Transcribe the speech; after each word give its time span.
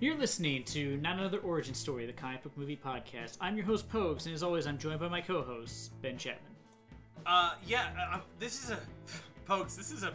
You're 0.00 0.16
listening 0.16 0.62
to 0.66 0.96
Not 0.98 1.18
Another 1.18 1.38
Origin 1.38 1.74
Story, 1.74 2.06
the 2.06 2.12
comic 2.12 2.44
book 2.44 2.56
movie 2.56 2.76
podcast. 2.76 3.36
I'm 3.40 3.56
your 3.56 3.66
host, 3.66 3.90
Pogues, 3.90 4.26
and 4.26 4.34
as 4.34 4.44
always, 4.44 4.64
I'm 4.64 4.78
joined 4.78 5.00
by 5.00 5.08
my 5.08 5.20
co 5.20 5.42
host, 5.42 5.90
Ben 6.00 6.16
Chapman. 6.16 6.52
Uh, 7.26 7.54
yeah, 7.66 7.88
uh, 7.98 8.14
um, 8.14 8.22
this 8.38 8.62
is 8.62 8.70
a, 8.70 8.78
folks, 9.44 9.74
this 9.74 9.90
is 9.90 10.04
a 10.04 10.12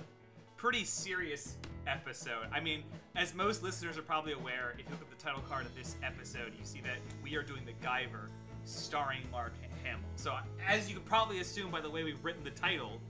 pretty 0.56 0.86
serious 0.86 1.58
episode. 1.86 2.48
I 2.54 2.62
mean, 2.62 2.84
as 3.18 3.34
most 3.36 3.62
listeners 3.62 3.98
are 3.98 4.04
probably 4.04 4.32
aware, 4.32 4.73
if 4.80 4.86
you 4.86 4.92
look 4.92 5.02
at 5.02 5.09
the 5.09 5.22
title 5.22 5.44
card 5.50 5.66
of 5.66 5.76
this 5.76 5.98
episode, 6.02 6.54
you 6.58 6.64
see 6.64 6.80
that 6.80 7.00
we 7.22 7.36
are 7.36 7.44
doing 7.44 7.66
the 7.66 7.73
Guyver, 7.86 8.30
starring 8.64 9.23
Mark 9.34 9.52
Hamill. 9.84 10.08
So, 10.16 10.34
as 10.66 10.88
you 10.88 10.95
can 10.95 11.04
probably 11.04 11.42
assume 11.42 11.72
by 11.72 11.81
the 11.81 11.89
way 11.89 12.06
we've 12.06 12.23
written 12.23 12.45
the 12.45 12.52
title, 12.52 13.02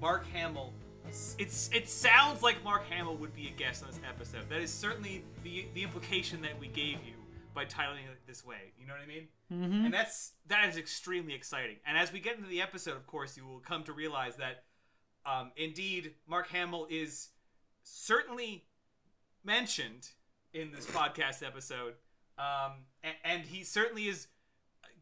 Mark 0.00 0.24
Hamill. 0.28 0.74
It's 1.10 1.68
it 1.72 1.88
sounds 1.88 2.40
like 2.40 2.62
Mark 2.62 2.88
Hamill 2.88 3.16
would 3.16 3.34
be 3.34 3.48
a 3.48 3.50
guest 3.50 3.82
on 3.82 3.90
this 3.90 3.98
episode. 4.08 4.48
That 4.48 4.60
is 4.60 4.72
certainly 4.72 5.24
the 5.42 5.66
the 5.74 5.82
implication 5.82 6.40
that 6.42 6.58
we 6.60 6.68
gave 6.68 6.98
you 7.04 7.14
by 7.52 7.64
titling 7.64 8.04
it 8.10 8.26
this 8.28 8.46
way. 8.46 8.72
You 8.78 8.86
know 8.86 8.92
what 8.92 9.02
I 9.02 9.06
mean? 9.06 9.28
Mm-hmm. 9.52 9.86
And 9.86 9.94
that's 9.94 10.34
that 10.46 10.68
is 10.68 10.76
extremely 10.76 11.34
exciting. 11.34 11.78
And 11.84 11.98
as 11.98 12.12
we 12.12 12.20
get 12.20 12.36
into 12.36 12.48
the 12.48 12.62
episode, 12.62 12.96
of 12.96 13.08
course, 13.08 13.36
you 13.36 13.44
will 13.44 13.58
come 13.58 13.82
to 13.84 13.92
realize 13.92 14.36
that 14.36 14.62
um, 15.26 15.50
indeed 15.56 16.14
Mark 16.28 16.48
Hamill 16.50 16.86
is 16.88 17.30
certainly 17.82 18.66
mentioned 19.42 20.10
in 20.52 20.70
this 20.70 20.86
podcast 20.86 21.44
episode, 21.44 21.94
um, 22.38 22.84
and, 23.02 23.14
and 23.24 23.42
he 23.42 23.64
certainly 23.64 24.06
is 24.06 24.28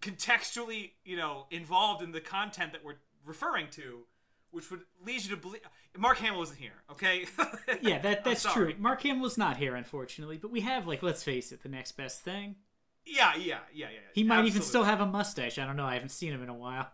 contextually, 0.01 0.93
you 1.05 1.19
know, 1.19 1.47
involved 1.51 2.03
in 2.03 2.13
the 2.13 2.21
content 2.21 2.73
that 2.73 2.83
we're 2.83 2.97
referring 3.27 3.69
to 3.73 4.05
which 4.51 4.71
would 4.71 4.81
lead 5.05 5.23
you 5.25 5.31
to 5.31 5.37
believe 5.37 5.61
Mark 5.97 6.19
Hamill 6.19 6.39
wasn't 6.39 6.59
here. 6.59 6.83
Okay. 6.91 7.27
yeah, 7.83 7.99
that 7.99 8.25
that's 8.25 8.45
true. 8.53 8.73
Mark 8.79 9.03
Hamill's 9.03 9.39
not 9.39 9.57
here, 9.57 9.75
unfortunately, 9.75 10.39
but 10.39 10.51
we 10.51 10.61
have 10.61 10.87
like 10.87 11.03
let's 11.03 11.23
face 11.23 11.53
it, 11.53 11.63
the 11.63 11.69
next 11.69 11.93
best 11.93 12.21
thing. 12.21 12.57
Yeah, 13.05 13.35
yeah, 13.37 13.59
yeah, 13.73 13.87
yeah. 13.91 14.01
He 14.13 14.23
might 14.23 14.37
Absolutely. 14.37 14.51
even 14.51 14.63
still 14.63 14.85
have 14.85 15.01
a 15.01 15.07
mustache. 15.07 15.59
I 15.59 15.67
don't 15.67 15.77
know. 15.77 15.87
I 15.87 15.95
haven't 15.95 16.11
seen 16.11 16.33
him 16.33 16.43
in 16.43 16.49
a 16.49 16.55
while. 16.55 16.91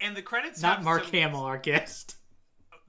And 0.00 0.16
the 0.16 0.22
credits 0.22 0.62
not 0.62 0.84
Mark 0.84 1.04
some, 1.04 1.12
Hamill, 1.12 1.40
our 1.40 1.58
guest. 1.58 2.16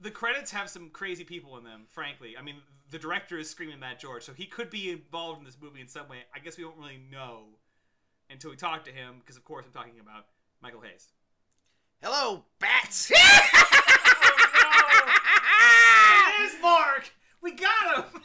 The 0.00 0.10
credits 0.10 0.50
have 0.52 0.68
some 0.68 0.90
crazy 0.90 1.24
people 1.24 1.56
in 1.58 1.64
them. 1.64 1.84
Frankly, 1.88 2.36
I 2.38 2.42
mean, 2.42 2.56
the 2.90 2.98
director 2.98 3.38
is 3.38 3.48
Screaming 3.48 3.80
Mad 3.80 3.98
George, 3.98 4.22
so 4.24 4.32
he 4.32 4.46
could 4.46 4.70
be 4.70 4.90
involved 4.90 5.38
in 5.40 5.44
this 5.44 5.56
movie 5.60 5.80
in 5.80 5.88
some 5.88 6.08
way. 6.08 6.18
I 6.34 6.38
guess 6.38 6.56
we 6.56 6.64
don't 6.64 6.76
really 6.76 7.00
know 7.10 7.44
until 8.30 8.50
we 8.50 8.56
talk 8.56 8.84
to 8.84 8.92
him, 8.92 9.16
because 9.20 9.36
of 9.36 9.44
course 9.44 9.64
I'm 9.66 9.72
talking 9.72 10.00
about 10.00 10.26
Michael 10.62 10.80
Hayes. 10.82 11.08
Hello, 12.02 12.44
bats. 12.58 13.10
it 13.14 13.16
is 16.42 16.54
Mark. 16.62 17.12
We 17.42 17.52
got 17.52 17.96
him. 17.96 18.22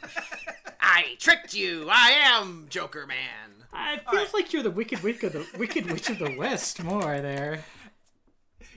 I 0.80 1.15
tricked 1.26 1.54
you. 1.54 1.88
I 1.90 2.10
am 2.10 2.66
Joker 2.70 3.04
Man. 3.04 3.64
Uh, 3.72 3.94
it 3.94 4.08
feels 4.08 4.26
right. 4.26 4.34
like 4.34 4.52
you're 4.52 4.62
the 4.62 4.70
Wicked 4.70 5.02
Witch 5.02 5.24
of 5.24 5.32
the 5.32 5.44
Wicked 5.58 5.90
Witch 5.90 6.08
of 6.08 6.20
the 6.20 6.36
West 6.38 6.84
more 6.84 7.20
there. 7.20 7.64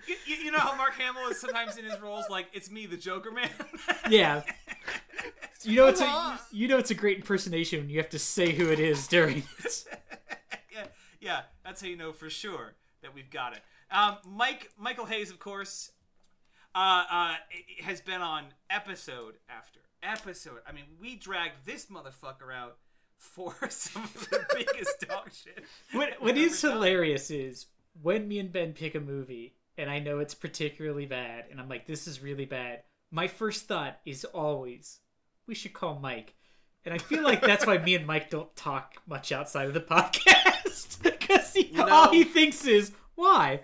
You, 0.07 0.15
you, 0.25 0.35
you, 0.45 0.51
know 0.51 0.57
how 0.57 0.75
Mark 0.75 0.95
Hamill 0.95 1.29
is 1.29 1.39
sometimes 1.39 1.77
in 1.77 1.85
his 1.85 2.01
roles 2.01 2.25
like 2.27 2.47
it's 2.51 2.71
me, 2.71 2.87
the 2.87 2.97
Joker 2.97 3.29
Man. 3.29 3.51
yeah. 4.09 4.41
You 5.61 5.75
know 5.75 5.87
it's 5.89 6.01
a 6.01 6.39
you 6.51 6.67
know 6.67 6.79
it's 6.79 6.89
a 6.89 6.95
great 6.95 7.17
impersonation 7.17 7.81
when 7.81 7.89
you 7.91 7.99
have 7.99 8.09
to 8.09 8.19
say 8.19 8.51
who 8.51 8.69
it 8.69 8.79
is 8.79 9.05
during 9.05 9.43
it. 9.63 9.85
yeah, 10.73 10.85
yeah, 11.21 11.41
that's 11.63 11.81
how 11.81 11.87
you 11.87 11.97
know 11.97 12.13
for 12.13 12.31
sure 12.31 12.73
that 13.03 13.13
we've 13.13 13.29
got 13.29 13.53
it. 13.53 13.61
Um, 13.91 14.17
Mike 14.27 14.71
Michael 14.75 15.05
Hayes, 15.05 15.29
of 15.29 15.37
course, 15.37 15.91
uh, 16.73 17.03
uh, 17.11 17.35
has 17.83 18.01
been 18.01 18.21
on 18.21 18.45
episode 18.71 19.35
after 19.47 19.81
episode. 20.03 20.59
I 20.67 20.71
mean, 20.71 20.85
we 20.99 21.15
dragged 21.15 21.65
this 21.65 21.87
motherfucker 21.87 22.53
out 22.53 22.77
for 23.17 23.53
some 23.69 24.03
of 24.03 24.29
the 24.29 24.45
biggest 24.53 24.99
dog 25.07 25.29
shit. 25.31 25.63
What 25.91 26.21
what 26.21 26.37
is 26.37 26.61
hilarious 26.61 27.31
is 27.31 27.67
when 28.01 28.27
me 28.27 28.39
and 28.39 28.51
Ben 28.51 28.73
pick 28.73 28.95
a 28.95 28.99
movie 28.99 29.55
and 29.79 29.89
I 29.89 29.99
know 29.99 30.19
it's 30.19 30.33
particularly 30.33 31.05
bad, 31.05 31.45
and 31.49 31.59
I'm 31.59 31.69
like, 31.69 31.87
this 31.87 32.05
is 32.05 32.21
really 32.21 32.43
bad. 32.43 32.83
My 33.11 33.27
first 33.27 33.65
thought 33.65 33.97
is 34.05 34.25
always, 34.25 34.99
we 35.47 35.55
should 35.55 35.71
call 35.71 35.97
Mike. 35.99 36.35
And 36.83 36.93
I 36.93 36.97
feel 36.97 37.23
like 37.23 37.41
that's 37.41 37.65
why 37.65 37.77
me 37.77 37.95
and 37.95 38.05
Mike 38.05 38.29
don't 38.29 38.53
talk 38.57 38.95
much 39.07 39.31
outside 39.31 39.67
of 39.67 39.73
the 39.73 39.79
podcast 39.79 41.01
because 41.01 41.57
all 41.79 42.11
he 42.11 42.25
thinks 42.25 42.65
is 42.65 42.91
why. 43.15 43.61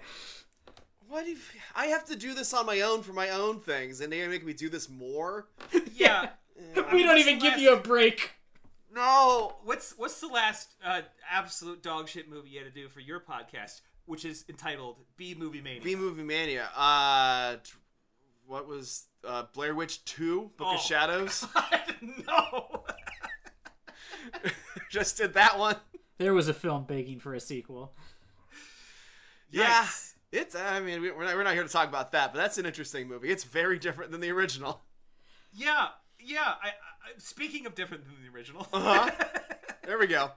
What 1.08 1.28
if 1.28 1.56
I 1.76 1.88
have 1.88 2.06
to 2.06 2.16
do 2.16 2.34
this 2.34 2.54
on 2.54 2.66
my 2.66 2.82
own 2.82 3.04
for 3.04 3.14
my 3.14 3.30
own 3.30 3.60
things, 3.60 4.02
and 4.02 4.12
they're 4.12 4.30
make 4.30 4.46
me 4.46 4.54
do 4.54 4.70
this 4.70 4.90
more? 4.90 5.48
Yeah, 5.94 6.32
yeah. 6.76 6.94
we 6.94 7.04
don't 7.04 7.18
even 7.20 7.40
give 7.40 7.54
last... 7.54 7.62
you 7.62 7.74
a 7.74 7.80
break. 7.80 8.32
No. 8.94 9.56
What's 9.64 9.94
what's 9.98 10.20
the 10.20 10.28
last 10.28 10.74
uh, 10.84 11.02
absolute 11.30 11.82
dog 11.82 12.10
shit 12.10 12.30
movie 12.30 12.50
you 12.50 12.60
had 12.60 12.74
to 12.74 12.82
do 12.82 12.90
for 12.90 13.00
your 13.00 13.22
podcast, 13.22 13.80
which 14.06 14.26
is 14.26 14.44
entitled 14.50 14.98
B 15.16 15.36
Movie 15.38 15.62
Mania? 15.62 15.82
B 15.82 15.96
Movie 15.96 16.24
Mania. 16.24 16.70
Uh, 16.76 17.58
what 18.46 18.68
was 18.68 19.06
uh, 19.26 19.44
Blair 19.54 19.74
Witch 19.74 20.04
Two: 20.04 20.52
Book 20.58 20.68
oh, 20.70 20.76
of 20.76 20.82
Shadows? 20.82 21.48
no. 22.28 22.84
Just 24.92 25.18
did 25.18 25.34
that 25.34 25.58
one. 25.58 25.78
There 26.18 26.34
was 26.34 26.50
a 26.50 26.54
film 26.54 26.84
begging 26.84 27.20
for 27.20 27.34
a 27.34 27.40
sequel. 27.40 27.94
Yeah. 29.50 29.88
It's. 30.36 30.56
I 30.56 30.80
mean, 30.80 31.02
we're 31.02 31.24
not, 31.24 31.36
we're 31.36 31.44
not 31.44 31.54
here 31.54 31.64
to 31.64 31.70
talk 31.70 31.88
about 31.88 32.12
that, 32.12 32.34
but 32.34 32.40
that's 32.40 32.58
an 32.58 32.66
interesting 32.66 33.08
movie. 33.08 33.30
It's 33.30 33.44
very 33.44 33.80
different 33.80 34.12
than 34.12 34.22
the 34.22 34.32
original. 34.32 34.82
Yeah, 35.54 35.88
yeah. 36.20 36.54
I, 36.62 36.68
I 36.68 36.72
speaking 37.18 37.66
of 37.66 37.76
different 37.76 38.04
than 38.04 38.14
the 38.24 38.36
original. 38.36 38.68
uh-huh. 38.74 39.12
There 39.86 40.00
we 40.00 40.08
go. 40.08 40.32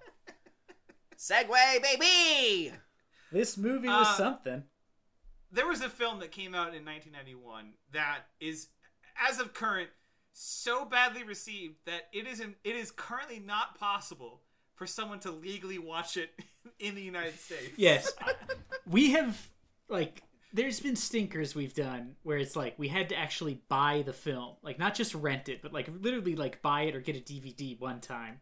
Segue, 1.16 1.82
baby. 1.82 2.72
This 3.32 3.56
movie 3.56 3.88
was 3.88 4.06
uh, 4.06 4.14
something. 4.16 4.62
There 5.50 5.66
was 5.66 5.80
a 5.80 5.88
film 5.88 6.20
that 6.20 6.32
came 6.32 6.54
out 6.54 6.74
in 6.74 6.84
1991 6.84 7.72
that 7.92 8.20
is, 8.40 8.68
as 9.28 9.40
of 9.40 9.54
current, 9.54 9.88
so 10.34 10.84
badly 10.84 11.24
received 11.24 11.76
that 11.86 12.08
it 12.12 12.26
is 12.26 12.40
in, 12.40 12.56
it 12.62 12.76
is 12.76 12.90
currently 12.90 13.38
not 13.38 13.78
possible 13.78 14.42
for 14.74 14.86
someone 14.86 15.18
to 15.20 15.30
legally 15.30 15.78
watch 15.78 16.16
it 16.18 16.30
in 16.78 16.94
the 16.94 17.02
United 17.02 17.38
States. 17.40 17.72
Yes, 17.76 18.12
we 18.86 19.12
have 19.12 19.48
like 19.88 20.22
there's 20.52 20.80
been 20.80 20.96
stinkers 20.96 21.54
we've 21.54 21.74
done 21.74 22.16
where 22.22 22.38
it's 22.38 22.56
like 22.56 22.78
we 22.78 22.88
had 22.88 23.10
to 23.10 23.16
actually 23.16 23.62
buy 23.68 24.02
the 24.04 24.12
film, 24.12 24.56
like 24.62 24.78
not 24.78 24.94
just 24.94 25.14
rent 25.14 25.48
it, 25.48 25.62
but 25.62 25.72
like 25.72 25.88
literally 26.00 26.36
like 26.36 26.62
buy 26.62 26.82
it 26.82 26.96
or 26.96 27.00
get 27.00 27.16
a 27.16 27.20
DVD 27.20 27.78
one 27.78 28.00
time. 28.00 28.40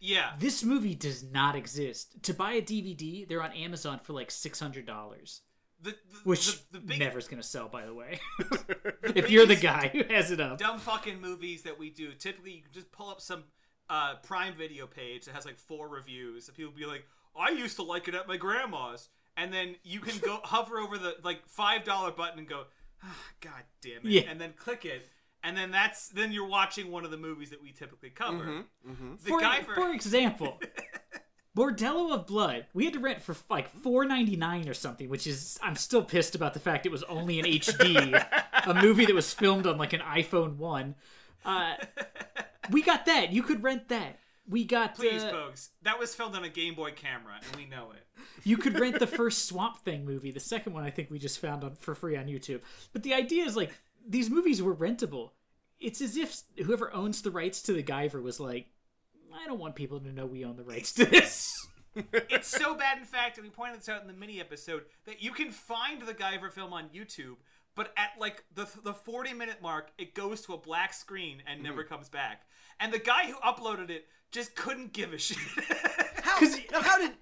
Yeah. 0.00 0.32
This 0.38 0.62
movie 0.62 0.94
does 0.94 1.24
not 1.24 1.56
exist. 1.56 2.22
To 2.24 2.34
buy 2.34 2.52
a 2.52 2.62
DVD, 2.62 3.26
they're 3.26 3.42
on 3.42 3.52
Amazon 3.52 3.98
for 4.02 4.12
like 4.12 4.30
six 4.30 4.60
hundred 4.60 4.86
dollars. 4.86 5.42
The, 5.80 5.90
the, 5.90 5.96
Which 6.24 6.68
the, 6.70 6.78
the 6.78 6.86
big, 6.86 6.98
never's 6.98 7.28
gonna 7.28 7.42
sell, 7.42 7.68
by 7.68 7.86
the 7.86 7.94
way. 7.94 8.20
if 9.14 9.30
you're 9.30 9.46
the 9.46 9.56
guy 9.56 9.88
who 9.88 10.02
has 10.12 10.30
it 10.30 10.40
up, 10.40 10.58
dumb 10.58 10.78
fucking 10.78 11.20
movies 11.20 11.62
that 11.62 11.78
we 11.78 11.90
do. 11.90 12.12
Typically, 12.12 12.52
you 12.52 12.62
can 12.62 12.72
just 12.72 12.92
pull 12.92 13.08
up 13.08 13.20
some 13.20 13.44
uh, 13.88 14.16
Prime 14.16 14.54
Video 14.56 14.86
page 14.86 15.24
that 15.24 15.34
has 15.34 15.46
like 15.46 15.58
four 15.58 15.88
reviews, 15.88 16.48
and 16.48 16.56
people 16.56 16.72
be 16.72 16.84
like, 16.84 17.04
"I 17.36 17.50
used 17.50 17.76
to 17.76 17.82
like 17.82 18.08
it 18.08 18.14
at 18.14 18.28
my 18.28 18.36
grandma's." 18.36 19.08
And 19.38 19.52
then 19.52 19.76
you 19.84 20.00
can 20.00 20.18
go 20.18 20.40
hover 20.44 20.78
over 20.78 20.98
the 20.98 21.16
like 21.22 21.46
five 21.46 21.84
dollar 21.84 22.10
button 22.10 22.38
and 22.38 22.48
go, 22.48 22.64
oh, 23.04 23.16
God 23.40 23.62
damn 23.80 23.98
it, 23.98 24.04
yeah. 24.04 24.22
and 24.28 24.40
then 24.40 24.52
click 24.56 24.84
it, 24.84 25.08
and 25.42 25.56
then 25.56 25.70
that's 25.70 26.08
then 26.08 26.32
you're 26.32 26.48
watching 26.48 26.90
one 26.90 27.04
of 27.04 27.10
the 27.10 27.16
movies 27.16 27.50
that 27.50 27.62
we 27.62 27.72
typically 27.72 28.10
cover. 28.10 28.44
Mm-hmm, 28.44 28.90
mm-hmm. 28.90 29.10
The 29.22 29.28
for, 29.28 29.40
guy 29.40 29.62
for, 29.62 29.74
for 29.74 29.92
example. 29.92 30.60
Bordello 31.56 32.12
of 32.12 32.26
Blood, 32.28 32.66
we 32.72 32.84
had 32.84 32.94
to 32.94 33.00
rent 33.00 33.20
for 33.20 33.34
like 33.50 33.68
four 33.68 34.04
ninety 34.04 34.36
nine 34.36 34.68
or 34.68 34.74
something, 34.74 35.08
which 35.08 35.26
is 35.26 35.58
I'm 35.60 35.74
still 35.74 36.04
pissed 36.04 36.36
about 36.36 36.54
the 36.54 36.60
fact 36.60 36.86
it 36.86 36.92
was 36.92 37.02
only 37.04 37.40
in 37.40 37.46
HD, 37.46 38.24
a 38.64 38.74
movie 38.74 39.06
that 39.06 39.14
was 39.14 39.32
filmed 39.32 39.66
on 39.66 39.76
like 39.76 39.92
an 39.92 40.00
iPhone 40.00 40.56
one. 40.56 40.94
Uh, 41.44 41.74
we 42.70 42.82
got 42.82 43.06
that. 43.06 43.32
You 43.32 43.42
could 43.42 43.64
rent 43.64 43.88
that 43.88 44.20
we 44.48 44.64
got 44.64 44.94
please 44.94 45.22
uh, 45.22 45.30
folks 45.30 45.70
that 45.82 45.98
was 45.98 46.14
filmed 46.14 46.34
on 46.34 46.44
a 46.44 46.48
game 46.48 46.74
boy 46.74 46.90
camera 46.90 47.34
and 47.46 47.56
we 47.56 47.66
know 47.66 47.92
it. 47.92 48.04
You 48.44 48.56
could 48.56 48.78
rent 48.78 48.98
the 48.98 49.06
first 49.20 49.46
swamp 49.46 49.78
thing 49.78 50.04
movie. 50.04 50.30
The 50.30 50.40
second 50.40 50.72
one 50.72 50.84
i 50.84 50.90
think 50.90 51.10
we 51.10 51.18
just 51.18 51.38
found 51.38 51.64
on 51.64 51.74
for 51.76 51.94
free 51.94 52.16
on 52.16 52.26
youtube. 52.26 52.60
But 52.92 53.02
the 53.02 53.14
idea 53.14 53.44
is 53.44 53.56
like 53.56 53.72
these 54.06 54.30
movies 54.30 54.62
were 54.62 54.74
rentable. 54.74 55.30
It's 55.78 56.00
as 56.00 56.16
if 56.16 56.42
whoever 56.64 56.92
owns 56.92 57.22
the 57.22 57.30
rights 57.30 57.62
to 57.62 57.72
the 57.72 57.82
guyver 57.82 58.22
was 58.22 58.40
like 58.40 58.66
i 59.34 59.46
don't 59.46 59.60
want 59.60 59.76
people 59.76 60.00
to 60.00 60.12
know 60.12 60.26
we 60.26 60.44
own 60.44 60.56
the 60.56 60.64
rights 60.64 60.92
to 60.94 61.04
this. 61.04 61.48
It's 62.12 62.46
so 62.46 62.76
bad 62.76 62.98
in 62.98 63.04
fact 63.04 63.38
and 63.38 63.44
we 63.44 63.50
pointed 63.50 63.80
this 63.80 63.88
out 63.88 64.02
in 64.02 64.06
the 64.06 64.12
mini 64.12 64.38
episode 64.38 64.84
that 65.04 65.20
you 65.20 65.32
can 65.32 65.50
find 65.50 66.00
the 66.02 66.14
guyver 66.14 66.52
film 66.52 66.72
on 66.72 66.90
youtube 66.90 67.38
but 67.78 67.92
at 67.96 68.10
like 68.18 68.42
the 68.56 68.68
the 68.82 68.92
40 68.92 69.34
minute 69.34 69.62
mark 69.62 69.92
it 69.98 70.12
goes 70.12 70.40
to 70.42 70.52
a 70.52 70.58
black 70.58 70.92
screen 70.92 71.44
and 71.46 71.62
never 71.62 71.84
mm. 71.84 71.88
comes 71.88 72.08
back. 72.08 72.42
And 72.80 72.92
the 72.92 72.98
guy 72.98 73.30
who 73.30 73.36
uploaded 73.36 73.88
it 73.88 74.08
just 74.30 74.54
couldn't 74.54 74.92
give 74.92 75.12
a 75.12 75.18
shit 75.18 75.38
how, 76.22 76.38
how 76.82 76.98
did 76.98 77.12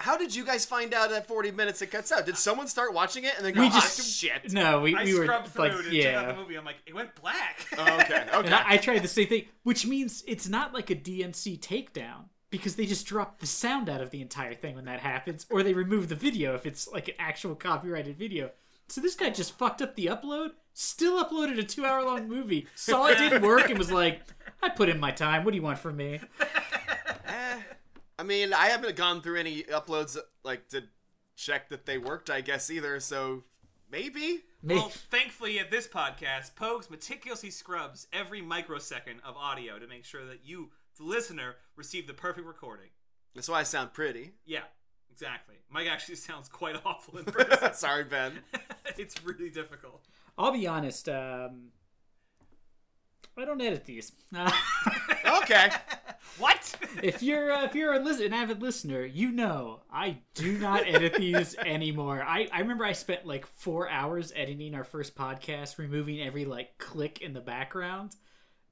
how 0.00 0.16
did 0.16 0.34
you 0.34 0.46
guys 0.46 0.64
find 0.64 0.94
out 0.94 1.12
at 1.12 1.26
40 1.26 1.50
minutes 1.50 1.82
it 1.82 1.88
cuts 1.88 2.10
out? 2.10 2.24
Did 2.24 2.38
someone 2.38 2.68
start 2.68 2.94
watching 2.94 3.24
it 3.24 3.34
and 3.36 3.44
then 3.44 3.52
go, 3.52 3.60
we 3.60 3.66
oh, 3.66 3.70
just, 3.70 4.00
oh, 4.00 4.02
shit? 4.02 4.50
No, 4.50 4.80
we, 4.80 4.96
I 4.96 5.04
we 5.04 5.12
were 5.12 5.26
through 5.26 5.62
like, 5.62 5.72
to 5.72 5.94
yeah. 5.94 6.20
out 6.20 6.28
the 6.28 6.40
movie. 6.40 6.56
I'm 6.56 6.64
like, 6.64 6.76
it 6.86 6.94
went 6.94 7.14
black. 7.20 7.66
oh, 7.78 7.82
okay, 7.82 8.26
okay. 8.34 8.46
And 8.46 8.54
I, 8.54 8.64
I 8.66 8.76
tried 8.78 9.02
the 9.02 9.08
same 9.08 9.26
thing, 9.26 9.44
which 9.62 9.86
means 9.86 10.24
it's 10.26 10.48
not 10.48 10.72
like 10.72 10.88
a 10.88 10.96
DMC 10.96 11.60
takedown. 11.60 12.24
because 12.50 12.76
they 12.76 12.86
just 12.86 13.06
drop 13.06 13.40
the 13.40 13.46
sound 13.46 13.90
out 13.90 14.00
of 14.00 14.10
the 14.10 14.22
entire 14.22 14.54
thing 14.54 14.74
when 14.74 14.86
that 14.86 15.00
happens, 15.00 15.44
or 15.50 15.62
they 15.62 15.74
remove 15.74 16.08
the 16.08 16.14
video 16.14 16.54
if 16.54 16.64
it's 16.64 16.88
like 16.88 17.08
an 17.08 17.14
actual 17.18 17.54
copyrighted 17.54 18.16
video. 18.16 18.50
So 18.90 19.00
this 19.00 19.14
guy 19.14 19.30
just 19.30 19.56
fucked 19.56 19.80
up 19.82 19.94
the 19.94 20.06
upload, 20.06 20.50
still 20.74 21.22
uploaded 21.24 21.58
a 21.58 21.62
two 21.62 21.86
hour 21.86 22.02
long 22.04 22.28
movie, 22.28 22.66
saw 22.74 23.06
it 23.06 23.18
didn't 23.18 23.42
work, 23.42 23.70
and 23.70 23.78
was 23.78 23.92
like, 23.92 24.20
I 24.60 24.68
put 24.68 24.88
in 24.88 24.98
my 24.98 25.12
time. 25.12 25.44
What 25.44 25.52
do 25.52 25.56
you 25.56 25.62
want 25.62 25.78
from 25.78 25.96
me? 25.96 26.20
Eh, 27.32 27.60
I 28.18 28.24
mean, 28.24 28.52
I 28.52 28.70
haven't 28.70 28.96
gone 28.96 29.22
through 29.22 29.38
any 29.38 29.62
uploads 29.62 30.18
like 30.42 30.68
to 30.70 30.82
check 31.36 31.68
that 31.68 31.86
they 31.86 31.96
worked. 31.96 32.28
I 32.28 32.40
guess 32.40 32.68
either. 32.68 32.98
So 32.98 33.44
maybe. 33.88 34.40
Maybe. 34.60 34.80
Well, 34.80 34.88
thankfully, 34.88 35.60
at 35.60 35.70
this 35.70 35.86
podcast, 35.86 36.54
Pogues 36.54 36.90
meticulously 36.90 37.50
scrubs 37.50 38.08
every 38.12 38.42
microsecond 38.42 39.20
of 39.24 39.36
audio 39.36 39.78
to 39.78 39.86
make 39.86 40.04
sure 40.04 40.26
that 40.26 40.40
you, 40.44 40.70
the 40.98 41.04
listener, 41.04 41.54
receive 41.76 42.08
the 42.08 42.14
perfect 42.14 42.48
recording. 42.48 42.88
That's 43.36 43.48
why 43.48 43.60
I 43.60 43.62
sound 43.62 43.92
pretty. 43.92 44.32
Yeah, 44.44 44.64
exactly. 45.12 45.56
Mike 45.70 45.88
actually 45.88 46.14
sounds 46.16 46.48
quite 46.48 46.76
awful 46.84 47.18
in 47.18 47.24
person. 47.26 47.74
Sorry, 47.74 48.04
Ben. 48.04 48.32
it's 48.98 49.22
really 49.24 49.50
difficult. 49.50 50.02
I'll 50.38 50.52
be 50.52 50.66
honest. 50.66 51.08
Um, 51.08 51.68
I 53.36 53.44
don't 53.44 53.60
edit 53.60 53.84
these. 53.84 54.12
Uh, 54.34 54.50
Okay. 55.42 55.70
What? 56.38 56.74
if 57.02 57.22
you're 57.22 57.52
uh, 57.52 57.64
if 57.64 57.74
you're 57.74 57.92
a 57.94 57.98
lis- 57.98 58.20
an 58.20 58.32
avid 58.32 58.62
listener, 58.62 59.04
you 59.04 59.30
know 59.30 59.80
I 59.92 60.18
do 60.34 60.58
not 60.58 60.86
edit 60.86 61.14
these 61.14 61.54
anymore. 61.56 62.22
I 62.22 62.48
I 62.52 62.60
remember 62.60 62.84
I 62.84 62.92
spent 62.92 63.26
like 63.26 63.46
four 63.46 63.88
hours 63.88 64.32
editing 64.34 64.74
our 64.74 64.84
first 64.84 65.14
podcast, 65.14 65.78
removing 65.78 66.20
every 66.20 66.44
like 66.44 66.78
click 66.78 67.20
in 67.20 67.32
the 67.32 67.40
background. 67.40 68.14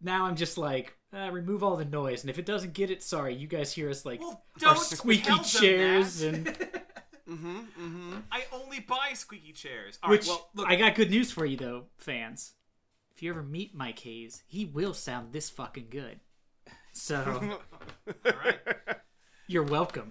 Now 0.00 0.26
I'm 0.26 0.36
just 0.36 0.58
like 0.58 0.96
uh, 1.12 1.30
remove 1.32 1.62
all 1.62 1.76
the 1.76 1.84
noise, 1.84 2.22
and 2.22 2.30
if 2.30 2.38
it 2.38 2.46
doesn't 2.46 2.72
get 2.74 2.90
it, 2.90 3.02
sorry, 3.02 3.34
you 3.34 3.46
guys 3.46 3.72
hear 3.72 3.90
us 3.90 4.04
like 4.06 4.20
Well, 4.20 4.42
our 4.64 4.74
don't 4.74 4.78
squeaky 4.82 5.22
tell 5.24 5.36
them 5.38 5.44
chairs 5.44 6.18
that. 6.20 6.34
and 6.34 6.46
mm-hmm. 7.28 7.56
Mm-hmm. 7.58 8.12
I 8.30 8.44
only 8.52 8.80
buy 8.80 9.10
squeaky 9.14 9.52
chairs. 9.52 9.98
All 10.02 10.10
right, 10.10 10.18
which 10.20 10.28
well, 10.28 10.48
look, 10.54 10.68
I 10.68 10.76
got 10.76 10.94
good 10.94 11.10
news 11.10 11.30
for 11.30 11.44
you 11.46 11.56
though, 11.56 11.84
fans. 11.96 12.52
If 13.14 13.22
you 13.22 13.30
ever 13.30 13.42
meet 13.42 13.74
Mike 13.74 13.98
Hayes, 14.00 14.42
he 14.46 14.64
will 14.64 14.94
sound 14.94 15.32
this 15.32 15.50
fucking 15.50 15.86
good. 15.90 16.20
So 16.92 17.58
all 18.24 18.32
right. 18.44 18.58
you're 19.48 19.64
welcome. 19.64 20.10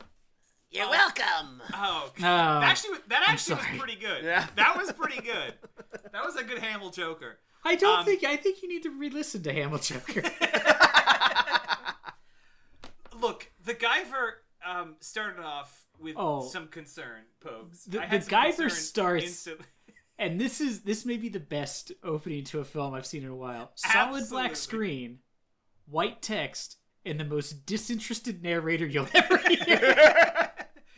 You're 0.71 0.89
welcome. 0.89 1.61
Oh, 1.73 2.09
Oh, 2.09 2.11
that 2.19 2.63
actually, 2.63 2.97
that 3.07 3.23
actually 3.29 3.55
was 3.55 3.63
sorry. 3.65 3.77
pretty 3.77 3.95
good. 3.95 4.23
Yeah. 4.25 4.45
that 4.57 4.75
was 4.77 4.91
pretty 4.91 5.21
good. 5.21 5.53
That 6.11 6.25
was 6.25 6.35
a 6.35 6.43
good 6.43 6.59
Hamill 6.59 6.89
Joker. 6.89 7.39
I 7.63 7.75
don't 7.75 7.99
um, 7.99 8.05
think 8.05 8.23
I 8.23 8.35
think 8.37 8.61
you 8.61 8.69
need 8.69 8.83
to 8.83 8.89
re-listen 8.91 9.43
to 9.43 9.53
Hamil 9.53 9.79
Joker. 9.81 10.21
Look, 13.19 13.51
the 13.63 13.73
Guyver 13.73 14.33
um, 14.65 14.95
started 14.99 15.43
off 15.43 15.83
with 15.99 16.15
Oh. 16.17 16.47
some 16.47 16.67
concern, 16.67 17.23
Pogues. 17.43 17.85
The- 17.85 17.99
the 17.99 18.19
Guyver 18.19 18.69
starts- 18.69 19.25
instantly. 19.25 19.65
and 20.19 20.39
this 20.39 20.61
is 20.61 20.81
this 20.81 21.05
may 21.05 21.17
be 21.17 21.29
the 21.29 21.39
best 21.39 21.91
opening 22.03 22.43
to 22.45 22.59
a 22.59 22.65
film 22.65 22.93
I've 22.93 23.05
seen 23.05 23.23
in 23.23 23.29
a 23.29 23.35
while. 23.35 23.71
Solid 23.75 24.29
black 24.29 24.55
screen, 24.55 25.19
white 25.87 26.21
text, 26.21 26.77
and 27.05 27.19
the 27.19 27.25
most 27.25 27.65
disinterested 27.65 28.43
narrator 28.43 28.85
you'll 28.85 29.07
ever 29.13 29.37
hear. 29.37 30.51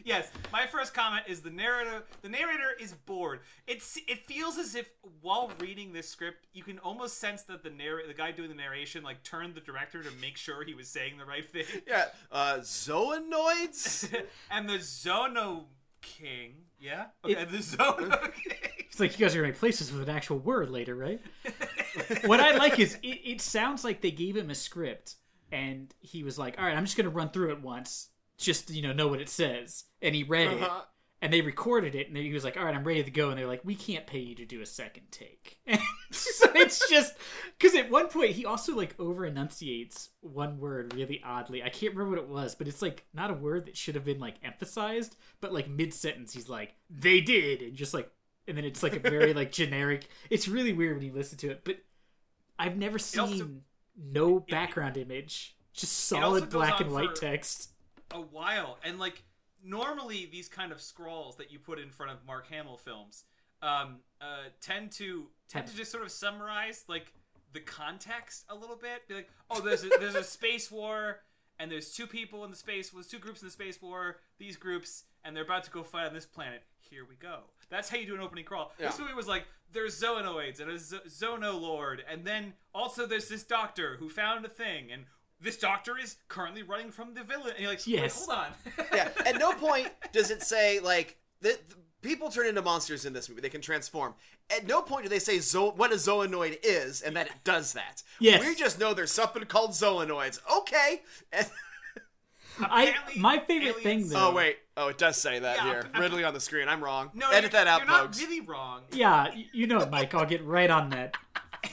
Yes, 0.09 0.31
my 0.51 0.65
first 0.65 0.93
comment 0.93 1.23
is 1.27 1.41
the 1.41 1.49
narrator. 1.51 2.03
The 2.21 2.29
narrator 2.29 2.71
is 2.79 2.93
bored. 2.93 3.39
It's 3.67 3.97
it 4.07 4.25
feels 4.25 4.57
as 4.57 4.75
if 4.75 4.89
while 5.21 5.51
reading 5.59 5.93
this 5.93 6.09
script, 6.09 6.47
you 6.51 6.63
can 6.63 6.79
almost 6.79 7.19
sense 7.19 7.43
that 7.43 7.63
the 7.63 7.69
narr- 7.69 8.05
the 8.07 8.13
guy 8.13 8.31
doing 8.31 8.49
the 8.49 8.55
narration 8.55 9.03
like 9.03 9.23
turned 9.23 9.55
the 9.55 9.61
director 9.61 10.03
to 10.03 10.09
make 10.19 10.35
sure 10.35 10.63
he 10.65 10.73
was 10.73 10.89
saying 10.89 11.17
the 11.17 11.25
right 11.25 11.49
thing. 11.49 11.63
Yeah. 11.87 12.05
Uh, 12.31 12.57
zoonoids. 12.61 14.13
and 14.51 14.67
the 14.67 14.73
Zono 14.79 15.65
King, 16.01 16.55
yeah, 16.79 17.05
okay, 17.23 17.41
It- 17.41 17.51
the 17.51 17.57
Zono 17.57 18.33
King. 18.33 18.53
It's 18.89 18.99
like 18.99 19.17
you 19.17 19.25
guys 19.25 19.35
are 19.35 19.39
gonna 19.41 19.53
replace 19.53 19.79
this 19.79 19.91
with 19.91 20.07
an 20.09 20.15
actual 20.15 20.39
word 20.39 20.69
later, 20.71 20.95
right? 20.95 21.21
what 22.25 22.39
I 22.39 22.57
like 22.57 22.79
is 22.79 22.95
it, 23.03 23.19
it 23.23 23.41
sounds 23.41 23.83
like 23.83 24.01
they 24.01 24.11
gave 24.11 24.35
him 24.35 24.49
a 24.49 24.55
script 24.55 25.15
and 25.51 25.93
he 25.99 26.23
was 26.23 26.37
like, 26.39 26.57
"All 26.59 26.65
right, 26.65 26.75
I'm 26.75 26.85
just 26.85 26.97
gonna 26.97 27.09
run 27.09 27.29
through 27.29 27.51
it 27.51 27.61
once, 27.61 28.09
just 28.39 28.69
you 28.71 28.81
know 28.81 28.93
know 28.93 29.07
what 29.07 29.21
it 29.21 29.29
says." 29.29 29.83
And 30.01 30.15
he 30.15 30.23
read 30.23 30.51
it, 30.51 30.61
Uh-huh. 30.63 30.81
and 31.21 31.31
they 31.33 31.41
recorded 31.41 31.93
it, 31.95 32.07
and 32.07 32.17
he 32.17 32.31
was 32.33 32.43
like, 32.43 32.57
"All 32.57 32.63
right, 32.65 32.73
I'm 32.75 32.83
ready 32.83 33.03
to 33.03 33.11
go." 33.11 33.29
And 33.29 33.37
they're 33.37 33.47
like, 33.47 33.63
"We 33.65 33.75
can't 33.75 34.07
pay 34.07 34.19
you 34.19 34.35
to 34.35 34.45
do 34.45 34.61
a 34.61 34.65
second 34.65 35.03
take." 35.11 35.59
And 35.67 36.15
so 36.15 36.49
it's 36.55 36.89
just 36.89 37.13
because 37.57 37.75
at 37.77 37.91
one 37.91 38.07
point 38.07 38.31
he 38.31 38.43
also 38.45 38.75
like 38.75 38.99
over 38.99 39.25
enunciates 39.27 40.09
one 40.21 40.57
word 40.59 40.95
really 40.95 41.21
oddly. 41.23 41.61
I 41.61 41.69
can't 41.69 41.93
remember 41.93 42.17
what 42.17 42.23
it 42.25 42.29
was, 42.29 42.55
but 42.55 42.67
it's 42.67 42.81
like 42.81 43.05
not 43.13 43.29
a 43.29 43.33
word 43.35 43.67
that 43.67 43.77
should 43.77 43.93
have 43.95 44.05
been 44.05 44.19
like 44.19 44.35
emphasized, 44.43 45.15
but 45.39 45.53
like 45.53 45.69
mid 45.69 45.93
sentence 45.93 46.33
he's 46.33 46.49
like, 46.49 46.73
"They 46.89 47.21
did," 47.21 47.61
and 47.61 47.75
just 47.75 47.93
like, 47.93 48.09
and 48.47 48.57
then 48.57 48.65
it's 48.65 48.81
like 48.81 48.95
a 48.95 48.99
very 48.99 49.33
like 49.35 49.51
generic. 49.61 50.07
It's 50.31 50.47
really 50.47 50.73
weird 50.73 50.97
when 50.97 51.05
you 51.05 51.13
listen 51.13 51.37
to 51.39 51.51
it, 51.51 51.61
but 51.63 51.77
I've 52.57 52.75
never 52.77 52.97
seen 52.97 53.19
also- 53.21 53.49
no 53.95 54.39
background 54.39 54.97
image, 54.97 55.55
just 55.73 55.93
solid 56.07 56.49
black 56.49 56.79
and 56.79 56.91
white 56.91 57.09
for- 57.17 57.21
text. 57.21 57.69
A 58.11 58.19
while. 58.19 58.77
And 58.83 58.99
like 58.99 59.23
normally 59.63 60.27
these 60.31 60.47
kind 60.47 60.71
of 60.71 60.81
scrawls 60.81 61.35
that 61.37 61.51
you 61.51 61.59
put 61.59 61.79
in 61.79 61.89
front 61.89 62.11
of 62.11 62.25
mark 62.25 62.47
hamill 62.49 62.77
films 62.77 63.25
um 63.61 63.97
uh 64.21 64.43
tend 64.61 64.89
to 64.89 65.27
tend 65.49 65.67
to 65.67 65.75
just 65.75 65.91
sort 65.91 66.03
of 66.03 66.11
summarize 66.11 66.85
like 66.87 67.13
the 67.51 67.59
context 67.59 68.45
a 68.49 68.55
little 68.55 68.75
bit. 68.75 69.07
Be 69.07 69.15
like 69.15 69.29
oh 69.49 69.59
there's 69.59 69.83
a, 69.83 69.89
there's 69.99 70.15
a 70.15 70.23
space 70.23 70.71
war 70.71 71.21
and 71.59 71.69
there's 71.69 71.91
two 71.93 72.07
people 72.07 72.45
in 72.45 72.51
the 72.51 72.55
space 72.55 72.91
there's 72.91 73.07
two 73.07 73.19
groups 73.19 73.41
in 73.41 73.47
the 73.47 73.51
space 73.51 73.81
war 73.81 74.17
these 74.37 74.55
groups 74.55 75.03
and 75.25 75.35
they're 75.35 75.43
about 75.43 75.65
to 75.65 75.71
go 75.71 75.83
fight 75.83 76.07
on 76.07 76.13
this 76.13 76.25
planet. 76.25 76.63
Here 76.89 77.05
we 77.07 77.15
go. 77.15 77.39
That's 77.69 77.89
how 77.89 77.97
you 77.97 78.05
do 78.07 78.15
an 78.15 78.21
opening 78.21 78.45
crawl. 78.45 78.71
This 78.87 78.97
movie 78.97 79.13
was 79.13 79.27
like 79.27 79.45
there's 79.73 79.99
zoonoids 80.01 80.59
and 80.59 80.71
a 80.71 80.79
Z- 80.79 81.01
zono 81.07 81.59
lord 81.59 82.03
and 82.09 82.25
then 82.25 82.53
also 82.73 83.05
there's 83.05 83.27
this 83.27 83.43
doctor 83.43 83.97
who 83.99 84.09
found 84.09 84.45
a 84.45 84.49
thing 84.49 84.91
and 84.91 85.03
this 85.41 85.57
doctor 85.57 85.97
is 85.97 86.17
currently 86.27 86.63
running 86.63 86.91
from 86.91 87.13
the 87.13 87.23
villain 87.23 87.49
and 87.51 87.59
you're 87.59 87.69
like 87.69 87.85
Yes. 87.87 88.25
Wait, 88.27 88.35
hold 88.35 88.45
on 88.85 88.85
yeah. 88.95 89.09
At 89.25 89.39
no 89.39 89.51
point 89.53 89.89
does 90.11 90.31
it 90.31 90.41
say 90.43 90.79
like 90.79 91.17
the, 91.41 91.57
the 91.69 91.75
people 92.01 92.29
turn 92.29 92.45
into 92.47 92.61
monsters 92.61 93.05
in 93.05 93.13
this 93.13 93.29
movie. 93.29 93.41
They 93.41 93.49
can 93.49 93.61
transform. 93.61 94.13
At 94.55 94.65
no 94.67 94.81
point 94.81 95.03
do 95.03 95.09
they 95.09 95.19
say 95.19 95.39
zo- 95.39 95.71
what 95.71 95.91
a 95.91 95.95
zoonoid 95.95 96.59
is 96.63 97.01
and 97.01 97.15
that 97.15 97.27
it 97.27 97.33
does 97.43 97.73
that. 97.73 98.03
Yes. 98.19 98.41
We 98.45 98.55
just 98.55 98.79
know 98.79 98.93
there's 98.93 99.11
something 99.11 99.43
called 99.45 99.71
zoonoids. 99.71 100.39
Okay. 100.59 101.01
And- 101.31 101.49
I 102.61 102.93
my 103.15 103.39
favorite 103.39 103.77
thing 103.83 104.09
though. 104.09 104.31
oh 104.31 104.33
wait. 104.33 104.57
Oh, 104.75 104.89
it 104.89 104.97
does 104.97 105.15
say 105.15 105.39
that 105.39 105.57
Yeah, 105.57 105.63
here. 105.65 105.89
I'm- 105.93 106.01
Ridley 106.01 106.25
on 106.25 106.33
the 106.33 106.41
screen. 106.41 106.67
I'm 106.67 106.83
wrong. 106.83 107.09
No, 107.13 107.29
Edit 107.29 107.43
you're, 107.43 107.49
that 107.63 107.67
out, 107.67 107.79
You're 107.79 107.87
not 107.87 108.01
folks. 108.01 108.19
really 108.21 108.41
wrong. 108.41 108.81
Yeah, 108.91 109.27
you 109.53 109.65
know 109.67 109.79
it, 109.79 109.89
Mike. 109.89 110.13
I'll 110.13 110.25
get 110.25 110.43
right 110.43 110.69
on 110.69 110.89
that. 110.89 111.15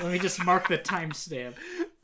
Let 0.00 0.12
me 0.12 0.18
just 0.20 0.44
mark 0.44 0.68
the 0.68 0.78
timestamp. 0.78 1.54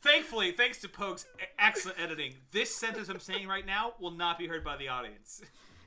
Thankfully, 0.03 0.51
thanks 0.51 0.79
to 0.79 0.89
Pogue's 0.89 1.25
e- 1.39 1.45
excellent 1.57 1.99
editing, 1.99 2.33
this 2.51 2.75
sentence 2.75 3.07
I'm 3.09 3.19
saying 3.19 3.47
right 3.47 3.65
now 3.65 3.93
will 3.99 4.11
not 4.11 4.37
be 4.37 4.47
heard 4.47 4.63
by 4.63 4.75
the 4.75 4.89
audience. 4.89 5.41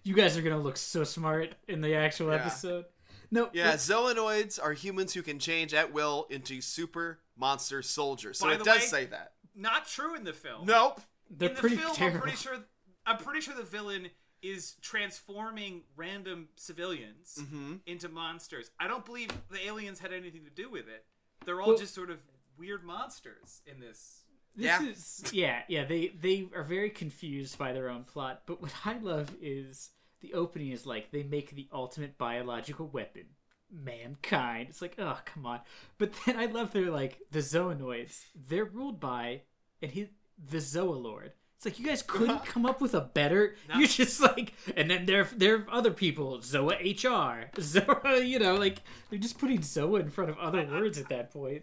You 0.04 0.14
guys 0.14 0.36
are 0.38 0.42
gonna 0.42 0.58
look 0.58 0.76
so 0.78 1.04
smart 1.04 1.54
in 1.68 1.80
the 1.82 1.94
actual 1.94 2.28
Yeah. 2.28 2.36
episode. 2.36 2.86
No, 3.30 3.50
Yeah, 3.52 3.72
but- 3.72 3.80
zoonoids 3.80 4.58
are 4.62 4.72
humans 4.72 5.12
who 5.12 5.22
can 5.22 5.38
change 5.38 5.74
at 5.74 5.92
will 5.92 6.26
into 6.30 6.60
super 6.62 7.20
monster 7.36 7.82
soldiers. 7.82 8.38
So 8.38 8.46
By 8.46 8.54
it 8.54 8.58
the 8.58 8.64
does 8.64 8.80
way- 8.82 8.86
say 8.86 9.04
that. 9.06 9.34
Not 9.54 9.86
true 9.86 10.14
in 10.14 10.24
the 10.24 10.32
film. 10.32 10.64
Nope. 10.66 11.00
they're 11.28 11.48
in 11.48 11.54
the 11.56 11.60
pretty 11.60 11.76
film, 11.76 11.94
terrible. 11.96 12.16
I'm 12.18 12.22
pretty 12.22 12.36
sure. 12.36 12.64
I'm 13.04 13.18
pretty 13.18 13.40
sure 13.40 13.54
the 13.54 13.64
villain 13.64 14.10
is 14.42 14.74
transforming 14.80 15.82
random 15.96 16.48
civilians 16.56 17.36
Mm-hmm. 17.40 17.76
into 17.86 18.08
monsters. 18.08 18.70
I 18.78 18.86
don't 18.86 19.04
believe 19.04 19.30
the 19.50 19.66
aliens 19.66 19.98
had 19.98 20.12
anything 20.12 20.44
to 20.44 20.50
do 20.50 20.68
with 20.70 20.88
it. 20.88 21.04
They're 21.44 21.60
all 21.60 21.70
Well- 21.70 21.78
just 21.78 21.94
sort 21.94 22.10
of 22.10 22.22
weird 22.58 22.84
monsters 22.84 23.62
in 23.66 23.80
this. 23.80 24.22
This 24.54 24.64
Yeah. 24.66 24.82
is 24.86 25.24
yeah, 25.32 25.62
yeah. 25.68 25.84
They 25.84 26.08
they 26.08 26.48
are 26.54 26.62
very 26.64 26.90
confused 26.90 27.58
by 27.58 27.72
their 27.72 27.88
own 27.90 28.04
plot. 28.04 28.42
But 28.46 28.62
what 28.62 28.72
I 28.84 28.98
love 28.98 29.34
is 29.40 29.90
the 30.20 30.34
opening 30.34 30.70
is 30.70 30.86
like 30.86 31.10
they 31.10 31.22
make 31.22 31.50
the 31.50 31.68
ultimate 31.72 32.16
biological 32.18 32.86
weapon, 32.88 33.24
mankind. 33.70 34.68
It's 34.70 34.82
like 34.82 34.96
oh 34.98 35.18
come 35.24 35.46
on. 35.46 35.60
But 35.98 36.12
then 36.26 36.36
I 36.38 36.46
love 36.46 36.72
their 36.72 36.90
like 36.90 37.18
the 37.30 37.40
zoonoids. 37.40 38.24
They're 38.48 38.64
ruled 38.64 39.00
by 39.00 39.42
and 39.82 39.90
he 39.90 40.08
the 40.50 40.58
Zoalord. 40.58 41.30
It's 41.56 41.64
like 41.64 41.78
you 41.78 41.86
guys 41.86 42.02
couldn't 42.02 42.44
come 42.46 42.66
up 42.66 42.80
with 42.82 42.94
a 42.94 43.00
better. 43.00 43.56
No. 43.68 43.78
You're 43.78 43.88
just 43.88 44.20
like, 44.20 44.52
and 44.76 44.90
then 44.90 45.06
there 45.06 45.24
there 45.34 45.56
are 45.56 45.66
other 45.70 45.90
people, 45.90 46.38
Zoa 46.38 46.78
HR, 46.80 47.50
Zoa. 47.60 48.26
You 48.26 48.38
know, 48.38 48.56
like 48.56 48.78
they're 49.10 49.18
just 49.18 49.38
putting 49.38 49.60
Zoa 49.60 50.00
in 50.00 50.10
front 50.10 50.30
of 50.30 50.38
other 50.38 50.66
words 50.66 50.98
at 50.98 51.08
that 51.08 51.30
point. 51.30 51.62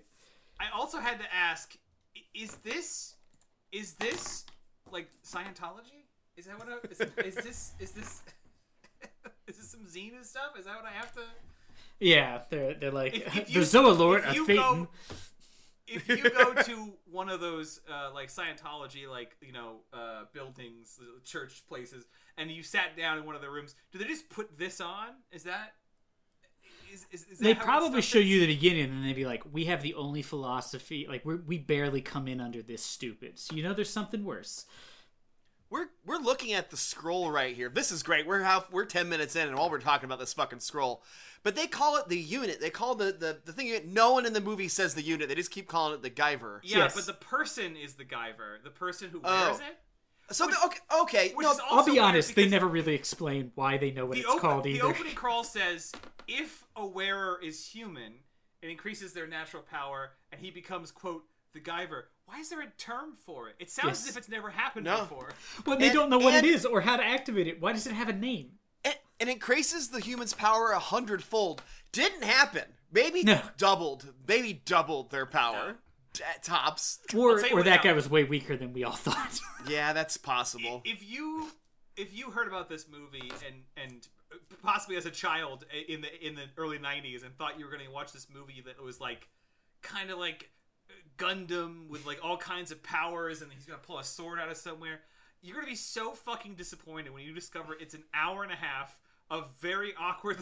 I 0.60 0.66
also 0.74 1.00
had 1.00 1.20
to 1.20 1.26
ask: 1.34 1.76
Is 2.34 2.56
this 2.64 3.16
is 3.72 3.94
this 3.94 4.46
like 4.92 5.10
Scientology? 5.26 6.06
Is 6.38 6.46
that 6.46 6.58
what? 6.60 6.68
I, 6.70 6.88
is, 6.90 7.00
is 7.28 7.36
this 7.44 7.72
is 7.80 7.92
this 7.92 8.22
is 9.48 9.58
this 9.58 9.70
some 9.72 9.82
Xenu 9.82 10.24
stuff? 10.26 10.58
Is 10.58 10.66
that 10.66 10.76
what 10.76 10.86
I 10.86 10.92
have 10.96 11.14
to? 11.14 11.22
Yeah, 12.00 12.42
they're 12.50 12.74
they're 12.74 12.92
like 12.92 13.16
If- 13.16 13.36
if 13.38 13.46
the 13.48 13.52
you- 13.54 13.60
Zoa 13.62 13.98
Lord 13.98 14.22
if 14.24 14.30
of 14.30 14.36
you 14.36 14.46
Thetan. 14.48 14.56
go- 14.58 14.88
if 15.86 16.08
you 16.08 16.30
go 16.30 16.54
to 16.54 16.94
one 17.12 17.28
of 17.30 17.42
those 17.42 17.82
uh, 17.92 18.10
like 18.14 18.30
Scientology 18.30 19.08
like 19.08 19.36
you 19.42 19.52
know 19.52 19.82
uh, 19.94 20.24
buildings, 20.34 20.98
church 21.26 21.64
places, 21.68 22.06
and 22.38 22.50
you 22.50 22.64
sat 22.64 22.96
down 22.98 23.18
in 23.18 23.26
one 23.26 23.36
of 23.36 23.42
the 23.42 23.50
rooms, 23.50 23.76
do 23.92 24.00
they 24.00 24.06
just 24.06 24.30
put 24.30 24.58
this 24.58 24.80
on? 24.82 25.10
Is 25.32 25.44
that? 25.44 25.74
Is, 26.94 27.06
is, 27.12 27.26
is 27.32 27.40
they 27.40 27.56
probably 27.56 28.02
show 28.02 28.20
you 28.20 28.40
the 28.42 28.48
beginning 28.48 28.86
and 28.92 29.04
they'd 29.04 29.16
be 29.16 29.26
like 29.26 29.44
we 29.52 29.66
have 29.66 29.82
the 29.82 29.96
only 29.96 30.22
philosophy 30.22 31.06
like 31.10 31.26
we 31.26 31.36
we 31.36 31.58
barely 31.58 32.02
come 32.02 32.28
in 32.28 32.40
under 32.40 32.62
this 32.62 32.84
stupid 32.84 33.40
so 33.40 33.56
you 33.56 33.64
know 33.64 33.74
there's 33.74 33.90
something 33.90 34.24
worse 34.24 34.66
We're 35.70 35.88
we're 36.06 36.18
looking 36.20 36.54
at 36.54 36.70
the 36.70 36.78
scroll 36.78 37.32
right 37.32 37.56
here. 37.56 37.68
This 37.68 37.92
is 37.92 38.04
great. 38.04 38.28
We're 38.28 38.44
half 38.44 38.72
we're 38.72 38.86
ten 38.86 39.10
minutes 39.10 39.36
in, 39.36 39.48
and 39.48 39.58
all 39.58 39.72
we're 39.72 39.80
talking 39.80 40.06
about 40.06 40.20
this 40.20 40.32
fucking 40.34 40.60
scroll. 40.60 41.02
But 41.42 41.56
they 41.56 41.66
call 41.66 41.98
it 41.98 42.08
the 42.10 42.18
unit. 42.18 42.62
They 42.62 42.70
call 42.70 42.94
the 42.94 43.06
the, 43.12 43.40
the 43.44 43.54
thing. 43.54 43.92
No 43.92 44.14
one 44.14 44.28
in 44.28 44.34
the 44.34 44.42
movie 44.42 44.68
says 44.68 44.94
the 44.94 45.02
unit. 45.02 45.30
They 45.30 45.36
just 45.36 45.50
keep 45.50 45.68
calling 45.68 45.96
it 45.96 46.04
the 46.04 46.12
Guyver. 46.12 46.60
Yeah, 46.62 46.78
Yes. 46.80 46.94
but 46.96 47.08
the 47.08 47.14
person 47.14 47.76
is 47.76 47.96
the 47.96 48.06
Guyver. 48.06 48.62
The 48.64 48.70
person 48.70 49.10
who 49.10 49.20
Oh. 49.24 49.48
wears 49.48 49.60
it. 49.62 49.78
So 50.32 50.48
the, 50.48 50.56
okay, 50.66 50.80
okay. 51.02 51.32
Which 51.36 51.46
no, 51.46 51.52
is 51.52 51.60
i'll 51.70 51.86
be 51.86 52.00
honest 52.00 52.34
they 52.36 52.48
never 52.48 52.68
really 52.68 52.96
explain 52.96 53.52
why 53.56 53.78
they 53.78 53.92
know 53.92 54.06
what 54.06 54.16
The, 54.16 54.22
it's 54.22 54.30
open- 54.30 54.40
called 54.42 54.66
either. 54.68 54.80
the 54.80 54.86
opening 54.86 55.16
crawl 55.16 55.44
says 55.44 55.92
if 56.28 56.64
a 56.76 56.86
wearer 56.86 57.40
is 57.44 57.68
human, 57.68 58.14
it 58.62 58.70
increases 58.70 59.14
their 59.14 59.28
natural 59.28 59.62
power, 59.64 60.12
and 60.32 60.40
he 60.42 60.50
becomes 60.52 60.92
quote 60.92 61.24
the 61.54 61.60
Guyver. 61.60 62.04
Why 62.26 62.40
is 62.40 62.50
there 62.50 62.62
a 62.62 62.68
term 62.78 63.14
for 63.26 63.50
it? 63.50 63.56
It 63.60 63.70
sounds 63.70 63.88
Yes. 64.00 64.04
as 64.04 64.10
if 64.10 64.18
it's 64.18 64.30
never 64.30 64.50
happened 64.50 64.86
No. 64.86 65.02
before. 65.02 65.30
well 65.66 65.78
they 65.78 65.88
and- 65.88 65.94
don't 65.94 66.10
know 66.10 66.18
what 66.20 66.34
and- 66.34 66.46
it 66.46 66.50
is 66.50 66.66
or 66.66 66.82
how 66.82 66.96
to 66.98 67.04
activate 67.04 67.48
it 67.48 67.62
why 67.62 67.74
does 67.74 67.86
it 67.86 67.94
have 67.94 68.08
a 68.10 68.14
name 68.14 68.54
It, 68.86 68.98
and 69.20 69.30
increases 69.30 69.90
the 69.90 70.00
human's 70.00 70.34
power 70.34 70.72
a 70.72 70.80
hundredfold. 70.80 71.62
Didn't 71.92 72.24
happen. 72.24 72.64
Maybe 72.92 73.24
No. 73.24 73.42
doubled. 73.58 74.14
Maybe 74.28 74.54
doubled 74.54 75.12
their 75.12 75.26
power. 75.26 75.74
T- 75.74 75.78
tops. 76.42 77.00
or 77.16 77.44
or 77.52 77.64
that 77.64 77.78
now- 77.78 77.84
guy 77.84 77.94
was 77.94 78.10
way 78.10 78.24
weaker 78.24 78.56
than 78.56 78.74
we 78.74 78.84
all 78.84 78.92
thought 78.94 79.40
Yeah, 79.68 79.94
that's 79.94 80.18
possible. 80.18 80.82
If 80.86 81.10
you 81.10 81.50
if 81.96 82.14
you 82.16 82.32
heard 82.32 82.48
about 82.48 82.70
this 82.70 82.88
movie 82.88 83.32
and 83.46 83.64
and 83.78 84.08
possibly 84.62 84.96
as 84.98 85.06
a 85.06 85.12
child 85.12 85.66
in 85.88 86.02
the 86.02 86.28
in 86.28 86.36
the 86.36 86.46
early 86.58 86.78
'90s 86.80 87.24
and 87.24 87.36
thought 87.38 87.58
you 87.60 87.66
were 87.66 87.72
going 87.72 87.86
to 87.86 87.92
watch 87.92 88.12
this 88.12 88.28
movie 88.34 88.62
that 88.66 88.82
was 88.84 89.00
like 89.00 89.28
kind 89.82 90.10
of 90.10 90.18
like 90.18 90.50
Gundam 91.18 91.90
with 91.90 92.06
like 92.06 92.20
all 92.24 92.38
kinds 92.38 92.72
of 92.72 92.82
powers 92.84 93.42
and 93.42 93.52
he's 93.52 93.66
going 93.66 93.80
to 93.80 93.86
pull 93.86 94.00
a 94.00 94.04
sword 94.04 94.40
out 94.40 94.50
of 94.50 94.58
somewhere, 94.58 95.02
you're 95.42 95.56
going 95.56 95.66
to 95.66 95.72
be 95.72 95.76
so 95.76 96.12
fucking 96.12 96.56
disappointed 96.56 97.14
when 97.14 97.24
you 97.24 97.34
discover 97.34 97.76
it's 97.80 97.94
an 97.94 98.04
hour 98.14 98.44
and 98.44 98.52
a 98.52 98.56
half 98.56 99.00
of 99.30 99.52
very 99.60 99.94
awkward 100.00 100.38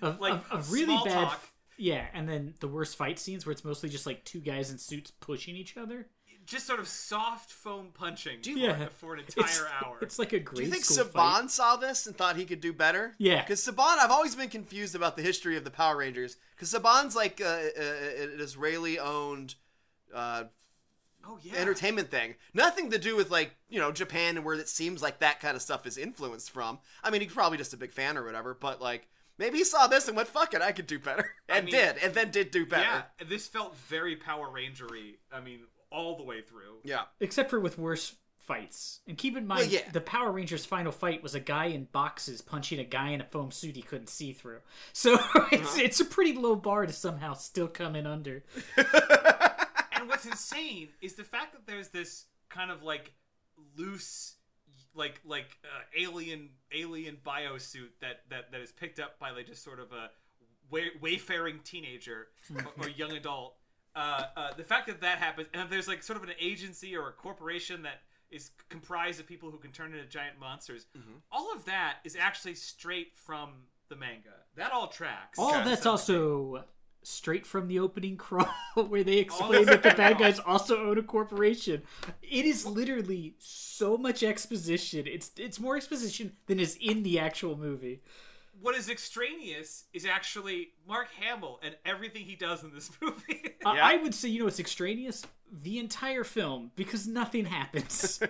of, 0.00 0.20
like 0.20 0.32
of, 0.32 0.46
of 0.50 0.72
really 0.72 0.96
bad 1.04 1.12
talk. 1.12 1.48
Yeah 1.76 2.06
and 2.14 2.28
then 2.28 2.54
the 2.60 2.68
worst 2.68 2.96
fight 2.96 3.18
scenes 3.18 3.44
where 3.46 3.52
it's 3.52 3.64
mostly 3.64 3.88
just 3.88 4.06
like 4.06 4.24
two 4.24 4.40
guys 4.40 4.70
in 4.70 4.78
suits 4.78 5.10
pushing 5.10 5.56
each 5.56 5.76
other 5.76 6.06
just 6.44 6.66
sort 6.66 6.80
of 6.80 6.88
soft 6.88 7.52
foam 7.52 7.90
punching 7.94 8.38
do 8.42 8.50
you, 8.50 8.56
for, 8.56 8.62
Yeah. 8.78 8.88
for 8.88 9.14
an 9.14 9.20
entire 9.20 9.44
it's, 9.44 9.62
hour. 9.82 9.98
it's 10.02 10.18
like 10.18 10.32
a 10.32 10.40
grade 10.40 10.56
Do 10.56 10.62
you 10.64 10.70
think 10.70 10.84
Saban 10.84 11.12
fight. 11.12 11.50
saw 11.50 11.76
this 11.76 12.06
and 12.06 12.16
thought 12.16 12.34
he 12.36 12.44
could 12.44 12.60
do 12.60 12.72
better? 12.72 13.14
Yeah. 13.18 13.42
Because 13.42 13.64
Saban, 13.64 13.98
I've 13.98 14.10
always 14.10 14.34
been 14.34 14.48
confused 14.48 14.96
about 14.96 15.16
the 15.16 15.22
history 15.22 15.56
of 15.56 15.62
the 15.62 15.70
Power 15.70 15.96
Rangers. 15.98 16.36
Because 16.56 16.72
Saban's 16.72 17.14
like 17.14 17.40
uh, 17.40 17.44
uh, 17.44 18.22
an 18.24 18.40
Israeli-owned 18.40 19.54
uh, 20.12 20.44
oh 21.26 21.38
yeah. 21.42 21.54
entertainment 21.56 22.10
thing. 22.10 22.34
Nothing 22.54 22.90
to 22.90 22.98
do 22.98 23.16
with 23.16 23.30
like 23.30 23.54
you 23.68 23.78
know 23.78 23.92
Japan 23.92 24.36
and 24.36 24.44
where 24.44 24.56
it 24.56 24.68
seems 24.68 25.02
like 25.02 25.20
that 25.20 25.40
kind 25.40 25.54
of 25.56 25.62
stuff 25.62 25.86
is 25.86 25.96
influenced 25.96 26.50
from. 26.50 26.78
I 27.02 27.10
mean, 27.10 27.20
he's 27.20 27.32
probably 27.32 27.58
just 27.58 27.72
a 27.72 27.76
big 27.76 27.92
fan 27.92 28.16
or 28.16 28.24
whatever. 28.24 28.56
But 28.58 28.80
like 28.80 29.06
maybe 29.42 29.58
he 29.58 29.64
saw 29.64 29.86
this 29.86 30.08
and 30.08 30.16
went, 30.16 30.28
"Fuck 30.28 30.54
it, 30.54 30.62
I 30.62 30.72
could 30.72 30.86
do 30.86 30.98
better," 30.98 31.34
and 31.48 31.66
mean, 31.66 31.74
did, 31.74 31.96
and 31.98 32.14
then 32.14 32.30
did 32.30 32.50
do 32.50 32.64
better. 32.64 32.82
Yeah, 33.20 33.26
this 33.28 33.46
felt 33.46 33.76
very 33.76 34.16
Power 34.16 34.48
Rangery. 34.48 35.16
I 35.30 35.40
mean, 35.40 35.60
all 35.90 36.16
the 36.16 36.22
way 36.24 36.40
through. 36.40 36.78
Yeah. 36.84 37.02
except 37.20 37.50
for 37.50 37.60
with 37.60 37.78
worse 37.78 38.14
fights. 38.38 39.00
And 39.06 39.16
keep 39.16 39.36
in 39.36 39.46
mind, 39.46 39.60
Well, 39.60 39.70
yeah. 39.70 39.90
the 39.92 40.00
Power 40.00 40.32
Rangers 40.32 40.64
final 40.64 40.90
fight 40.90 41.22
was 41.22 41.34
a 41.36 41.40
guy 41.40 41.66
in 41.66 41.84
boxes 41.92 42.40
punching 42.42 42.80
a 42.80 42.84
guy 42.84 43.10
in 43.10 43.20
a 43.20 43.24
foam 43.24 43.50
suit 43.52 43.76
he 43.76 43.82
couldn't 43.82 44.08
see 44.08 44.32
through. 44.32 44.58
So 44.92 45.12
it's 45.14 45.22
Uh-huh. 45.74 45.80
it's 45.80 46.00
a 46.00 46.04
pretty 46.04 46.32
low 46.34 46.56
bar 46.56 46.84
to 46.86 46.92
somehow 46.92 47.34
still 47.34 47.68
come 47.68 47.94
in 47.96 48.06
under. 48.06 48.42
And 49.94 50.08
what's 50.08 50.26
insane 50.26 50.88
is 51.00 51.14
the 51.14 51.22
fact 51.22 51.52
that 51.52 51.66
there's 51.66 51.88
this 51.90 52.24
kind 52.48 52.70
of 52.72 52.82
like 52.82 53.12
loose, 53.76 54.34
like 54.94 55.20
like 55.24 55.56
uh, 55.64 55.82
alien 55.98 56.50
alien 56.72 57.16
biosuit 57.24 57.90
that 58.00 58.20
that 58.30 58.52
that 58.52 58.60
is 58.60 58.72
picked 58.72 58.98
up 59.00 59.18
by 59.18 59.30
like 59.30 59.46
just 59.46 59.62
sort 59.64 59.80
of 59.80 59.92
a 59.92 60.10
way, 60.70 60.90
wayfaring 61.00 61.60
teenager 61.64 62.28
or, 62.54 62.64
or 62.84 62.88
young 62.96 63.12
adult. 63.12 63.54
Uh, 63.94 64.24
uh, 64.36 64.54
the 64.56 64.64
fact 64.64 64.86
that 64.86 65.00
that 65.02 65.18
happens, 65.18 65.48
and 65.52 65.68
there's 65.68 65.86
like 65.88 66.02
sort 66.02 66.16
of 66.16 66.22
an 66.22 66.34
agency 66.40 66.96
or 66.96 67.08
a 67.08 67.12
corporation 67.12 67.82
that 67.82 68.00
is 68.30 68.50
comprised 68.70 69.20
of 69.20 69.26
people 69.26 69.50
who 69.50 69.58
can 69.58 69.70
turn 69.70 69.92
into 69.92 70.06
giant 70.06 70.38
monsters. 70.40 70.86
All 71.30 71.52
of 71.54 71.66
that 71.66 71.96
is 72.04 72.16
actually 72.16 72.54
straight 72.54 73.08
from 73.14 73.50
the 73.90 73.96
manga. 73.96 74.30
That 74.56 74.72
all 74.72 74.88
tracks. 74.88 75.38
All 75.38 75.54
Okay. 75.54 75.64
that's 75.64 75.82
So- 75.82 75.90
also 75.90 76.64
straight 77.02 77.46
from 77.46 77.68
the 77.68 77.78
opening 77.78 78.16
crawl 78.16 78.46
where 78.74 79.02
they 79.04 79.18
explain 79.18 79.66
that 79.66 79.82
the 79.82 79.90
bad 79.94 80.18
guys 80.18 80.38
also 80.38 80.88
own 80.88 80.98
a 80.98 81.02
corporation. 81.02 81.82
It 82.22 82.44
is 82.44 82.64
literally 82.66 83.34
so 83.38 83.96
much 83.96 84.22
exposition. 84.22 85.06
It's 85.06 85.30
it's 85.36 85.58
more 85.60 85.76
exposition 85.76 86.32
than 86.46 86.60
is 86.60 86.76
in 86.80 87.02
the 87.02 87.18
actual 87.18 87.56
movie. 87.56 88.00
what 88.60 88.76
is 88.76 88.88
extraneous 88.88 89.84
is 89.92 90.06
actually 90.06 90.68
Mark 90.86 91.08
Hamill 91.20 91.58
and 91.62 91.74
everything 91.84 92.24
he 92.24 92.36
does 92.36 92.62
in 92.62 92.72
this 92.72 92.90
movie. 93.00 93.42
Uh, 93.64 93.72
Yeah. 93.74 93.86
I 93.86 93.96
would 93.96 94.14
say 94.14 94.28
you 94.28 94.40
know 94.40 94.46
it's 94.46 94.60
extraneous 94.60 95.24
the 95.50 95.78
entire 95.78 96.24
film 96.24 96.70
because 96.76 97.06
nothing 97.06 97.44
happens. 97.46 98.20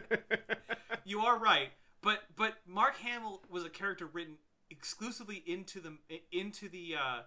you 1.05 1.21
are 1.21 1.39
right, 1.39 1.71
but 2.03 2.21
but 2.37 2.55
Mark 2.67 2.97
Hamill 2.99 3.43
was 3.51 3.65
a 3.65 3.71
character 3.71 4.07
written 4.07 4.37
exclusively 4.71 5.43
into 5.47 5.81
the 5.81 5.99
into 6.33 6.69
the 6.69 6.95
uh, 6.97 7.21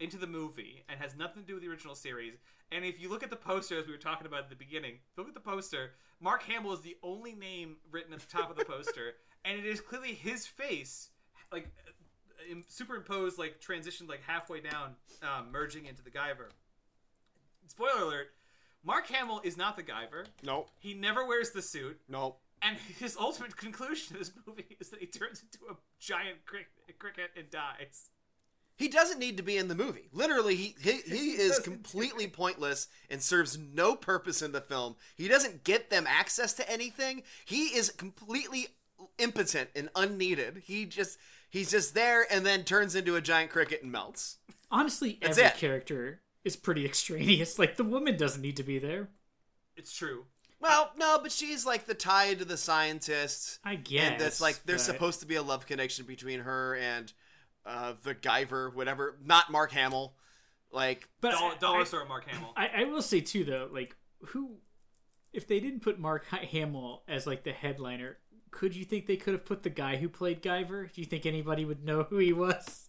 into 0.00 0.16
the 0.16 0.26
movie 0.26 0.82
and 0.88 0.98
has 0.98 1.14
nothing 1.14 1.42
to 1.42 1.46
do 1.46 1.54
with 1.54 1.62
the 1.62 1.68
original 1.68 1.94
series. 1.94 2.34
And 2.72 2.84
if 2.84 3.00
you 3.00 3.08
look 3.08 3.22
at 3.22 3.30
the 3.30 3.36
poster, 3.36 3.78
as 3.78 3.86
we 3.86 3.92
were 3.92 3.98
talking 3.98 4.26
about 4.26 4.44
at 4.44 4.48
the 4.48 4.56
beginning, 4.56 4.98
look 5.16 5.28
at 5.28 5.34
the 5.34 5.40
poster. 5.40 5.92
Mark 6.20 6.42
Hamill 6.44 6.72
is 6.72 6.80
the 6.80 6.96
only 7.02 7.34
name 7.34 7.76
written 7.90 8.12
at 8.12 8.20
the 8.20 8.26
top 8.26 8.50
of 8.50 8.56
the 8.56 8.64
poster, 8.64 9.14
and 9.44 9.58
it 9.58 9.66
is 9.66 9.80
clearly 9.80 10.14
his 10.14 10.46
face, 10.46 11.10
like 11.52 11.68
uh, 11.86 12.54
superimposed, 12.68 13.38
like 13.38 13.60
transitioned, 13.60 14.08
like 14.08 14.22
halfway 14.26 14.60
down, 14.60 14.94
um, 15.22 15.50
merging 15.52 15.86
into 15.86 16.02
the 16.02 16.10
Guyver. 16.10 16.50
Spoiler 17.66 18.02
alert: 18.02 18.28
Mark 18.84 19.08
Hamill 19.08 19.40
is 19.44 19.56
not 19.56 19.76
the 19.76 19.82
Guyver. 19.82 20.26
Nope. 20.42 20.70
He 20.78 20.94
never 20.94 21.26
wears 21.26 21.50
the 21.50 21.62
suit. 21.62 22.00
Nope. 22.08 22.40
And 22.62 22.76
his 22.98 23.16
ultimate 23.16 23.56
conclusion 23.56 24.12
to 24.12 24.18
this 24.18 24.32
movie 24.46 24.76
is 24.78 24.90
that 24.90 25.00
he 25.00 25.06
turns 25.06 25.42
into 25.42 25.72
a 25.72 25.76
giant 25.98 26.38
cricket 26.44 27.30
and 27.36 27.50
dies. 27.50 28.10
He 28.80 28.88
doesn't 28.88 29.18
need 29.18 29.36
to 29.36 29.42
be 29.42 29.58
in 29.58 29.68
the 29.68 29.74
movie. 29.74 30.08
Literally, 30.10 30.56
he 30.56 30.74
he, 30.80 30.92
he 31.04 31.30
is 31.32 31.58
completely 31.58 32.26
pointless 32.26 32.88
and 33.10 33.20
serves 33.22 33.58
no 33.58 33.94
purpose 33.94 34.40
in 34.40 34.52
the 34.52 34.62
film. 34.62 34.96
He 35.14 35.28
doesn't 35.28 35.64
get 35.64 35.90
them 35.90 36.06
access 36.08 36.54
to 36.54 36.68
anything. 36.70 37.22
He 37.44 37.64
is 37.76 37.90
completely 37.90 38.68
impotent 39.18 39.68
and 39.76 39.90
unneeded. 39.94 40.62
He 40.64 40.86
just 40.86 41.18
he's 41.50 41.70
just 41.72 41.92
there 41.94 42.24
and 42.32 42.46
then 42.46 42.64
turns 42.64 42.94
into 42.94 43.16
a 43.16 43.20
giant 43.20 43.50
cricket 43.50 43.82
and 43.82 43.92
melts. 43.92 44.38
Honestly, 44.70 45.18
That's 45.20 45.36
every 45.36 45.50
it. 45.50 45.56
character 45.58 46.20
is 46.42 46.56
pretty 46.56 46.84
extraneous. 46.86 47.58
Like 47.58 47.76
the 47.76 47.84
woman 47.84 48.16
doesn't 48.16 48.40
need 48.40 48.56
to 48.56 48.62
be 48.62 48.78
there. 48.78 49.08
It's 49.76 49.94
true. 49.94 50.24
Well, 50.58 50.90
no, 50.96 51.18
but 51.22 51.32
she's 51.32 51.66
like 51.66 51.84
the 51.86 51.94
tie 51.94 52.32
to 52.34 52.44
the 52.46 52.56
scientists. 52.56 53.58
I 53.64 53.74
guess. 53.76 54.10
and 54.12 54.20
that's 54.20 54.40
like 54.40 54.60
there's 54.64 54.86
but- 54.86 54.92
supposed 54.94 55.20
to 55.20 55.26
be 55.26 55.34
a 55.36 55.42
love 55.42 55.66
connection 55.66 56.06
between 56.06 56.40
her 56.40 56.76
and 56.76 57.12
uh, 57.66 57.94
the 58.02 58.14
Guyver, 58.14 58.74
whatever. 58.74 59.16
Not 59.24 59.50
Mark 59.50 59.72
Hamill. 59.72 60.14
Like 60.72 61.08
But 61.20 61.32
Dollar, 61.32 61.54
I- 61.54 61.58
dollar 61.58 61.80
I- 61.80 61.84
store 61.84 62.04
Mark 62.06 62.28
Hamill. 62.28 62.52
I, 62.56 62.68
I 62.82 62.84
will 62.84 63.02
say 63.02 63.20
too 63.20 63.44
though, 63.44 63.68
like 63.72 63.96
who, 64.26 64.58
if 65.32 65.46
they 65.48 65.58
didn't 65.60 65.80
put 65.80 65.98
Mark 65.98 66.26
Hamill 66.28 67.02
as 67.08 67.26
like 67.26 67.42
the 67.44 67.52
headliner, 67.52 68.18
could 68.52 68.74
you 68.76 68.84
think 68.84 69.06
they 69.06 69.16
could 69.16 69.32
have 69.34 69.44
put 69.44 69.62
the 69.62 69.70
guy 69.70 69.96
who 69.96 70.08
played 70.08 70.42
Guyver? 70.42 70.92
Do 70.92 71.00
you 71.00 71.06
think 71.06 71.26
anybody 71.26 71.64
would 71.64 71.84
know 71.84 72.04
who 72.04 72.18
he 72.18 72.32
was? 72.32 72.88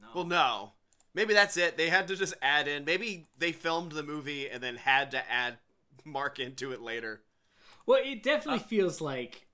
no. 0.00 0.08
Well, 0.14 0.24
no. 0.24 0.72
Maybe 1.14 1.32
that's 1.32 1.56
it. 1.56 1.76
They 1.78 1.88
had 1.88 2.08
to 2.08 2.16
just 2.16 2.34
add 2.42 2.68
in. 2.68 2.84
Maybe 2.84 3.24
they 3.38 3.50
filmed 3.52 3.92
the 3.92 4.02
movie 4.02 4.50
and 4.50 4.62
then 4.62 4.76
had 4.76 5.10
to 5.12 5.30
add 5.32 5.56
Mark 6.04 6.38
into 6.38 6.72
it 6.72 6.80
later. 6.82 7.22
Well, 7.86 8.00
it 8.04 8.22
definitely 8.22 8.60
Uh, 8.60 8.64
feels 8.64 9.00
like 9.00 9.45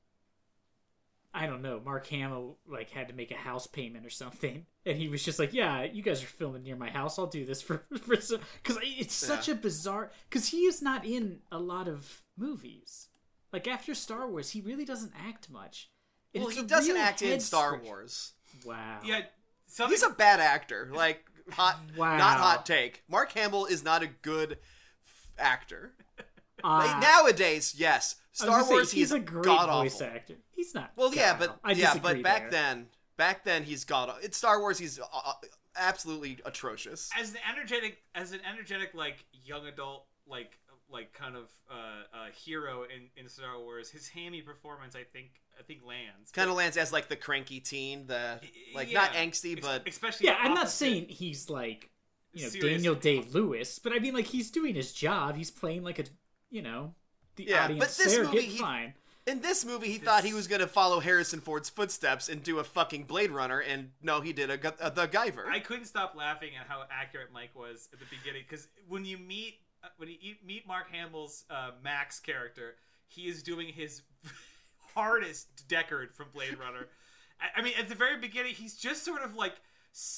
I 1.34 1.46
don't 1.46 1.62
know. 1.62 1.80
Mark 1.82 2.06
Hamill 2.08 2.58
like 2.68 2.90
had 2.90 3.08
to 3.08 3.14
make 3.14 3.30
a 3.30 3.36
house 3.36 3.66
payment 3.66 4.04
or 4.04 4.10
something, 4.10 4.66
and 4.86 4.98
he 4.98 5.08
was 5.08 5.24
just 5.24 5.38
like, 5.38 5.52
"Yeah, 5.54 5.84
you 5.84 6.02
guys 6.02 6.22
are 6.22 6.26
filming 6.26 6.62
near 6.62 6.76
my 6.76 6.90
house. 6.90 7.18
I'll 7.18 7.26
do 7.26 7.44
this 7.46 7.62
for 7.62 7.78
for 7.98 8.16
because 8.16 8.38
it's 8.82 9.14
such 9.14 9.48
a 9.48 9.54
bizarre 9.54 10.10
because 10.28 10.48
he 10.48 10.66
is 10.66 10.82
not 10.82 11.04
in 11.06 11.38
a 11.50 11.58
lot 11.58 11.88
of 11.88 12.22
movies. 12.36 13.08
Like 13.52 13.66
after 13.68 13.94
Star 13.94 14.28
Wars, 14.28 14.50
he 14.50 14.60
really 14.60 14.84
doesn't 14.84 15.12
act 15.28 15.50
much. 15.50 15.90
And 16.34 16.44
Well, 16.44 16.52
he 16.54 16.62
doesn't 16.62 16.96
act 16.96 17.20
in 17.22 17.40
Star 17.40 17.68
scratcher. 17.74 17.84
Wars. 17.84 18.32
Wow. 18.64 19.00
yeah, 19.04 19.22
something, 19.66 19.92
He's 19.92 20.02
a 20.02 20.10
bad 20.10 20.40
actor. 20.40 20.90
Like 20.92 21.24
hot, 21.50 21.78
Wow. 21.96 22.16
not 22.16 22.38
hot 22.38 22.64
take. 22.66 23.02
Mark 23.10 23.32
Hamill 23.32 23.66
is 23.66 23.84
not 23.84 24.02
a 24.02 24.06
good 24.06 24.58
actor. 25.38 25.92
Uh, 26.64 26.86
Like, 26.86 27.02
nowadays, 27.02 27.74
yes, 27.76 27.90
I 27.90 27.96
was 28.04 28.21
Star 28.32 28.48
gonna 28.48 28.64
say, 28.64 28.70
Wars. 28.74 28.90
he's 28.90 29.10
he's 29.10 29.12
a 29.12 29.20
great 29.20 29.44
god 29.44 29.68
voice 29.82 29.94
awful. 30.00 30.06
actor. 30.14 30.34
He's 30.54 30.74
not. 30.74 30.92
Well, 30.96 31.14
yeah, 31.14 31.36
but. 31.38 31.58
I 31.64 31.72
yeah, 31.72 31.94
but 32.02 32.22
back 32.22 32.42
there. 32.42 32.50
then, 32.50 32.86
back 33.16 33.44
then 33.44 33.62
he's 33.64 33.84
god. 33.84 34.12
It's 34.22 34.36
Star 34.36 34.60
Wars. 34.60 34.78
He's 34.78 34.98
uh, 34.98 35.04
uh, 35.12 35.32
absolutely 35.76 36.38
atrocious. 36.44 37.10
as 37.18 37.30
an 37.32 37.38
energetic 37.50 37.98
as 38.14 38.32
an 38.32 38.40
energetic 38.50 38.94
like 38.94 39.24
young 39.32 39.66
adult 39.66 40.06
like 40.26 40.58
like 40.90 41.12
kind 41.14 41.36
of 41.36 41.48
uh, 41.70 41.74
uh 42.14 42.26
hero 42.34 42.82
in 42.84 43.08
in 43.16 43.28
Star 43.28 43.58
Wars 43.58 43.90
his 43.90 44.08
hammy 44.08 44.42
performance 44.42 44.94
I 44.94 45.04
think 45.04 45.28
I 45.58 45.62
think 45.62 45.80
lands 45.86 46.30
Kind 46.32 46.50
of 46.50 46.56
lands 46.56 46.76
as 46.76 46.92
like 46.92 47.08
the 47.08 47.16
cranky 47.16 47.60
teen, 47.60 48.06
the 48.06 48.40
like 48.74 48.90
Yeah. 48.92 49.00
not 49.00 49.12
angsty, 49.14 49.52
Ex- 49.56 49.66
but 49.66 49.88
especially 49.88 50.26
Yeah, 50.26 50.36
I'm 50.38 50.54
not 50.54 50.68
saying 50.68 51.06
he's 51.08 51.48
like 51.50 51.90
you 52.34 52.42
know 52.44 52.48
Serious. 52.50 52.76
Daniel 52.76 52.94
Day 52.94 53.22
Lewis, 53.32 53.78
but 53.78 53.92
I 53.92 53.98
mean 53.98 54.14
like 54.14 54.26
he's 54.26 54.50
doing 54.50 54.74
his 54.74 54.92
job. 54.92 55.36
He's 55.36 55.50
playing 55.50 55.82
like 55.82 55.98
a 55.98 56.04
you 56.50 56.60
know 56.62 56.94
the 57.36 57.44
Yeah, 57.44 57.64
audience 57.64 57.78
but 57.98 58.04
this 58.04 58.14
surrogate. 58.14 58.34
movie, 58.34 58.46
he- 58.46 58.58
fine. 58.58 58.94
in 59.26 59.40
this 59.40 59.64
movie 59.64 59.88
he 59.88 59.98
thought 59.98 60.24
he 60.24 60.34
was 60.34 60.46
gonna 60.48 60.66
follow 60.66 61.00
Harrison 61.00 61.40
Ford's 61.40 61.68
footsteps 61.70 62.28
and 62.28 62.42
do 62.42 62.58
a 62.58 62.64
fucking 62.64 63.04
Blade 63.04 63.30
Runner, 63.30 63.60
and 63.60 63.92
no, 64.02 64.20
he 64.20 64.32
did 64.32 64.50
a, 64.50 64.86
a 64.86 64.90
the 64.90 65.06
Guyver. 65.08 65.46
I 65.48 65.60
couldn't 65.60 65.86
stop 65.86 66.14
laughing 66.16 66.50
at 66.58 66.66
how 66.66 66.82
accurate 66.90 67.28
Mike 67.32 67.54
was 67.54 67.88
at 67.92 67.98
the 68.00 68.06
beginning 68.06 68.42
because 68.48 68.68
when 68.88 69.04
you 69.04 69.18
meet 69.18 69.58
uh, 69.84 69.88
when 69.96 70.08
you 70.08 70.34
meet 70.44 70.66
Mark 70.66 70.90
Hamill's 70.92 71.44
uh, 71.50 71.70
Max 71.82 72.20
character, 72.20 72.74
he 73.08 73.22
is 73.28 73.42
doing 73.42 73.68
his 73.68 74.02
hardest 74.94 75.68
Deckard 75.68 76.12
from 76.14 76.26
Blade 76.32 76.58
Runner. 76.58 76.88
I, 77.40 77.60
I 77.60 77.62
mean, 77.62 77.74
at 77.78 77.88
the 77.88 77.94
very 77.94 78.18
beginning, 78.20 78.54
he's 78.54 78.74
just 78.76 79.04
sort 79.04 79.22
of 79.22 79.34
like 79.34 79.54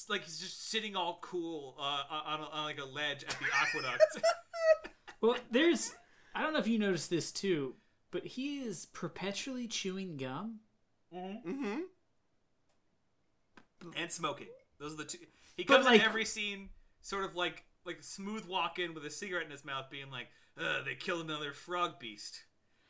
like 0.09 0.23
he's 0.25 0.39
just 0.39 0.69
sitting 0.71 0.95
all 0.97 1.19
cool 1.21 1.75
uh, 1.79 2.03
on, 2.11 2.41
a, 2.41 2.45
on 2.45 2.65
like 2.65 2.79
a 2.81 2.85
ledge 2.85 3.25
at 3.25 3.31
the 3.31 3.47
aqueduct. 3.61 4.03
Well, 5.21 5.37
there's 5.51 5.95
I 6.35 6.43
don't 6.43 6.53
know 6.53 6.59
if 6.59 6.67
you 6.67 6.79
noticed 6.79 7.11
this 7.11 7.31
too, 7.33 7.75
but 8.11 8.27
he 8.27 8.61
is 8.61 8.87
perpetually 8.87 9.69
chewing 9.69 10.17
gum. 10.17 10.61
mm-hmm. 11.15 11.81
and 13.97 14.11
smoking. 14.11 14.49
Those 14.79 14.95
are 14.95 14.97
the 14.97 15.05
two. 15.05 15.19
He 15.57 15.65
comes 15.65 15.85
like- 15.85 16.01
in 16.01 16.07
every 16.07 16.25
scene, 16.25 16.71
sort 17.01 17.25
of 17.25 17.37
like 17.37 17.65
like 17.85 18.03
smooth 18.03 18.47
walk 18.47 18.79
in 18.79 18.95
with 18.95 19.05
a 19.05 19.11
cigarette 19.11 19.45
in 19.45 19.51
his 19.51 19.65
mouth, 19.65 19.91
being 19.91 20.11
like, 20.11 20.29
Ugh, 20.59 20.85
"They 20.85 20.95
killed 20.95 21.25
another 21.25 21.53
frog 21.53 21.99
beast. 21.99 22.45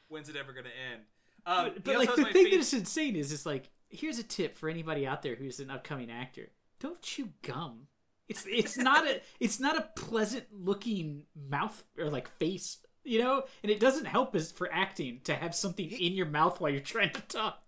When's 0.08 0.28
it 0.28 0.36
ever 0.36 0.52
gonna 0.52 0.68
end?" 0.92 1.02
Um, 1.46 1.64
But, 1.74 1.84
but 1.84 1.98
like 1.98 2.14
the 2.14 2.24
thing 2.26 2.50
that's 2.56 2.72
insane 2.72 3.16
is 3.16 3.32
it's 3.32 3.44
like 3.46 3.70
here's 3.90 4.18
a 4.18 4.22
tip 4.22 4.56
for 4.56 4.68
anybody 4.68 5.06
out 5.06 5.22
there 5.22 5.34
who's 5.34 5.60
an 5.60 5.70
upcoming 5.70 6.10
actor: 6.10 6.50
don't 6.80 7.00
chew 7.02 7.30
gum. 7.42 7.88
It's 8.28 8.46
it's 8.48 8.78
not 8.78 9.06
a 9.06 9.20
it's 9.40 9.60
not 9.60 9.76
a 9.76 9.88
pleasant 9.96 10.46
looking 10.50 11.24
mouth 11.48 11.84
or 11.98 12.08
like 12.08 12.28
face, 12.38 12.78
you 13.04 13.18
know, 13.20 13.44
and 13.62 13.70
it 13.70 13.80
doesn't 13.80 14.06
help 14.06 14.34
as 14.34 14.50
for 14.52 14.68
acting 14.72 15.20
to 15.24 15.34
have 15.34 15.54
something 15.54 15.90
in 15.90 16.12
your 16.14 16.26
mouth 16.26 16.60
while 16.60 16.70
you're 16.70 16.80
trying 16.80 17.10
to 17.12 17.20
talk. 17.22 17.62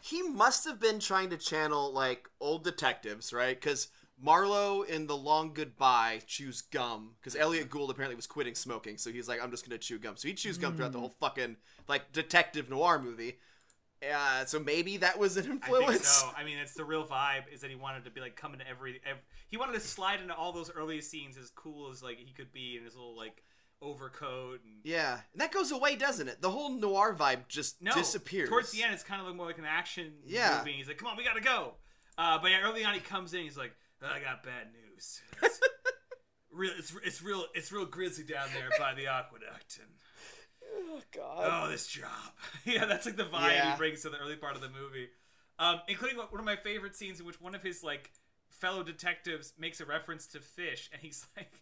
he 0.00 0.22
must 0.22 0.64
have 0.64 0.78
been 0.80 0.98
trying 1.00 1.30
to 1.30 1.36
channel 1.36 1.92
like 1.92 2.28
old 2.40 2.64
detectives, 2.64 3.32
right? 3.32 3.58
Because 3.58 3.88
Marlowe 4.20 4.82
in 4.82 5.06
The 5.06 5.16
Long 5.16 5.52
Goodbye 5.52 6.20
chews 6.26 6.60
gum 6.62 7.14
because 7.20 7.36
Elliott 7.36 7.68
Gould 7.70 7.90
apparently 7.90 8.16
was 8.16 8.26
quitting 8.26 8.54
smoking, 8.54 8.96
so 8.98 9.10
he's 9.10 9.28
like, 9.28 9.42
I'm 9.42 9.50
just 9.50 9.66
gonna 9.68 9.78
chew 9.78 9.98
gum. 9.98 10.16
So 10.16 10.28
he 10.28 10.34
chews 10.34 10.58
gum 10.58 10.74
throughout 10.74 10.92
the 10.92 11.00
whole 11.00 11.14
fucking 11.20 11.56
like 11.88 12.12
detective 12.12 12.70
noir 12.70 13.00
movie. 13.00 13.38
Uh, 14.02 14.44
so 14.44 14.58
maybe 14.60 14.98
that 14.98 15.18
was 15.18 15.36
an 15.38 15.44
I 15.44 15.46
think 15.46 15.62
influence. 15.64 16.06
so. 16.08 16.28
I 16.36 16.44
mean, 16.44 16.58
it's 16.58 16.74
the 16.74 16.84
real 16.84 17.06
vibe 17.06 17.44
is 17.52 17.62
that 17.62 17.70
he 17.70 17.76
wanted 17.76 18.04
to 18.04 18.10
be 18.10 18.20
like 18.20 18.36
coming 18.36 18.58
to 18.60 18.68
every, 18.68 19.00
every 19.06 19.22
he 19.48 19.56
wanted 19.56 19.72
to 19.72 19.80
slide 19.80 20.20
into 20.20 20.34
all 20.34 20.52
those 20.52 20.70
early 20.70 21.00
scenes 21.00 21.36
as 21.38 21.50
cool 21.50 21.90
as 21.90 22.02
like 22.02 22.18
he 22.18 22.32
could 22.32 22.52
be 22.52 22.76
in 22.76 22.84
his 22.84 22.94
little 22.94 23.16
like 23.16 23.42
overcoat 23.82 24.60
and 24.64 24.74
Yeah, 24.84 25.20
and 25.32 25.40
that 25.40 25.52
goes 25.52 25.70
away, 25.70 25.96
doesn't 25.96 26.28
it? 26.28 26.40
The 26.40 26.50
whole 26.50 26.70
noir 26.70 27.14
vibe 27.14 27.48
just 27.48 27.80
no 27.82 27.92
disappears. 27.94 28.48
Towards 28.48 28.70
the 28.72 28.82
end, 28.82 28.94
it's 28.94 29.02
kind 29.02 29.26
of 29.26 29.34
more 29.36 29.46
like 29.46 29.58
an 29.58 29.64
action 29.64 30.14
Yeah. 30.24 30.58
movie. 30.58 30.72
He's 30.76 30.88
like, 30.88 30.98
"Come 30.98 31.08
on, 31.08 31.16
we 31.16 31.24
gotta 31.24 31.40
go." 31.40 31.74
Uh, 32.18 32.38
but 32.40 32.50
yeah, 32.50 32.60
early 32.62 32.84
on, 32.84 32.94
he 32.94 33.00
comes 33.00 33.34
in. 33.34 33.42
He's 33.42 33.56
like, 33.58 33.74
"I 34.02 34.20
got 34.20 34.42
bad 34.42 34.68
news. 34.72 35.20
It's 35.42 35.60
real, 36.50 36.72
it's, 36.78 36.94
it's 37.04 37.22
real, 37.22 37.44
it's 37.54 37.70
real 37.72 37.84
grizzly 37.84 38.24
down 38.24 38.48
there 38.54 38.70
by 38.78 38.94
the 38.94 39.06
aqueduct, 39.06 39.78
and 39.80 39.90
Oh 40.78 41.00
god. 41.14 41.64
oh, 41.66 41.70
this 41.70 41.86
job. 41.86 42.10
yeah, 42.64 42.86
that's 42.86 43.04
like 43.06 43.16
the 43.16 43.24
vibe 43.24 43.52
Yeah. 43.52 43.72
he 43.72 43.76
brings 43.76 44.02
to 44.02 44.10
the 44.10 44.16
early 44.18 44.36
part 44.36 44.56
of 44.56 44.62
the 44.62 44.68
movie, 44.70 45.08
um, 45.58 45.80
including 45.88 46.16
one 46.18 46.28
of 46.38 46.44
my 46.44 46.56
favorite 46.56 46.96
scenes 46.96 47.20
in 47.20 47.26
which 47.26 47.40
one 47.40 47.54
of 47.54 47.62
his 47.62 47.82
like 47.84 48.10
fellow 48.60 48.82
detectives 48.82 49.52
makes 49.58 49.80
a 49.80 49.84
reference 49.86 50.26
to 50.28 50.40
fish, 50.40 50.90
and 50.92 51.00
he's 51.02 51.26
like, 51.36 51.52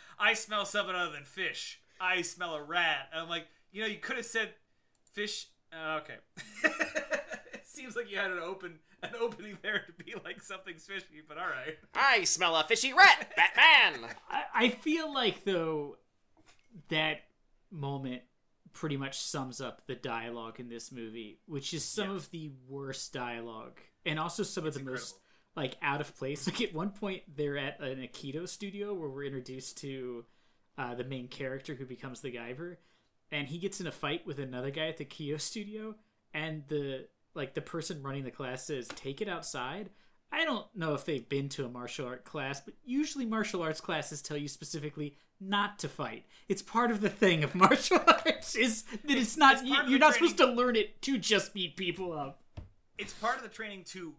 "I 0.18 0.34
smell 0.34 0.64
something 0.64 0.94
other 0.94 1.12
than 1.12 1.24
fish. 1.24 1.80
I 2.00 2.22
smell 2.22 2.54
a 2.54 2.62
rat." 2.62 3.08
And 3.12 3.22
I'm 3.22 3.28
like, 3.28 3.46
you 3.72 3.80
know, 3.82 3.86
you 3.88 3.98
could 3.98 4.16
have 4.16 4.26
said 4.26 4.50
fish. 5.12 5.46
Uh, 5.72 6.00
okay. 6.02 6.16
it 7.52 7.64
seems 7.64 7.94
like 7.96 8.10
you 8.10 8.16
had 8.18 8.30
an 8.30 8.38
open 8.40 8.78
an 9.02 9.10
opening 9.20 9.56
there 9.62 9.82
to 9.86 10.04
be 10.04 10.14
like 10.24 10.42
something's 10.42 10.84
fishy, 10.86 11.22
but 11.26 11.38
all 11.38 11.46
right. 11.46 11.78
I 11.94 12.24
smell 12.24 12.54
a 12.56 12.64
fishy 12.64 12.92
rat, 12.92 13.32
Batman. 13.36 14.10
I, 14.30 14.42
I 14.54 14.68
feel 14.68 15.12
like 15.14 15.44
though 15.44 15.96
that 16.88 17.20
moment 17.70 18.22
pretty 18.72 18.96
much 18.96 19.18
sums 19.18 19.60
up 19.60 19.86
the 19.86 19.94
dialogue 19.94 20.60
in 20.60 20.68
this 20.68 20.92
movie, 20.92 21.38
which 21.46 21.72
is 21.72 21.84
some 21.84 22.10
Yeah. 22.10 22.16
of 22.16 22.30
the 22.30 22.50
worst 22.68 23.12
dialogue 23.12 23.78
and 24.04 24.18
also 24.18 24.42
some 24.42 24.66
of 24.66 24.74
the 24.74 24.80
incredible. 24.80 25.00
most 25.02 25.14
like 25.56 25.76
out 25.82 26.00
of 26.00 26.16
place. 26.16 26.46
Like 26.50 26.62
at 26.62 26.74
one 26.74 26.90
point 26.90 27.22
they're 27.36 27.58
at 27.58 27.80
an 27.80 27.98
Aikido 27.98 28.48
studio 28.48 28.94
where 28.94 29.08
we're 29.08 29.24
introduced 29.24 29.78
to 29.78 30.24
uh, 30.78 30.94
the 30.94 31.04
main 31.04 31.28
character 31.28 31.74
who 31.74 31.84
becomes 31.84 32.20
the 32.20 32.32
Guyver, 32.32 32.76
and 33.30 33.48
he 33.48 33.58
gets 33.58 33.80
in 33.80 33.86
a 33.86 33.92
fight 33.92 34.26
with 34.26 34.38
another 34.38 34.70
guy 34.70 34.88
at 34.88 34.96
the 34.96 35.04
Kyo 35.04 35.36
studio, 35.36 35.94
and 36.32 36.62
the 36.68 37.06
like 37.34 37.54
the 37.54 37.60
person 37.60 38.02
running 38.02 38.24
the 38.24 38.30
class 38.30 38.64
says, 38.66 38.88
"Take 38.88 39.20
it 39.20 39.28
outside." 39.28 39.90
I 40.32 40.44
don't 40.44 40.66
know 40.76 40.94
if 40.94 41.04
they've 41.04 41.28
been 41.28 41.48
to 41.50 41.64
a 41.64 41.68
martial 41.68 42.06
art 42.06 42.24
class, 42.24 42.60
but 42.60 42.74
usually 42.84 43.26
martial 43.26 43.62
arts 43.62 43.80
classes 43.80 44.22
tell 44.22 44.36
you 44.36 44.46
specifically 44.46 45.16
not 45.40 45.78
to 45.80 45.88
fight. 45.88 46.24
It's 46.48 46.62
part 46.62 46.90
of 46.90 47.00
the 47.00 47.08
thing 47.08 47.42
of 47.42 47.54
martial 47.56 48.00
arts 48.06 48.54
is 48.54 48.82
that 48.82 49.16
it's 49.16 49.36
not 49.36 49.54
It's 49.54 49.64
you, 49.64 49.76
you're 49.88 49.98
not 49.98 50.14
supposed 50.14 50.38
to 50.38 50.46
learn 50.46 50.76
it 50.76 51.02
to 51.02 51.18
just 51.18 51.52
beat 51.52 51.76
people 51.76 52.12
up. 52.12 52.42
It's 52.96 53.12
part 53.14 53.38
of 53.38 53.42
the 53.42 53.48
training 53.48 53.84
to 53.88 54.14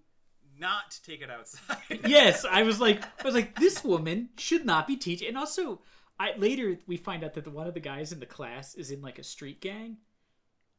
not 0.62 0.91
to 0.91 1.04
take 1.04 1.21
it 1.21 1.30
outside. 1.30 1.78
yes, 2.08 2.45
I 2.50 2.63
was 2.63 2.80
like, 2.80 3.04
I 3.04 3.24
was 3.26 3.36
like, 3.36 3.60
this 3.60 3.84
woman 3.84 4.30
should 4.38 4.65
not 4.65 4.88
be 4.88 4.95
teaching. 4.95 5.28
And 5.28 5.38
also, 5.38 5.82
I 6.19 6.34
later 6.38 6.78
we 6.88 6.95
find 6.95 7.24
out 7.26 7.34
that 7.34 7.43
the, 7.43 7.50
one 7.50 7.67
of 7.67 7.74
the 7.74 7.80
guys 7.82 8.13
in 8.13 8.19
the 8.19 8.26
class 8.26 8.76
is 8.76 8.91
in 8.91 9.02
like 9.02 9.19
a 9.19 9.24
street 9.24 9.60
gang. 9.60 9.97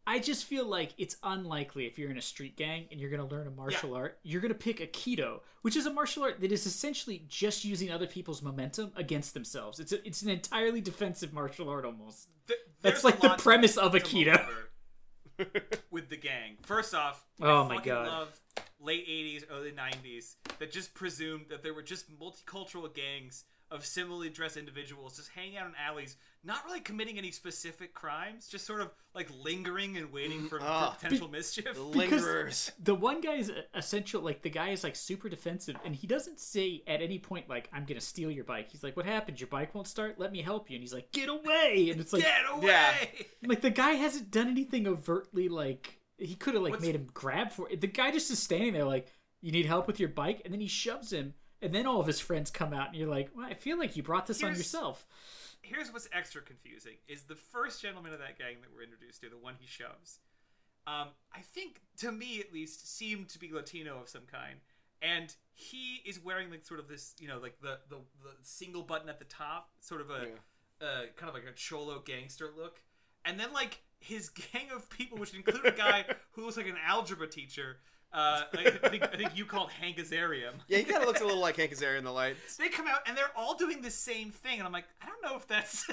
I 0.04 0.18
just 0.18 0.46
feel 0.46 0.66
like 0.66 0.94
it's 0.98 1.16
unlikely 1.22 1.86
if 1.86 1.96
you're 1.96 2.10
in 2.10 2.18
a 2.18 2.22
street 2.22 2.56
gang 2.56 2.86
and 2.90 2.98
you're 3.00 3.10
going 3.10 3.26
to 3.26 3.32
learn 3.32 3.46
a 3.46 3.52
martial 3.52 3.94
art, 3.94 4.18
you're 4.24 4.40
going 4.40 4.52
to 4.52 4.58
pick 4.58 4.78
Aikido, 4.80 5.40
which 5.62 5.76
is 5.76 5.86
a 5.86 5.92
martial 5.92 6.24
art 6.24 6.40
that 6.40 6.50
is 6.50 6.66
essentially 6.66 7.24
just 7.28 7.64
using 7.64 7.88
other 7.92 8.08
people's 8.08 8.42
momentum 8.42 8.90
against 8.96 9.32
themselves. 9.32 9.78
It's 9.78 9.92
a, 9.92 10.04
it's 10.04 10.22
an 10.22 10.30
entirely 10.30 10.80
defensive 10.80 11.32
martial 11.32 11.68
art 11.68 11.84
almost. 11.84 12.26
Th- 12.48 12.58
That's 12.80 13.04
like 13.04 13.20
the 13.20 13.36
premise 13.38 13.76
of 13.76 13.92
Aikido. 13.92 14.44
with 15.92 16.08
the 16.08 16.16
gang. 16.16 16.56
First 16.62 16.94
off, 16.96 17.24
Oh 17.40 17.64
I 17.64 17.68
my 17.76 17.82
God. 17.82 18.06
love 18.08 18.40
late 18.82 19.06
'80s, 19.08 19.44
early 19.50 19.72
'90s 19.72 20.36
that 20.58 20.72
just 20.72 20.94
presumed 20.94 21.46
that 21.50 21.62
there 21.62 21.74
were 21.74 21.82
just 21.82 22.06
multicultural 22.18 22.92
gangs 22.92 23.44
of 23.72 23.86
similarly 23.86 24.28
dressed 24.28 24.58
individuals 24.58 25.16
just 25.16 25.30
hanging 25.30 25.56
out 25.56 25.66
in 25.66 25.72
alleys, 25.82 26.16
not 26.44 26.64
really 26.66 26.80
committing 26.80 27.16
any 27.16 27.30
specific 27.30 27.94
crimes, 27.94 28.46
just 28.46 28.66
sort 28.66 28.82
of 28.82 28.90
like 29.14 29.30
lingering 29.42 29.96
and 29.96 30.12
waiting 30.12 30.42
for, 30.42 30.58
for 30.58 30.64
ah. 30.66 30.96
potential 31.00 31.28
mischief. 31.28 31.64
The 31.74 31.80
lingerers. 31.80 32.70
the 32.82 32.94
one 32.94 33.22
guy 33.22 33.36
is 33.36 33.50
essential 33.74 34.20
like 34.20 34.42
the 34.42 34.50
guy 34.50 34.70
is 34.70 34.84
like 34.84 34.94
super 34.94 35.28
defensive 35.28 35.76
and 35.84 35.94
he 35.96 36.06
doesn't 36.06 36.38
say 36.38 36.82
at 36.86 37.00
any 37.00 37.18
point 37.18 37.48
like 37.48 37.68
i'm 37.72 37.84
gonna 37.84 38.00
steal 38.00 38.30
your 38.30 38.44
bike 38.44 38.68
he's 38.70 38.82
like 38.82 38.96
what 38.96 39.06
happened 39.06 39.40
your 39.40 39.48
bike 39.48 39.74
won't 39.74 39.86
start 39.86 40.18
let 40.18 40.32
me 40.32 40.42
help 40.42 40.70
you 40.70 40.76
and 40.76 40.82
he's 40.82 40.92
like 40.92 41.10
get 41.12 41.28
away 41.28 41.88
and 41.90 42.00
it's 42.00 42.12
like 42.12 42.22
Get 42.22 42.42
away! 42.52 42.66
Yeah. 42.66 43.24
like 43.48 43.60
the 43.60 43.70
guy 43.70 43.92
hasn't 43.92 44.30
done 44.30 44.48
anything 44.48 44.86
overtly 44.86 45.48
like 45.48 45.98
he 46.22 46.34
could 46.34 46.54
have 46.54 46.62
like 46.62 46.72
What's- 46.72 46.84
made 46.84 46.94
him 46.94 47.08
grab 47.12 47.52
for 47.52 47.68
it. 47.70 47.80
The 47.80 47.86
guy 47.86 48.10
just 48.10 48.30
is 48.30 48.38
standing 48.38 48.72
there 48.72 48.84
like 48.84 49.08
you 49.40 49.50
need 49.52 49.66
help 49.66 49.86
with 49.86 49.98
your 50.00 50.08
bike? 50.08 50.42
And 50.44 50.52
then 50.54 50.60
he 50.60 50.68
shoves 50.68 51.12
him 51.12 51.34
and 51.60 51.74
then 51.74 51.86
all 51.86 52.00
of 52.00 52.06
his 52.06 52.20
friends 52.20 52.50
come 52.50 52.72
out 52.72 52.88
and 52.88 52.96
you're 52.96 53.08
like 53.08 53.30
well, 53.36 53.46
i 53.46 53.54
feel 53.54 53.78
like 53.78 53.96
you 53.96 54.02
brought 54.02 54.26
this 54.26 54.42
on 54.42 54.48
Here's- 54.48 54.58
yourself. 54.58 55.06
Here's 55.64 55.92
what's 55.92 56.08
extra 56.12 56.42
confusing 56.42 56.94
is 57.06 57.22
the 57.22 57.36
first 57.36 57.80
gentleman 57.80 58.12
of 58.12 58.18
that 58.18 58.36
gang 58.36 58.56
that 58.62 58.70
we're 58.74 58.82
introduced 58.82 59.20
to, 59.22 59.28
the 59.30 59.36
one 59.36 59.54
he 59.60 59.66
shoves. 59.68 60.18
Um, 60.88 61.08
I 61.32 61.40
think 61.40 61.80
to 61.98 62.10
me 62.10 62.40
at 62.40 62.52
least 62.52 62.96
seemed 62.96 63.28
to 63.28 63.38
be 63.38 63.52
Latino 63.52 64.00
of 64.00 64.08
some 64.08 64.22
kind, 64.30 64.56
and 65.00 65.32
he 65.54 66.02
is 66.04 66.18
wearing 66.18 66.50
like 66.50 66.64
sort 66.64 66.80
of 66.80 66.88
this, 66.88 67.14
you 67.20 67.28
know, 67.28 67.38
like 67.38 67.60
the 67.62 67.78
the, 67.88 67.98
the 68.24 68.30
single 68.42 68.82
button 68.82 69.08
at 69.08 69.20
the 69.20 69.24
top, 69.26 69.70
sort 69.78 70.00
of 70.00 70.10
a 70.10 70.22
uh, 70.84 71.02
kind 71.16 71.28
of 71.28 71.34
like 71.34 71.44
a 71.48 71.52
cholo 71.54 72.00
gangster 72.04 72.50
look, 72.56 72.82
and 73.24 73.38
then 73.38 73.52
like 73.52 73.80
his 74.02 74.28
gang 74.28 74.70
of 74.74 74.88
people, 74.90 75.18
which 75.18 75.34
include 75.34 75.64
a 75.66 75.72
guy 75.72 76.04
who 76.32 76.44
looks 76.44 76.56
like 76.56 76.66
an 76.66 76.76
algebra 76.86 77.26
teacher. 77.28 77.78
Uh, 78.12 78.42
I 78.52 78.70
think 78.90 79.02
I 79.04 79.16
think 79.16 79.36
you 79.36 79.46
called 79.46 79.70
Hank 79.70 79.96
Azaria. 79.96 80.50
Yeah, 80.68 80.78
he 80.78 80.84
kind 80.84 81.00
of 81.02 81.08
looks 81.08 81.22
a 81.22 81.24
little 81.24 81.40
like 81.40 81.56
Hank 81.56 81.72
Azaria 81.72 81.96
in 81.96 82.04
the 82.04 82.12
lights. 82.12 82.56
They 82.56 82.68
come 82.68 82.86
out 82.86 83.00
and 83.06 83.16
they're 83.16 83.30
all 83.34 83.54
doing 83.56 83.80
the 83.80 83.90
same 83.90 84.30
thing, 84.30 84.58
and 84.58 84.66
I'm 84.66 84.72
like, 84.72 84.84
I 85.00 85.06
don't 85.06 85.22
know 85.22 85.36
if 85.38 85.46
that's 85.48 85.88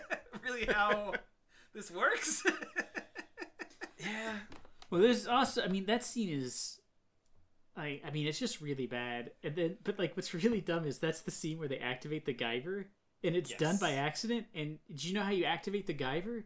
really 0.44 0.66
how 0.66 1.14
this 1.74 1.90
works? 1.90 2.44
Yeah. 3.98 4.34
Well, 4.90 5.00
there's 5.00 5.26
also, 5.26 5.62
I 5.64 5.68
mean, 5.68 5.86
that 5.86 6.04
scene 6.04 6.28
is, 6.28 6.78
I, 7.76 8.00
I 8.06 8.10
mean, 8.10 8.26
it's 8.26 8.38
just 8.38 8.60
really 8.60 8.86
bad. 8.86 9.32
And 9.42 9.56
then, 9.56 9.76
but 9.82 9.98
like, 9.98 10.16
what's 10.16 10.32
really 10.44 10.60
dumb 10.60 10.84
is 10.84 10.98
that's 10.98 11.22
the 11.22 11.30
scene 11.30 11.58
where 11.58 11.68
they 11.68 11.78
activate 11.78 12.24
the 12.26 12.34
Guyver, 12.34 12.84
and 13.24 13.34
it's 13.34 13.50
Yes. 13.50 13.58
done 13.58 13.78
by 13.80 13.92
accident. 13.94 14.46
And 14.54 14.78
do 14.94 15.08
you 15.08 15.14
know 15.14 15.22
how 15.22 15.30
you 15.30 15.44
activate 15.44 15.86
the 15.86 15.94
Guyver? 15.94 16.44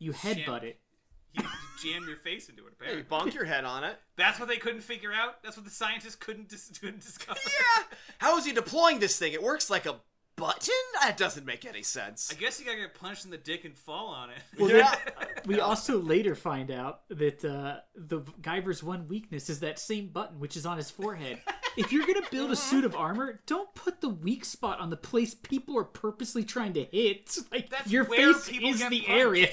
You 0.00 0.12
headbutt 0.12 0.64
it. 0.64 0.80
you 1.34 1.44
jam 1.80 2.04
your 2.08 2.16
face 2.16 2.48
into 2.48 2.66
it. 2.66 2.72
Hey, 2.82 2.94
you 2.96 3.00
Apparently, 3.02 3.30
bonk 3.30 3.34
your 3.34 3.44
head 3.44 3.64
on 3.64 3.84
it. 3.84 3.96
that's 4.16 4.40
what 4.40 4.48
they 4.48 4.56
couldn't 4.56 4.80
figure 4.80 5.12
out. 5.12 5.42
That's 5.44 5.56
what 5.56 5.64
the 5.64 5.70
scientists 5.70 6.16
couldn't 6.16 6.48
dis- 6.48 6.72
couldn't 6.80 7.02
discover. 7.02 7.38
Yeah. 7.46 7.84
How 8.18 8.36
is 8.38 8.44
he 8.44 8.52
deploying 8.52 8.98
this 8.98 9.16
thing? 9.18 9.32
It 9.32 9.42
works 9.42 9.70
like 9.70 9.86
a 9.86 9.96
button? 10.36 10.74
That 11.02 11.16
doesn't 11.16 11.44
make 11.46 11.64
any 11.64 11.82
sense. 11.82 12.32
I 12.32 12.40
guess 12.40 12.58
you 12.58 12.66
gotta 12.66 12.78
get 12.78 12.94
punched 12.94 13.24
in 13.26 13.30
the 13.30 13.36
dick 13.36 13.64
and 13.64 13.76
fall 13.78 14.08
on 14.08 14.30
it. 14.30 14.36
Well, 14.58 14.70
Yeah. 14.70 14.94
We 15.46 15.58
also 15.58 15.98
later 15.98 16.34
find 16.34 16.70
out 16.70 17.08
that 17.08 17.42
uh, 17.44 17.78
the 17.94 18.20
Guyver's 18.42 18.82
one 18.82 19.08
weakness 19.08 19.48
is 19.48 19.60
that 19.60 19.78
same 19.78 20.08
button, 20.08 20.38
which 20.38 20.54
is 20.54 20.66
on 20.66 20.76
his 20.76 20.90
forehead. 20.90 21.40
If 21.78 21.92
you're 21.92 22.06
gonna 22.06 22.26
build 22.30 22.50
a 22.50 22.56
suit 22.56 22.84
of 22.84 22.94
armor, 22.94 23.40
don't 23.46 23.72
put 23.74 24.00
the 24.02 24.10
weak 24.10 24.44
spot 24.44 24.80
on 24.80 24.90
the 24.90 24.96
place 24.98 25.34
people 25.34 25.78
are 25.78 25.84
purposely 25.84 26.44
trying 26.44 26.74
to 26.74 26.84
hit. 26.84 27.38
Like 27.50 27.70
That's 27.70 27.90
your 27.90 28.04
where 28.04 28.34
face 28.34 28.48
people 28.50 28.68
is 28.70 28.78
get 28.80 28.90
the 28.90 29.00
punched. 29.00 29.10
area. 29.18 29.48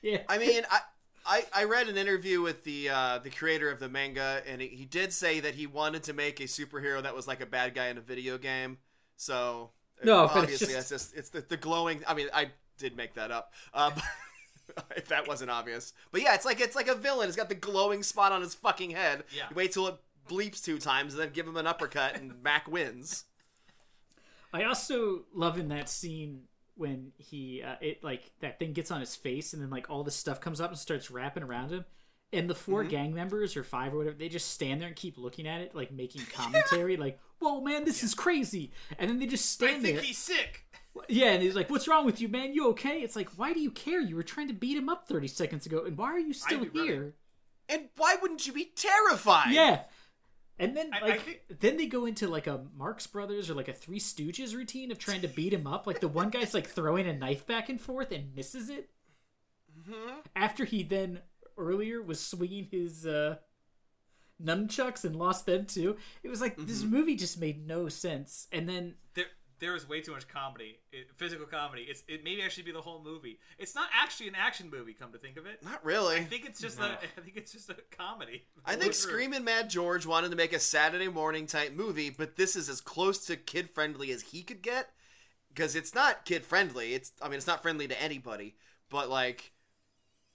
Yeah. 0.02 0.22
I 0.28 0.38
mean, 0.38 0.62
I, 0.70 0.80
I 1.26 1.44
I 1.54 1.64
read 1.64 1.88
an 1.88 1.96
interview 1.98 2.40
with 2.40 2.64
the 2.64 2.88
uh, 2.88 3.18
the 3.18 3.28
creator 3.30 3.70
of 3.70 3.78
the 3.80 3.88
manga, 3.88 4.42
and 4.46 4.60
he, 4.62 4.68
he 4.68 4.84
did 4.86 5.12
say 5.12 5.40
that 5.40 5.54
he 5.54 5.66
wanted 5.66 6.02
to 6.04 6.12
make 6.14 6.40
a 6.40 6.44
superhero 6.44 7.02
that 7.02 7.14
was 7.14 7.28
like 7.28 7.40
a 7.42 7.46
bad 7.46 7.74
guy 7.74 7.88
in 7.88 7.98
a 7.98 8.00
video 8.00 8.38
game. 8.38 8.78
So 9.16 9.70
No, 10.02 10.22
but 10.22 10.24
it's 10.24 10.36
obviously 10.36 10.66
just- 10.74 10.88
that's 10.90 11.04
just 11.04 11.14
it's 11.16 11.28
the, 11.28 11.42
the 11.42 11.56
glowing. 11.58 12.02
I 12.08 12.14
mean, 12.14 12.28
I 12.32 12.50
did 12.78 12.96
make 12.96 13.12
that 13.14 13.30
up. 13.30 13.52
Uh, 13.74 13.90
if 14.96 15.08
that 15.08 15.28
wasn't 15.28 15.50
obvious, 15.50 15.92
but 16.12 16.22
yeah, 16.22 16.34
it's 16.34 16.46
like 16.46 16.60
it's 16.60 16.74
like 16.76 16.88
a 16.88 16.94
villain. 16.94 17.28
It's 17.28 17.36
got 17.36 17.48
the 17.50 17.54
glowing 17.54 18.02
spot 18.02 18.32
on 18.32 18.40
his 18.40 18.54
fucking 18.54 18.90
head. 18.92 19.24
Yeah. 19.36 19.42
You 19.50 19.56
wait 19.56 19.72
till 19.72 19.86
it 19.88 19.96
bleeps 20.30 20.64
two 20.64 20.78
times, 20.78 21.12
and 21.12 21.20
then 21.22 21.30
give 21.34 21.46
him 21.46 21.56
an 21.58 21.66
uppercut, 21.66 22.16
and 22.16 22.42
Mac 22.42 22.66
wins. 22.66 23.24
I 24.52 24.64
also 24.64 25.24
love 25.34 25.58
in 25.58 25.68
that 25.68 25.88
scene 25.88 26.44
when 26.80 27.12
he 27.18 27.62
uh, 27.62 27.76
it 27.80 28.02
like 28.02 28.32
that 28.40 28.58
thing 28.58 28.72
gets 28.72 28.90
on 28.90 29.00
his 29.00 29.14
face 29.14 29.52
and 29.52 29.62
then 29.62 29.70
like 29.70 29.88
all 29.90 30.02
this 30.02 30.16
stuff 30.16 30.40
comes 30.40 30.60
up 30.60 30.70
and 30.70 30.78
starts 30.78 31.10
wrapping 31.10 31.42
around 31.44 31.70
him 31.70 31.84
and 32.32 32.48
the 32.50 32.54
4 32.54 32.80
Mm-hmm. 32.82 32.90
gang 32.90 33.14
members 33.14 33.56
or 33.56 33.62
five 33.64 33.92
or 33.94 33.98
whatever 33.98 34.16
they 34.16 34.28
just 34.28 34.50
stand 34.50 34.80
there 34.80 34.88
and 34.88 34.96
keep 34.96 35.18
looking 35.18 35.46
at 35.46 35.60
it 35.60 35.74
like 35.74 35.92
making 35.92 36.22
commentary 36.32 36.96
like 36.96 37.18
whoa 37.38 37.60
man 37.60 37.84
this 37.84 38.02
is 38.02 38.14
crazy 38.14 38.72
and 38.98 39.08
then 39.10 39.18
they 39.18 39.26
just 39.26 39.46
stand 39.50 39.76
I 39.78 39.80
think 39.82 39.96
there 39.96 40.04
he's 40.04 40.18
sick. 40.18 40.64
yeah 41.08 41.32
and 41.32 41.42
he's 41.42 41.54
like 41.56 41.68
what's 41.70 41.86
wrong 41.88 42.06
with 42.06 42.20
you 42.20 42.28
man 42.28 42.52
you 42.54 42.68
okay 42.70 43.00
it's 43.02 43.16
like 43.16 43.28
why 43.36 43.52
do 43.52 43.60
you 43.60 43.70
care 43.70 44.00
you 44.00 44.16
were 44.16 44.22
trying 44.22 44.48
to 44.48 44.54
beat 44.54 44.76
him 44.76 44.88
up 44.88 45.06
30 45.08 45.26
seconds 45.28 45.66
ago 45.66 45.84
and 45.84 45.96
why 45.98 46.06
are 46.12 46.18
you 46.18 46.32
still 46.32 46.60
I'd 46.62 46.74
running. 46.74 46.84
here 46.92 47.14
And 47.68 47.88
why 47.96 48.16
wouldn't 48.20 48.46
you 48.46 48.52
be 48.52 48.70
terrified? 48.76 49.52
yeah 49.52 49.82
and 50.60 50.76
then 50.76 50.90
I- 50.92 50.98
I 50.98 51.08
like 51.08 51.22
think- 51.22 51.42
then 51.60 51.76
they 51.76 51.86
go 51.86 52.04
into 52.06 52.28
like 52.28 52.46
a 52.46 52.64
Marx 52.76 53.06
Brothers 53.06 53.50
or 53.50 53.54
like 53.54 53.68
a 53.68 53.72
Three 53.72 53.98
Stooges 53.98 54.54
routine 54.54 54.90
of 54.92 54.98
trying 54.98 55.22
to 55.22 55.28
beat 55.28 55.52
him 55.52 55.66
up. 55.66 55.86
Like 55.86 56.00
the 56.00 56.08
one 56.08 56.30
guy's 56.30 56.54
like 56.54 56.68
throwing 56.68 57.08
a 57.08 57.12
knife 57.16 57.46
back 57.46 57.68
and 57.68 57.80
forth 57.80 58.12
and 58.12 58.34
misses 58.34 58.70
it. 58.70 58.90
Mm-hmm. 59.78 60.20
After 60.36 60.64
he 60.64 60.82
then 60.82 61.20
earlier 61.56 62.00
was 62.02 62.20
swinging 62.20 62.68
his 62.70 63.06
uh, 63.06 63.36
nunchucks 64.42 65.04
and 65.04 65.16
lost 65.16 65.46
them 65.46 65.66
too. 65.66 65.96
It 66.22 66.28
was 66.28 66.40
like 66.40 66.56
this 66.56 66.82
Mm-hmm. 66.82 66.90
movie 66.94 67.16
just 67.16 67.40
made 67.40 67.66
no 67.66 67.88
sense. 67.88 68.46
And 68.52 68.68
then 68.68 68.94
There, 69.14 69.26
there 69.60 69.76
is 69.76 69.88
way 69.88 70.00
too 70.00 70.12
much 70.12 70.26
comedy, 70.26 70.78
it, 70.92 71.08
physical 71.16 71.46
comedy. 71.46 71.82
It's 71.82 72.02
it 72.08 72.24
maybe 72.24 72.42
actually 72.42 72.64
be 72.64 72.72
the 72.72 72.80
whole 72.80 73.02
movie. 73.02 73.38
It's 73.58 73.74
not 73.74 73.88
actually 73.94 74.28
an 74.28 74.34
action 74.34 74.70
movie. 74.70 74.94
Come 74.94 75.12
to 75.12 75.18
think 75.18 75.36
of 75.36 75.46
it, 75.46 75.62
Not 75.62 75.84
really. 75.84 76.16
I 76.16 76.24
think 76.24 76.46
it's 76.46 76.60
just 76.60 76.80
a 76.80 76.84
I 77.16 77.20
think 77.20 77.36
it's 77.36 77.52
just 77.52 77.70
a 77.70 77.76
comedy. 77.96 78.44
I 78.64 78.70
think 78.70 78.80
Go 78.80 78.86
through. 78.86 79.12
Screaming 79.12 79.44
Mad 79.44 79.70
George 79.70 80.06
wanted 80.06 80.30
to 80.30 80.36
make 80.36 80.52
a 80.52 80.58
Saturday 80.58 81.08
morning 81.08 81.46
type 81.46 81.72
movie, 81.74 82.10
but 82.10 82.36
this 82.36 82.56
is 82.56 82.68
as 82.68 82.80
close 82.80 83.24
to 83.26 83.36
kid 83.36 83.70
friendly 83.70 84.10
as 84.10 84.22
he 84.22 84.42
could 84.42 84.62
get. 84.62 84.90
Because 85.48 85.74
it's 85.74 85.94
not 85.94 86.24
kid 86.24 86.44
friendly. 86.44 86.94
It's 86.94 87.12
I 87.20 87.28
mean 87.28 87.36
it's 87.36 87.46
not 87.46 87.62
friendly 87.62 87.86
to 87.86 88.02
anybody. 88.02 88.56
But 88.88 89.10
like, 89.10 89.52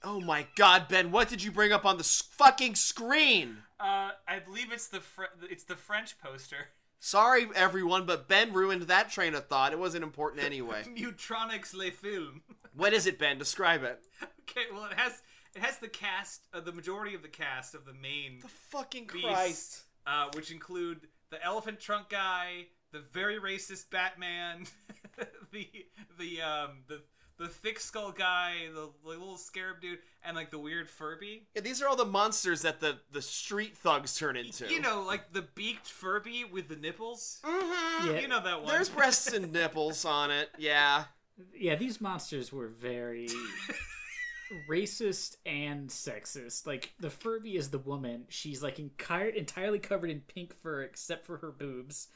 oh 0.03 0.21
my 0.21 0.45
God, 0.55 0.87
Ben, 0.87 1.11
what 1.11 1.29
did 1.29 1.43
you 1.43 1.51
bring 1.51 1.71
up 1.71 1.85
on 1.85 1.97
the 1.97 2.03
fucking 2.03 2.75
screen? 2.75 3.57
Uh, 3.79 4.11
I 4.27 4.39
believe 4.39 4.71
it's 4.71 4.87
the 4.87 5.01
Fr- 5.01 5.23
it's 5.49 5.63
the 5.63 5.75
French 5.75 6.19
poster. 6.19 6.67
Sorry 7.05 7.45
everyone, 7.53 8.07
but 8.07 8.27
Ben 8.27 8.51
ruined 8.51 8.81
that 8.83 9.11
train 9.11 9.35
of 9.35 9.45
thought. 9.45 9.71
It 9.73 9.77
wasn't 9.77 10.03
important 10.03 10.43
anyway. 10.43 10.81
Mutronics 10.87 11.71
Le 11.75 11.91
Film. 11.91 12.41
what 12.75 12.93
is 12.93 13.05
it, 13.05 13.19
Ben? 13.19 13.37
Describe 13.37 13.83
it. 13.83 14.01
okay, 14.41 14.65
well 14.73 14.85
it 14.85 14.93
has 14.97 15.21
it 15.55 15.61
has 15.61 15.77
the 15.77 15.87
cast, 15.87 16.41
uh, 16.51 16.61
the 16.61 16.71
majority 16.71 17.13
of 17.13 17.21
the 17.21 17.27
cast 17.27 17.75
of 17.75 17.85
the 17.85 17.93
main 17.93 18.39
The 18.41 18.47
fucking 18.47 19.07
beasts, 19.13 19.23
Christ. 19.23 19.81
uh, 20.07 20.29
which 20.33 20.49
include 20.49 21.01
the 21.29 21.43
elephant 21.45 21.79
trunk 21.79 22.09
guy, 22.09 22.65
the 22.91 23.01
very 23.13 23.39
racist 23.39 23.91
Batman, 23.91 24.65
the 25.51 25.69
the 26.17 26.41
um 26.41 26.69
the 26.87 27.03
the 27.37 27.47
thick 27.47 27.79
skull 27.79 28.11
guy, 28.11 28.53
the, 28.73 28.89
the 29.03 29.09
little 29.09 29.37
scarab 29.37 29.81
dude, 29.81 29.99
and 30.23 30.35
like 30.35 30.51
the 30.51 30.59
weird 30.59 30.89
Furby. 30.89 31.47
Yeah, 31.55 31.61
these 31.61 31.81
are 31.81 31.87
all 31.87 31.95
the 31.95 32.05
monsters 32.05 32.61
that 32.61 32.79
the, 32.79 32.97
the 33.11 33.21
street 33.21 33.75
thugs 33.77 34.17
turn 34.17 34.37
into. 34.37 34.67
You 34.69 34.79
know, 34.79 35.03
like 35.05 35.33
the 35.33 35.41
beaked 35.41 35.87
Furby 35.87 36.45
with 36.45 36.69
the 36.69 36.75
nipples. 36.77 37.39
Mhm. 37.43 38.05
yeah, 38.05 38.19
You 38.19 38.27
know 38.27 38.41
that 38.43 38.61
one. 38.61 38.69
There's 38.73 38.89
breasts 38.89 39.33
and 39.33 39.51
nipples 39.51 40.05
on 40.05 40.31
it. 40.31 40.49
Yeah. 40.57 41.05
yeah, 41.53 41.75
these 41.75 41.99
monsters 41.99 42.53
were 42.53 42.67
very 42.69 43.27
racist 44.69 45.37
and 45.45 45.89
sexist. 45.89 46.65
Like 46.67 46.93
the 46.99 47.09
Furby 47.09 47.55
is 47.57 47.69
the 47.69 47.79
woman. 47.79 48.25
She's 48.29 48.61
like 48.63 48.79
enki- 48.79 49.37
entirely 49.37 49.79
covered 49.79 50.09
in 50.11 50.21
pink 50.21 50.53
fur 50.61 50.83
except 50.83 51.25
for 51.25 51.37
her 51.37 51.51
boobs. 51.51 52.07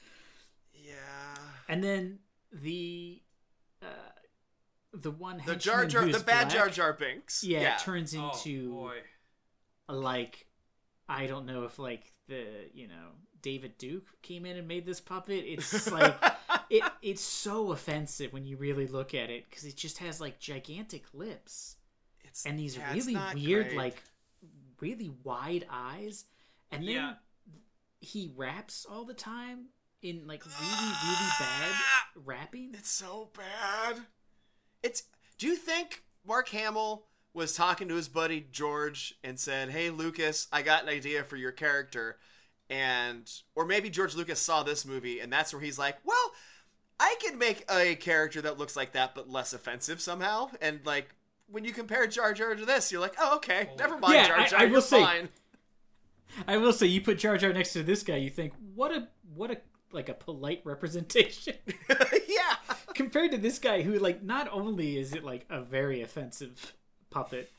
Yeah. 0.73 0.93
And 1.67 1.84
then 1.84 2.19
the 2.51 3.21
uh 3.82 3.86
the 4.93 5.12
one 5.12 5.41
The 5.45 5.56
Jar 5.56 5.86
Jar, 5.86 6.06
the 6.06 6.19
bad 6.19 6.47
black, 6.47 6.49
Jar 6.49 6.69
Jar 6.69 6.93
Binks. 6.93 7.43
yeah, 7.43 7.75
it 7.75 7.82
turns 7.82 8.15
oh 8.15 8.32
into 8.32 8.73
boy. 8.73 8.95
like 9.88 10.45
I 11.08 11.28
don't 11.28 11.45
know 11.45 11.63
if 11.63 11.80
like 11.80 12.13
the 12.28 12.45
you 12.73 12.88
know 12.88 13.10
David 13.41 13.78
Duke 13.78 14.06
came 14.21 14.45
in 14.45 14.58
and 14.58 14.67
made 14.67 14.86
this 14.86 14.99
puppet. 14.99 15.43
It's 15.47 15.91
like 15.91 16.15
it 16.69 16.84
it's 17.02 17.21
so 17.21 17.71
offensive 17.71 18.34
when 18.34 18.45
you 18.45 18.58
really 18.58 18.88
look 18.88 19.13
at 19.13 19.30
it 19.30 19.49
because 19.49 19.63
it 19.65 19.75
just 19.75 19.99
has 19.99 20.19
like 20.19 20.39
gigantic 20.39 21.04
lips 21.13 21.75
It's, 22.23 22.45
and 22.45 22.58
these 22.60 22.78
yeah, 22.78 22.93
really 22.93 23.13
not 23.13 23.36
weird 23.36 23.67
great. 23.67 23.78
like 23.78 24.04
really 24.82 25.12
wide 25.23 25.65
eyes 25.69 26.25
and 26.71 26.84
then 26.84 26.93
Yeah. 26.95 27.13
he 27.99 28.32
raps 28.36 28.86
all 28.89 29.04
the 29.06 29.13
time 29.13 29.65
in 30.02 30.25
like 30.28 30.43
really 30.45 30.91
really 31.06 31.30
bad 31.39 31.71
ah! 31.73 32.08
rapping 32.23 32.71
It's 32.73 32.89
so 32.89 33.30
bad. 33.36 33.99
It's. 34.83 35.03
Do 35.37 35.47
you 35.47 35.55
think 35.55 36.03
Mark 36.25 36.49
Hamill 36.49 37.05
was 37.33 37.55
talking 37.55 37.87
to 37.87 37.95
his 37.95 38.07
buddy 38.09 38.45
George 38.51 39.15
and 39.23 39.39
said, 39.39 39.69
"Hey 39.69 39.89
Lucas, 39.89 40.47
I 40.51 40.61
got 40.61 40.83
an 40.83 40.89
idea 40.89 41.23
for 41.23 41.35
your 41.37 41.51
character," 41.51 42.17
and 42.69 43.31
or 43.55 43.65
maybe 43.65 43.89
George 43.89 44.15
Lucas 44.15 44.39
saw 44.41 44.63
this 44.63 44.85
movie 44.85 45.19
and 45.19 45.31
that's 45.31 45.53
where 45.53 45.61
he's 45.61 45.79
like, 45.79 45.97
"Well, 46.03 46.31
I 46.99 47.15
could 47.25 47.37
make 47.37 47.65
a 47.71 47.95
character 47.95 48.41
that 48.41 48.57
looks 48.57 48.75
like 48.75 48.91
that 48.93 49.15
but 49.15 49.29
less 49.29 49.53
offensive 49.53 50.01
somehow," 50.01 50.49
and 50.61 50.79
like. 50.85 51.15
When 51.51 51.65
you 51.65 51.73
compare 51.73 52.05
Jar 52.05 52.31
Jar 52.31 52.53
to 52.53 52.63
this, 52.63 52.91
you're 52.91 53.01
like, 53.01 53.15
"Oh, 53.17 53.37
okay, 53.37 53.69
oh. 53.71 53.75
never 53.79 53.97
mind, 53.97 54.13
Yeah, 54.13 54.27
Jar 54.27 54.37
I- 54.37 54.47
Jar. 54.47 54.59
I 54.59 54.65
will 54.65 54.71
you're 54.73 54.81
say- 54.81 55.01
fine." 55.01 55.29
I 56.47 56.57
will 56.57 56.71
say 56.73 56.85
you 56.85 57.01
put 57.01 57.17
Jar 57.17 57.39
Jar 57.39 57.51
next 57.51 57.73
to 57.73 57.81
this 57.81 58.03
guy 58.03 58.17
you 58.17 58.29
think 58.29 58.53
what 58.75 58.91
a 58.91 59.07
what 59.33 59.49
a 59.49 59.57
like 59.91 60.09
a 60.09 60.13
polite 60.13 60.61
representation 60.63 61.55
yeah, 62.27 62.55
compared 62.99 63.31
to 63.31 63.38
this 63.38 63.59
guy 63.59 63.81
who 63.81 63.97
like 63.97 64.21
not 64.21 64.49
only 64.51 64.97
is 64.97 65.13
it 65.13 65.23
like 65.23 65.45
a 65.49 65.62
very 65.62 66.01
offensive 66.01 66.73
puppet 67.09 67.49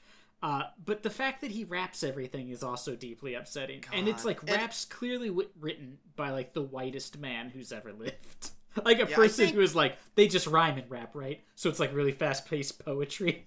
uh, 0.42 0.64
but 0.85 1.03
the 1.03 1.09
fact 1.11 1.40
that 1.40 1.50
he 1.50 1.64
raps 1.64 2.03
everything 2.03 2.48
is 2.50 2.62
also 2.62 2.94
deeply 2.96 3.35
upsetting. 3.35 3.83
And 3.92 4.07
it's 4.09 4.22
God. 4.22 4.29
like 4.29 4.40
And- 4.42 4.50
raps 4.50 4.85
clearly 4.87 5.29
w- 5.29 5.48
written 5.59 5.98
by 6.16 6.31
like 6.31 6.53
the 6.55 6.62
whitest 6.62 7.18
man 7.18 7.48
who's 7.50 7.72
ever 7.72 7.92
lived. 7.92 8.50
Like 8.85 8.98
a 9.00 9.09
Yeah, 9.11 9.16
person 9.16 9.44
think- 9.46 9.57
who 9.57 9.62
is 9.62 9.74
like 9.74 9.96
they 10.14 10.29
just 10.29 10.46
rhyme 10.46 10.79
and 10.79 10.88
rap 10.90 11.11
right? 11.14 11.40
So 11.57 11.68
it's 11.68 11.81
like 11.81 11.92
really 11.94 12.12
fast-paced 12.12 12.85
poetry 12.85 13.46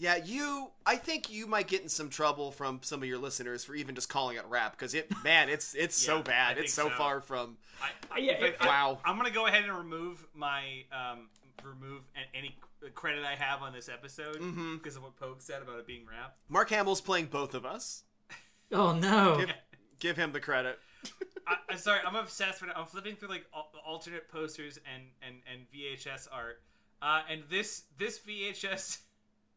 Yeah, 0.00 0.16
you. 0.16 0.70
I 0.86 0.96
think 0.96 1.30
you 1.30 1.46
might 1.48 1.66
get 1.66 1.82
in 1.82 1.88
some 1.88 2.08
trouble 2.08 2.52
from 2.52 2.80
some 2.82 3.02
of 3.02 3.08
your 3.08 3.18
listeners 3.18 3.64
for 3.64 3.74
even 3.74 3.94
just 3.96 4.08
calling 4.08 4.36
it 4.36 4.44
rap 4.48 4.72
because 4.72 4.94
it, 4.94 5.10
man, 5.24 5.48
it's 5.48 5.74
it's 5.74 6.00
Yeah, 6.06 6.14
so 6.18 6.22
bad. 6.22 6.56
It's 6.58 6.72
so, 6.72 6.84
so. 6.88 6.94
far 6.94 7.20
from. 7.20 7.56
I, 7.82 7.88
I, 8.14 8.18
Yeah, 8.18 8.32
it- 8.32 8.56
I- 8.60 8.66
Wow. 8.66 9.00
I'm 9.04 9.16
gonna 9.16 9.30
go 9.30 9.46
ahead 9.46 9.64
and 9.64 9.76
remove 9.76 10.24
my 10.34 10.84
um, 10.92 11.28
remove 11.64 12.02
any 12.32 12.56
credit 12.94 13.24
I 13.24 13.34
have 13.34 13.60
on 13.62 13.72
this 13.72 13.88
episode 13.88 14.36
Mm-hmm. 14.36 14.76
because 14.76 14.94
of 14.96 15.02
what 15.02 15.16
Pogue 15.16 15.40
said 15.42 15.62
about 15.62 15.80
it 15.80 15.86
being 15.86 16.06
rap. 16.06 16.36
Mark 16.48 16.70
Hamill's 16.70 17.00
playing 17.00 17.26
both 17.26 17.54
of 17.54 17.66
us. 17.66 18.04
oh 18.72 18.92
no 18.94 19.38
Give, 19.38 19.50
give 19.98 20.16
him 20.16 20.30
the 20.32 20.40
credit. 20.40 20.78
I, 21.48 21.56
I'm 21.70 21.78
sorry, 21.78 22.00
I'm 22.06 22.14
obsessed 22.14 22.60
with 22.60 22.70
it. 22.70 22.76
I'm 22.78 22.86
flipping 22.86 23.16
through 23.16 23.30
like 23.30 23.46
alternate 23.84 24.28
posters 24.28 24.78
and 24.94 25.02
and 25.26 25.36
and 25.52 25.62
VHS 25.74 26.28
art 26.30 26.62
Uh, 27.02 27.22
and 27.28 27.42
this 27.50 27.82
this 27.98 28.20
VHS 28.20 28.98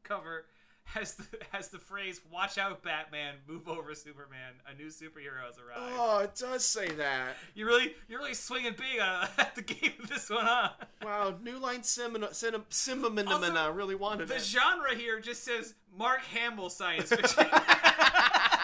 cover 0.03 0.45
has 0.85 1.13
the 1.15 1.25
has 1.51 1.69
the 1.69 1.77
phrase 1.79 2.19
"Watch 2.31 2.57
out, 2.57 2.83
Batman! 2.83 3.35
Move 3.47 3.67
over, 3.69 3.93
Superman! 3.95 4.53
A 4.69 4.73
new 4.75 4.87
superhero 4.87 5.45
has 5.45 5.57
arrived." 5.57 5.93
Oh, 5.97 6.19
it 6.19 6.35
does 6.35 6.65
say 6.65 6.89
that. 6.89 7.35
You 7.53 7.65
really 7.67 7.93
you're 8.09 8.19
really 8.19 8.33
swinging 8.33 8.73
big 8.73 8.99
uh, 8.99 9.27
at 9.37 9.55
the 9.55 9.61
game 9.61 9.93
with 9.99 10.09
this 10.09 10.29
one, 10.29 10.45
huh? 10.45 10.69
Wow, 11.03 11.35
New 11.41 11.59
Line 11.59 11.83
Cinema 11.83 12.33
Cinema 12.33 13.23
Also, 13.27 13.71
really 13.71 13.95
wanted 13.95 14.27
The 14.27 14.35
it. 14.35 14.41
genre 14.41 14.95
here 14.95 15.19
just 15.21 15.43
says 15.43 15.75
Mark 15.97 16.21
Hamill 16.33 16.69
science 16.69 17.09
fiction. 17.15 17.45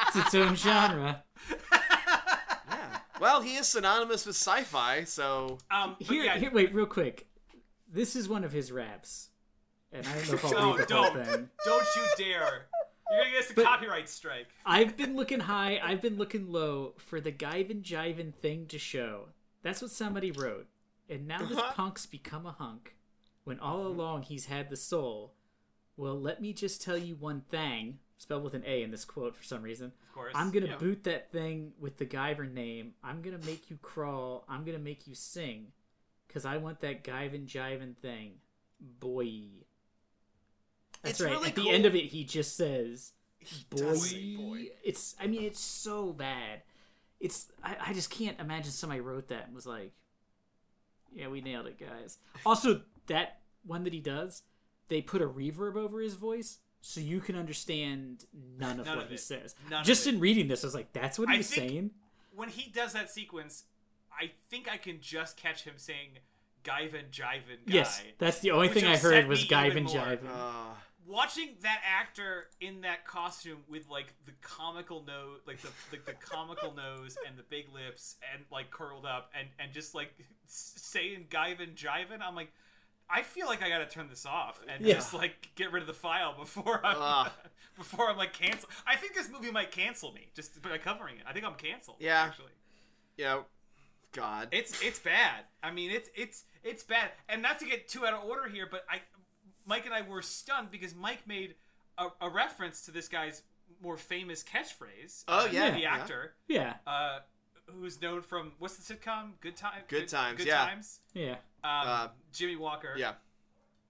It's 0.08 0.16
its 0.16 0.36
own 0.36 0.56
genre. 0.56 1.24
yeah. 1.72 2.98
Well, 3.20 3.42
he 3.42 3.56
is 3.56 3.68
synonymous 3.68 4.26
with 4.26 4.36
sci-fi, 4.36 5.04
so 5.06 5.58
um, 5.72 5.96
Here, 6.00 6.24
yeah, 6.24 6.38
here, 6.38 6.52
wait, 6.52 6.74
real 6.74 6.86
quick. 6.86 7.28
This 7.92 8.16
is 8.16 8.28
one 8.30 8.44
of 8.44 8.52
his 8.52 8.72
raps, 8.72 9.30
and 9.98 10.08
I 10.08 10.14
don't 10.16 10.28
know 10.28 10.34
if 10.36 10.46
I'll 10.46 10.74
read 10.78 10.88
the 10.88 10.94
whole 10.96 11.14
don't. 11.14 11.26
thing. 11.26 11.50
don't 11.66 11.88
you 11.96 12.04
dare! 12.18 12.68
You're 13.10 13.20
gonna 13.20 13.32
get 13.32 13.44
us 13.46 13.52
a 13.52 13.54
But- 13.54 13.64
copyright 13.66 14.10
strike. 14.10 14.48
I've 14.66 14.98
been 14.98 15.16
looking 15.16 15.40
high, 15.42 15.80
I've 15.84 16.02
been 16.02 16.18
looking 16.18 16.52
low 16.52 16.94
for 16.98 17.22
the 17.22 17.32
Guyvin 17.32 17.82
Jivin 17.82 18.34
thing 18.36 18.66
to 18.68 18.78
show. 18.78 19.30
That's 19.64 19.82
what 19.82 19.92
somebody 19.92 20.32
wrote. 20.32 20.68
And 21.10 21.28
now 21.28 21.46
this 21.46 21.58
Uh-huh. 21.58 21.74
punk's 21.74 22.06
become 22.06 22.46
a 22.46 22.52
hunk. 22.52 22.96
When 23.46 23.60
all 23.60 23.88
along 23.88 24.24
he's 24.24 24.48
had 24.48 24.70
the 24.70 24.76
soul. 24.76 25.34
Well, 25.96 26.20
let 26.20 26.42
me 26.42 26.52
just 26.54 26.82
tell 26.82 26.98
you 26.98 27.16
one 27.16 27.42
thing, 27.50 28.00
spelled 28.18 28.44
with 28.44 28.54
an 28.54 28.64
A 28.66 28.84
in 28.84 28.92
this 28.92 29.06
quote 29.06 29.36
for 29.38 29.44
some 29.44 29.62
reason. 29.64 29.94
Of 30.10 30.14
course, 30.14 30.34
I'm 30.36 30.52
gonna 30.52 30.68
Yeah. 30.68 30.78
boot 30.78 31.06
that 31.06 31.32
thing 31.32 31.74
with 31.80 31.98
the 31.98 32.06
Guyver 32.06 32.52
name. 32.52 32.94
I'm 33.04 33.22
gonna 33.22 33.38
make 33.40 33.70
you 33.70 33.78
crawl. 33.78 34.44
I'm 34.50 34.66
gonna 34.66 34.80
make 34.80 35.08
you 35.08 35.16
sing. 35.16 35.72
Cause 36.28 36.44
I 36.46 36.58
want 36.58 36.82
that 36.82 37.04
Guyvin 37.06 37.48
Jivin 37.48 37.96
thing. 37.98 38.42
Boy. 38.80 39.66
That's 41.08 41.20
It's 41.20 41.22
right. 41.22 41.32
really 41.34 41.50
At 41.50 41.56
the 41.56 41.70
end 41.70 41.86
of 41.86 41.96
it 41.96 42.06
he 42.06 42.24
just 42.24 42.56
says 42.56 43.14
boy. 43.70 43.94
say 43.96 44.36
boy. 44.36 44.66
It's 44.84 45.16
I 45.20 45.28
mean 45.28 45.44
it's 45.44 45.60
so 45.60 46.14
bad. 46.14 46.62
It's 47.20 47.52
I, 47.64 47.78
I 47.88 47.94
just 47.94 48.10
can't 48.10 48.40
imagine 48.40 48.72
somebody 48.72 49.02
wrote 49.02 49.30
that 49.30 49.46
and 49.48 49.56
was 49.56 49.66
like, 49.66 49.92
Yeah, 51.14 51.28
we 51.30 51.42
nailed 51.42 51.68
it, 51.68 51.80
guys. 51.80 52.18
Also, 52.46 52.82
that 53.08 53.40
one 53.66 53.84
that 53.86 53.94
he 53.94 54.00
does, 54.00 54.44
they 54.88 55.02
put 55.02 55.22
a 55.22 55.28
reverb 55.28 55.76
over 55.76 56.00
his 56.00 56.14
voice 56.14 56.60
so 56.82 57.02
you 57.02 57.20
can 57.20 57.36
understand 57.36 58.26
none 58.60 58.80
of 58.80 58.86
None 58.86 58.96
what 58.98 59.06
of 59.06 59.10
he 59.10 59.16
it. 59.16 59.20
says. 59.20 59.56
None 59.70 59.82
of 59.82 59.86
Just 59.88 60.06
it. 60.08 60.14
in 60.14 60.20
reading 60.20 60.48
this, 60.48 60.64
I 60.64 60.68
was 60.68 60.76
like, 60.76 60.94
that's 60.94 61.18
what 61.18 61.28
he 61.30 61.36
I 61.36 61.38
was 61.40 61.48
saying. 61.48 61.92
when 62.36 62.50
he 62.50 62.70
does 62.70 62.94
that 62.94 63.10
sequence, 63.10 63.64
I 64.12 64.32
think 64.50 64.70
I 64.72 64.78
can 64.78 65.00
just 65.02 65.38
catch 65.38 65.64
him 65.64 65.74
saying 65.78 66.20
"Guyvin 66.64 67.10
Jivin" 67.12 67.66
guy. 67.66 67.74
Yes, 67.74 68.02
that's 68.20 68.40
the 68.40 68.52
only 68.52 68.68
thing 68.70 68.86
I 68.86 68.96
heard 68.98 69.28
was 69.28 69.40
me 69.40 69.46
even 69.46 69.86
Guyvin 69.86 69.94
more. 69.94 69.96
Jivin. 70.06 70.28
uh, 70.28 70.74
Watching 71.08 71.56
that 71.62 71.82
actor 71.86 72.48
in 72.60 72.82
that 72.82 73.06
costume 73.08 73.60
with 73.70 73.90
like 73.90 74.14
the 74.26 74.34
comical 74.42 75.06
nose, 75.06 75.40
like 75.48 75.62
the 75.62 75.70
like 75.92 76.06
the 76.06 76.14
comical 76.14 76.74
nose 76.76 77.18
and 77.26 77.38
the 77.38 77.44
big 77.44 77.66
lips 77.74 78.18
and 78.34 78.44
like 78.52 78.72
curled 78.72 79.06
up 79.06 79.32
and 79.38 79.48
and 79.58 79.72
just 79.72 79.96
like 79.96 80.14
saying 80.48 81.28
"Guyvin 81.30 81.76
Jivin," 81.76 82.22
I'm 82.22 82.36
like. 82.36 82.52
I 83.10 83.22
feel 83.22 83.48
like 83.48 83.64
I 83.64 83.70
gotta 83.70 83.86
turn 83.86 84.10
this 84.10 84.26
off 84.26 84.62
and 84.68 84.86
Yeah. 84.86 84.96
just 84.96 85.14
like 85.14 85.48
get 85.56 85.72
rid 85.72 85.80
of 85.82 85.88
the 85.88 85.94
file 85.94 86.36
before 86.38 86.86
I'm 86.86 86.98
Ugh. 87.00 87.32
before 87.78 88.10
I'm 88.10 88.18
like 88.18 88.34
cancel. 88.34 88.68
I 88.86 88.98
think 88.98 89.14
this 89.16 89.30
movie 89.32 89.50
might 89.50 89.72
cancel 89.72 90.12
me 90.12 90.28
just 90.36 90.62
by 90.62 90.78
covering 90.78 91.16
it. 91.16 91.24
I 91.26 91.32
think 91.32 91.46
I'm 91.46 91.54
canceled. 91.54 91.96
Yeah. 92.02 92.24
actually. 92.24 92.52
yeah. 93.16 93.44
God. 94.12 94.50
It's 94.52 94.82
it's 94.84 95.00
bad. 95.00 95.46
I 95.64 95.72
mean, 95.72 95.90
it's 95.90 96.10
it's 96.18 96.44
it's 96.66 96.84
bad. 96.84 97.12
And 97.30 97.42
not 97.42 97.60
to 97.60 97.66
get 97.66 97.88
too 97.88 98.06
out 98.06 98.14
of 98.14 98.26
order 98.26 98.50
here, 98.50 98.68
but 98.70 98.84
I, 98.90 99.00
Mike 99.68 99.86
and 99.86 99.94
I 99.94 100.02
were 100.02 100.22
stunned 100.24 100.72
because 100.72 100.96
Mike 100.96 101.28
made 101.28 101.56
a, 101.98 102.08
a 102.22 102.30
reference 102.30 102.82
to 102.86 102.92
this 102.92 103.08
guy's 103.08 103.44
more 103.82 103.98
famous 103.98 104.44
catchphrase. 104.44 105.24
Oh, 105.28 105.46
uh, 105.46 105.50
yeah, 105.52 105.72
the 105.72 105.82
yeah. 105.82 105.94
actor, 105.96 106.34
Yeah, 106.48 106.76
uh, 106.88 107.20
who's 107.80 108.02
known 108.02 108.22
from 108.22 108.54
what's 108.60 108.76
the 108.78 108.94
sitcom? 108.96 109.32
Good 109.42 109.58
time. 109.58 109.82
Good 109.88 110.08
Times, 110.08 110.38
Good 110.38 110.48
yeah. 110.48 110.66
times. 110.66 111.00
yeah, 111.14 111.32
Um, 111.64 111.88
Uh, 111.88 112.08
Jimmie 112.34 112.56
Walker. 112.56 112.96
yeah. 112.98 113.14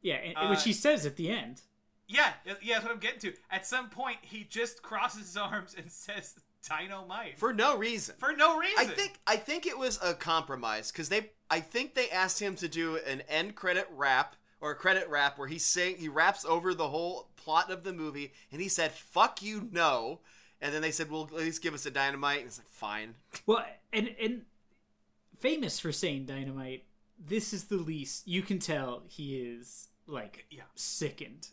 yeah. 0.01 0.15
And, 0.15 0.35
Uh, 0.37 0.47
which 0.49 0.63
he 0.63 0.73
says 0.73 1.05
at 1.05 1.15
the 1.15 1.29
end. 1.29 1.61
yeah, 2.07 2.33
yeah. 2.61 2.75
That's 2.75 2.83
what 2.85 2.93
I'm 2.93 2.99
getting 2.99 3.19
to. 3.19 3.33
At 3.51 3.65
some 3.67 3.89
point, 3.89 4.17
he 4.21 4.43
just 4.43 4.81
crosses 4.81 5.21
his 5.27 5.37
arms 5.37 5.75
and 5.77 5.91
says 6.05 6.35
"Dynamite" 6.67 7.37
For 7.37 7.53
no 7.53 7.77
reason. 7.77 8.15
for 8.17 8.33
no 8.33 8.57
reason. 8.57 8.77
I 8.79 8.85
think 8.85 9.19
I 9.27 9.35
think 9.37 9.65
it 9.67 9.77
was 9.77 9.99
a 10.01 10.13
compromise 10.13 10.91
because 10.91 11.09
they 11.09 11.29
I 11.49 11.59
think 11.59 11.93
they 11.95 12.09
asked 12.09 12.39
him 12.41 12.55
to 12.55 12.67
do 12.67 12.97
an 12.97 13.21
end 13.29 13.55
credit 13.55 13.87
rap 13.91 14.35
or 14.59 14.71
a 14.71 14.75
credit 14.75 15.07
rap 15.09 15.37
where 15.37 15.47
he 15.47 15.57
sing 15.59 15.95
he 15.97 16.09
raps 16.09 16.43
over 16.45 16.73
the 16.73 16.89
whole 16.89 17.29
plot 17.35 17.69
of 17.71 17.83
the 17.83 17.93
movie 17.93 18.33
and 18.51 18.61
he 18.61 18.67
said 18.69 18.91
"fuck 18.91 19.41
you 19.41 19.67
no," 19.71 20.19
and 20.61 20.73
then 20.73 20.81
they 20.81 20.91
said, 20.91 21.09
"Well, 21.11 21.23
at 21.23 21.33
least 21.33 21.61
give 21.61 21.73
us 21.73 21.85
a 21.85 21.91
dynamite," 21.91 22.39
and 22.39 22.47
it's 22.47 22.57
like, 22.57 22.67
"Fine." 22.69 23.15
Well, 23.45 23.65
and 23.93 24.15
and 24.19 24.45
famous 25.39 25.79
for 25.79 25.91
saying 25.91 26.25
dynamite. 26.25 26.85
This 27.19 27.53
is 27.53 27.65
the 27.65 27.77
least 27.77 28.27
you 28.27 28.41
can 28.41 28.59
tell 28.59 29.03
he 29.07 29.37
is 29.39 29.87
like 30.05 30.45
Yeah. 30.49 30.63
sickened 30.75 31.49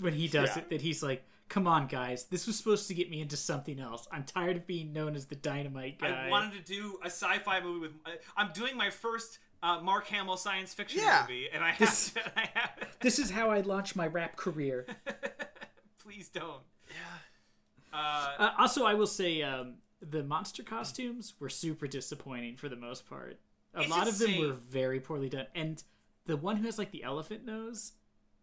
when 0.00 0.12
he 0.14 0.28
does 0.28 0.50
Yeah. 0.50 0.62
it. 0.62 0.70
That 0.70 0.80
he's 0.82 1.02
like, 1.02 1.24
"Come 1.48 1.66
on, 1.66 1.86
guys, 1.88 2.24
this 2.26 2.46
was 2.46 2.56
supposed 2.56 2.86
to 2.88 2.94
get 2.94 3.10
me 3.10 3.20
into 3.20 3.36
something 3.36 3.80
else. 3.80 4.06
I'm 4.12 4.24
tired 4.24 4.56
of 4.56 4.66
being 4.66 4.92
known 4.92 5.16
as 5.16 5.26
the 5.26 5.34
dynamite 5.34 5.98
guy." 5.98 6.26
I 6.26 6.30
wanted 6.30 6.64
to 6.64 6.72
do 6.72 6.98
a 7.02 7.06
sci-fi 7.06 7.60
movie 7.60 7.80
with. 7.80 7.92
I'm 8.36 8.52
doing 8.52 8.76
my 8.76 8.90
first 8.90 9.38
uh, 9.62 9.80
Mark 9.80 10.06
Hamill 10.08 10.36
science 10.36 10.74
fiction 10.74 11.00
Yeah. 11.02 11.22
movie, 11.28 11.48
and 11.52 11.62
I 11.64 11.70
have 11.70 11.78
This- 11.78 12.10
to. 12.12 12.20
I 12.38 12.48
have, 12.54 12.70
This 13.00 13.18
is 13.18 13.30
how 13.30 13.50
I 13.50 13.60
launched 13.60 13.96
my 13.96 14.06
rap 14.06 14.36
career. 14.36 14.86
please 16.02 16.28
don't. 16.28 16.62
Yeah. 16.90 17.98
Uh, 17.98 18.34
Uh, 18.38 18.50
also, 18.58 18.84
I 18.84 18.94
will 18.94 19.06
say 19.06 19.42
um, 19.42 19.74
the 20.00 20.22
monster 20.22 20.62
costumes 20.62 21.34
were 21.40 21.48
super 21.48 21.86
disappointing 21.86 22.56
for 22.56 22.68
the 22.68 22.76
most 22.76 23.08
part. 23.08 23.38
A 23.74 23.80
It's 23.82 23.90
lot 23.90 24.08
of 24.08 24.18
them 24.18 24.38
were 24.38 24.52
very 24.52 25.00
poorly 25.00 25.28
done, 25.28 25.46
and 25.54 25.82
the 26.24 26.36
one 26.36 26.56
who 26.56 26.64
has 26.66 26.78
like 26.78 26.90
the 26.90 27.02
elephant 27.04 27.44
nose, 27.44 27.92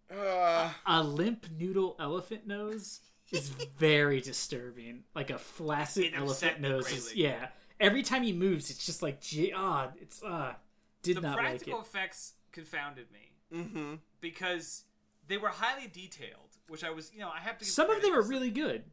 Uh, 0.09 0.71
a 0.85 1.01
limp 1.03 1.47
noodle 1.51 1.95
elephant 1.99 2.45
nose, 2.45 3.01
is 3.31 3.49
very 3.49 4.21
disturbing. 4.21 5.03
Like 5.15 5.31
a 5.31 5.39
flaccid 5.39 6.05
It 6.05 6.13
elephant 6.15 6.61
nose. 6.61 6.91
Is, 6.91 7.15
yeah, 7.15 7.47
every 7.79 8.03
time 8.03 8.21
he 8.23 8.31
moves, 8.33 8.69
it's 8.69 8.85
just 8.85 9.01
like 9.01 9.19
gee, 9.21 9.51
ah, 9.55 9.91
it's 9.99 10.21
ah. 10.23 10.55
Did 11.05 11.17
the 11.17 11.21
not 11.21 11.37
like 11.37 11.45
it. 11.45 11.49
practical 11.49 11.81
effects 11.81 12.33
confounded 12.51 13.07
me 13.11 13.31
mm-hmm. 13.53 13.95
because 14.21 14.83
they 15.27 15.37
were 15.37 15.49
highly 15.49 15.87
detailed, 15.87 16.57
which 16.67 16.83
I 16.83 16.89
was, 16.89 17.11
you 17.13 17.19
know, 17.19 17.29
I 17.29 17.39
have 17.39 17.57
to. 17.59 17.65
Some 17.65 17.89
of 17.89 18.01
them 18.01 18.13
are 18.13 18.21
really 18.21 18.51
good. 18.51 18.83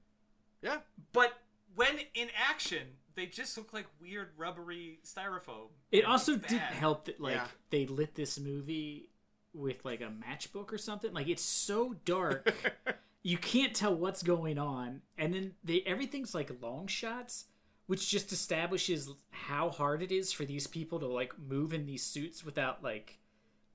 Yeah. 0.62 0.78
but 1.12 1.32
when 1.74 1.98
in 2.14 2.28
action, 2.48 2.86
they 3.14 3.26
just 3.26 3.56
look 3.56 3.72
like 3.72 3.86
weird 4.00 4.28
rubbery 4.36 5.00
styrofoam. 5.04 5.68
It 5.90 6.04
also 6.04 6.36
didn't 6.36 6.60
help 6.60 7.06
that 7.06 7.20
like 7.20 7.34
Yeah. 7.34 7.46
they 7.70 7.86
lit 7.86 8.14
this 8.14 8.38
movie 8.38 9.08
with 9.54 9.84
like 9.84 10.00
a 10.00 10.10
matchbook 10.10 10.72
or 10.72 10.78
something. 10.78 11.12
Like 11.12 11.28
it's 11.28 11.42
so 11.42 11.94
dark, 12.04 12.54
you 13.22 13.38
can't 13.38 13.74
tell 13.74 13.94
what's 13.94 14.22
going 14.22 14.58
on, 14.58 15.02
and 15.18 15.34
then 15.34 15.54
they 15.64 15.82
everything's 15.84 16.34
like 16.34 16.50
long 16.62 16.86
shots, 16.86 17.46
which 17.86 18.08
just 18.08 18.32
establishes 18.32 19.10
how 19.30 19.70
hard 19.70 20.02
it 20.02 20.12
is 20.12 20.32
for 20.32 20.44
these 20.44 20.66
people 20.66 21.00
to 21.00 21.06
like 21.06 21.32
move 21.38 21.74
in 21.74 21.86
these 21.86 22.02
suits 22.02 22.44
without 22.44 22.82
like, 22.82 23.18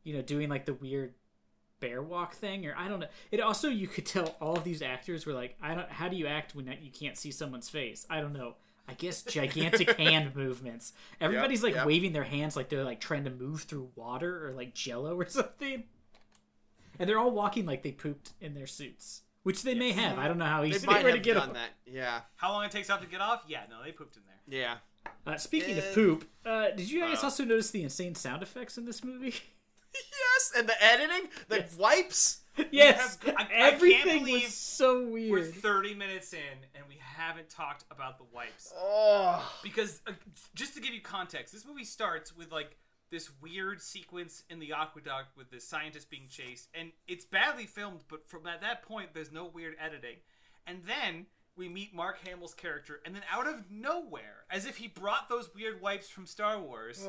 you 0.04 0.14
know, 0.14 0.22
doing 0.22 0.50
like 0.50 0.66
the 0.66 0.74
weird 0.74 1.14
bear 1.80 2.02
walk 2.02 2.34
thing 2.36 2.66
or 2.66 2.76
I 2.78 2.88
don't 2.88 3.00
know. 3.00 3.08
It 3.32 3.40
also 3.40 3.70
you 3.70 3.88
could 3.88 4.06
tell 4.06 4.36
all 4.42 4.58
of 4.58 4.64
these 4.64 4.82
actors 4.82 5.26
were 5.26 5.34
like, 5.34 5.58
I 5.62 5.76
don't. 5.76 5.90
How 5.90 6.08
do 6.08 6.16
you 6.16 6.28
act 6.28 6.56
when 6.56 6.68
you 6.82 6.92
can't 6.92 7.18
see 7.18 7.32
someone's 7.32 7.70
face? 7.70 8.06
I 8.10 8.22
don't 8.22 8.34
know. 8.34 8.56
I 8.88 8.94
guess 8.94 9.22
gigantic 9.22 9.92
hand 9.98 10.36
movements. 10.36 10.94
Everybody's 11.20 11.62
like 11.62 11.76
yep. 11.76 11.86
waving 11.86 12.14
their 12.14 12.24
hands 12.24 12.56
like 12.56 12.70
they're 12.70 12.84
like 12.84 13.02
trying 13.02 13.26
to 13.26 13.30
move 13.30 13.64
through 13.64 13.90
water 13.96 14.48
or 14.48 14.54
like 14.54 14.74
jello 14.74 15.16
or 15.16 15.26
something. 15.30 15.84
And 17.00 17.08
they're 17.08 17.20
all 17.20 17.32
walking 17.32 17.66
like 17.66 17.84
they 17.84 17.92
pooped 17.92 18.32
in 18.42 18.56
their 18.56 18.66
suits, 18.66 19.22
which 19.48 19.64
they 19.64 19.74
may 19.74 19.92
have. 19.94 20.20
I 20.20 20.28
don't 20.28 20.38
know 20.38 20.46
how 20.46 20.62
They 20.62 20.70
easy 20.70 20.86
might 20.86 20.98
they 20.98 21.04
were 21.04 21.10
to 21.12 21.16
have 21.16 21.24
get 21.24 21.34
done 21.36 21.50
off. 21.50 21.54
that. 21.56 21.70
Yeah. 21.86 22.22
How 22.36 22.52
long 22.52 22.66
it 22.66 22.72
takes 22.72 22.90
off 22.90 23.00
to 23.02 23.08
get 23.08 23.22
off? 23.22 23.44
Yeah, 23.48 23.62
no, 23.70 23.82
they 23.84 23.92
pooped 23.94 24.18
in 24.18 24.24
there. 24.28 24.60
Yeah. 24.60 24.78
Uh, 25.26 25.38
speaking 25.38 25.76
Eh. 25.76 25.80
of 25.80 25.94
poop, 25.96 26.30
uh, 26.46 26.72
did 26.72 26.90
you 26.92 27.00
guys 27.02 27.20
Uh. 27.24 27.28
also 27.28 27.46
notice 27.46 27.72
the 27.72 27.82
insane 27.84 28.14
sound 28.16 28.44
effects 28.44 28.78
in 28.78 28.86
this 28.86 29.04
movie? 29.04 29.34
Yes, 29.96 30.52
and 30.56 30.70
the 30.70 30.84
editing, 30.84 31.30
the 31.48 31.58
Yes. 31.60 31.76
wipes. 31.76 32.42
yes, 32.72 33.18
have- 33.24 33.36
I- 33.36 33.44
I 33.44 33.48
everything 33.52 34.20
believe 34.26 34.44
was 34.44 34.54
so 34.54 35.08
weird. 35.08 35.32
We're 35.32 35.40
weird. 35.42 35.56
30 35.56 35.96
minutes 35.96 36.34
in 36.34 36.40
and 36.76 36.84
we 36.88 36.98
haven't 37.02 37.50
talked 37.50 37.84
about 37.90 38.20
the 38.20 38.26
wipes. 38.26 38.72
Oh. 38.78 39.58
Because 39.64 40.02
uh, 40.06 40.12
just 40.54 40.76
to 40.76 40.82
give 40.82 40.94
you 40.94 41.02
context, 41.02 41.52
this 41.54 41.66
movie 41.66 41.84
starts 41.86 42.36
with 42.36 42.52
like 42.52 42.78
this 43.10 43.30
weird 43.42 43.82
sequence 43.82 44.44
in 44.50 44.60
the 44.60 44.74
aqueduct 44.74 45.38
with 45.38 45.50
the 45.52 45.60
scientist 45.60 46.10
being 46.10 46.28
chased, 46.30 46.68
and 46.74 46.92
it's 47.08 47.26
badly 47.26 47.66
filmed. 47.66 48.02
But 48.10 48.28
from 48.30 48.46
at 48.48 48.62
that 48.62 48.84
point, 48.84 49.10
there's 49.14 49.32
no 49.32 49.46
weird 49.46 49.76
editing, 49.80 50.18
and 50.66 50.82
then 50.86 51.26
we 51.56 51.70
meet 51.70 51.94
Mark 51.96 52.20
Hamill's 52.28 52.54
character, 52.54 53.00
and 53.06 53.16
then 53.16 53.24
out 53.32 53.48
of 53.48 53.72
nowhere, 53.72 54.46
as 54.52 54.66
if 54.68 54.78
he 54.78 54.88
brought 54.88 55.28
those 55.28 55.50
weird 55.56 55.82
wipes 55.82 56.08
from 56.10 56.28
Star 56.28 56.60
Wars, 56.60 57.08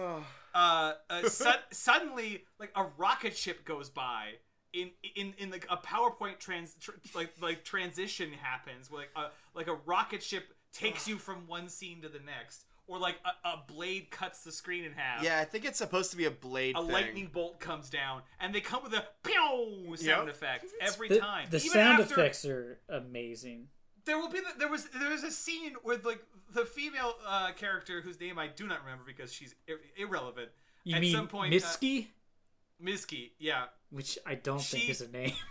uh, 0.54 0.92
uh, 1.10 1.22
su- 1.28 1.50
suddenly 1.70 2.44
like 2.58 2.72
a 2.74 2.84
rocket 2.96 3.36
ship 3.36 3.64
goes 3.64 3.90
by. 3.90 4.34
in 4.72 4.90
in 5.16 5.34
in 5.38 5.50
like 5.50 5.66
a 5.68 5.76
PowerPoint 5.76 6.38
trans 6.38 6.74
tr- 6.80 6.92
like 7.14 7.32
like 7.42 7.64
transition 7.64 8.30
happens, 8.32 8.90
where 8.90 9.00
like 9.02 9.10
a 9.16 9.30
like 9.54 9.66
a 9.66 9.74
rocket 9.84 10.22
ship 10.22 10.44
takes 10.72 11.08
you 11.08 11.16
from 11.16 11.46
one 11.46 11.68
scene 11.68 12.02
to 12.02 12.08
the 12.08 12.18
next, 12.20 12.64
or 12.88 12.98
like 12.98 13.16
a, 13.24 13.48
a 13.48 13.62
blade 13.68 14.10
cuts 14.10 14.42
the 14.42 14.50
screen 14.50 14.82
in 14.84 14.92
half. 14.92 15.22
Yeah, 15.22 15.38
I 15.38 15.44
think 15.44 15.64
it's 15.64 15.78
supposed 15.78 16.10
to 16.10 16.16
be 16.16 16.24
a 16.24 16.30
blade. 16.30 16.74
A 16.76 16.80
thing. 16.82 16.90
lightning 16.90 17.30
bolt 17.32 17.60
comes 17.60 17.88
down, 17.90 18.22
and 18.40 18.52
they 18.54 18.60
come 18.60 18.82
with 18.82 18.94
a 18.94 19.04
pew 19.22 19.94
sound 19.96 20.26
Yep. 20.26 20.34
effect 20.34 20.64
every 20.80 21.08
The, 21.08 21.20
time. 21.20 21.46
the 21.50 21.58
Even 21.58 21.70
sound 21.70 22.00
after, 22.02 22.14
effects 22.14 22.44
are 22.44 22.80
amazing. 22.88 23.68
There 24.04 24.18
will 24.18 24.30
be 24.30 24.40
the, 24.40 24.46
there 24.58 24.68
was 24.70 24.86
there 24.88 25.10
was 25.10 25.22
a 25.22 25.30
scene 25.30 25.74
with 25.84 26.04
like 26.06 26.22
the 26.54 26.64
female 26.64 27.14
uh, 27.26 27.52
character 27.52 28.00
whose 28.00 28.18
name 28.18 28.38
I 28.38 28.46
do 28.48 28.66
not 28.66 28.80
remember 28.82 29.04
because 29.06 29.30
she's 29.32 29.54
ir- 29.66 29.80
irrelevant. 29.98 30.48
You 30.84 30.94
At 30.96 31.02
mean 31.02 31.12
some 31.14 31.28
point, 31.28 31.52
Mitski? 31.52 32.06
uh, 32.06 32.84
Miski, 32.84 33.32
yeah, 33.38 33.64
Which 33.90 34.18
I 34.24 34.34
don't 34.34 34.62
think 34.62 34.88
is 34.88 35.02
a 35.02 35.08
name. 35.08 35.32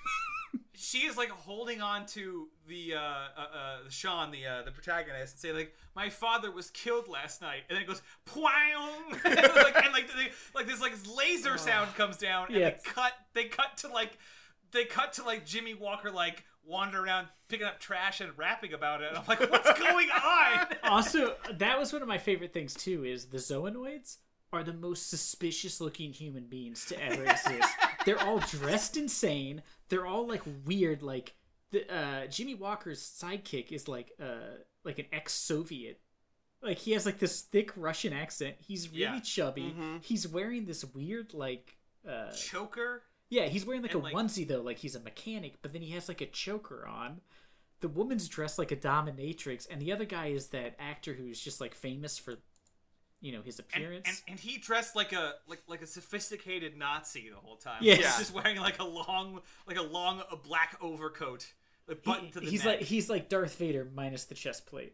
she 0.73 0.99
is 0.99 1.17
like 1.17 1.29
holding 1.29 1.81
on 1.81 2.05
to 2.07 2.47
the 2.67 2.93
uh, 2.95 2.99
uh, 2.99 3.39
uh 3.39 3.77
Sean, 3.89 4.31
the 4.31 4.45
uh, 4.45 4.61
the 4.63 4.71
protagonist, 4.71 5.33
and 5.33 5.39
say 5.39 5.51
like, 5.51 5.73
"My 5.95 6.09
father 6.09 6.51
was 6.51 6.69
killed 6.69 7.07
last 7.07 7.41
night," 7.41 7.63
and 7.69 7.75
then 7.75 7.83
it 7.83 7.87
goes, 7.87 8.01
"Poing!" 8.25 9.11
like, 9.23 9.83
and 9.83 9.93
like 9.93 10.07
they, 10.15 10.29
like 10.55 10.67
this 10.67 10.81
like 10.81 10.93
laser 11.17 11.57
sound 11.57 11.93
comes 11.95 12.17
down, 12.17 12.47
and 12.47 12.55
Yes. 12.57 12.81
they 12.83 12.89
cut 12.91 13.13
they 13.33 13.45
cut 13.45 13.77
to 13.77 13.87
like 13.87 14.17
they 14.71 14.85
cut 14.85 15.13
to 15.13 15.23
like 15.23 15.45
Jimmie 15.45 15.73
Walker 15.73 16.11
like 16.11 16.43
wandering 16.63 17.05
around 17.05 17.27
picking 17.47 17.65
up 17.65 17.79
trash 17.79 18.19
and 18.21 18.37
rapping 18.37 18.73
about 18.73 19.01
it. 19.01 19.07
And 19.09 19.17
I'm 19.17 19.23
like, 19.27 19.39
what's 19.49 19.79
going 19.79 20.09
on? 20.09 20.67
also, 20.83 21.35
that 21.53 21.79
was 21.79 21.93
one 21.93 22.01
of 22.01 22.07
my 22.07 22.17
favorite 22.17 22.53
things 22.53 22.73
too. 22.73 23.03
Is 23.05 23.25
the 23.25 23.37
Zoanoids 23.37 24.17
are 24.53 24.63
the 24.63 24.73
most 24.73 25.09
suspicious 25.09 25.81
looking 25.81 26.13
human 26.13 26.45
beings 26.45 26.85
to 26.85 27.01
ever 27.03 27.23
exist. 27.29 27.69
They're 28.05 28.21
all 28.23 28.39
dressed 28.39 28.95
insane. 28.97 29.61
They're 29.89 30.05
all 30.05 30.27
like 30.27 30.43
weird. 30.65 31.01
Like 31.03 31.35
the 31.71 31.91
uh, 31.93 32.27
Jimmie 32.27 32.55
Walker's 32.55 33.01
sidekick 33.01 33.71
is 33.71 33.87
like 33.87 34.11
uh 34.21 34.57
like 34.83 34.99
an 34.99 35.05
ex-Soviet. 35.11 35.99
Like 36.61 36.77
he 36.79 36.91
has 36.93 37.05
like 37.05 37.19
this 37.19 37.41
thick 37.41 37.71
Russian 37.75 38.13
accent. 38.13 38.55
He's 38.59 38.89
really 38.89 39.01
Yeah. 39.01 39.19
chubby. 39.19 39.75
He's 40.01 40.27
wearing 40.27 40.65
this 40.65 40.83
weird 40.85 41.33
like 41.33 41.77
uh 42.07 42.31
Choker. 42.31 43.03
yeah, 43.29 43.47
he's 43.47 43.65
wearing 43.65 43.81
like 43.81 43.93
And, 43.93 44.01
a 44.01 44.03
like- 44.05 44.15
onesie 44.15 44.47
though, 44.47 44.61
like 44.61 44.77
he's 44.79 44.95
a 44.95 44.99
mechanic, 45.01 45.61
but 45.61 45.73
then 45.73 45.81
he 45.81 45.91
has 45.91 46.07
like 46.07 46.21
a 46.21 46.25
choker 46.27 46.87
on. 46.87 47.21
The 47.79 47.87
woman's 47.89 48.27
dressed 48.27 48.57
like 48.57 48.71
a 48.71 48.75
dominatrix, 48.75 49.67
and 49.69 49.79
the 49.79 49.91
other 49.91 50.05
guy 50.05 50.27
is 50.27 50.47
that 50.47 50.75
actor 50.79 51.13
who's 51.13 51.39
just 51.39 51.61
like 51.61 51.75
famous 51.75 52.17
for, 52.17 52.37
you 53.21 53.31
know, 53.31 53.41
his 53.41 53.59
appearance. 53.59 54.05
and, 54.07 54.17
and 54.27 54.39
he 54.39 54.57
dressed 54.57 54.95
like 54.95 55.11
a 55.13 55.33
like 55.47 55.61
like 55.67 55.81
a 55.81 55.87
sophisticated 55.87 56.77
Nazi 56.77 57.29
the 57.29 57.35
whole 57.37 57.55
time. 57.57 57.77
Yes. 57.81 57.97
He's 57.97 58.05
Yeah. 58.05 58.17
just 58.19 58.33
wearing 58.33 58.57
like 58.57 58.79
a 58.79 58.83
long 58.85 59.41
like 59.67 59.77
a 59.77 59.81
long 59.83 60.21
uh, 60.31 60.35
black 60.35 60.77
overcoat, 60.81 61.45
like 61.87 62.03
button 62.03 62.25
He- 62.25 62.31
to 62.31 62.39
the 62.41 62.45
he's 62.49 62.63
neck. 62.65 62.79
like 62.79 62.87
he's 62.87 63.09
like 63.09 63.29
Darth 63.29 63.55
Vader 63.57 63.87
minus 63.95 64.25
the 64.25 64.35
chest 64.35 64.65
plate. 64.67 64.93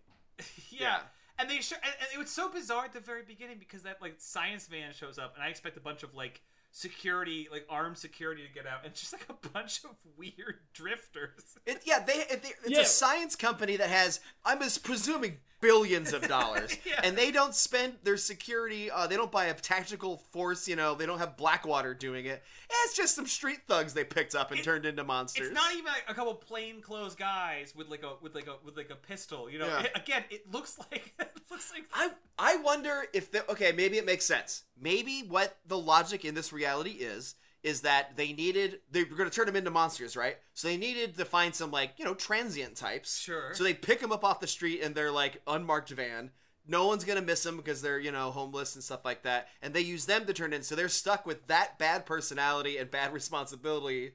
yeah. 0.69 0.79
Yeah. 0.79 0.99
And 1.39 1.49
they 1.49 1.61
show, 1.61 1.75
and, 1.83 1.91
and 1.99 2.07
it 2.13 2.19
was 2.19 2.29
so 2.29 2.47
bizarre 2.47 2.85
at 2.85 2.93
the 2.93 2.99
very 2.99 3.23
beginning 3.23 3.57
because 3.57 3.81
that 3.83 3.99
like 4.03 4.15
science 4.19 4.67
van 4.67 4.93
shows 4.93 5.17
up, 5.17 5.33
and 5.33 5.43
I 5.43 5.47
expect 5.47 5.75
a 5.77 5.79
bunch 5.79 6.03
of 6.03 6.13
like 6.13 6.41
security, 6.71 7.47
like 7.51 7.65
armed 7.69 7.97
security, 7.97 8.43
to 8.47 8.53
get 8.53 8.67
out, 8.67 8.85
and 8.85 8.93
just 8.95 9.13
like 9.13 9.25
a 9.29 9.47
bunch 9.49 9.83
of 9.83 9.91
weird 10.17 10.59
drifters. 10.73 11.57
It, 11.65 11.81
yeah, 11.85 11.99
they, 12.05 12.13
it, 12.13 12.43
they 12.43 12.49
it's 12.65 12.69
Yeah. 12.69 12.81
a 12.81 12.85
science 12.85 13.35
company 13.35 13.77
that 13.77 13.89
has 13.89 14.19
I'm 14.45 14.59
just 14.59 14.83
presuming 14.83 15.37
billions 15.63 16.13
of 16.13 16.27
dollars, 16.27 16.77
Yeah. 16.85 16.99
and 17.03 17.17
they 17.17 17.31
don't 17.31 17.55
spend 17.55 17.95
their 18.03 18.17
security. 18.17 18.91
Uh, 18.91 19.07
they 19.07 19.15
don't 19.15 19.31
buy 19.31 19.45
a 19.45 19.53
tactical 19.55 20.17
force. 20.31 20.67
You 20.67 20.75
know, 20.75 20.93
they 20.93 21.05
don't 21.07 21.17
have 21.19 21.35
Blackwater 21.37 21.93
doing 21.95 22.25
it. 22.27 22.43
It's 22.85 22.95
just 22.95 23.15
some 23.15 23.25
street 23.25 23.61
thugs 23.67 23.93
they 23.93 24.03
picked 24.03 24.35
up 24.35 24.51
and 24.51 24.59
It- 24.59 24.63
turned 24.63 24.85
into 24.85 25.03
monsters. 25.03 25.47
It's 25.47 25.55
not 25.55 25.71
even 25.73 25.85
like 25.85 26.03
a 26.07 26.13
couple 26.13 26.35
plainclothes 26.35 27.15
guys 27.15 27.73
with 27.75 27.89
like 27.89 28.03
a 28.03 28.13
with 28.21 28.35
like 28.35 28.47
a 28.47 28.55
with 28.63 28.77
like 28.77 28.89
a 28.91 28.95
pistol. 28.95 29.49
You 29.49 29.59
know, 29.59 29.67
Yeah. 29.67 29.83
It- 29.83 29.91
again, 29.95 30.23
it 30.29 30.51
looks 30.51 30.77
like 30.91 31.13
it 31.19 31.31
looks 31.49 31.71
like 31.73 31.85
I 31.93 32.11
I 32.37 32.57
wonder 32.57 33.05
if 33.13 33.31
the 33.31 33.49
okay 33.51 33.71
maybe 33.71 33.97
it 33.97 34.05
makes 34.05 34.25
sense. 34.25 34.63
Maybe 34.79 35.21
what 35.27 35.57
the 35.65 35.77
logic 35.77 36.25
in 36.25 36.35
this 36.35 36.51
reality 36.53 36.91
is 36.91 37.35
is 37.63 37.81
that 37.81 38.17
they 38.17 38.33
needed 38.33 38.79
they 38.91 39.03
were 39.03 39.15
going 39.15 39.29
to 39.29 39.35
turn 39.35 39.45
them 39.45 39.55
into 39.55 39.71
monsters, 39.71 40.17
right? 40.17 40.37
So 40.53 40.67
they 40.67 40.77
needed 40.77 41.17
to 41.17 41.25
find 41.25 41.55
some 41.55 41.71
like 41.71 41.93
you 41.97 42.05
know 42.05 42.13
transient 42.13 42.75
types. 42.75 43.19
Sure. 43.19 43.53
So 43.53 43.63
they 43.63 43.73
pick 43.73 43.99
them 43.99 44.11
up 44.11 44.23
off 44.23 44.41
the 44.41 44.47
street 44.47 44.81
in 44.81 44.93
their 44.93 45.11
like 45.11 45.41
unmarked 45.47 45.89
van. 45.89 46.31
No 46.67 46.87
one's 46.87 47.03
gonna 47.03 47.21
miss 47.21 47.43
them 47.43 47.57
because 47.57 47.81
they're 47.81 47.99
you 47.99 48.11
know 48.11 48.31
homeless 48.31 48.75
and 48.75 48.83
stuff 48.83 49.05
like 49.05 49.23
that, 49.23 49.47
and 49.61 49.73
they 49.73 49.81
use 49.81 50.05
them 50.05 50.25
to 50.25 50.33
turn 50.33 50.53
in. 50.53 50.63
So 50.63 50.75
they're 50.75 50.89
stuck 50.89 51.25
with 51.25 51.47
that 51.47 51.79
bad 51.79 52.05
personality 52.05 52.77
and 52.77 52.91
bad 52.91 53.13
responsibility 53.13 54.11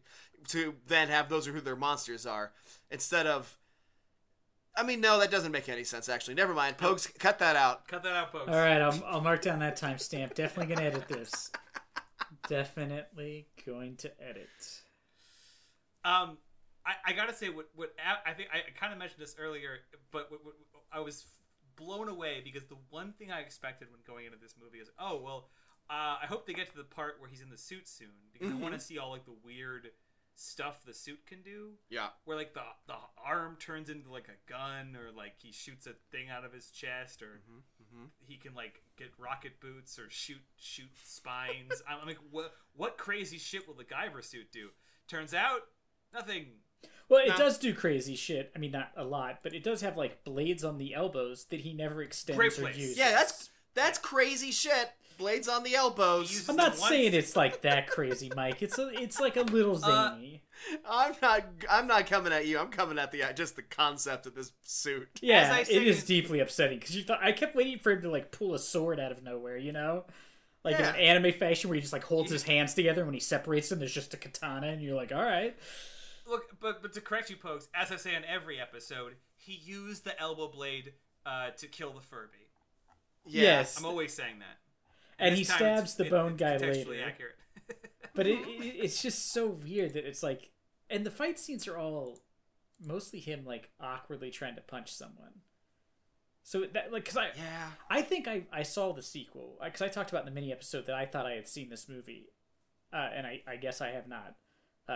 to 0.48 0.74
then 0.87 1.08
have 1.08 1.28
those 1.28 1.48
are 1.48 1.52
who 1.52 1.61
their 1.61 1.76
monsters 1.76 2.26
are 2.26 2.52
instead 2.90 3.26
of. 3.26 3.56
I 4.76 4.84
mean, 4.84 5.00
no, 5.00 5.18
that 5.18 5.32
doesn't 5.32 5.50
make 5.50 5.68
any 5.68 5.82
sense. 5.82 6.08
Actually, 6.08 6.34
never 6.34 6.54
mind. 6.54 6.78
Pokes, 6.78 7.08
cut 7.18 7.40
that 7.40 7.56
out. 7.56 7.88
cut 7.88 8.04
that 8.04 8.14
out, 8.14 8.30
folks. 8.30 8.48
All 8.48 8.54
right, 8.54 8.80
I'll, 8.80 9.02
I'll 9.08 9.20
mark 9.20 9.42
down 9.42 9.58
that 9.58 9.76
timestamp. 9.76 10.34
Definitely 10.34 10.72
gonna 10.72 10.87
edit 10.87 11.08
this. 11.08 11.50
Definitely 12.48 13.46
going 13.66 13.96
to 13.96 14.10
edit. 14.22 14.48
Um, 16.04 16.38
I, 16.86 17.10
I 17.10 17.12
gotta 17.12 17.34
say, 17.34 17.48
what 17.48 17.68
what 17.74 17.94
I 18.26 18.32
think 18.32 18.48
I 18.52 18.70
kind 18.78 18.92
of 18.92 18.98
mentioned 18.98 19.20
this 19.20 19.36
earlier, 19.38 19.78
but 20.10 20.30
what, 20.30 20.44
what, 20.44 20.54
I 20.92 21.00
was 21.00 21.24
blown 21.76 22.08
away 22.08 22.40
because 22.42 22.64
the 22.64 22.78
one 22.90 23.12
thing 23.18 23.30
I 23.30 23.40
expected 23.40 23.88
when 23.90 24.00
going 24.06 24.26
into 24.26 24.38
this 24.38 24.54
movie 24.62 24.78
is, 24.78 24.90
oh 24.98 25.20
well, 25.22 25.48
uh, 25.90 26.16
I 26.22 26.26
hope 26.26 26.46
they 26.46 26.54
get 26.54 26.70
to 26.70 26.76
the 26.76 26.84
part 26.84 27.16
where 27.20 27.28
he's 27.28 27.40
in 27.42 27.50
the 27.50 27.58
suit 27.58 27.88
soon 27.88 28.08
because 28.32 28.50
I 28.50 28.56
want 28.56 28.74
to 28.74 28.80
see 28.80 28.98
all 28.98 29.10
like 29.10 29.24
the 29.24 29.36
weird 29.44 29.88
stuff 30.34 30.84
the 30.86 30.94
suit 30.94 31.18
can 31.26 31.42
do, 31.42 31.72
Yeah. 31.90 32.08
where 32.24 32.36
like 32.36 32.54
the 32.54 32.62
the 32.86 32.94
arm 33.22 33.56
turns 33.58 33.90
into 33.90 34.10
like 34.10 34.28
a 34.28 34.50
gun, 34.50 34.96
or 34.96 35.10
like 35.16 35.34
he 35.38 35.52
shoots 35.52 35.86
a 35.86 35.94
thing 36.10 36.30
out 36.30 36.44
of 36.44 36.52
his 36.52 36.70
chest, 36.70 37.22
or 37.22 37.40
Mm-hmm. 37.94 38.07
he 38.27 38.37
can 38.37 38.55
like 38.55 38.83
get 38.96 39.09
rocket 39.18 39.61
boots 39.61 39.98
or 39.98 40.11
shoot 40.11 40.40
shoot 40.57 40.88
spines. 41.05 41.83
I'm 41.88 42.07
like, 42.07 42.18
what 42.31 42.53
what 42.77 42.98
crazy 42.98 43.38
shit 43.38 43.66
will 43.66 43.74
the 43.74 43.85
Guyver 43.85 44.24
suit 44.24 44.53
do? 44.53 44.68
Turns 45.09 45.33
out, 45.35 45.61
nothing. 46.12 46.46
Well, 47.09 47.24
it 47.24 47.29
No. 47.31 47.37
does 47.38 47.59
do 47.59 47.72
crazy 47.74 48.14
shit. 48.14 48.53
I 48.55 48.59
mean, 48.59 48.70
not 48.72 48.92
a 48.96 49.05
lot, 49.05 49.38
but 49.42 49.55
it 49.55 49.64
does 49.64 49.81
have 49.81 49.96
like 49.96 50.22
blades 50.24 50.62
on 50.64 50.77
the 50.79 50.94
elbows 50.94 51.46
that 51.46 51.61
he 51.61 51.72
never 51.72 52.03
extends 52.03 52.37
Great 52.37 52.59
or 52.59 52.62
blades. 52.62 52.79
uses. 52.79 52.98
Yeah, 52.98 53.11
that's 53.12 53.51
that's 53.74 53.98
crazy 53.98 54.51
shit. 54.51 54.90
Blades 55.18 55.48
on 55.48 55.62
the 55.64 55.74
elbows. 55.74 56.48
I'm 56.48 56.57
not 56.57 56.76
saying 56.76 57.12
it's 57.14 57.37
like 57.37 57.62
that 57.62 57.88
crazy, 57.88 58.31
Mike. 58.35 58.62
It's 58.62 58.78
a, 58.78 58.88
it's 58.90 59.20
like 59.20 59.37
a 59.37 59.42
little 59.42 59.76
Uh, 59.85 60.12
zany. 60.14 60.42
I'm 60.88 61.14
not. 61.20 61.44
I'm 61.70 61.87
not 61.87 62.07
coming 62.07 62.33
at 62.33 62.46
you. 62.46 62.59
I'm 62.59 62.68
coming 62.68 62.99
at 62.99 63.12
the 63.12 63.22
just 63.34 63.57
the 63.57 63.62
concept 63.62 64.26
of 64.26 64.34
this 64.34 64.53
suit. 64.62 65.09
yeah, 65.20 65.53
I 65.55 65.61
it 65.61 65.66
say 65.66 65.86
is 65.86 66.05
deeply 66.05 66.40
upsetting 66.40 66.78
because 66.78 66.97
you 66.97 67.03
thought 67.05 67.20
I 67.22 67.32
kept 67.32 67.55
waiting 67.55 67.78
for 67.78 67.92
him 67.92 68.03
to 68.03 68.11
like 68.11 68.32
pull 68.32 68.55
a 68.55 68.59
sword 68.59 68.99
out 68.99 69.12
of 69.12 69.22
nowhere, 69.22 69.57
you 69.57 69.72
know, 69.72 70.05
like 70.64 70.78
Yeah. 70.78 70.90
in 70.95 70.95
an 70.95 71.01
anime 71.24 71.32
fashion 71.38 71.68
where 71.70 71.74
he 71.76 71.80
just 71.80 71.92
like 71.92 72.05
holds 72.05 72.30
his 72.30 72.42
hands 72.42 72.74
together 72.74 73.03
and 73.03 73.09
when 73.09 73.14
he 73.14 73.20
separates 73.20 73.68
them, 73.68 73.78
there's 73.78 73.92
just 73.95 74.14
a 74.14 74.16
katana, 74.16 74.68
and 74.68 74.82
you're 74.82 74.97
like, 74.97 75.12
all 75.12 75.22
right. 75.22 75.57
Look, 76.26 76.59
but 76.61 76.82
but 76.82 76.92
to 76.95 77.01
correct 77.01 77.30
you, 77.30 77.36
folks, 77.36 77.68
as 77.74 77.90
I 77.92 77.97
say 77.97 78.14
on 78.16 78.22
every 78.24 78.61
episode, 78.61 79.14
he 79.36 79.53
used 79.55 80.05
the 80.05 80.18
elbow 80.20 80.49
blade 80.49 80.92
uh, 81.24 81.51
to 81.59 81.66
kill 81.68 81.92
the 81.92 82.01
Furby. 82.01 82.49
Yeah. 83.26 83.42
Yes, 83.42 83.78
I'm 83.78 83.84
always 83.86 84.12
saying 84.12 84.40
that. 84.40 84.59
And 85.18 85.32
This 85.32 85.38
he 85.40 85.44
stabs 85.44 85.94
the 85.94 86.04
bone 86.04 86.36
guy 86.36 86.56
later. 86.56 86.94
accurate. 87.04 87.34
but 88.14 88.26
it, 88.26 88.38
it 88.46 88.76
it's 88.84 89.02
just 89.02 89.32
so 89.32 89.46
weird 89.48 89.94
that 89.94 90.06
it's 90.06 90.22
like 90.22 90.50
and 90.90 91.04
the 91.04 91.10
fight 91.10 91.38
scenes 91.38 91.66
are 91.68 91.76
all 91.76 92.18
mostly 92.84 93.18
him 93.20 93.44
like 93.44 93.70
awkwardly 93.80 94.30
trying 94.30 94.54
to 94.54 94.60
punch 94.62 94.92
someone 94.92 95.32
so 96.42 96.64
that 96.72 96.92
like 96.92 97.04
because 97.04 97.16
i 97.16 97.26
Yeah. 97.36 97.70
i 97.90 98.00
think 98.02 98.26
i 98.28 98.44
i 98.52 98.62
saw 98.62 98.92
the 98.92 99.02
sequel 99.02 99.58
because 99.62 99.82
i 99.82 99.88
talked 99.88 100.10
about 100.10 100.22
in 100.26 100.26
the 100.26 100.40
mini 100.40 100.52
episode 100.52 100.86
that 100.86 100.94
i 100.94 101.04
thought 101.04 101.26
i 101.26 101.32
had 101.32 101.46
seen 101.48 101.68
this 101.68 101.88
movie 101.88 102.28
uh, 102.92 103.08
and 103.14 103.26
i 103.26 103.42
i 103.46 103.56
guess 103.56 103.80
i 103.80 103.90
have 103.90 104.08
not 104.08 104.36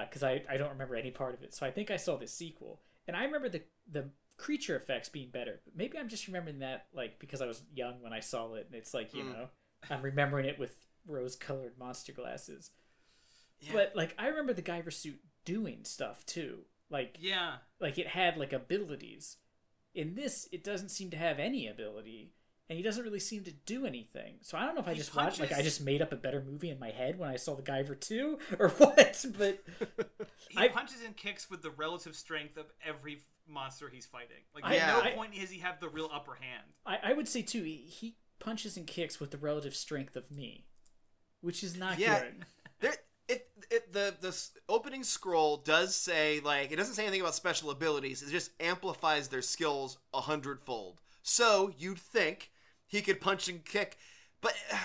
because 0.08 0.22
I, 0.22 0.42
I 0.48 0.56
don't 0.56 0.70
remember 0.70 0.96
any 0.96 1.10
part 1.10 1.34
of 1.34 1.42
it 1.42 1.52
so 1.54 1.66
i 1.66 1.70
think 1.70 1.90
i 1.90 1.96
saw 1.96 2.16
the 2.16 2.26
sequel 2.26 2.80
and 3.06 3.16
i 3.16 3.24
remember 3.24 3.48
the 3.48 3.62
the 3.90 4.10
creature 4.38 4.76
effects 4.76 5.08
being 5.10 5.28
better 5.30 5.60
but 5.64 5.76
maybe 5.76 5.98
i'm 5.98 6.08
just 6.08 6.26
remembering 6.26 6.60
that 6.60 6.86
like 6.94 7.18
because 7.18 7.42
i 7.42 7.46
was 7.46 7.62
young 7.74 8.00
when 8.00 8.12
i 8.14 8.20
saw 8.20 8.54
it 8.54 8.66
and 8.66 8.74
it's 8.74 8.94
like 8.94 9.12
you 9.12 9.24
Mm. 9.24 9.32
know 9.32 9.48
i'm 9.90 10.02
remembering 10.02 10.46
it 10.46 10.58
with 10.58 10.76
rose 11.06 11.36
colored 11.36 11.78
monster 11.78 12.12
glasses 12.12 12.70
Yeah. 13.60 13.72
but 13.72 13.92
like 13.94 14.14
I 14.18 14.28
remember 14.28 14.52
the 14.52 14.62
Guyver 14.62 14.92
suit 14.92 15.20
doing 15.44 15.84
stuff 15.84 16.24
too. 16.26 16.60
Like 16.90 17.16
yeah, 17.20 17.54
like 17.80 17.96
it 17.98 18.06
had 18.08 18.36
like 18.36 18.52
abilities. 18.52 19.36
In 19.94 20.14
this, 20.14 20.48
it 20.52 20.62
doesn't 20.64 20.88
seem 20.90 21.10
to 21.10 21.16
have 21.16 21.38
any 21.38 21.66
ability, 21.68 22.32
and 22.68 22.76
he 22.76 22.82
doesn't 22.82 23.02
really 23.04 23.20
seem 23.20 23.44
to 23.44 23.50
do 23.52 23.86
anything. 23.86 24.34
So 24.42 24.58
I 24.58 24.64
don't 24.66 24.74
know 24.74 24.80
if 24.80 24.88
I 24.88 24.92
He 24.92 24.98
just 24.98 25.14
watched 25.14 25.38
like 25.40 25.52
I 25.52 25.62
just 25.62 25.80
made 25.80 26.02
up 26.02 26.12
a 26.12 26.16
better 26.16 26.42
movie 26.46 26.70
in 26.70 26.78
my 26.78 26.90
head 26.90 27.18
when 27.18 27.28
I 27.30 27.36
saw 27.36 27.54
the 27.54 27.62
Guyver 27.62 27.98
two 27.98 28.38
or 28.58 28.68
what. 28.78 29.24
But 29.38 29.62
he 30.50 30.58
I- 30.58 30.68
punches 30.68 31.02
and 31.04 31.16
kicks 31.16 31.48
with 31.50 31.62
the 31.62 31.70
relative 31.70 32.14
strength 32.16 32.56
of 32.56 32.66
every 32.84 33.20
monster 33.48 33.88
he's 33.88 34.06
fighting. 34.06 34.42
Like 34.54 34.64
I- 34.64 34.76
at 34.76 34.86
no 34.88 35.02
I- 35.02 35.12
point 35.14 35.34
does 35.34 35.50
he 35.50 35.60
have 35.60 35.80
the 35.80 35.88
real 35.88 36.10
upper 36.12 36.34
hand. 36.34 36.64
I, 36.86 36.98
I 37.10 37.12
would 37.12 37.28
say 37.28 37.42
too 37.42 37.62
he, 37.62 37.76
he 37.76 38.16
punches 38.42 38.76
and 38.76 38.86
kicks 38.86 39.20
with 39.20 39.30
the 39.30 39.38
relative 39.38 39.74
strength 39.74 40.16
of 40.16 40.30
me, 40.30 40.66
which 41.40 41.62
is 41.64 41.76
not 41.76 41.98
Yeah. 41.98 42.20
good. 42.20 42.46
There. 42.80 42.94
It. 43.28 43.48
it, 43.70 43.92
the 43.92 44.14
the 44.20 44.36
opening 44.68 45.04
scroll 45.04 45.58
does 45.58 45.94
say 45.94 46.40
like 46.40 46.72
it 46.72 46.76
doesn't 46.76 46.94
say 46.94 47.04
anything 47.04 47.20
about 47.20 47.34
special 47.36 47.70
abilities. 47.70 48.22
It 48.22 48.30
just 48.30 48.50
amplifies 48.60 49.28
their 49.28 49.42
skills 49.42 49.98
a 50.12 50.20
hundredfold. 50.22 51.00
So 51.22 51.72
you'd 51.78 51.98
think 52.00 52.50
he 52.88 53.00
could 53.00 53.20
punch 53.20 53.48
and 53.48 53.64
kick, 53.64 53.96
but 54.40 54.54
uh, 54.72 54.76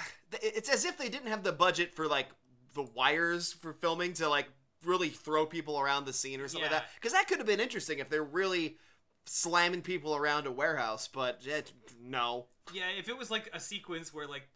it's 0.42 0.70
as 0.70 0.86
if 0.86 0.98
they 0.98 1.10
didn't 1.10 1.28
have 1.30 1.44
the 1.44 1.52
budget 1.52 1.94
for 1.96 2.08
like 2.08 2.28
the 2.76 2.84
wires 2.84 3.52
for 3.54 3.74
filming 3.74 4.14
to 4.14 4.30
like 4.30 4.48
really 4.86 5.10
throw 5.10 5.46
people 5.48 5.80
around 5.80 6.06
the 6.06 6.14
scene 6.14 6.40
or 6.40 6.48
something 6.48 6.70
Yeah. 6.70 6.76
like 6.78 6.84
that. 6.84 6.92
Because 6.96 7.14
that 7.14 7.28
could 7.28 7.40
have 7.40 7.48
been 7.48 7.60
interesting 7.60 7.98
if 8.00 8.10
they're 8.10 8.24
really 8.24 8.78
slamming 9.26 9.82
people 9.82 10.16
around 10.16 10.46
a 10.46 10.52
warehouse. 10.52 11.08
But 11.08 11.42
it, 11.46 11.74
no, 12.00 12.46
Yeah, 12.74 12.90
if 12.98 13.10
it 13.10 13.18
was 13.18 13.32
like 13.32 13.50
a 13.54 13.60
sequence 13.60 14.14
where 14.14 14.28
like 14.28 14.48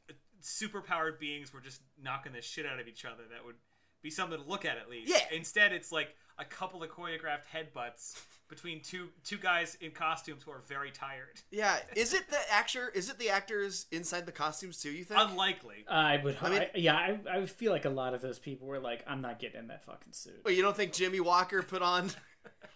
super 0.41 0.81
powered 0.81 1.19
beings 1.19 1.53
were 1.53 1.61
just 1.61 1.81
knocking 2.01 2.33
the 2.33 2.41
shit 2.41 2.65
out 2.65 2.79
of 2.79 2.87
each 2.87 3.05
other, 3.05 3.23
that 3.31 3.45
would 3.45 3.55
be 4.01 4.09
something 4.09 4.41
to 4.41 4.49
look 4.49 4.65
at 4.65 4.77
at 4.77 4.89
least. 4.89 5.09
Yeah. 5.11 5.19
Instead, 5.31 5.71
it's 5.71 5.91
like 5.91 6.15
a 6.39 6.45
couple 6.45 6.81
of 6.81 6.89
choreographed 6.89 7.43
headbutts 7.53 8.19
between 8.49 8.81
two 8.81 9.09
two 9.23 9.37
guys 9.37 9.77
in 9.79 9.91
costumes 9.91 10.43
who 10.43 10.51
are 10.51 10.61
very 10.67 10.89
tired. 10.91 11.39
yeah. 11.51 11.77
Is 11.95 12.13
it 12.13 12.27
the 12.29 12.39
actor? 12.51 12.89
Is 12.95 13.09
it 13.09 13.19
the 13.19 13.29
actors 13.29 13.85
inside 13.91 14.25
the 14.25 14.31
costumes 14.31 14.81
too? 14.81 14.91
You 14.91 15.03
think? 15.03 15.19
Unlikely. 15.21 15.85
I 15.89 16.17
would. 16.17 16.37
I 16.41 16.49
mean- 16.49 16.61
I 16.61 16.69
yeah, 16.75 16.95
I, 16.95 17.19
I 17.29 17.45
feel 17.45 17.71
like 17.71 17.85
a 17.85 17.89
lot 17.89 18.13
of 18.13 18.21
those 18.21 18.39
people 18.39 18.67
were 18.67 18.79
like, 18.79 19.03
"I'm 19.07 19.21
not 19.21 19.39
getting 19.39 19.59
in 19.59 19.67
that 19.67 19.85
fucking 19.85 20.13
suit." 20.13 20.41
Wait, 20.43 20.57
you 20.57 20.63
don't 20.63 20.75
think 20.75 20.93
Jimmie 20.93 21.19
Walker 21.19 21.61
put 21.61 21.81
on 21.81 22.09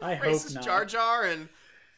I 0.02 0.16
hope 0.16 0.28
racist 0.34 0.56
not. 0.56 0.64
Jar 0.64 0.86
Jar 0.86 1.24
and 1.24 1.50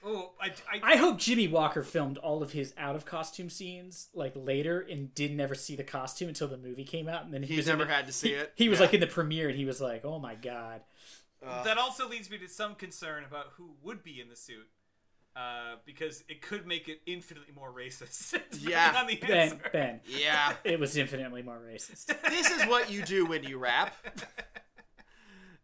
Oh, 0.06 0.32
I, 0.40 0.52
I, 0.72 0.94
I 0.94 0.96
hope 0.98 1.18
Jimmie 1.18 1.48
Walker 1.48 1.84
filmed 1.84 2.18
all 2.20 2.42
of 2.44 2.52
his 2.52 2.74
out 2.78 2.96
of 2.96 3.06
costume 3.06 3.50
scenes 3.50 4.08
like 4.14 4.34
later 4.36 4.80
and 4.80 5.14
did 5.16 5.36
never 5.36 5.56
see 5.56 5.76
the 5.76 5.84
costume 5.84 6.30
until 6.30 6.48
the 6.48 6.58
movie 6.58 6.84
came 6.86 7.08
out, 7.10 7.26
and 7.26 7.34
then 7.34 7.42
he 7.44 7.50
he's 7.50 7.58
was 7.58 7.68
never 7.68 7.86
the- 7.86 7.92
had 7.94 8.08
to 8.08 8.14
see 8.14 8.30
it? 8.34 8.54
He 8.56 8.70
was 8.70 8.80
Yeah. 8.80 8.86
like 8.86 8.94
in 8.94 9.00
the 9.02 9.08
premiere, 9.08 9.50
and 9.50 9.58
he 9.58 9.66
was 9.66 9.82
like, 9.82 10.06
"Oh 10.06 10.20
my 10.20 10.36
god." 10.36 10.82
Uh, 11.46 11.64
that 11.64 11.78
also 11.78 12.08
leads 12.08 12.30
me 12.30 12.38
to 12.40 12.48
some 12.48 12.76
concern 12.76 13.24
about 13.24 13.48
who 13.58 13.72
would 13.84 14.04
be 14.04 14.20
in 14.22 14.30
the 14.30 14.36
suit. 14.36 14.68
Uh, 15.36 15.76
because 15.86 16.24
it 16.28 16.42
could 16.42 16.66
make 16.66 16.88
it 16.90 17.00
infinitely 17.06 17.54
more 17.54 17.72
racist. 17.72 18.40
Yeah. 18.60 18.96
on 18.98 19.06
the 19.06 19.18
Ben. 19.18 19.60
Ben, 19.72 20.00
yeah. 20.08 20.54
it 20.64 20.80
was 20.80 20.98
infinitely 20.98 21.44
more 21.44 21.60
racist. 21.60 22.08
this 22.28 22.50
is 22.50 22.64
what 22.66 22.90
you 22.92 23.04
do 23.04 23.24
when 23.28 23.44
you 23.44 23.60
rap. 23.60 23.94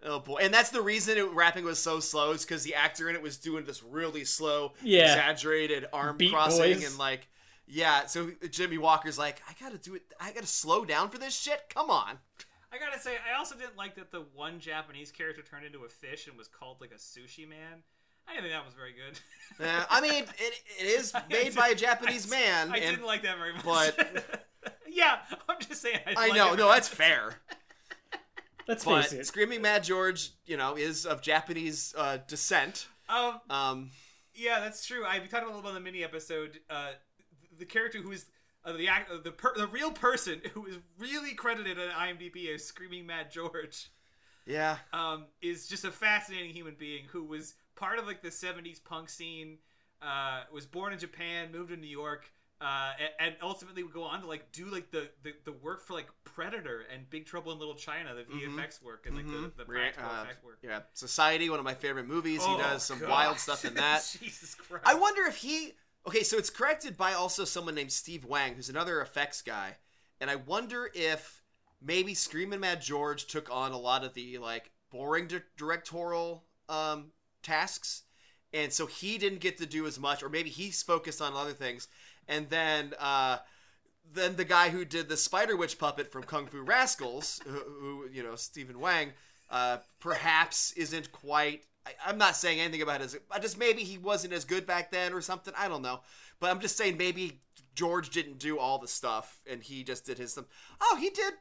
Oh 0.05 0.19
boy, 0.19 0.39
and 0.41 0.53
that's 0.53 0.69
the 0.69 0.81
reason 0.81 1.17
it, 1.17 1.29
rapping 1.31 1.63
was 1.63 1.79
so 1.79 1.99
slow 1.99 2.31
is 2.31 2.43
because 2.45 2.63
the 2.63 2.75
actor 2.75 3.09
in 3.09 3.15
it 3.15 3.21
was 3.21 3.37
doing 3.37 3.63
this 3.65 3.81
really 3.83 4.25
slow, 4.25 4.73
Yeah. 4.81 5.13
exaggerated 5.13 5.87
arm 5.93 6.17
Beat 6.17 6.31
crossing 6.31 6.73
boys. 6.73 6.85
and 6.85 6.97
like, 6.97 7.27
yeah. 7.67 8.05
So 8.07 8.31
Jimmie 8.51 8.77
Walker's 8.77 9.17
like, 9.17 9.41
I 9.49 9.53
gotta 9.63 9.77
do 9.77 9.95
it. 9.95 10.01
I 10.19 10.31
gotta 10.33 10.47
slow 10.47 10.83
down 10.83 11.09
for 11.09 11.17
this 11.17 11.33
shit. 11.39 11.61
Come 11.73 11.89
on. 11.89 12.17
I 12.71 12.77
gotta 12.79 12.99
say, 12.99 13.13
I 13.31 13.37
also 13.37 13.55
didn't 13.55 13.77
like 13.77 13.95
that 13.95 14.11
the 14.11 14.25
one 14.33 14.59
Japanese 14.59 15.11
character 15.11 15.41
turned 15.41 15.65
into 15.65 15.85
a 15.85 15.89
fish 15.89 16.27
and 16.27 16.37
was 16.37 16.47
called 16.47 16.81
like 16.81 16.91
a 16.91 16.95
sushi 16.95 17.47
man. 17.47 17.83
I 18.27 18.31
didn't 18.33 18.43
think 18.45 18.53
that 18.55 18.65
was 18.65 18.73
very 18.73 18.93
good. 18.93 19.19
Uh, 19.65 19.85
I 19.89 20.01
mean, 20.01 20.23
it, 20.23 20.61
it 20.79 20.85
is 20.85 21.13
made 21.29 21.55
by 21.55 21.69
a 21.69 21.75
Japanese 21.75 22.29
man, 22.29 22.71
I 22.73 22.77
and 22.77 22.95
didn't 22.95 23.05
like 23.05 23.23
that 23.23 23.37
very 23.37 23.53
much. 23.53 23.95
but- 23.95 24.47
yeah, 24.89 25.17
I'm 25.47 25.57
just 25.59 25.81
saying. 25.81 25.99
I, 26.07 26.11
I 26.11 26.27
like 26.29 26.35
know, 26.35 26.53
it 26.53 26.57
no, 26.57 26.67
that's 26.69 26.87
fair. 26.87 27.35
Let's 28.67 28.85
But 28.85 29.03
face 29.03 29.13
it. 29.13 29.25
Screaming 29.25 29.61
Mad 29.61 29.83
George, 29.83 30.31
you 30.45 30.57
know, 30.57 30.75
is 30.75 31.05
of 31.05 31.21
Japanese 31.21 31.93
uh, 31.97 32.17
descent. 32.27 32.87
Um, 33.09 33.41
Um, 33.49 33.91
yeah, 34.33 34.59
that's 34.59 34.85
true. 34.85 35.05
I 35.05 35.19
we 35.19 35.27
talked 35.27 35.43
a 35.43 35.47
little 35.47 35.61
bit 35.61 35.69
on 35.69 35.73
the 35.75 35.79
mini 35.79 36.03
episode. 36.03 36.59
Uh, 36.69 36.91
the 37.57 37.65
character 37.65 37.99
who 37.99 38.11
is 38.11 38.25
uh, 38.65 38.73
the 38.73 38.87
act, 38.87 39.11
uh, 39.11 39.17
the 39.23 39.31
per, 39.31 39.53
the 39.55 39.67
real 39.67 39.91
person 39.91 40.41
who 40.53 40.65
is 40.65 40.77
really 40.97 41.33
credited 41.33 41.77
on 41.77 41.89
IMDb 41.89 42.53
as 42.53 42.63
Screaming 42.63 43.05
Mad 43.05 43.31
George. 43.31 43.89
yeah, 44.45 44.77
um, 44.91 45.25
is 45.41 45.67
just 45.67 45.85
a 45.85 45.91
fascinating 45.91 46.51
human 46.51 46.75
being 46.77 47.05
who 47.11 47.23
was 47.23 47.55
part 47.75 47.99
of 47.99 48.07
like 48.07 48.21
the 48.21 48.29
70s 48.29 48.83
punk 48.83 49.09
scene 49.09 49.57
uh, 50.01 50.43
was 50.51 50.65
born 50.65 50.93
in 50.93 50.99
japan 50.99 51.51
moved 51.51 51.69
to 51.69 51.77
new 51.77 51.87
york 51.87 52.31
uh, 52.61 52.91
and, 52.99 53.27
and 53.27 53.35
ultimately 53.41 53.83
would 53.83 53.93
go 53.93 54.03
on 54.03 54.21
to 54.21 54.27
like 54.27 54.51
do 54.51 54.65
like 54.65 54.89
the, 54.91 55.09
the, 55.23 55.33
the 55.43 55.51
work 55.51 55.81
for 55.81 55.93
like 55.93 56.07
predator 56.23 56.83
and 56.93 57.09
big 57.09 57.25
trouble 57.25 57.51
in 57.51 57.59
little 57.59 57.75
china 57.75 58.11
the 58.15 58.23
vfx 58.23 58.81
work 58.81 59.05
and 59.05 59.15
like 59.15 59.25
the, 59.25 59.51
the 59.57 59.65
practical 59.65 60.09
uh, 60.09 60.23
effect 60.23 60.43
work 60.45 60.59
yeah. 60.63 60.79
Society, 60.93 61.49
one 61.49 61.59
of 61.59 61.65
my 61.65 61.73
favorite 61.73 62.07
movies. 62.07 62.39
Oh, 62.43 62.55
he 62.55 62.61
does 62.61 62.83
some 62.83 62.99
God. 62.99 63.09
wild 63.09 63.39
stuff 63.39 63.65
in 63.65 63.73
that. 63.75 64.17
jesus 64.19 64.55
christ 64.55 64.85
I 64.85 64.95
wonder 64.95 65.23
if 65.23 65.37
he. 65.37 65.73
Okay, 66.05 66.23
so 66.23 66.37
it's 66.37 66.49
corrected 66.49 66.97
by 66.97 67.13
also 67.13 67.45
someone 67.45 67.75
named 67.75 67.91
Steve 67.91 68.25
Wang, 68.25 68.55
who's 68.55 68.69
another 68.69 68.99
effects 69.01 69.41
guy, 69.41 69.77
and 70.19 70.29
I 70.29 70.35
wonder 70.35 70.89
if 70.93 71.41
maybe 71.81 72.13
Screaming 72.13 72.59
Mad 72.59 72.81
George 72.81 73.25
took 73.25 73.49
on 73.53 73.71
a 73.71 73.77
lot 73.77 74.03
of 74.03 74.13
the 74.13 74.37
like 74.37 74.71
boring 74.91 75.27
di- 75.27 75.41
directorial 75.57 76.43
um, 76.69 77.11
tasks, 77.41 78.03
and 78.53 78.71
so 78.71 78.85
he 78.85 79.17
didn't 79.17 79.39
get 79.39 79.57
to 79.57 79.65
do 79.65 79.85
as 79.85 79.99
much, 79.99 80.23
or 80.23 80.29
maybe 80.29 80.49
he's 80.49 80.83
focused 80.83 81.21
on 81.21 81.33
other 81.33 81.53
things, 81.53 81.87
and 82.27 82.49
then. 82.49 82.93
Uh, 82.99 83.37
then 84.13 84.35
the 84.35 84.45
guy 84.45 84.69
who 84.69 84.85
did 84.85 85.09
the 85.09 85.17
Spider 85.17 85.55
Witch 85.55 85.77
puppet 85.79 86.11
from 86.11 86.23
Kung 86.23 86.45
Fu 86.45 86.61
Rascals, 86.61 87.41
who, 87.47 87.59
who 87.59 88.09
you 88.11 88.21
know, 88.21 88.35
Stephen 88.35 88.79
Wang, 88.79 89.13
uh, 89.49 89.77
perhaps 89.99 90.71
isn't 90.73 91.11
quite. 91.11 91.63
I, 91.85 91.91
I'm 92.05 92.17
not 92.17 92.35
saying 92.35 92.59
anything 92.59 92.81
about 92.81 93.01
his. 93.01 93.17
I 93.31 93.39
just 93.39 93.57
maybe 93.57 93.83
he 93.83 93.97
wasn't 93.97 94.33
as 94.33 94.45
good 94.45 94.65
back 94.65 94.91
then 94.91 95.13
or 95.13 95.21
something. 95.21 95.53
I 95.57 95.67
don't 95.67 95.81
know, 95.81 96.01
but 96.39 96.51
I'm 96.51 96.59
just 96.59 96.77
saying 96.77 96.97
maybe 96.97 97.41
George 97.75 98.09
didn't 98.09 98.39
do 98.39 98.59
all 98.59 98.77
the 98.77 98.87
stuff 98.87 99.41
and 99.49 99.63
he 99.63 99.83
just 99.83 100.05
did 100.05 100.17
his. 100.17 100.37
Oh, 100.81 100.97
he 100.99 101.09
did 101.09 101.33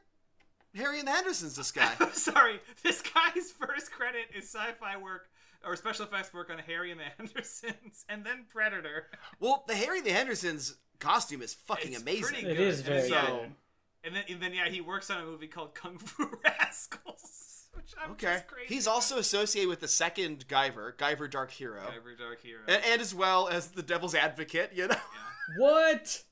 Harry 0.75 0.99
and 0.99 1.07
the 1.07 1.11
Hendersons. 1.11 1.55
This 1.55 1.71
guy. 1.71 1.93
Sorry 2.13 2.59
this 2.83 3.01
guy's 3.01 3.51
first 3.51 3.91
credit 3.91 4.25
is 4.35 4.45
sci-fi 4.45 4.97
work 4.97 5.29
or 5.63 5.75
special 5.75 6.05
effects 6.05 6.33
work 6.33 6.49
on 6.49 6.57
harry 6.59 6.91
and 6.91 6.99
the 6.99 7.03
hendersons 7.17 8.05
and 8.09 8.25
then 8.25 8.45
predator 8.49 9.07
well, 9.39 9.63
the 9.67 9.75
Harry 9.75 9.97
and 9.99 10.07
the 10.07 10.11
Hendersons 10.11 10.75
costume 10.99 11.41
is 11.41 11.53
fucking 11.53 11.93
It's 11.93 12.01
amazing. 12.01 12.23
pretty 12.23 12.41
good. 12.43 12.59
is 12.59 12.81
very 12.81 13.01
And 13.03 13.11
then, 13.13 13.25
So- 13.25 13.37
good. 13.37 13.51
And 14.05 14.13
then, 14.17 14.23
and 14.29 14.41
then, 14.43 14.53
yeah, 14.53 14.67
he 14.67 14.81
works 14.81 15.09
on 15.09 15.21
a 15.21 15.25
movie 15.25 15.47
called 15.47 15.73
Kung 15.75 15.97
Fu 15.97 16.29
Rascals, 16.43 17.69
which 17.73 17.93
I'm 17.97 18.11
Okay. 18.11 18.33
just 18.33 18.47
crazy. 18.47 18.73
He's 18.73 18.85
about. 18.85 18.95
also 18.95 19.17
associated 19.17 19.69
with 19.69 19.79
the 19.79 19.87
second 19.87 20.45
Guyver, 20.49 20.93
Guyver 20.97 21.31
Dark 21.31 21.51
Hero. 21.51 21.79
Guyver 21.79 22.17
Dark 22.19 22.41
Hero. 22.41 22.59
And, 22.67 22.83
and 22.85 23.01
as 23.01 23.15
well 23.15 23.47
as 23.47 23.67
the 23.69 23.81
Devil's 23.81 24.13
Advocate, 24.13 24.71
you 24.73 24.87
know. 24.89 24.95
What? 25.57 26.23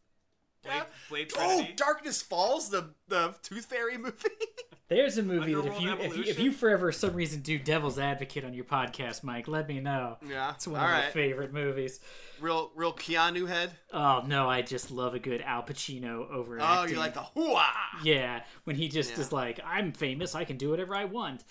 Blade, 0.64 0.84
Blade 1.10 1.32
Oh, 1.38 1.48
Trinity. 1.56 1.74
Darkness 1.78 2.22
Falls, 2.22 2.70
the 2.70 2.90
the 3.08 3.36
Tooth 3.42 3.66
Fairy 3.66 3.98
movie. 3.98 4.18
There's 4.92 5.18
a 5.18 5.24
movie 5.24 5.54
that 5.54 5.66
if 5.66 5.82
you, 5.82 5.94
if 5.94 6.18
you 6.18 6.24
if 6.24 6.40
you 6.40 6.52
forever 6.52 6.88
for 6.88 6.92
some 6.92 7.14
reason 7.14 7.40
do 7.40 7.58
Devil's 7.58 7.98
Advocate 7.98 8.44
on 8.44 8.54
your 8.54 8.66
podcast, 8.66 9.24
Mike, 9.24 9.48
let 9.48 9.70
me 9.70 9.80
know. 9.80 10.18
yeah, 10.28 10.52
It's 10.54 10.68
one 10.68 10.82
all 10.82 10.86
of 10.86 10.92
my 10.92 11.10
favorite 11.12 11.54
movies. 11.54 12.02
Real, 12.42 12.72
real 12.76 12.92
Keanu 12.92 13.48
head. 13.48 13.72
Oh 13.94 14.24
no, 14.28 14.50
I 14.50 14.62
just 14.62 14.92
love 14.92 15.14
a 15.16 15.20
good 15.20 15.40
Al 15.44 15.64
Pacino 15.64 16.30
over. 16.30 16.58
Oh, 16.60 16.84
you 16.84 16.98
like 16.98 17.14
the 17.14 17.22
hooah? 17.22 17.64
Yeah, 18.04 18.44
when 18.66 18.76
he 18.76 18.90
just 18.90 19.12
Yeah. 19.12 19.22
is 19.22 19.32
like, 19.32 19.62
"I'm 19.66 19.94
famous, 19.94 20.36
I 20.36 20.44
can 20.44 20.58
do 20.58 20.70
whatever 20.72 20.94
I 20.94 21.06
want." 21.06 21.46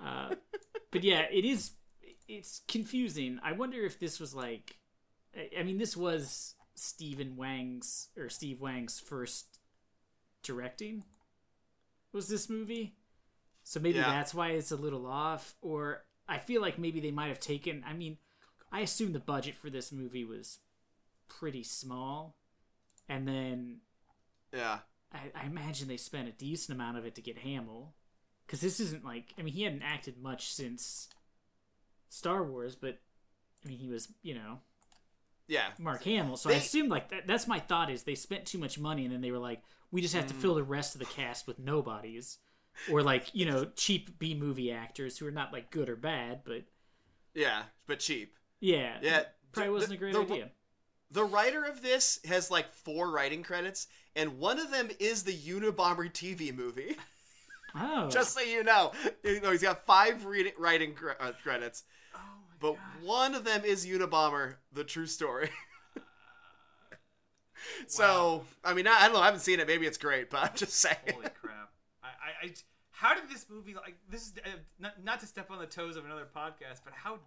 Uh, 0.00 0.36
but 0.92 1.02
yeah, 1.02 1.22
it 1.32 1.44
is. 1.44 1.72
It's 2.28 2.60
confusing. 2.68 3.40
I 3.42 3.50
wonder 3.50 3.78
if 3.84 3.98
this 3.98 4.20
was 4.20 4.32
like, 4.32 4.76
I 5.58 5.64
mean, 5.64 5.78
this 5.78 5.96
was 5.96 6.54
Stephen 6.76 7.34
Wang's 7.34 8.10
or 8.16 8.28
Steve 8.28 8.60
Wang's 8.60 9.00
first 9.00 9.58
directing. 10.44 11.02
Was 12.12 12.28
this 12.28 12.48
movie? 12.48 12.96
So 13.64 13.80
maybe 13.80 13.98
Yeah. 13.98 14.10
that's 14.10 14.34
why 14.34 14.50
it's 14.50 14.72
a 14.72 14.76
little 14.76 15.06
off. 15.06 15.54
Or 15.60 16.04
I 16.26 16.38
feel 16.38 16.60
like 16.62 16.78
maybe 16.78 17.00
they 17.00 17.10
might 17.10 17.28
have 17.28 17.40
taken. 17.40 17.84
I 17.86 17.92
mean, 17.92 18.18
I 18.72 18.80
assume 18.80 19.12
the 19.12 19.18
budget 19.20 19.54
for 19.54 19.70
this 19.70 19.92
movie 19.92 20.24
was 20.24 20.58
pretty 21.28 21.62
small, 21.62 22.36
and 23.08 23.26
then 23.28 23.80
Yeah, 24.52 24.80
I, 25.12 25.30
I 25.34 25.44
imagine 25.46 25.88
they 25.88 25.96
spent 25.98 26.28
a 26.28 26.32
decent 26.32 26.74
amount 26.76 26.96
of 26.98 27.04
it 27.04 27.14
to 27.16 27.22
get 27.22 27.38
Hamill, 27.38 27.94
because 28.46 28.60
this 28.60 28.80
isn't 28.80 29.04
like 29.04 29.34
I 29.38 29.42
mean 29.42 29.54
he 29.54 29.62
hadn't 29.62 29.82
acted 29.82 30.18
much 30.18 30.52
since 30.52 31.08
Star 32.08 32.42
Wars, 32.44 32.74
but 32.76 33.00
I 33.64 33.68
mean 33.68 33.78
he 33.78 33.88
was 33.88 34.08
you 34.22 34.34
know 34.34 34.60
yeah. 35.48 35.68
Mark 35.78 36.04
Hamill, 36.04 36.36
so 36.36 36.50
I 36.50 36.52
They- 36.54 36.58
assume 36.60 36.88
like 36.88 37.08
that. 37.10 37.26
That's 37.26 37.48
my 37.48 37.58
thought 37.58 37.90
is 37.90 38.04
they 38.04 38.14
spent 38.14 38.46
too 38.46 38.58
much 38.58 38.78
money 38.78 39.04
and 39.04 39.12
then 39.12 39.20
they 39.20 39.30
were 39.32 39.38
like 39.38 39.62
we 39.90 40.00
just 40.02 40.14
have 40.14 40.26
to 40.28 40.34
fill 40.34 40.54
the 40.54 40.62
rest 40.62 40.94
of 40.94 40.98
the 41.00 41.06
cast 41.06 41.46
with 41.46 41.58
nobodies, 41.58 42.38
or 42.90 43.02
like 43.02 43.34
you 43.34 43.46
know 43.46 43.64
cheap 43.74 44.18
B 44.18 44.34
movie 44.34 44.70
actors 44.70 45.18
who 45.18 45.26
are 45.26 45.30
not 45.32 45.52
like 45.52 45.70
good 45.70 45.88
or 45.88 45.96
bad, 45.96 46.42
but 46.44 46.64
Yeah, 47.34 47.62
but 47.86 47.98
cheap. 48.00 48.34
yeah 48.60 48.98
Yeah, 49.02 49.22
probably 49.52 49.72
wasn't 49.72 49.94
a 49.94 49.96
great 49.96 50.12
the- 50.14 50.20
idea. 50.20 50.50
The 51.10 51.24
writer 51.24 51.64
of 51.64 51.80
this 51.80 52.20
has 52.26 52.50
like 52.50 52.68
four 52.70 53.10
writing 53.10 53.42
credits, 53.42 53.86
and 54.14 54.38
one 54.38 54.58
of 54.58 54.70
them 54.70 54.90
is 55.00 55.22
the 55.24 55.32
Unabomber 55.34 56.12
TV 56.12 56.54
movie. 56.54 56.96
Oh, 57.74 58.08
Just 58.12 58.34
so 58.34 58.40
you 58.42 58.62
know, 58.62 58.92
you 59.24 59.40
know 59.40 59.50
he's 59.52 59.62
got 59.62 59.86
five 59.86 60.26
reading, 60.26 60.52
writing 60.58 60.94
cre- 60.94 61.12
uh, 61.18 61.32
credits, 61.42 61.84
but 62.60 62.76
one 63.02 63.34
of 63.34 63.44
them 63.44 63.62
is 63.64 63.86
Unabomber, 63.86 64.56
the 64.72 64.84
true 64.84 65.06
story. 65.06 65.50
so, 67.86 68.44
I 68.64 68.74
mean, 68.74 68.86
I, 68.86 68.96
I 69.00 69.04
don't 69.04 69.14
know. 69.14 69.20
I 69.20 69.26
haven't 69.26 69.40
seen 69.40 69.60
it. 69.60 69.66
Maybe 69.66 69.86
it's 69.86 69.98
great, 69.98 70.30
but 70.30 70.42
I'm 70.42 70.50
just 70.54 70.74
saying. 70.74 70.96
Holy 71.12 71.28
crap! 71.40 71.70
I, 72.02 72.08
I, 72.08 72.46
I, 72.46 72.52
how 72.90 73.14
did 73.14 73.28
this 73.30 73.46
movie 73.50 73.74
like 73.74 73.96
this 74.10 74.22
is 74.28 74.32
uh, 74.44 74.48
not, 74.78 75.02
not 75.04 75.20
to 75.20 75.26
step 75.26 75.50
on 75.50 75.58
the 75.58 75.66
toes 75.66 75.96
of 75.96 76.04
another 76.04 76.26
podcast, 76.34 76.80
but 76.84 76.92
how 76.94 77.18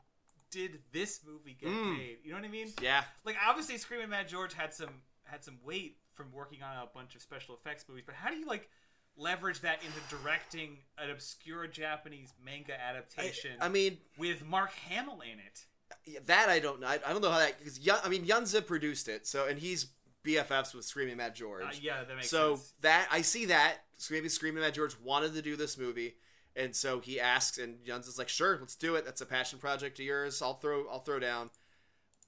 did 0.51 0.79
this 0.91 1.21
movie 1.25 1.57
get 1.59 1.69
Mm. 1.69 1.97
made? 1.97 2.17
You 2.23 2.31
know 2.31 2.37
what 2.37 2.45
I 2.45 2.49
mean? 2.49 2.67
Yeah. 2.81 3.03
Like 3.25 3.37
obviously, 3.45 3.77
Screaming 3.77 4.09
Mad 4.09 4.27
George 4.27 4.53
had 4.53 4.73
some 4.73 4.89
had 5.23 5.43
some 5.43 5.57
weight 5.63 5.97
from 6.13 6.31
working 6.33 6.61
on 6.61 6.75
a 6.75 6.87
bunch 6.93 7.15
of 7.15 7.21
special 7.21 7.55
effects 7.55 7.85
movies, 7.87 8.03
but 8.05 8.15
how 8.15 8.29
do 8.29 8.35
you 8.35 8.45
like 8.45 8.69
leverage 9.17 9.61
that 9.61 9.79
into 9.83 9.99
directing 10.15 10.77
an 10.97 11.09
obscure 11.09 11.67
Japanese 11.67 12.33
manga 12.43 12.73
adaptation 12.79 13.51
I 13.59 13.69
mean, 13.69 13.97
with 14.17 14.45
Mark 14.45 14.71
Hamill 14.89 15.21
in 15.21 15.39
it? 15.39 16.25
That 16.25 16.49
I 16.49 16.59
don't 16.59 16.79
know. 16.79 16.87
I, 16.87 16.99
I 17.05 17.11
don't 17.11 17.21
know 17.21 17.31
how 17.31 17.39
that 17.39 17.59
because 17.59 17.79
I 18.03 18.09
mean 18.09 18.25
Yuzna 18.25 18.65
produced 18.65 19.07
it, 19.07 19.27
so 19.27 19.47
and 19.47 19.59
he's 19.59 19.87
BFFs 20.25 20.73
with 20.73 20.85
Screaming 20.85 21.17
Mad 21.17 21.35
George. 21.35 21.63
Uh, 21.63 21.71
yeah, 21.81 22.03
that 22.03 22.15
makes 22.15 22.29
so 22.29 22.55
sense. 22.55 22.73
that 22.81 23.07
I 23.11 23.21
see 23.21 23.45
that 23.45 23.77
maybe 24.09 24.29
Screaming 24.29 24.61
Mad 24.61 24.73
George 24.73 24.95
wanted 25.03 25.33
to 25.33 25.41
do 25.41 25.55
this 25.55 25.77
movie, 25.77 26.15
and 26.55 26.75
so 26.75 26.99
he 26.99 27.19
asks, 27.19 27.57
and 27.57 27.77
Yuzna's 27.85 28.17
like, 28.17 28.29
"Sure, 28.29 28.57
let's 28.59 28.75
do 28.75 28.95
it. 28.95 29.05
That's 29.05 29.21
a 29.21 29.25
passion 29.25 29.59
project 29.59 29.99
of 29.99 30.05
yours. 30.05 30.41
I'll 30.41 30.55
throw, 30.55 30.87
I'll 30.89 30.99
throw 30.99 31.19
down." 31.19 31.49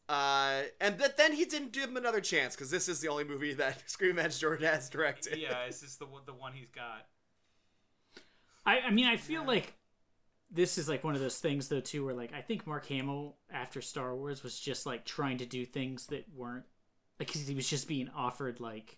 Uh, 0.10 0.64
and 0.82 0.98
but 0.98 1.16
then 1.18 1.32
he 1.34 1.46
didn't 1.46 1.72
give 1.72 1.90
him 1.90 1.98
another 1.98 2.20
chance 2.22 2.56
because 2.56 2.70
this 2.70 2.90
is 2.90 3.00
the 3.00 3.08
only 3.08 3.24
movie 3.24 3.54
that 3.54 3.82
Screaming 3.90 4.18
Mad 4.18 4.32
Jordan 4.32 4.68
has 4.68 4.90
directed. 4.90 5.38
yeah, 5.40 5.64
it's 5.68 5.82
just 5.82 6.00
the 6.00 6.06
one- 6.06 6.24
the 6.26 6.34
one 6.34 6.54
he's 6.54 6.70
got. 6.70 7.08
I, 8.66 8.80
I 8.82 8.92
mean, 8.92 9.06
I 9.06 9.18
feel 9.18 9.46
like 9.46 9.74
this 10.52 10.78
is 10.78 10.88
like 10.88 11.04
one 11.04 11.16
of 11.16 11.22
those 11.22 11.40
things 11.40 11.68
though 11.68 11.80
too, 11.80 12.06
where 12.06 12.14
like 12.14 12.34
I 12.34 12.42
think 12.42 12.68
Mark 12.68 12.86
Hamill 12.88 13.38
after 13.52 13.82
Star 13.82 14.16
Wars 14.16 14.44
was 14.44 14.60
just 14.60 14.86
like 14.86 15.06
trying 15.06 15.38
to 15.40 15.46
do 15.46 15.66
things 15.66 16.08
that 16.08 16.26
weren't 16.36 16.66
like 17.20 17.32
'cause 17.32 17.48
he 17.48 17.56
was 17.56 17.70
just 17.70 17.88
being 17.88 18.10
offered 18.16 18.60
like 18.60 18.98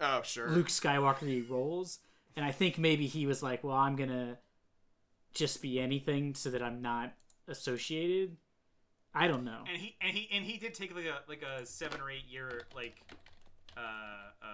Oh 0.00 0.22
sure. 0.22 0.48
Luke 0.50 0.68
Skywalker 0.68 1.48
roles, 1.50 1.98
and 2.36 2.44
I 2.44 2.52
think 2.52 2.78
maybe 2.78 3.06
he 3.08 3.26
was 3.26 3.42
like, 3.42 3.64
well, 3.64 3.76
I'm 3.76 3.96
gonna 3.96 4.38
just 5.34 5.60
be 5.60 5.80
anything 5.80 6.34
so 6.34 6.50
that 6.50 6.62
I'm 6.62 6.80
not 6.80 7.12
associated. 7.48 8.36
I 9.14 9.26
don't 9.26 9.44
know. 9.44 9.64
And 9.68 9.76
he 9.80 9.96
and 10.00 10.16
he 10.16 10.28
and 10.32 10.44
he 10.44 10.58
did 10.58 10.74
take 10.74 10.94
like 10.94 11.06
a 11.06 11.20
like 11.28 11.42
a 11.42 11.64
seven 11.66 12.00
or 12.00 12.10
eight 12.10 12.26
year 12.28 12.62
like 12.74 12.96
uh 13.76 13.80
uh 14.42 14.46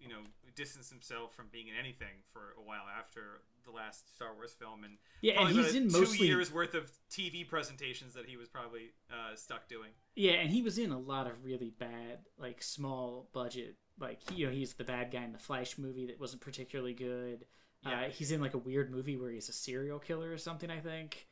you 0.00 0.08
know 0.08 0.20
distance 0.54 0.90
himself 0.90 1.34
from 1.34 1.46
being 1.50 1.68
in 1.68 1.74
anything 1.78 2.20
for 2.32 2.54
a 2.58 2.62
while 2.62 2.82
after 2.98 3.40
the 3.64 3.70
last 3.70 4.14
Star 4.14 4.34
Wars 4.34 4.52
film 4.52 4.84
and 4.84 4.98
Yeah, 5.20 5.40
and 5.40 5.48
he's 5.50 5.74
in 5.74 5.88
two 5.88 6.00
mostly 6.00 6.26
years 6.26 6.52
worth 6.52 6.74
of 6.74 6.90
TV 7.10 7.48
presentations 7.48 8.14
that 8.14 8.26
he 8.26 8.36
was 8.36 8.48
probably 8.48 8.90
uh, 9.10 9.34
stuck 9.36 9.68
doing. 9.68 9.90
Yeah, 10.14 10.32
and 10.32 10.50
he 10.50 10.60
was 10.62 10.78
in 10.78 10.90
a 10.90 10.98
lot 10.98 11.26
of 11.26 11.44
really 11.44 11.70
bad, 11.70 12.18
like 12.38 12.62
small 12.62 13.28
budget, 13.32 13.76
like 13.98 14.18
you 14.34 14.46
know, 14.46 14.52
he's 14.52 14.74
the 14.74 14.84
bad 14.84 15.10
guy 15.10 15.22
in 15.22 15.32
the 15.32 15.38
Flash 15.38 15.78
movie 15.78 16.06
that 16.06 16.20
wasn't 16.20 16.42
particularly 16.42 16.92
good. 16.94 17.46
Yeah. 17.86 18.00
Uh, 18.02 18.08
he's 18.10 18.30
in 18.32 18.40
like 18.40 18.54
a 18.54 18.58
weird 18.58 18.90
movie 18.90 19.16
where 19.16 19.30
he's 19.30 19.48
a 19.48 19.52
serial 19.52 19.98
killer 20.00 20.30
or 20.32 20.38
something. 20.38 20.70
I 20.70 20.80
think. 20.80 21.26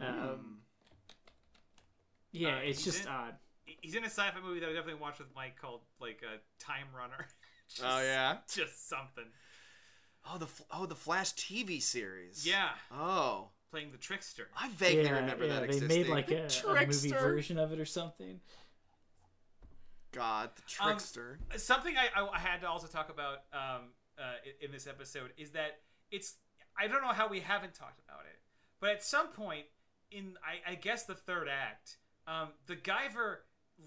Um, 0.00 0.14
Hmm. 0.14 0.52
Yeah, 2.36 2.56
Uh, 2.56 2.60
it's 2.60 2.84
just 2.84 3.02
in- 3.02 3.08
odd. 3.08 3.34
He's 3.80 3.94
in 3.96 4.02
a 4.04 4.06
sci-fi 4.10 4.38
movie 4.40 4.60
that 4.60 4.68
I 4.68 4.72
definitely 4.72 5.00
watched 5.00 5.18
with 5.18 5.28
Mike 5.34 5.56
called 5.60 5.80
like 6.00 6.22
uh, 6.24 6.36
Time 6.58 6.86
Runner. 6.96 7.26
Just- 7.68 7.82
Oh 7.84 8.00
yeah. 8.00 8.36
just 8.48 8.88
something. 8.88 9.24
Oh 10.24 10.38
the 10.38 10.46
oh 10.70 10.86
the 10.86 10.94
Flash 10.94 11.34
TV 11.34 11.82
series. 11.82 12.46
Yeah, 12.46 12.68
Oh, 12.92 13.48
playing 13.72 13.90
the 13.90 13.98
trickster. 13.98 14.48
I 14.56 14.68
vaguely 14.68 15.04
yeah, 15.04 15.10
remember 15.20 15.46
yeah, 15.46 15.54
that 15.54 15.60
they 15.62 15.76
existing. 15.76 15.88
made 15.88 16.08
like 16.08 16.28
The 16.28 16.42
a, 16.68 16.72
a 16.74 16.86
movie 16.86 17.10
version 17.10 17.58
of 17.58 17.72
it 17.72 17.80
or 17.80 17.84
something. 17.84 18.40
God, 20.12 20.50
the 20.56 20.62
Um, 20.84 20.90
trickster. 20.92 21.38
something 21.56 21.94
I, 21.96 22.20
I, 22.20 22.28
I 22.34 22.38
had 22.38 22.60
to 22.62 22.68
also 22.68 22.86
talk 22.86 23.10
about 23.10 23.38
um, 23.52 23.90
uh, 24.18 24.34
in, 24.60 24.66
in 24.66 24.72
this 24.72 24.86
episode 24.86 25.32
is 25.36 25.50
that 25.50 25.80
it's 26.10 26.34
I 26.78 26.86
don't 26.88 27.02
know 27.02 27.12
how 27.12 27.28
we 27.28 27.40
haven't 27.40 27.74
talked 27.74 28.00
about 28.08 28.20
it, 28.26 28.38
but 28.80 28.90
at 28.90 29.04
some 29.04 29.28
point 29.28 29.66
in 30.10 30.36
I, 30.44 30.72
I 30.72 30.74
guess 30.76 31.04
the 31.04 31.14
third 31.14 31.48
act, 31.48 31.98
um, 32.26 32.48
the 32.66 32.76
Guyver 32.76 33.38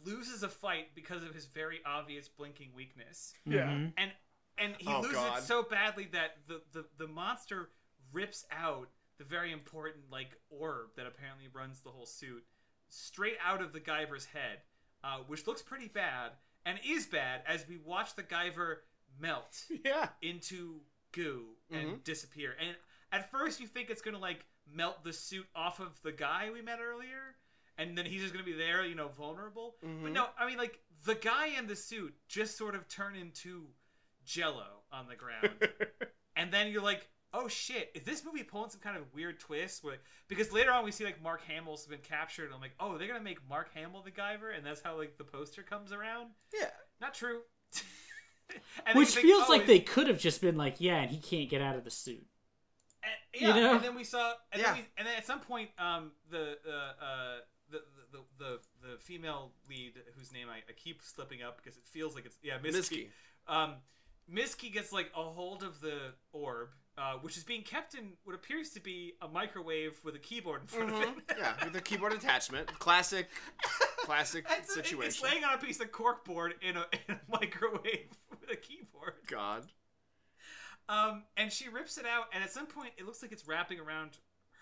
loses 0.06 0.44
a 0.44 0.50
fight 0.50 0.94
because 0.96 1.24
of 1.24 1.34
his 1.34 1.46
very 1.46 1.80
obvious 1.86 2.28
blinking 2.30 2.74
weakness, 2.76 3.34
Mhm. 3.48 3.94
and 3.98 4.12
and 4.58 4.76
he 4.78 4.88
Oh, 4.94 5.00
loses 5.02 5.16
God. 5.16 5.40
it 5.40 5.44
so 5.44 5.64
badly 5.64 6.06
that 6.12 6.46
the, 6.48 6.62
the 6.72 6.86
the 6.98 7.08
monster 7.08 7.72
rips 8.12 8.46
out 8.52 8.90
the 9.18 9.24
very 9.24 9.52
important 9.52 10.10
like 10.12 10.36
orb 10.50 10.96
that 10.96 11.06
apparently 11.06 11.48
runs 11.48 11.82
the 11.82 11.90
whole 11.92 12.06
suit 12.06 12.46
straight 12.90 13.38
out 13.44 13.62
of 13.62 13.72
the 13.74 13.80
Guyver's 13.80 14.26
head, 14.26 14.62
uh, 15.04 15.20
which 15.20 15.46
looks 15.48 15.62
pretty 15.62 15.88
bad 15.88 16.32
and 16.66 16.80
is 16.86 17.06
bad 17.08 17.42
as 17.48 17.68
we 17.68 17.78
watch 17.78 18.16
the 18.16 18.24
Guyver 18.24 18.78
melt 19.20 19.66
yeah. 19.86 20.10
into 20.22 20.82
goo 21.12 21.56
and 21.72 21.88
Mhm. 21.98 22.04
disappear. 22.04 22.56
And 22.60 22.76
at 23.12 23.32
first, 23.32 23.60
you 23.60 23.68
think 23.68 23.90
it's 23.90 24.02
gonna 24.02 24.20
like 24.20 24.46
melt 24.68 25.04
the 25.04 25.14
suit 25.14 25.48
off 25.56 25.80
of 25.80 26.02
the 26.04 26.12
guy 26.12 26.50
we 26.52 26.62
met 26.62 26.80
earlier, 26.80 27.38
and 27.80 27.98
then 27.98 28.06
he's 28.06 28.22
just 28.22 28.34
gonna 28.34 28.46
be 28.46 28.54
there, 28.54 28.86
you 28.86 28.94
know, 28.94 29.08
vulnerable. 29.08 29.78
But 29.82 29.90
Mhm. 29.90 30.12
no, 30.12 30.28
I 30.38 30.46
mean, 30.46 30.58
like 30.60 30.80
the 31.06 31.16
guy 31.16 31.48
in 31.58 31.66
the 31.66 31.76
suit 31.76 32.14
just 32.28 32.56
sort 32.58 32.76
of 32.76 32.88
turn 32.88 33.16
into 33.16 33.70
Jello 34.26 34.84
on 34.92 35.08
the 35.08 35.16
ground, 35.16 35.50
and 36.36 36.52
then 36.54 36.72
you're 36.72 36.84
like. 36.84 37.08
Oh 37.32 37.48
shit! 37.48 37.92
Is 37.94 38.02
this 38.06 38.26
movie 38.26 38.42
pulling 38.42 38.72
some 38.72 38.82
kind 38.82 38.98
of 38.98 39.14
weird 39.14 39.40
twist? 39.40 39.84
Where 39.84 39.98
because 40.28 40.52
later 40.52 40.72
on 40.72 40.84
we 40.84 40.90
see 40.92 41.06
like 41.06 41.22
Mark 41.22 41.44
Hamill's 41.48 41.86
been 41.86 42.00
captured, 42.00 42.46
and 42.46 42.56
I'm 42.56 42.60
like, 42.60 42.74
oh, 42.80 42.98
they're 42.98 43.08
gonna 43.08 43.20
make 43.20 43.38
Mark 43.48 43.72
Hamill 43.76 44.02
the 44.02 44.10
Guyver, 44.10 44.52
and 44.58 44.66
that's 44.66 44.82
how 44.82 44.98
like 44.98 45.20
the 45.20 45.24
poster 45.24 45.62
comes 45.62 45.92
around. 45.92 46.32
yeah. 46.52 46.72
Not 47.00 47.14
true. 47.14 47.42
And 48.88 48.98
Which 48.98 49.10
think, 49.10 49.28
feels 49.28 49.44
oh, 49.48 49.52
like 49.52 49.62
is- 49.62 49.68
they 49.68 49.80
could 49.80 50.08
have 50.08 50.18
just 50.18 50.42
been 50.42 50.58
like, 50.58 50.78
yeah, 50.82 50.96
and 51.02 51.12
he 51.12 51.18
can't 51.20 51.48
get 51.52 51.62
out 51.62 51.76
of 51.76 51.84
the 51.84 51.92
suit. 51.92 52.26
And, 53.04 53.42
You 53.44 53.48
yeah, 53.50 53.60
know? 53.60 53.76
and 53.76 53.84
then 53.84 53.94
we 53.94 54.04
saw, 54.04 54.34
and, 54.52 54.60
Yeah. 54.60 54.74
then 54.74 54.82
we, 54.82 54.88
and 54.98 55.08
then 55.08 55.16
at 55.16 55.28
some 55.28 55.40
point, 55.42 55.70
um, 55.78 56.12
the 56.32 56.58
uh, 56.68 57.04
uh, 57.06 57.38
the, 58.12 58.20
the 58.38 58.60
the 58.82 58.98
female 59.00 59.52
lead, 59.70 59.94
whose 60.18 60.32
name 60.34 60.48
I, 60.50 60.58
I 60.70 60.74
keep 60.76 61.02
slipping 61.02 61.42
up 61.44 61.58
because 61.64 61.78
it 61.78 61.86
feels 61.86 62.16
like 62.16 62.26
it's 62.26 62.38
yeah, 62.44 62.58
Miski. 62.58 63.08
Miski. 63.48 63.54
Um, 63.54 63.74
Miski 64.32 64.72
gets 64.72 64.92
like 64.92 65.12
a 65.16 65.24
hold 65.24 65.64
of 65.64 65.82
the 65.82 66.14
orb, 66.34 66.70
uh, 66.98 67.14
which 67.22 67.36
is 67.38 67.44
being 67.44 67.64
kept 67.64 67.96
in 67.96 68.14
what 68.26 68.36
appears 68.36 68.70
to 68.72 68.80
be 68.80 69.14
a 69.22 69.28
microwave 69.28 70.00
with 70.04 70.14
a 70.16 70.20
keyboard 70.20 70.62
in 70.62 70.68
front 70.68 70.90
of 70.92 70.96
Mhm. 71.00 71.18
it. 71.18 71.24
yeah, 71.40 71.54
with 71.66 71.76
a 71.76 71.82
keyboard 71.82 72.14
attachment. 72.14 72.68
Classic, 72.78 73.28
classic 74.04 74.46
It's, 74.60 74.74
situation. 74.74 75.08
it's 75.08 75.24
laying 75.24 75.44
on 75.44 75.54
a 75.56 75.58
piece 75.58 75.80
of 75.80 75.92
corkboard 75.92 76.52
in 76.62 76.78
a, 76.78 76.86
in 77.08 77.16
a 77.16 77.20
microwave 77.28 78.10
with 78.40 78.52
a 78.52 78.56
keyboard. 78.56 79.14
God. 79.28 79.66
Um, 80.88 81.24
and 81.38 81.52
she 81.52 81.70
rips 81.70 81.98
it 81.98 82.06
out, 82.06 82.26
and 82.34 82.44
at 82.44 82.52
some 82.52 82.66
point, 82.66 82.92
it 82.98 83.06
looks 83.06 83.22
like 83.22 83.32
it's 83.32 83.48
wrapping 83.48 83.80
around 83.80 84.18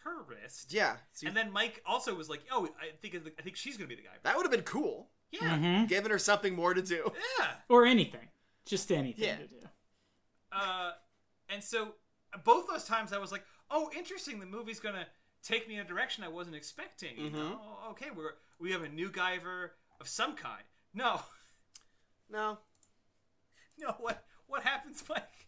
her 0.07 0.23
wrist. 0.23 0.73
Yeah. 0.73 0.97
So 1.13 1.27
And 1.27 1.35
then 1.35 1.51
Mike 1.51 1.81
also 1.85 2.13
was 2.15 2.29
like, 2.29 2.41
"Oh, 2.51 2.67
I 2.81 2.91
think 3.01 3.15
I 3.37 3.41
think 3.41 3.55
she's 3.55 3.77
gonna 3.77 3.87
be 3.87 3.95
the 3.95 4.01
guy." 4.03 4.17
that 4.23 4.35
would 4.35 4.43
have 4.45 4.51
been 4.51 4.63
cool. 4.63 5.09
Yeah, 5.31 5.57
Mhm. 5.57 5.87
Giving 5.89 6.11
her 6.11 6.19
something 6.19 6.55
more 6.55 6.73
to 6.73 6.81
do. 6.81 7.11
yeah. 7.39 7.55
Or 7.69 7.85
anything, 7.85 8.29
just 8.65 8.91
anything 8.91 9.23
Yeah. 9.25 9.37
to 9.37 9.47
do. 9.47 9.69
Uh, 10.51 10.93
and 11.49 11.63
so 11.63 11.95
both 12.43 12.67
those 12.67 12.85
times, 12.85 13.11
I 13.13 13.17
was 13.17 13.31
like, 13.31 13.45
"Oh, 13.69 13.91
interesting. 13.93 14.39
The 14.39 14.45
movie's 14.45 14.79
gonna 14.79 15.07
take 15.43 15.67
me 15.67 15.75
in 15.75 15.81
a 15.81 15.83
direction 15.83 16.23
I 16.23 16.29
wasn't 16.29 16.55
expecting." 16.55 17.17
You 17.17 17.29
know, 17.29 17.59
oh, 17.61 17.89
okay, 17.91 18.09
we're 18.11 18.35
we 18.59 18.71
have 18.71 18.83
a 18.83 18.89
new 18.89 19.09
Guyver 19.11 19.71
of 19.99 20.07
some 20.07 20.35
kind. 20.35 20.63
No, 20.93 21.21
No. 22.29 22.59
no. 23.77 23.91
What 23.99 24.25
what 24.47 24.63
happens, 24.63 25.03
Mike? 25.09 25.47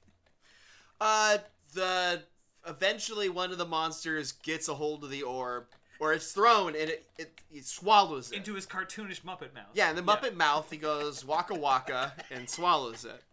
Uh, 1.00 1.38
the 1.74 2.26
eventually 2.68 3.30
one 3.30 3.52
of 3.52 3.58
the 3.58 3.66
monsters 3.66 4.32
gets 4.32 4.68
a 4.68 4.74
hold 4.76 5.04
of 5.04 5.10
the 5.10 5.22
orb, 5.24 5.66
or 6.00 6.14
it's 6.14 6.32
thrown 6.32 6.70
and 6.76 6.90
it 6.90 7.06
it, 7.18 7.42
it 7.52 7.66
swallows 7.66 8.32
it. 8.32 8.38
Into 8.38 8.54
his 8.54 8.66
cartoonish 8.66 9.22
Muppet 9.22 9.54
mouth. 9.54 9.68
yeah, 9.74 9.90
in 9.90 9.96
the 9.96 10.02
Muppet 10.04 10.36
mouth, 10.36 10.70
he 10.72 10.78
goes 10.78 11.24
waka 11.26 11.56
waka 11.56 12.14
and 12.32 12.50
swallows 12.50 13.06
it. 13.06 13.24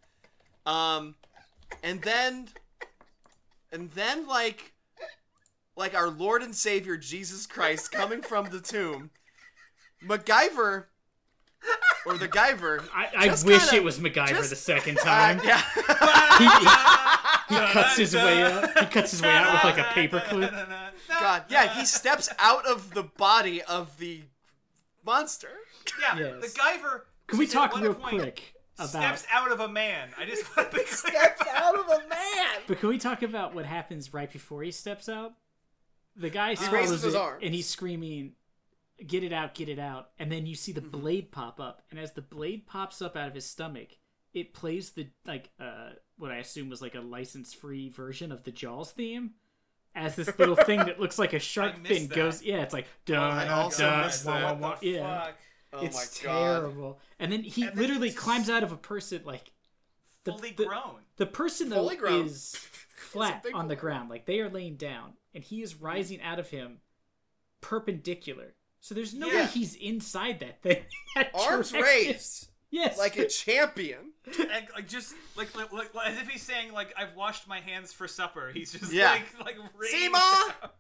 Um, 0.67 1.15
and 1.83 2.03
then, 2.03 2.49
and 3.73 3.91
then 3.93 4.27
like, 4.27 4.73
like 5.77 5.95
our 5.95 6.09
Lord 6.09 6.43
and 6.43 6.55
Savior 6.55 6.97
Jesus 6.97 7.47
Christ 7.47 7.93
coming 7.93 8.21
from 8.23 8.47
the 8.51 8.61
tomb, 8.61 9.11
MacGyver, 10.05 10.85
or 12.05 12.17
the 12.19 12.29
Guyver. 12.29 12.85
I, 12.95 13.09
I 13.17 13.29
wish 13.29 13.43
kinda- 13.43 13.75
it 13.77 13.85
was 13.85 13.99
MacGyver 14.01 14.29
just- 14.29 14.51
the 14.51 14.57
second 14.57 14.99
uh, 14.99 15.05
time. 15.05 15.41
yeah. 15.45 15.63
He, 17.49 17.55
he 17.55 17.61
cuts 17.61 17.97
his 17.97 18.15
way 18.15 18.43
uh, 18.43 18.51
out. 18.51 18.79
He 18.79 18.87
cuts 18.87 19.11
his 19.13 19.23
way 19.23 19.31
out 19.31 19.53
with 19.53 19.65
like 19.65 19.79
a 19.79 19.91
paper 19.93 20.21
paperclip. 20.21 20.91
God, 21.09 21.45
yeah, 21.49 21.69
he 21.79 21.85
steps 21.85 22.29
out 22.39 22.67
of 22.67 22.95
the 22.95 23.05
body 23.05 23.63
of 23.63 23.99
the 23.99 24.23
monster. 25.05 25.51
Yeah, 26.01 26.19
Yes. 26.19 26.53
the 26.53 26.61
Guyver. 26.61 27.03
Can 27.27 27.39
we 27.39 27.47
talk 27.47 27.79
real 27.79 27.95
quick 27.95 28.55
about? 28.77 28.91
Steps 28.91 29.27
out 29.33 29.51
of 29.51 29.61
a 29.61 29.69
man. 29.69 30.11
I 30.19 30.27
just 30.27 30.57
want 30.57 30.71
to 30.71 30.77
be 30.77 30.85
clear. 30.85 31.15
Steps 31.15 31.43
about 31.43 31.57
out 31.57 31.79
of 31.79 31.87
a 31.87 32.09
man. 32.09 32.61
But 32.67 32.81
can 32.81 32.89
we 32.89 32.99
talk 32.99 33.23
about 33.23 33.55
what 33.55 33.65
happens 33.65 34.13
right 34.13 34.31
before 34.31 34.63
he 34.63 34.71
steps 34.71 35.09
out? 35.09 35.33
The 36.17 36.31
guy 36.31 36.51
raises 36.51 36.67
swallows 36.67 37.03
his 37.03 37.15
it, 37.15 37.19
arms. 37.19 37.43
and 37.45 37.55
he's 37.55 37.69
screaming, 37.69 38.33
"Get 39.07 39.23
it 39.23 39.33
out! 39.33 39.55
Get 39.55 39.69
it 39.69 39.79
out!" 39.79 40.11
And 40.19 40.33
then 40.33 40.47
you 40.47 40.55
see 40.55 40.73
the 40.73 40.81
mm-hmm. 40.81 40.99
blade 40.99 41.31
pop 41.31 41.61
up, 41.61 41.83
and 41.91 42.01
as 42.01 42.13
the 42.13 42.23
blade 42.23 42.67
pops 42.67 43.03
up 43.03 43.17
out 43.17 43.29
of 43.29 43.35
his 43.35 43.45
stomach, 43.45 43.91
it 44.35 44.53
plays 44.55 44.91
the 44.91 45.09
like 45.25 45.51
uh 45.61 45.91
what 46.19 46.31
I 46.31 46.37
assume 46.37 46.69
was 46.71 46.81
like 46.83 46.95
a 46.95 47.01
license-free 47.01 47.91
version 47.91 48.33
of 48.33 48.43
the 48.45 48.51
Jaws 48.53 48.91
theme. 48.93 49.33
As 49.95 50.15
this 50.15 50.39
little 50.39 50.57
thing 50.57 50.81
that 50.81 51.01
looks 51.01 51.19
like 51.19 51.33
a 51.33 51.39
shark 51.53 51.75
fin 51.87 52.09
that. 52.09 52.15
goes, 52.15 52.43
yeah, 52.43 52.61
it's 52.63 52.75
like 52.75 52.85
I 52.85 52.89
dun, 53.07 53.49
also 53.49 53.83
dun, 53.85 54.05
missed 54.07 54.27
wah, 54.27 54.33
that. 54.35 54.43
wah, 54.45 54.53
What 54.53 54.61
wah, 54.61 54.77
the 54.81 54.87
yeah. 54.89 55.25
fuck? 55.25 55.35
Oh 55.73 55.85
it's 55.85 55.97
my 55.97 56.29
god. 56.31 56.51
terrible. 56.61 57.01
And 57.19 57.33
then 57.33 57.43
he 57.43 57.63
And 57.63 57.71
then 57.73 57.79
literally 57.79 58.09
he 58.11 58.15
climbs 58.15 58.51
out 58.51 58.63
of 58.63 58.73
a 58.73 58.77
person 58.77 59.23
like 59.25 59.53
the- 60.25 60.33
Fully 60.33 60.51
the- 60.53 60.67
grown. 60.67 61.01
The 61.17 61.27
person 61.27 61.71
though 61.71 61.89
grown. 61.97 62.27
is 62.27 62.55
flat 62.97 63.43
big 63.43 63.55
on 63.55 63.69
the 63.69 63.77
ground, 63.77 64.11
like 64.11 64.27
they 64.27 64.41
are 64.41 64.51
laying 64.51 64.77
down, 64.77 65.15
and 65.35 65.43
he 65.43 65.63
is 65.63 65.77
rising 65.81 66.21
out 66.21 66.39
of 66.39 66.51
him 66.51 66.79
perpendicular. 67.61 68.55
So 68.81 68.95
there's 68.95 69.15
no 69.15 69.29
way 69.29 69.47
he's 69.47 69.75
inside 69.75 70.41
that 70.41 70.63
thing. 70.63 70.85
that 71.17 71.31
Arms 71.35 71.71
direction. 71.73 71.83
raised 71.83 72.49
Yes. 72.71 72.99
like 72.99 73.17
a 73.17 73.27
champion. 73.29 74.13
and, 74.27 74.67
like 74.75 74.89
just 74.89 75.15
like, 75.37 75.55
like, 75.57 75.73
like 75.73 76.09
as 76.11 76.19
if 76.19 76.29
he's 76.29 76.43
saying 76.43 76.73
like 76.73 76.93
I've 76.99 77.15
washed 77.17 77.47
my 77.49 77.61
hands 77.61 77.93
for 77.93 78.09
supper. 78.09 78.51
He's 78.53 78.73
just 78.73 78.93
Yeah. 78.93 79.13
like 79.13 79.45
like 79.45 79.57
raised 79.79 79.93
See, 79.95 80.09
Ma? 80.09 80.19
up. 80.63 80.79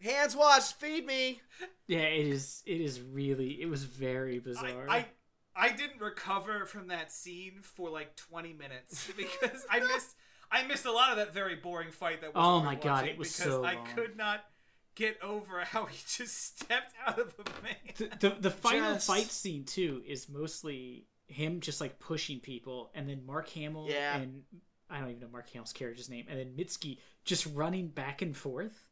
Hands 0.00 0.34
washed, 0.34 0.80
feed 0.80 1.06
me. 1.06 1.40
yeah, 1.86 2.00
it 2.00 2.26
is. 2.26 2.62
It 2.66 2.80
is 2.80 3.00
really. 3.00 3.62
It 3.62 3.66
was 3.66 3.84
very 3.84 4.40
bizarre. 4.40 4.86
I, 4.90 4.96
I 4.96 5.06
I 5.54 5.68
didn't 5.72 6.00
recover 6.00 6.66
from 6.66 6.88
that 6.88 7.12
scene 7.12 7.60
for 7.62 7.88
like 7.90 8.16
20 8.16 8.52
minutes 8.54 9.08
because 9.16 9.64
I 9.70 9.78
missed 9.80 10.16
I 10.50 10.64
missed 10.64 10.86
a 10.86 10.92
lot 10.92 11.10
of 11.12 11.18
that 11.18 11.32
very 11.32 11.54
boring 11.54 11.92
fight 11.92 12.20
that 12.22 12.32
oh 12.34 12.56
was 12.56 12.62
Oh 12.62 12.64
my 12.64 12.74
God, 12.74 13.06
it 13.06 13.16
was 13.16 13.34
because 13.36 13.52
so 13.52 13.64
I 13.64 13.74
long. 13.74 13.86
could 13.94 14.16
not 14.16 14.40
get 14.96 15.22
over 15.22 15.60
how 15.60 15.84
he 15.86 15.98
just 16.16 16.58
stepped 16.58 16.94
out 17.06 17.18
of 17.20 17.34
a 17.38 17.62
man. 17.62 18.10
the, 18.18 18.28
the 18.28 18.36
the 18.40 18.50
final 18.50 18.94
Just- 18.94 19.06
fight 19.06 19.30
scene 19.30 19.64
too 19.64 20.02
is 20.06 20.28
mostly 20.28 21.06
him 21.26 21.60
just 21.60 21.80
like 21.80 21.98
pushing 21.98 22.40
people, 22.40 22.90
and 22.94 23.08
then 23.08 23.24
Mark 23.26 23.48
Hamill 23.50 23.86
Yeah. 23.88 24.16
and 24.16 24.42
I 24.90 24.98
don't 25.00 25.08
even 25.10 25.20
know 25.22 25.28
Mark 25.32 25.48
Hamill's 25.50 25.72
character's 25.72 26.08
name, 26.10 26.26
and 26.28 26.38
then 26.38 26.52
Mitski 26.56 26.98
just 27.24 27.46
running 27.46 27.88
back 27.88 28.20
and 28.22 28.36
forth. 28.36 28.86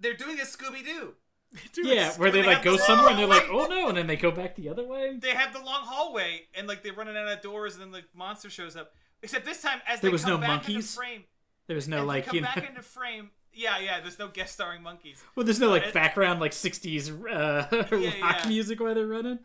They're 0.00 0.14
doing 0.14 0.38
a 0.38 0.44
Scooby 0.44 0.84
Doo. 0.84 1.14
yeah, 1.82 2.12
where 2.18 2.30
they 2.30 2.42
they 2.42 2.46
like 2.46 2.62
go 2.62 2.72
the 2.72 2.78
somewhere 2.82 3.08
and 3.10 3.18
they're 3.18 3.26
like, 3.26 3.46
oh 3.50 3.66
no, 3.66 3.88
and 3.88 3.96
then 3.96 4.06
they 4.06 4.16
go 4.16 4.30
back 4.30 4.54
the 4.54 4.68
other 4.68 4.84
way. 4.86 5.16
They 5.18 5.30
have 5.30 5.54
the 5.54 5.60
long 5.60 5.80
hallway 5.84 6.42
and 6.54 6.68
like 6.68 6.82
they're 6.82 6.92
running 6.92 7.16
out 7.16 7.26
of 7.26 7.40
doors 7.40 7.74
and 7.74 7.82
then 7.82 7.90
the 7.90 8.02
monster 8.14 8.50
shows 8.50 8.76
up. 8.76 8.92
Except 9.22 9.46
this 9.46 9.62
time 9.62 9.80
as 9.88 10.00
There 10.00 10.10
they 10.10 10.12
was 10.12 10.22
come 10.24 10.32
no 10.32 10.38
back 10.46 10.60
into 10.60 10.72
monkeys? 10.74 10.94
frame, 10.94 11.24
There 11.66 11.74
was 11.74 11.88
no 11.88 12.00
as 12.02 12.06
like 12.06 12.24
they 12.24 12.28
come 12.28 12.34
you 12.36 12.40
know, 12.42 12.48
back 12.54 12.68
into 12.68 12.82
frame. 12.82 13.30
Yeah, 13.54 13.78
yeah. 13.78 14.00
There's 14.00 14.18
no 14.18 14.28
guest 14.28 14.52
starring 14.52 14.82
monkeys. 14.82 15.22
well, 15.34 15.44
there's 15.46 15.58
no 15.58 15.70
like 15.70 15.84
it- 15.86 15.94
background 15.94 16.38
like 16.38 16.52
'60s 16.52 17.08
uh, 17.10 17.66
Yeah, 17.96 18.10
rock 18.20 18.36
yeah. 18.42 18.48
music 18.48 18.78
while 18.78 18.94
they're 18.94 19.06
running. 19.06 19.38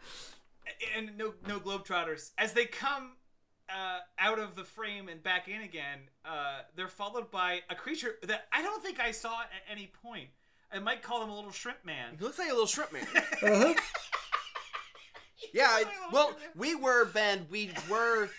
And 0.96 1.18
no 1.18 1.34
no 1.48 1.60
globetrotters 1.60 2.32
as 2.38 2.54
they 2.54 2.66
come 2.66 3.12
uh, 3.70 4.00
out 4.20 4.40
of 4.40 4.56
the 4.56 4.64
frame 4.64 5.08
and 5.10 5.24
back 5.24 5.48
in 5.48 5.62
again 5.62 6.00
uh, 6.26 6.60
they're 6.76 6.88
followed 6.88 7.32
by 7.32 7.62
a 7.70 7.76
creature 7.76 8.16
that 8.24 8.48
i 8.52 8.62
don't 8.62 8.84
think 8.84 9.00
i 9.00 9.12
saw 9.12 9.42
at 9.42 9.48
any 9.72 9.92
point 10.04 10.30
i 10.72 10.80
might 10.80 11.02
call 11.02 11.24
him 11.24 11.30
a 11.30 11.36
little 11.36 11.52
shrimp 11.52 11.84
man 11.86 12.16
He 12.18 12.24
looks 12.24 12.38
like 12.40 12.50
a 12.50 12.54
little 12.54 12.68
shrimp 12.68 12.92
man. 12.94 13.08
Uh-huh. 13.44 13.74
Yeah, 15.54 15.68
I, 15.70 15.84
well, 16.12 16.36
we 16.56 16.74
were 16.74 17.06
Ben. 17.06 17.46
We 17.52 17.72
were 17.90 18.30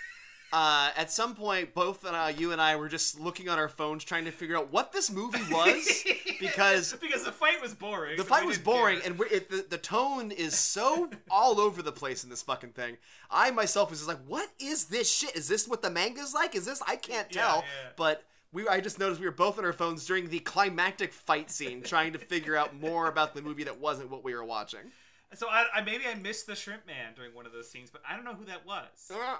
uh, 0.53 0.91
at 0.97 1.11
some 1.11 1.35
point. 1.35 1.75
Both 1.75 2.05
uh, 2.05 2.33
you 2.37 2.53
and 2.53 2.61
I 2.61 2.77
were 2.77 2.89
just 2.89 3.19
looking 3.19 3.49
on 3.49 3.59
our 3.59 3.69
phones, 3.69 4.05
trying 4.05 4.25
to 4.27 4.31
figure 4.31 4.57
out 4.57 4.73
what 4.73 4.93
this 4.93 5.11
movie 5.11 5.43
was, 5.51 6.05
because 6.41 6.93
because 6.95 7.25
the 7.25 7.33
fight 7.33 7.61
was 7.61 7.75
boring 7.75 8.17
the 8.17 8.23
so 8.23 8.29
fight 8.29 8.47
was 8.47 8.59
boring, 8.59 9.01
care. 9.01 9.11
and 9.11 9.19
we're, 9.19 9.27
it, 9.27 9.51
the 9.51 9.65
the 9.69 9.79
tone 9.79 10.31
is 10.31 10.57
so 10.57 11.11
all 11.31 11.61
over 11.61 11.83
the 11.83 11.93
place 11.93 12.25
in 12.25 12.31
this 12.31 12.43
fucking 12.43 12.71
thing. 12.71 12.97
I 13.31 13.51
myself 13.51 13.91
was 13.91 14.01
just 14.01 14.09
like, 14.09 14.25
"What 14.27 14.49
is 14.61 14.87
this 14.87 15.13
shit? 15.13 15.35
Is 15.37 15.49
this 15.49 15.67
what 15.67 15.83
the 15.83 15.91
manga's 15.91 16.35
like? 16.35 16.55
Is 16.55 16.65
this? 16.67 16.83
I 16.87 16.97
can't 16.97 17.29
Yeah, 17.35 17.43
tell." 17.43 17.57
yeah. 17.59 17.91
But 17.97 18.23
we, 18.53 18.69
I 18.69 18.81
just 18.81 19.01
noticed 19.01 19.21
we 19.21 19.27
were 19.27 19.33
both 19.33 19.59
on 19.59 19.65
our 19.65 19.73
phones 19.73 20.07
during 20.07 20.29
the 20.29 20.39
climactic 20.39 21.13
fight 21.13 21.51
scene, 21.51 21.83
trying 21.83 22.13
to 22.13 22.19
figure 22.21 22.57
out 22.57 22.79
more 22.79 23.09
about 23.09 23.35
the 23.35 23.43
movie 23.43 23.65
that 23.65 23.81
wasn't 23.81 24.11
what 24.11 24.23
we 24.23 24.33
were 24.35 24.45
watching. 24.45 24.93
so 25.35 25.49
I, 25.49 25.65
I 25.75 25.81
maybe 25.81 26.05
i 26.07 26.15
missed 26.15 26.47
the 26.47 26.55
shrimp 26.55 26.87
man 26.87 27.15
during 27.17 27.35
one 27.35 27.45
of 27.47 27.51
those 27.53 27.69
scenes 27.69 27.91
but 27.91 28.01
i 28.09 28.15
don't 28.15 28.25
know 28.25 28.35
who 28.35 28.45
that 28.45 28.65
was 28.65 29.11
Uh, 29.13 29.37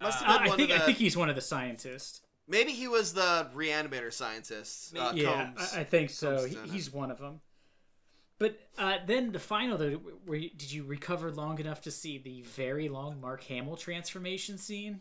Must 0.00 0.22
Uh, 0.22 0.24
have 0.24 0.40
Uh, 0.40 0.44
been 0.44 0.52
I 0.52 0.56
think 0.56 0.70
of 0.70 0.80
I 0.82 0.86
think 0.86 0.98
he's 0.98 1.16
one 1.16 1.28
of 1.28 1.34
the 1.36 1.42
scientists. 1.42 2.20
Maybe 2.48 2.72
he 2.72 2.88
was 2.88 3.12
the 3.14 3.48
reanimator 3.54 4.12
scientist. 4.12 4.96
Uh, 4.96 5.12
yeah, 5.14 5.52
Combs. 5.54 5.72
I, 5.74 5.80
I 5.80 5.84
think 5.84 6.10
so. 6.10 6.44
He, 6.44 6.44
is 6.46 6.54
in 6.56 6.64
it. 6.64 6.70
he's 6.70 6.92
one 6.92 7.10
of 7.10 7.18
them. 7.18 7.40
But 8.38 8.58
uh, 8.78 8.98
then 9.06 9.32
the 9.32 9.38
final, 9.38 9.76
though, 9.76 10.00
where 10.24 10.38
you, 10.38 10.50
did 10.50 10.72
you 10.72 10.82
recover 10.84 11.30
long 11.30 11.58
enough 11.60 11.82
to 11.82 11.90
see 11.90 12.16
the 12.18 12.42
very 12.42 12.88
long 12.88 13.20
Mark 13.20 13.42
Hamill 13.44 13.76
transformation 13.76 14.56
scene? 14.58 15.00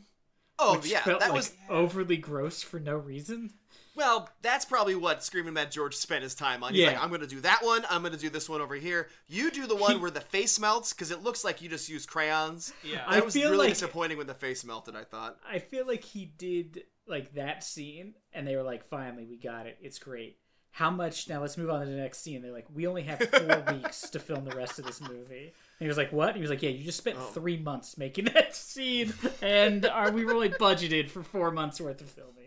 oh 0.59 0.81
yeah, 0.83 1.01
that 1.05 1.21
like 1.21 1.31
was 1.33 1.53
overly 1.69 2.17
gross 2.17 2.61
for 2.61 2.79
no 2.79 2.97
reason. 2.97 3.53
Well. 3.99 4.29
That's 4.41 4.65
probably 4.65 4.95
what 4.95 5.23
Screaming 5.23 5.53
Mad 5.53 5.71
George 5.71 5.95
spent 5.95 6.23
his 6.23 6.33
time 6.33 6.63
on. 6.63 6.73
He's 6.73 6.81
Yeah. 6.81 6.87
like, 6.93 7.03
I'm 7.03 7.09
going 7.09 7.21
to 7.21 7.27
do 7.27 7.41
that 7.41 7.63
one. 7.63 7.85
I'm 7.89 8.01
going 8.01 8.13
to 8.13 8.19
do 8.19 8.29
this 8.29 8.49
one 8.49 8.61
over 8.61 8.73
here. 8.75 9.09
You 9.27 9.51
do 9.51 9.67
the 9.67 9.75
one 9.75 9.91
He- 9.93 9.97
where 9.97 10.09
the 10.11 10.21
face 10.21 10.59
melts 10.59 10.93
because 10.93 11.11
it 11.11 11.21
looks 11.21 11.43
like 11.43 11.61
you 11.61 11.69
just 11.69 11.87
use 11.89 12.05
crayons. 12.07 12.73
yeah 12.83 13.03
I 13.05 13.15
That 13.15 13.25
was 13.25 13.33
feel 13.35 13.51
really 13.51 13.67
like- 13.67 13.69
disappointing 13.73 14.17
when 14.17 14.27
the 14.27 14.33
face 14.33 14.63
melted. 14.65 14.95
I 14.95 15.03
thought. 15.03 15.37
I 15.47 15.59
feel 15.59 15.85
like 15.85 16.03
he 16.03 16.25
did 16.25 16.83
like 17.05 17.33
that 17.35 17.63
scene, 17.63 18.13
and 18.33 18.47
they 18.47 18.55
were 18.55 18.63
like, 18.63 18.87
"Finally, 18.89 19.25
we 19.25 19.37
got 19.37 19.67
it. 19.67 19.77
It's 19.81 19.99
great." 19.99 20.37
How 20.71 20.91
much? 20.91 21.27
Now 21.27 21.41
let's 21.41 21.57
move 21.57 21.71
on 21.71 21.79
to 21.79 21.87
the 21.87 21.97
next 21.97 22.19
scene. 22.19 22.41
They're 22.43 22.51
like, 22.51 22.67
"We 22.73 22.85
only 22.85 23.01
have 23.03 23.19
four 23.19 23.63
weeks 23.73 24.07
to 24.11 24.19
film 24.19 24.45
the 24.45 24.55
rest 24.55 24.77
of 24.77 24.85
this 24.85 25.01
movie." 25.01 25.45
And 25.47 25.85
he 25.85 25.87
was 25.87 25.97
like, 25.97 26.11
"What?" 26.13 26.27
And 26.29 26.35
he 26.37 26.41
was 26.41 26.51
like, 26.51 26.61
"Yeah, 26.61 26.69
you 26.69 26.83
just 26.83 26.99
spent 26.99 27.17
Oh. 27.19 27.23
three 27.33 27.57
months 27.57 27.97
making 27.97 28.25
that 28.35 28.55
scene, 28.55 29.11
and 29.41 29.85
are 29.87 30.11
we 30.11 30.23
really 30.23 30.49
budgeted 30.49 31.09
for 31.09 31.23
four 31.23 31.49
months 31.51 31.81
worth 31.81 31.99
of 32.01 32.09
filming?" 32.11 32.38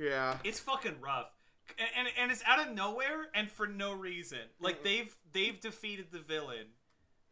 Yeah. 0.00 0.38
it's 0.44 0.60
fucking 0.60 0.96
rough 1.00 1.30
and, 1.78 1.88
and 1.98 2.08
and 2.18 2.30
it's 2.32 2.42
out 2.46 2.60
of 2.66 2.74
nowhere 2.74 3.26
and 3.34 3.50
for 3.50 3.66
no 3.66 3.92
reason 3.92 4.38
like 4.60 4.82
they've 4.84 5.14
they've 5.32 5.58
defeated 5.60 6.06
the 6.12 6.18
villain 6.18 6.66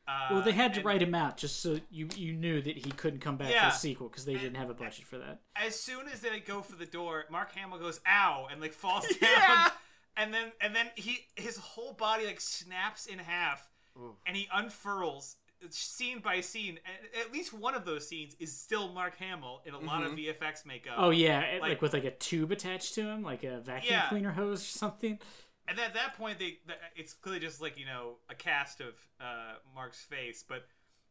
uh, 0.08 0.28
Well, 0.32 0.42
they 0.42 0.52
had 0.52 0.72
to 0.74 0.80
and 0.80 0.86
write 0.86 1.02
him 1.02 1.14
out 1.14 1.36
just 1.36 1.60
so 1.60 1.78
you 1.90 2.08
you 2.16 2.32
knew 2.32 2.60
that 2.62 2.76
he 2.78 2.90
couldn't 2.92 3.20
come 3.20 3.36
back 3.36 3.50
Yeah. 3.50 3.68
for 3.68 3.74
the 3.74 3.78
sequel 3.78 4.08
because 4.08 4.24
they 4.24 4.34
didn't 4.34 4.56
have 4.56 4.70
a 4.70 4.74
budget 4.74 5.04
for 5.06 5.18
that. 5.18 5.40
as 5.54 5.78
soon 5.78 6.08
as 6.08 6.20
they 6.20 6.40
go 6.40 6.62
for 6.62 6.76
the 6.76 6.86
door 6.86 7.24
mark 7.30 7.52
hamill 7.54 7.78
goes 7.78 8.00
ow 8.08 8.48
and 8.50 8.60
like 8.60 8.72
falls 8.72 9.06
down 9.20 9.30
Yeah. 9.30 9.68
and 10.16 10.32
then 10.34 10.52
and 10.60 10.74
then 10.74 10.86
he 10.96 11.18
his 11.36 11.56
whole 11.58 11.92
body 11.92 12.26
like 12.26 12.40
snaps 12.40 13.06
in 13.06 13.18
half 13.18 13.68
and 14.26 14.36
he 14.36 14.48
unfurls 14.52 15.36
scene 15.70 16.18
by 16.20 16.40
scene 16.40 16.78
at 17.20 17.32
least 17.32 17.52
one 17.52 17.74
of 17.74 17.84
those 17.84 18.06
scenes 18.08 18.34
is 18.38 18.56
still 18.56 18.88
mark 18.92 19.16
hamill 19.18 19.62
in 19.66 19.74
a 19.74 19.78
lot 19.78 20.02
of 20.04 20.12
vfx 20.12 20.64
makeup 20.66 20.94
Oh 20.98 21.10
yeah, 21.10 21.40
like, 21.54 21.60
Like- 21.62 21.82
with 21.82 21.92
like 21.92 22.04
a 22.04 22.10
tube 22.10 22.50
attached 22.52 22.94
to 22.94 23.02
him, 23.02 23.22
like 23.22 23.44
a 23.44 23.60
vacuum 23.60 23.92
Yeah. 23.92 24.08
cleaner 24.08 24.32
hose 24.32 24.60
or 24.62 24.78
something. 24.78 25.18
And 25.68 25.78
at 25.78 25.94
that 25.94 26.14
point, 26.16 26.38
they 26.40 26.58
it's 26.96 27.12
clearly 27.14 27.40
just 27.40 27.60
like 27.62 27.78
you 27.78 27.86
know 27.86 28.16
a 28.28 28.34
cast 28.34 28.80
of 28.80 28.94
uh, 29.20 29.54
Mark's 29.74 30.02
face, 30.02 30.44
but 30.46 30.66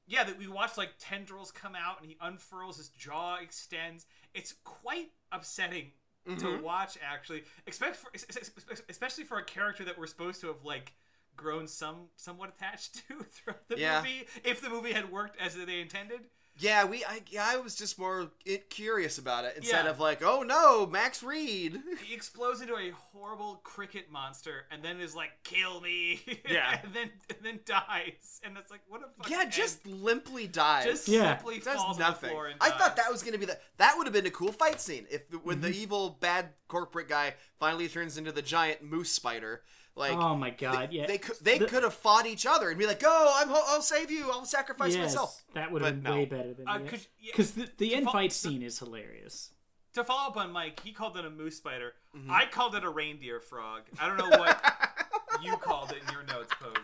yeah, 0.08 0.24
that 0.26 0.38
we 0.38 0.48
watch 0.48 0.78
like 0.78 0.90
tendrils 1.00 1.52
come 1.52 1.74
out 1.76 2.02
and 2.02 2.10
he 2.10 2.18
unfurls, 2.20 2.76
his 2.78 2.90
jaw 2.90 3.38
extends. 3.42 4.06
It's 4.34 4.54
quite 4.66 5.12
upsetting 5.32 5.92
to 6.38 6.62
watch, 6.62 6.98
actually, 7.02 7.44
especially 7.66 7.96
for, 7.96 8.12
es- 8.14 8.26
es- 8.30 8.52
es- 8.70 8.82
especially 8.90 9.24
for 9.24 9.38
a 9.40 9.44
character 9.44 9.84
that 9.86 9.98
we're 9.98 10.06
supposed 10.06 10.40
to 10.42 10.48
have 10.48 10.64
like 10.64 10.94
grown 11.42 11.68
some 11.68 12.08
somewhat 12.16 12.54
attached 12.58 12.96
to 13.08 13.24
throughout 13.24 13.68
the 13.68 13.78
Yeah. 13.78 14.00
movie. 14.02 14.28
If 14.44 14.62
the 14.62 14.70
movie 14.70 14.94
had 14.94 15.12
worked 15.12 15.40
as 15.42 15.56
they 15.56 15.82
intended, 15.82 16.22
Yeah, 16.58 16.84
we. 16.84 17.04
I, 17.06 17.22
yeah, 17.30 17.46
I 17.48 17.58
was 17.58 17.76
just 17.76 17.98
more 17.98 18.30
it, 18.46 18.70
curious 18.70 19.18
about 19.18 19.46
it 19.46 19.56
instead 19.56 19.86
Yeah. 19.86 19.92
of 19.92 20.00
like, 20.02 20.22
oh 20.22 20.44
no, 20.44 20.86
Max 20.86 21.24
Reed. 21.24 21.80
he 22.06 22.14
explodes 22.14 22.60
into 22.62 22.76
a 22.76 22.90
horrible 22.92 23.62
cricket 23.64 24.12
monster 24.12 24.66
and 24.70 24.84
then 24.84 25.00
is 25.00 25.16
like, 25.16 25.32
"Kill 25.44 25.80
me!" 25.82 26.22
Yeah. 26.50 26.80
and 26.84 26.94
then 26.94 27.10
and 27.30 27.38
then 27.42 27.60
dies, 27.66 28.42
and 28.44 28.58
it's 28.58 28.70
like, 28.70 28.82
what 28.90 29.02
a 29.02 29.08
fucking 29.18 29.32
yeah, 29.34 29.44
end. 29.44 29.52
just 29.52 29.86
limply 29.88 30.46
dies. 30.46 30.86
just 30.86 31.08
Yeah. 31.08 31.38
simply 31.38 31.60
does 31.60 31.78
falls 31.78 31.98
nothing. 31.98 32.28
the 32.30 32.34
floor 32.36 32.48
and 32.48 32.58
I 32.62 32.70
dies. 32.70 32.80
thought 32.80 32.96
that 32.98 33.10
was 33.12 33.24
gonna 33.24 33.38
be 33.38 33.46
the 33.46 33.58
that 33.78 33.96
would 33.98 34.06
have 34.06 34.14
been 34.14 34.26
a 34.28 34.32
cool 34.32 34.52
fight 34.52 34.82
scene 34.82 35.08
if 35.10 35.22
when 35.44 35.56
Mm-hmm. 35.62 35.64
the 35.72 35.76
evil 35.78 36.18
bad 36.20 36.50
corporate 36.68 37.08
guy 37.08 37.34
finally 37.60 37.88
turns 37.88 38.18
into 38.18 38.32
the 38.34 38.42
giant 38.42 38.84
moose 38.84 39.12
spider. 39.12 39.64
Like 39.96 40.14
oh 40.14 40.36
my 40.36 40.50
god, 40.52 40.94
yeah. 40.94 41.06
they 41.06 41.18
could 41.18 41.36
they 41.42 41.58
The- 41.58 41.66
could 41.66 41.84
have 41.84 41.94
fought 41.94 42.26
each 42.26 42.46
other 42.46 42.70
and 42.70 42.80
be 42.80 42.88
like, 42.88 43.02
"Go, 43.02 43.34
I'm 43.36 43.50
ho- 43.50 43.64
I'll 43.68 43.82
save 43.82 44.10
you. 44.10 44.32
I'll 44.32 44.46
sacrifice 44.46 44.96
yes, 44.96 45.04
myself." 45.14 45.44
that 45.54 45.70
would 45.72 45.82
have 45.82 46.02
been 46.02 46.12
no. 46.12 46.18
way 46.18 46.26
better 46.26 46.54
than 46.54 46.68
Uh, 46.68 46.80
yeah, 47.20 47.32
Because 47.32 47.52
the, 47.52 47.68
the 47.78 47.94
end 47.96 48.06
fo- 48.06 48.14
fight 48.14 48.32
scene 48.32 48.64
is 48.64 48.80
hilarious. 48.80 49.52
to 49.94 50.04
follow 50.06 50.30
up 50.30 50.38
on 50.38 50.52
Mike, 50.54 50.80
he 50.80 50.94
called 50.94 51.18
it 51.18 51.26
a 51.26 51.30
moose 51.30 51.58
spider. 51.58 51.94
Mm-hmm. 52.16 52.32
I 52.32 52.46
called 52.46 52.76
it 52.76 52.86
a 52.86 52.90
reindeer 52.90 53.42
frog. 53.42 53.82
I 54.00 54.08
don't 54.08 54.18
know 54.18 54.38
what 54.40 54.64
you 55.44 55.58
called 55.58 55.92
it 55.92 55.98
in 56.08 56.14
your 56.14 56.24
notes, 56.24 56.54
Pose. 56.60 56.78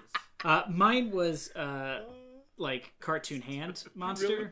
Uh, 0.43 0.63
mine 0.69 1.09
was 1.11 1.49
uh, 1.55 2.01
like 2.57 2.93
cartoon 2.99 3.41
hand 3.41 3.85
monster. 3.95 4.49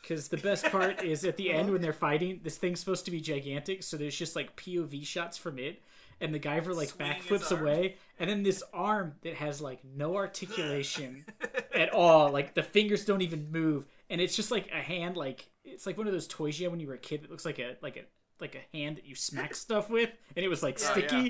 Because 0.00 0.28
the 0.28 0.38
best 0.38 0.64
part 0.70 1.04
is 1.04 1.24
at 1.26 1.36
the 1.36 1.52
end 1.52 1.70
when 1.70 1.82
they're 1.82 1.92
fighting, 1.92 2.40
this 2.42 2.56
thing's 2.56 2.80
supposed 2.80 3.04
to 3.04 3.10
be 3.10 3.20
gigantic, 3.20 3.82
so 3.82 3.98
there's 3.98 4.16
just 4.16 4.34
like 4.34 4.56
POV 4.56 5.04
shots 5.06 5.36
from 5.36 5.58
it, 5.58 5.82
and 6.20 6.34
the 6.34 6.38
Guyver 6.40 6.74
like 6.74 6.88
Swinging 6.90 7.14
his 7.16 7.26
backflips 7.26 7.58
away, 7.60 7.96
and 8.18 8.28
then 8.28 8.42
this 8.42 8.62
arm 8.72 9.14
that 9.22 9.34
has 9.34 9.60
like 9.60 9.80
no 9.84 10.16
articulation 10.16 11.24
at 11.74 11.90
all, 11.92 12.30
like 12.30 12.54
the 12.54 12.62
fingers 12.62 13.04
don't 13.04 13.22
even 13.22 13.50
move, 13.50 13.86
and 14.08 14.20
it's 14.20 14.36
just 14.36 14.50
like 14.50 14.68
a 14.72 14.80
hand 14.80 15.16
like 15.16 15.48
it's 15.64 15.86
like 15.86 15.96
one 15.98 16.06
of 16.06 16.12
those 16.12 16.26
toys 16.26 16.58
you 16.58 16.66
had 16.66 16.70
when 16.72 16.80
you 16.80 16.86
were 16.88 16.94
a 16.94 16.98
kid 16.98 17.22
that 17.22 17.30
looks 17.30 17.44
like 17.44 17.58
a 17.58 17.76
like 17.82 17.96
a 17.96 18.02
like 18.40 18.54
a 18.54 18.76
hand 18.76 18.96
that 18.96 19.06
you 19.06 19.14
smack 19.14 19.54
stuff 19.66 19.88
with, 19.90 20.10
and 20.36 20.44
it 20.44 20.48
was 20.48 20.62
like 20.62 20.78
Oh, 20.80 20.92
sticky. 20.92 21.16
yeah. 21.16 21.28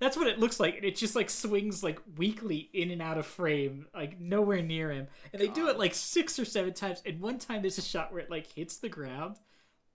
That's 0.00 0.16
what 0.16 0.28
it 0.28 0.38
looks 0.38 0.60
like, 0.60 0.76
and 0.76 0.84
it 0.84 0.94
just 0.94 1.16
like 1.16 1.28
swings 1.28 1.82
like 1.82 1.98
weakly 2.16 2.70
in 2.72 2.92
and 2.92 3.02
out 3.02 3.18
of 3.18 3.26
frame, 3.26 3.86
like 3.92 4.20
nowhere 4.20 4.62
near 4.62 4.92
him. 4.92 5.08
And 5.32 5.42
they 5.42 5.48
do 5.48 5.68
it 5.68 5.76
like 5.76 5.92
six 5.92 6.38
or 6.38 6.44
seven 6.44 6.72
times. 6.72 7.02
And 7.04 7.20
one 7.20 7.38
time 7.38 7.62
there's 7.62 7.78
a 7.78 7.82
shot 7.82 8.12
where 8.12 8.20
it 8.22 8.30
like 8.30 8.46
hits 8.52 8.76
the 8.76 8.88
ground, 8.88 9.38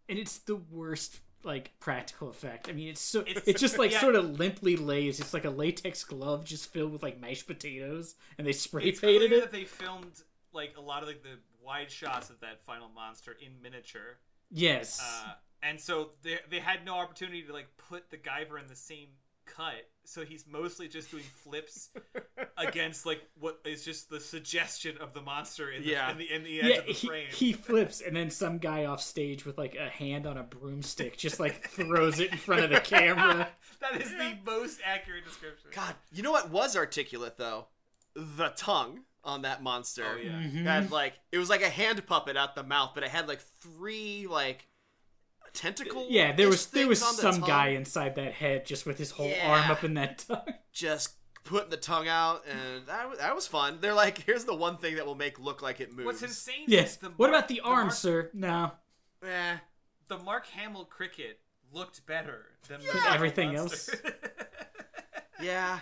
and 0.10 0.20
it's 0.20 0.40
the 0.40 0.58
worst 0.58 1.22
like 1.44 1.72
practical 1.80 2.30
effect. 2.30 2.70
I 2.70 2.72
mean, 2.74 2.90
it's 2.90 3.02
so 3.02 3.22
It's- 3.22 3.44
it 3.48 3.58
just 3.58 3.78
like 3.84 3.92
yeah. 3.92 4.00
sort 4.02 4.16
of 4.16 4.40
limply 4.40 4.76
lays. 4.78 5.20
It's 5.20 5.34
like 5.34 5.46
a 5.46 5.50
latex 5.50 6.04
glove 6.04 6.46
just 6.46 6.72
filled 6.72 6.92
with 6.92 7.04
like 7.04 7.20
mashed 7.20 7.48
potatoes, 7.48 8.16
and 8.38 8.48
they 8.48 8.52
spray 8.54 8.86
It's 8.86 9.00
painted 9.00 9.28
clear 9.30 9.40
it. 9.40 9.42
that 9.42 9.52
they 9.52 9.66
filmed 9.66 10.22
like 10.54 10.76
a 10.78 10.82
lot 10.82 11.02
of 11.02 11.08
like 11.10 11.24
the 11.24 11.40
wide 11.62 11.90
shots 11.92 12.30
of 12.30 12.40
that 12.42 12.62
final 12.64 12.90
monster 12.90 13.36
in 13.40 13.62
miniature. 13.62 14.18
Yes. 14.52 15.00
Uh, 15.02 15.34
and 15.62 15.80
so 15.80 16.12
they 16.22 16.40
they 16.50 16.60
had 16.60 16.86
no 16.86 16.96
opportunity 16.96 17.42
to 17.44 17.54
like 17.54 17.68
put 17.90 18.10
the 18.10 18.18
Guyver 18.18 18.60
in 18.60 18.68
the 18.68 18.76
same 18.76 19.08
cut, 19.46 19.74
so 20.06 20.24
he's 20.26 20.46
mostly 20.48 20.88
just 20.88 21.12
doing 21.12 21.24
flips 21.24 21.90
against 22.58 23.06
like 23.06 23.22
what 23.40 23.60
is 23.66 23.84
just 23.86 24.10
the 24.10 24.20
suggestion 24.20 24.98
of 25.00 25.14
the 25.14 25.22
monster 25.22 25.72
in 25.72 25.84
the 25.84 25.90
Yeah. 25.90 26.12
in 26.12 26.18
the, 26.18 26.32
in 26.32 26.44
the 26.44 26.62
edge 26.62 26.70
yeah, 26.70 26.78
of 26.80 26.86
the 26.86 26.92
he, 26.94 27.08
frame. 27.08 27.28
he 27.34 27.54
flips, 27.54 28.02
and 28.02 28.16
then 28.16 28.30
some 28.30 28.58
guy 28.58 28.86
off 28.86 29.02
stage 29.02 29.46
with 29.46 29.58
like 29.58 29.76
a 29.76 29.90
hand 29.90 30.26
on 30.26 30.38
a 30.38 30.44
broomstick 30.44 31.18
just 31.18 31.40
like 31.40 31.68
throws 31.70 32.20
it 32.20 32.32
in 32.32 32.38
front 32.38 32.64
of 32.64 32.70
the 32.70 32.80
camera. 32.80 33.50
that 33.82 34.02
is 34.02 34.12
the 34.12 34.38
most 34.46 34.80
accurate 34.86 35.26
description. 35.26 35.70
God, 35.74 35.96
you 36.12 36.24
know 36.24 36.32
what 36.32 36.50
was 36.52 36.76
articulate 36.76 37.38
though? 37.38 37.68
The 38.16 38.50
tongue 38.56 39.02
on 39.24 39.44
that 39.44 39.64
monster. 39.64 40.04
Oh 40.06 40.18
yeah. 40.18 40.32
Mhm. 40.32 40.64
had 40.66 40.92
like 40.92 41.14
it 41.32 41.38
was 41.38 41.50
like 41.50 41.62
a 41.64 41.70
hand 41.70 42.06
puppet 42.06 42.36
out 42.38 42.56
the 42.56 42.64
mouth, 42.64 42.92
but 42.94 43.04
it 43.04 43.10
had 43.10 43.28
like 43.28 43.42
three 43.62 44.28
like 44.30 44.68
tentacle. 45.54 46.08
Yeah, 46.10 46.32
there 46.36 46.48
was 46.50 46.66
there 46.68 46.88
was 46.88 47.02
on 47.04 47.16
the 47.16 47.22
some 47.22 47.40
tongue, 47.40 47.48
guy 47.50 47.68
inside 47.70 48.16
that 48.16 48.34
head 48.34 48.66
just 48.66 48.86
with 48.86 48.98
his 48.98 49.12
whole 49.12 49.30
Yeah. 49.30 49.48
arm 49.52 49.72
up 49.72 49.84
in 49.84 49.94
that 49.96 50.20
tongue. 50.28 50.42
just 50.74 51.14
putting 51.44 51.70
the 51.70 51.78
tongue 51.78 52.08
out, 52.08 52.44
and 52.50 52.86
that 52.88 53.10
was, 53.10 53.20
that 53.20 53.36
was 53.36 53.48
fun. 53.48 53.80
They're 53.82 53.94
like, 53.94 54.18
here's 54.20 54.46
the 54.46 54.56
one 54.56 54.78
thing 54.78 54.96
that 54.96 55.06
will 55.06 55.16
make 55.16 55.40
look 55.40 55.62
like 55.62 55.80
it 55.82 55.92
moves. 55.92 56.06
What's 56.06 56.22
insane 56.24 56.66
Yes. 56.68 56.92
is 56.94 56.98
the 56.98 57.10
What 57.18 57.30
about 57.30 57.48
the 57.48 57.60
arm, 57.62 57.88
Mark, 57.88 57.94
sir? 57.94 58.30
No. 58.34 58.72
Eh, 59.24 59.58
the 60.08 60.18
Mark 60.20 60.46
Hamill 60.48 60.86
cricket 60.86 61.40
looked 61.72 62.06
better 62.06 62.46
than 62.68 62.82
Yeah. 62.82 62.94
Mark 62.94 63.12
Everything 63.14 63.54
monster. 63.54 63.98
yeah. 65.42 65.80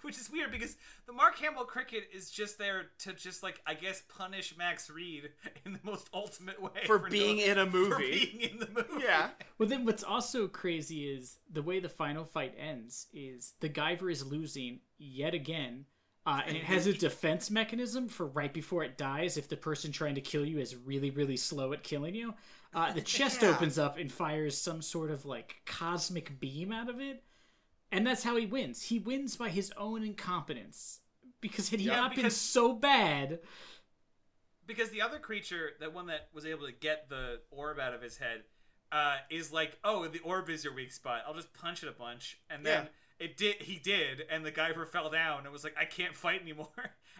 Which 0.02 0.18
is 0.18 0.30
weird 0.30 0.50
because 0.50 0.76
the 1.06 1.12
Mark 1.12 1.36
Hamill 1.38 1.64
cricket 1.64 2.04
is 2.14 2.30
just 2.30 2.58
there 2.58 2.86
to 3.00 3.12
just 3.12 3.42
like 3.42 3.60
I 3.66 3.74
guess 3.74 4.02
punish 4.16 4.56
Max 4.56 4.88
Reed 4.90 5.30
in 5.66 5.72
the 5.72 5.80
most 5.82 6.08
ultimate 6.14 6.60
way 6.60 6.70
For 6.86 6.98
being 6.98 7.38
no- 7.38 7.44
in 7.44 7.58
a 7.58 7.66
For 7.70 7.76
movie. 7.76 8.30
being 8.38 8.50
in 8.52 8.58
the 8.58 8.68
movie. 8.68 9.04
Yeah. 9.04 9.30
Well, 9.58 9.68
then 9.68 9.84
what's 9.84 10.02
also 10.04 10.48
crazy 10.48 11.08
is 11.10 11.38
the 11.52 11.62
way 11.62 11.80
the 11.80 11.88
final 11.88 12.24
fight 12.24 12.54
ends 12.58 13.06
is 13.12 13.54
the 13.60 13.68
Guyver 13.68 14.10
is 14.10 14.24
losing 14.26 14.80
yet 14.98 15.34
again. 15.34 15.84
Uh, 16.26 16.42
and 16.46 16.54
it 16.54 16.64
has 16.64 16.86
a 16.86 16.92
defense 16.92 17.50
mechanism 17.50 18.06
for 18.06 18.26
right 18.26 18.52
before 18.52 18.84
it 18.84 18.98
dies 18.98 19.38
if 19.38 19.48
the 19.48 19.56
person 19.56 19.90
trying 19.90 20.14
to 20.14 20.20
kill 20.20 20.44
you 20.44 20.58
is 20.58 20.76
really, 20.76 21.08
really 21.10 21.36
slow 21.36 21.72
at 21.72 21.82
killing 21.82 22.14
you. 22.14 22.34
Uh, 22.74 22.92
the 22.92 23.00
chest 23.00 23.40
Yeah. 23.42 23.48
opens 23.48 23.78
up 23.78 23.96
and 23.96 24.12
fires 24.12 24.56
some 24.56 24.82
sort 24.82 25.10
of 25.10 25.24
like 25.24 25.56
cosmic 25.64 26.38
beam 26.38 26.72
out 26.72 26.90
of 26.90 27.00
it. 27.00 27.24
And 27.92 28.06
that's 28.06 28.22
how 28.22 28.36
he 28.36 28.46
wins. 28.46 28.82
He 28.82 28.98
wins 28.98 29.36
by 29.36 29.48
his 29.48 29.72
own 29.76 30.02
incompetence. 30.04 31.00
Because 31.40 31.70
had 31.70 31.80
he 31.80 31.86
Yeah, 31.86 31.96
not 31.96 32.14
been 32.14 32.30
so 32.30 32.72
bad, 32.72 33.40
Because 34.66 34.90
the 34.90 35.02
other 35.02 35.18
creature, 35.18 35.70
that 35.80 35.92
one 35.92 36.06
that 36.06 36.28
was 36.32 36.46
able 36.46 36.66
to 36.66 36.72
get 36.72 37.08
the 37.08 37.40
orb 37.50 37.80
out 37.80 37.92
of 37.92 38.02
his 38.02 38.18
head, 38.18 38.44
uh, 38.92 39.16
is 39.28 39.52
like, 39.52 39.78
oh, 39.84 40.06
the 40.06 40.20
orb 40.20 40.48
is 40.50 40.64
your 40.64 40.74
weak 40.74 40.92
spot. 40.92 41.22
I'll 41.26 41.34
just 41.34 41.52
punch 41.54 41.82
it 41.82 41.88
a 41.88 41.92
bunch, 41.92 42.38
and 42.48 42.64
then 42.64 42.88
it 43.18 43.36
did. 43.36 43.56
He 43.62 43.78
did, 43.78 44.24
and 44.30 44.44
the 44.44 44.52
Guyver 44.52 44.86
fell 44.92 45.10
down 45.10 45.44
and 45.44 45.52
was 45.52 45.64
like, 45.64 45.74
I 45.78 45.84
can't 45.84 46.14
fight 46.14 46.40
anymore. 46.42 46.68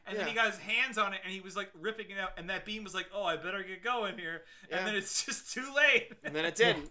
And 0.06 0.18
then 0.18 0.26
he 0.26 0.34
got 0.34 0.46
his 0.46 0.58
hands 0.58 0.96
on 0.96 1.12
it, 1.12 1.20
and 1.24 1.32
he 1.32 1.40
was 1.40 1.56
like 1.56 1.70
ripping 1.78 2.10
it 2.10 2.18
out, 2.18 2.30
and 2.38 2.48
that 2.48 2.64
beam 2.64 2.84
was 2.84 2.94
like, 2.94 3.06
oh, 3.14 3.22
I 3.22 3.36
better 3.36 3.62
get 3.62 3.84
going 3.84 4.16
here. 4.18 4.42
Yeah. 4.68 4.78
And 4.78 4.86
then 4.86 4.94
it's 4.96 5.24
just 5.26 5.52
too 5.52 5.66
late. 5.76 6.12
And 6.24 6.34
then 6.34 6.46
it 6.46 6.56
didn't. 6.56 6.90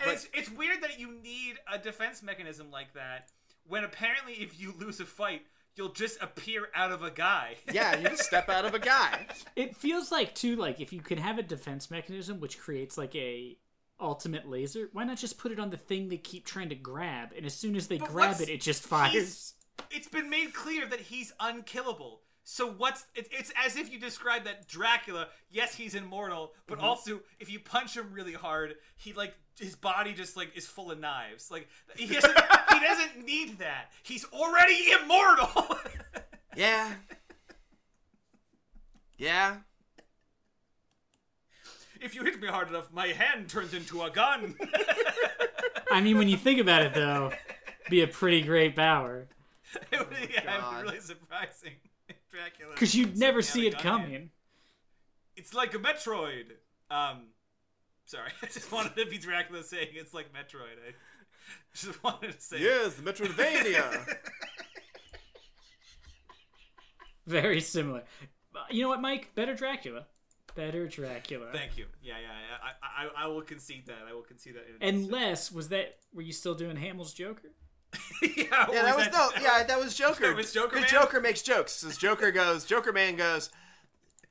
And 0.00 0.06
But- 0.08 0.14
it's 0.14 0.28
it's 0.34 0.50
weird 0.50 0.82
that 0.82 0.98
you 0.98 1.12
need 1.22 1.58
a 1.70 1.78
defense 1.78 2.22
mechanism 2.22 2.70
like 2.70 2.92
that 2.94 3.30
when 3.66 3.84
apparently 3.84 4.34
if 4.34 4.58
you 4.60 4.72
lose 4.78 5.00
a 5.00 5.06
fight, 5.06 5.42
you'll 5.76 5.92
just 5.92 6.20
appear 6.22 6.68
out 6.74 6.92
of 6.92 7.02
a 7.02 7.10
guy. 7.10 7.56
yeah, 7.72 7.96
you 7.96 8.08
just 8.10 8.24
step 8.24 8.48
out 8.48 8.64
of 8.64 8.74
a 8.74 8.78
guy. 8.78 9.26
It 9.56 9.76
feels 9.76 10.10
like 10.12 10.34
too 10.34 10.56
like 10.56 10.80
if 10.80 10.92
you 10.92 11.00
can 11.00 11.18
have 11.18 11.38
a 11.38 11.42
defense 11.42 11.90
mechanism 11.90 12.40
which 12.40 12.58
creates 12.58 12.98
like 12.98 13.14
a 13.14 13.56
ultimate 14.00 14.48
laser, 14.48 14.88
why 14.92 15.04
not 15.04 15.16
just 15.16 15.38
put 15.38 15.52
it 15.52 15.58
on 15.60 15.70
the 15.70 15.76
thing 15.76 16.08
they 16.08 16.16
keep 16.18 16.44
trying 16.44 16.68
to 16.70 16.74
grab 16.74 17.32
and 17.36 17.46
as 17.46 17.54
soon 17.54 17.76
as 17.76 17.86
they 17.86 17.98
But 17.98 18.08
grab 18.10 18.40
it 18.40 18.48
it 18.48 18.60
just 18.60 18.82
fires. 18.82 19.54
It's 19.90 20.08
been 20.08 20.28
made 20.28 20.52
clear 20.52 20.86
that 20.86 21.00
he's 21.00 21.32
unkillable. 21.40 22.20
So 22.46 22.70
what's 22.70 23.06
it, 23.14 23.26
it's 23.30 23.50
as 23.64 23.76
if 23.76 23.90
you 23.90 23.98
describe 23.98 24.44
that 24.44 24.68
Dracula, 24.68 25.28
yes, 25.50 25.74
he's 25.74 25.94
immortal, 25.94 26.52
but 26.66 26.76
Mm-hmm. 26.78 26.86
also 26.86 27.20
if 27.40 27.50
you 27.50 27.58
punch 27.58 27.96
him 27.96 28.10
really 28.12 28.34
hard, 28.34 28.74
he 28.96 29.12
like 29.14 29.34
his 29.58 29.74
body 29.76 30.12
just 30.12 30.36
like 30.36 30.54
is 30.56 30.66
full 30.66 30.90
of 30.90 30.98
knives. 31.00 31.50
Like 31.50 31.68
he 31.96 32.06
doesn't 32.06 32.36
he 32.72 32.80
doesn't 32.80 33.24
need 33.24 33.58
that. 33.60 33.90
He's 34.02 34.24
already 34.26 34.90
immortal. 35.02 35.78
Yeah. 36.56 36.92
Yeah. 39.18 39.56
if 42.00 42.14
you 42.14 42.22
hit 42.22 42.40
me 42.40 42.46
hard 42.48 42.68
enough, 42.68 42.92
my 42.92 43.08
hand 43.08 43.48
turns 43.48 43.74
into 43.74 44.02
a 44.02 44.10
gun. 44.10 44.54
I 45.90 46.00
mean 46.00 46.18
when 46.18 46.28
you 46.28 46.36
think 46.36 46.60
about 46.60 46.82
it 46.82 46.94
though, 46.94 47.32
be 47.90 48.02
a 48.02 48.06
pretty 48.06 48.42
great 48.42 48.76
power 48.76 49.26
it 49.92 49.98
would 49.98 50.16
yeah, 50.30 50.40
it'd 50.42 50.44
God. 50.60 50.76
be 50.76 50.82
really 50.84 51.00
surprising. 51.00 51.72
If 52.34 52.40
Dracula. 52.40 52.74
cuz 52.76 52.94
you'd 52.94 53.16
never 53.18 53.42
see 53.42 53.66
it 53.66 53.78
coming. 53.78 54.10
hand. 54.12 54.30
It's 55.36 55.52
like 55.54 55.74
a 55.74 55.78
Metroid. 55.78 56.52
Um, 56.90 57.28
sorry, 58.06 58.30
I 58.42 58.46
just 58.46 58.70
wanted 58.72 58.96
to 58.96 59.06
be 59.06 59.18
Dracula 59.18 59.62
saying 59.62 59.88
it's 59.94 60.14
like 60.14 60.32
Metroid. 60.32 60.78
I 60.88 60.94
just 61.74 62.02
wanted 62.04 62.32
to 62.34 62.40
say. 62.40 62.60
Yes, 62.60 62.94
Metroidvania. 62.94 64.16
Very 67.26 67.60
similar. 67.60 68.04
Uh, 68.54 68.60
You 68.70 68.82
know 68.82 68.88
what, 68.88 69.00
Mike? 69.00 69.34
Better 69.34 69.54
Dracula. 69.54 70.06
Better 70.54 70.86
Dracula. 70.86 71.50
Thank 71.52 71.76
you. 71.78 71.86
Yeah, 72.02 72.14
yeah. 72.20 72.28
yeah. 72.28 72.58
I, 72.82 73.06
I, 73.06 73.24
I 73.24 73.26
will 73.26 73.42
concede 73.42 73.86
that. 73.86 74.04
I 74.08 74.12
will 74.12 74.22
concede 74.22 74.54
that. 74.56 74.66
in 74.68 74.88
an 74.88 74.94
Unless 75.04 75.50
was 75.50 75.68
that 75.70 75.98
were 76.12 76.22
you 76.22 76.32
still 76.32 76.54
doing 76.54 76.76
Hamill's 76.76 77.12
Joker? 77.12 77.48
Instant. 78.22 78.36
yeah, 78.50 78.66
Yeah, 78.72 78.82
that 78.82 78.96
was 78.96 79.08
no. 79.12 79.30
Yeah, 79.42 79.62
that 79.64 79.78
was 79.78 79.94
Joker. 79.98 80.28
That 80.28 80.36
was 80.36 80.52
Joker 80.52 80.76
The 80.76 80.80
Man? 80.82 80.90
Joker 80.90 81.20
makes 81.20 81.42
jokes. 81.42 81.82
As 81.84 81.96
Joker 81.96 82.30
goes, 82.30 82.64
Joker 82.64 82.92
Man 82.92 83.16
goes. 83.16 83.50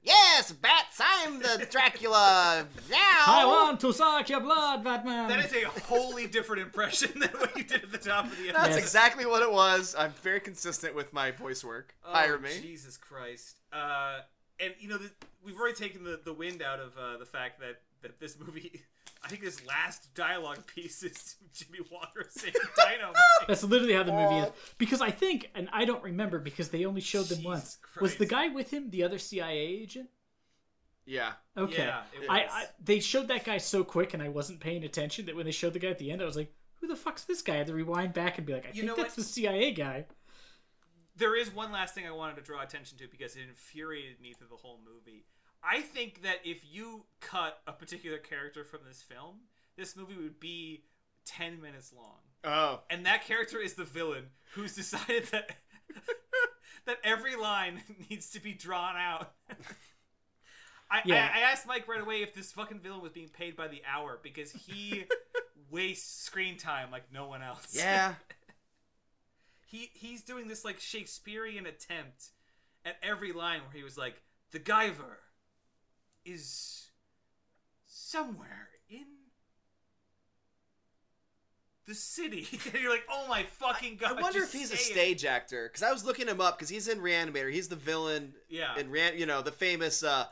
Yes, 0.05 0.51
bats. 0.51 0.99
I'm 1.01 1.39
the 1.39 1.65
Dracula 1.71 2.65
now. 2.91 2.97
I 3.25 3.45
want 3.45 3.79
to 3.79 3.93
suck 3.93 4.27
your 4.27 4.41
blood, 4.41 4.83
Batman. 4.83 5.29
That 5.29 5.45
is 5.45 5.53
a 5.53 5.65
wholly 5.83 6.27
different 6.27 6.61
impression 6.61 7.11
than 7.21 7.29
what 7.29 7.55
you 7.57 7.63
did 7.63 7.83
at 7.83 7.91
the 7.93 7.97
top 7.99 8.25
of 8.25 8.31
the 8.37 8.49
episode. 8.49 8.53
That's 8.55 8.75
Yes. 8.75 8.77
exactly 8.79 9.25
what 9.25 9.41
it 9.43 9.49
was. 9.51 9.95
I'm 9.97 10.11
very 10.21 10.41
consistent 10.41 10.93
with 10.93 11.13
my 11.13 11.31
voice 11.31 11.63
work. 11.63 11.95
Oh, 12.05 12.11
Hire 12.11 12.37
me. 12.37 12.49
Jesus 12.61 12.97
Christ. 12.97 13.55
Uh, 13.71 14.19
and 14.59 14.73
you 14.77 14.89
know, 14.89 14.97
the, 14.97 15.09
we've 15.41 15.57
already 15.57 15.75
taken 15.77 16.03
the, 16.03 16.19
the 16.21 16.33
wind 16.33 16.61
out 16.61 16.81
of 16.81 16.97
uh, 16.97 17.17
the 17.17 17.25
fact 17.25 17.61
that, 17.61 17.79
that 18.01 18.19
this 18.19 18.37
movie. 18.37 18.81
I 19.23 19.29
think 19.29 19.41
this 19.41 19.65
last 19.65 20.13
dialogue 20.15 20.65
piece 20.75 21.03
is 21.03 21.35
Jimmie 21.53 21.85
Walker 21.91 22.25
saying 22.29 22.53
"Dynamite." 22.77 23.15
That's 23.47 23.63
literally 23.63 23.93
how 23.93 24.03
the 24.03 24.11
movie 24.11 24.37
is. 24.37 24.45
Oh. 24.47 24.53
Because 24.77 25.01
I 25.01 25.11
think, 25.11 25.49
and 25.55 25.69
I 25.71 25.85
don't 25.85 26.03
remember 26.03 26.39
because 26.39 26.69
they 26.69 26.85
only 26.85 27.01
showed 27.01 27.25
them 27.25 27.39
Jesus 27.39 27.45
once. 27.45 27.77
Was 27.99 28.15
the 28.15 28.25
guy 28.25 28.49
with 28.49 28.71
him 28.71 28.89
the 28.89 29.03
other 29.03 29.17
CIA 29.17 29.57
agent? 29.57 30.09
Yeah. 31.05 31.33
Okay. 31.57 31.85
Yeah, 31.85 32.01
it 32.13 32.29
I, 32.29 32.43
was. 32.43 32.51
I 32.51 32.65
they 32.83 32.99
showed 32.99 33.27
that 33.29 33.45
guy 33.45 33.57
so 33.57 33.83
quick, 33.83 34.13
and 34.13 34.21
I 34.23 34.29
wasn't 34.29 34.59
paying 34.59 34.83
attention 34.83 35.25
that 35.25 35.35
when 35.35 35.45
they 35.45 35.51
showed 35.51 35.73
the 35.73 35.79
guy 35.79 35.89
at 35.89 35.99
the 35.99 36.11
end, 36.11 36.21
I 36.21 36.25
was 36.25 36.37
like, 36.37 36.53
"Who 36.81 36.87
the 36.87 36.95
fuck's 36.95 37.23
this 37.23 37.41
guy?" 37.41 37.55
I 37.55 37.57
had 37.57 37.67
to 37.67 37.73
rewind 37.73 38.13
back 38.13 38.37
and 38.37 38.47
be 38.47 38.53
like, 38.53 38.65
"I 38.65 38.71
think 38.71 38.85
know 38.85 38.95
that's 38.95 39.17
what? 39.17 39.25
the 39.25 39.31
CIA 39.31 39.71
guy." 39.71 40.05
there 41.15 41.35
is 41.35 41.53
one 41.53 41.71
last 41.71 41.93
thing 41.93 42.07
I 42.07 42.11
wanted 42.11 42.35
to 42.37 42.41
draw 42.41 42.61
attention 42.61 42.97
to 42.99 43.07
because 43.07 43.35
it 43.35 43.43
infuriated 43.47 44.19
me 44.19 44.33
through 44.33 44.47
the 44.49 44.55
whole 44.55 44.79
movie. 44.83 45.25
I 45.63 45.81
think 45.81 46.23
that 46.23 46.39
if 46.43 46.63
you 46.69 47.05
cut 47.21 47.59
a 47.65 47.71
particular 47.71 48.17
character 48.17 48.63
from 48.63 48.81
this 48.87 49.01
film, 49.01 49.35
this 49.77 49.95
movie 49.95 50.15
would 50.15 50.39
be 50.39 50.83
10 51.25 51.61
minutes 51.61 51.93
long. 51.95 52.19
Oh. 52.43 52.81
And 52.89 53.05
that 53.05 53.25
character 53.25 53.59
is 53.59 53.75
the 53.75 53.85
villain 53.85 54.25
who's 54.53 54.75
decided 54.75 55.27
that 55.27 55.51
that 56.85 56.97
every 57.03 57.35
line 57.35 57.81
needs 58.09 58.31
to 58.31 58.41
be 58.41 58.53
drawn 58.53 58.95
out. 58.97 59.31
I, 60.91 61.01
Yeah. 61.05 61.29
I, 61.33 61.39
I 61.39 61.41
asked 61.51 61.65
Mike 61.65 61.87
right 61.87 62.01
away 62.01 62.21
if 62.21 62.33
this 62.33 62.51
fucking 62.51 62.79
villain 62.79 63.01
was 63.01 63.13
being 63.13 63.29
paid 63.29 63.55
by 63.55 63.67
the 63.67 63.81
hour 63.89 64.19
because 64.21 64.51
he 64.51 65.05
wastes 65.71 66.25
screen 66.25 66.57
time 66.57 66.91
like 66.91 67.11
no 67.13 67.27
one 67.27 67.41
else. 67.41 67.73
Yeah. 67.75 68.15
he 69.65 69.89
he's 69.93 70.23
doing 70.23 70.47
this 70.49 70.65
like 70.65 70.79
Shakespearean 70.79 71.65
attempt 71.65 72.31
at 72.85 72.97
every 73.01 73.31
line 73.31 73.61
where 73.61 73.71
he 73.73 73.81
was 73.81 73.97
like, 73.97 74.21
"The 74.51 74.59
Guyver 74.59 75.15
is 76.25 76.89
somewhere 77.87 78.69
in 78.89 79.05
the 81.85 81.95
city. 81.95 82.47
and 82.73 82.81
you're 82.81 82.91
like, 82.91 83.03
oh 83.09 83.25
my 83.27 83.43
fucking 83.43 83.97
god! 83.97 84.17
I 84.17 84.21
wonder 84.21 84.39
just 84.39 84.53
if 84.53 84.59
he's 84.61 84.71
a 84.71 84.77
say 84.77 84.91
it." 84.91 84.93
stage 84.93 85.25
actor 85.25 85.67
because 85.67 85.83
I 85.83 85.91
was 85.91 86.05
looking 86.05 86.27
him 86.27 86.39
up 86.41 86.57
because 86.57 86.69
he's 86.69 86.87
in 86.87 86.99
Reanimator. 86.99 87.51
He's 87.51 87.67
the 87.67 87.75
villain 87.75 88.33
Yeah. 88.49 88.77
in 88.77 88.89
Ran, 88.89 89.17
you 89.17 89.25
know, 89.25 89.41
the 89.41 89.51
famous 89.51 90.03
uh, 90.03 90.25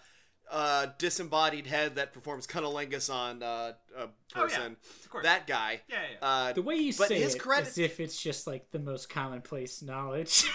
uh, 0.49 0.87
disembodied 0.97 1.67
head 1.67 1.95
that 1.95 2.13
performs 2.13 2.47
cunnilingus 2.47 3.13
on 3.13 3.43
uh, 3.43 3.73
a 3.97 4.01
Oh, 4.03 4.09
yeah. 4.35 4.41
person. 4.41 4.77
Of 5.03 5.09
course. 5.09 5.23
That 5.25 5.45
guy. 5.47 5.81
Yeah, 5.89 5.97
yeah. 6.21 6.27
Uh, 6.27 6.53
The 6.53 6.61
way 6.61 6.75
you 6.75 6.93
But 6.97 7.09
say 7.09 7.19
his 7.19 7.35
it, 7.35 7.39
credit- 7.39 7.67
as 7.69 7.77
if 7.77 7.99
it's 7.99 8.21
just 8.21 8.47
like 8.47 8.71
the 8.71 8.79
most 8.79 9.09
commonplace 9.09 9.81
knowledge. 9.81 10.45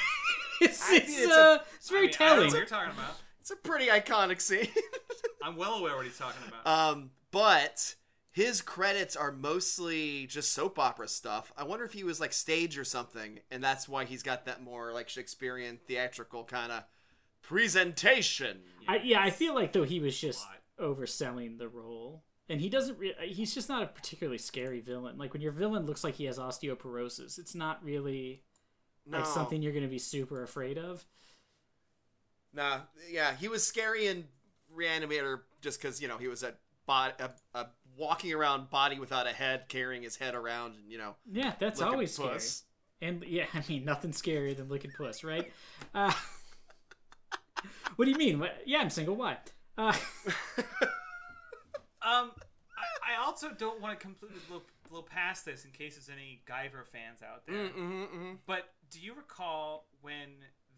it's, 0.61 0.83
I 0.89 0.93
mean, 0.93 1.03
it's, 1.03 1.19
it's 1.19 1.33
uh, 1.33 1.59
it's 1.77 1.91
I 1.91 1.95
very 1.95 2.07
mean, 2.07 2.15
I 2.15 2.19
don't 2.19 2.29
know 2.29 2.35
telling. 2.37 2.49
what 2.51 2.57
you're 2.59 2.67
talking 2.67 2.93
about. 2.93 3.17
It's 3.47 3.53
a 3.53 3.69
pretty 3.69 3.87
iconic 3.87 4.41
scene. 4.41 4.67
I'm 5.43 5.57
well 5.57 5.75
aware 5.75 5.95
what 5.95 6.05
he's 6.05 6.19
talking 6.19 6.43
about. 6.49 6.67
um, 6.67 7.11
but 7.31 7.95
his 8.33 8.61
credits 8.61 9.15
are 9.15 9.31
mostly 9.31 10.27
just 10.27 10.51
soap 10.51 10.81
opera 10.81 11.07
stuff. 11.07 11.53
I 11.57 11.63
wonder 11.63 11.85
if 11.85 11.93
he 11.93 12.03
was 12.03 12.19
like 12.19 12.33
stage 12.33 12.77
or 12.77 12.83
something, 12.83 13.39
and 13.53 13.63
that's 13.63 13.89
why 13.89 14.05
he's 14.05 14.25
got 14.25 14.47
that 14.47 14.65
more 14.65 14.93
like 14.93 15.09
Shakespearean 15.09 15.79
theatrical 15.87 16.43
kind 16.43 16.73
of 16.73 16.83
presentation. 17.43 18.63
I, 18.89 18.97
yeah, 19.05 19.21
I 19.23 19.31
feel 19.31 19.55
like 19.55 19.73
though 19.73 19.85
he 19.85 20.01
was 20.01 20.19
just 20.19 20.45
overselling 20.81 21.59
the 21.59 21.69
role, 21.69 22.25
and 22.49 22.61
he 22.61 22.69
doesn't. 22.69 22.99
Re- 22.99 23.15
he's 23.23 23.55
just 23.55 23.69
not 23.69 23.85
a 23.85 23.87
particularly 23.87 24.39
scary 24.39 24.81
villain. 24.81 25.19
Like 25.19 25.33
when 25.33 25.43
your 25.43 25.53
villain 25.53 25.87
looks 25.87 26.03
like 26.03 26.15
he 26.15 26.25
has 26.25 26.39
osteoporosis, 26.39 27.39
it's 27.39 27.55
not 27.55 27.85
really 27.85 28.43
No, 29.07 29.19
like 29.19 29.27
something 29.27 29.63
you're 29.63 29.73
going 29.73 29.85
to 29.85 29.89
be 29.89 30.01
super 30.01 30.43
afraid 30.43 30.79
of. 30.79 31.07
Nah, 32.57 32.81
yeah, 33.11 33.37
he 33.37 33.49
was 33.49 33.65
scary 33.67 34.07
in 34.07 34.25
Reanimator 34.75 35.41
just 35.61 35.81
because 35.81 36.01
you 36.01 36.09
know 36.09 36.17
he 36.17 36.27
was 36.27 36.43
a, 36.43 36.55
bod- 36.87 37.15
a, 37.21 37.31
a 37.59 37.67
walking 37.97 38.33
around 38.33 38.71
body 38.71 38.99
without 38.99 39.27
a 39.27 39.33
head, 39.33 39.65
carrying 39.69 40.03
his 40.03 40.17
head 40.17 40.35
around, 40.35 40.75
and 40.77 40.91
you 40.91 40.99
know, 40.99 41.15
Yeah, 41.31 41.53
that's 41.59 41.79
looking 41.81 41.93
always 41.93 42.13
scary. 42.15 42.31
puss. 42.31 42.63
And 43.03 43.23
yeah, 43.27 43.45
I 43.55 43.63
mean 43.69 43.85
nothing 43.85 44.13
scarier 44.13 44.57
than 44.57 44.69
looking 44.69 44.91
puss, 44.97 45.23
right? 45.23 45.53
Uh, 45.95 46.13
what 47.97 48.07
do 48.07 48.11
you 48.11 48.17
mean? 48.17 48.39
What, 48.39 48.57
yeah, 48.65 48.79
I'm 48.79 48.91
single. 48.91 49.17
Why? 49.17 49.37
Uh, 49.77 49.93
Um, 52.03 52.31
I, 52.79 53.15
I 53.19 53.25
also 53.27 53.51
don't 53.51 53.81
want 53.81 53.99
to 53.99 54.07
completely 54.07 54.39
blow, 54.49 54.63
blow 54.89 55.03
past 55.03 55.45
this 55.45 55.65
in 55.65 55.73
case 55.73 55.97
there's 55.97 56.09
any 56.09 56.41
Guyver 56.49 56.87
fans 56.87 57.21
out 57.21 57.45
there. 57.47 57.57
Mm-hmm, 57.57 57.81
mm-hmm. 58.03 58.33
But 58.47 58.69
do 58.93 59.01
you 59.01 59.13
recall 59.15 59.89
when 60.03 60.29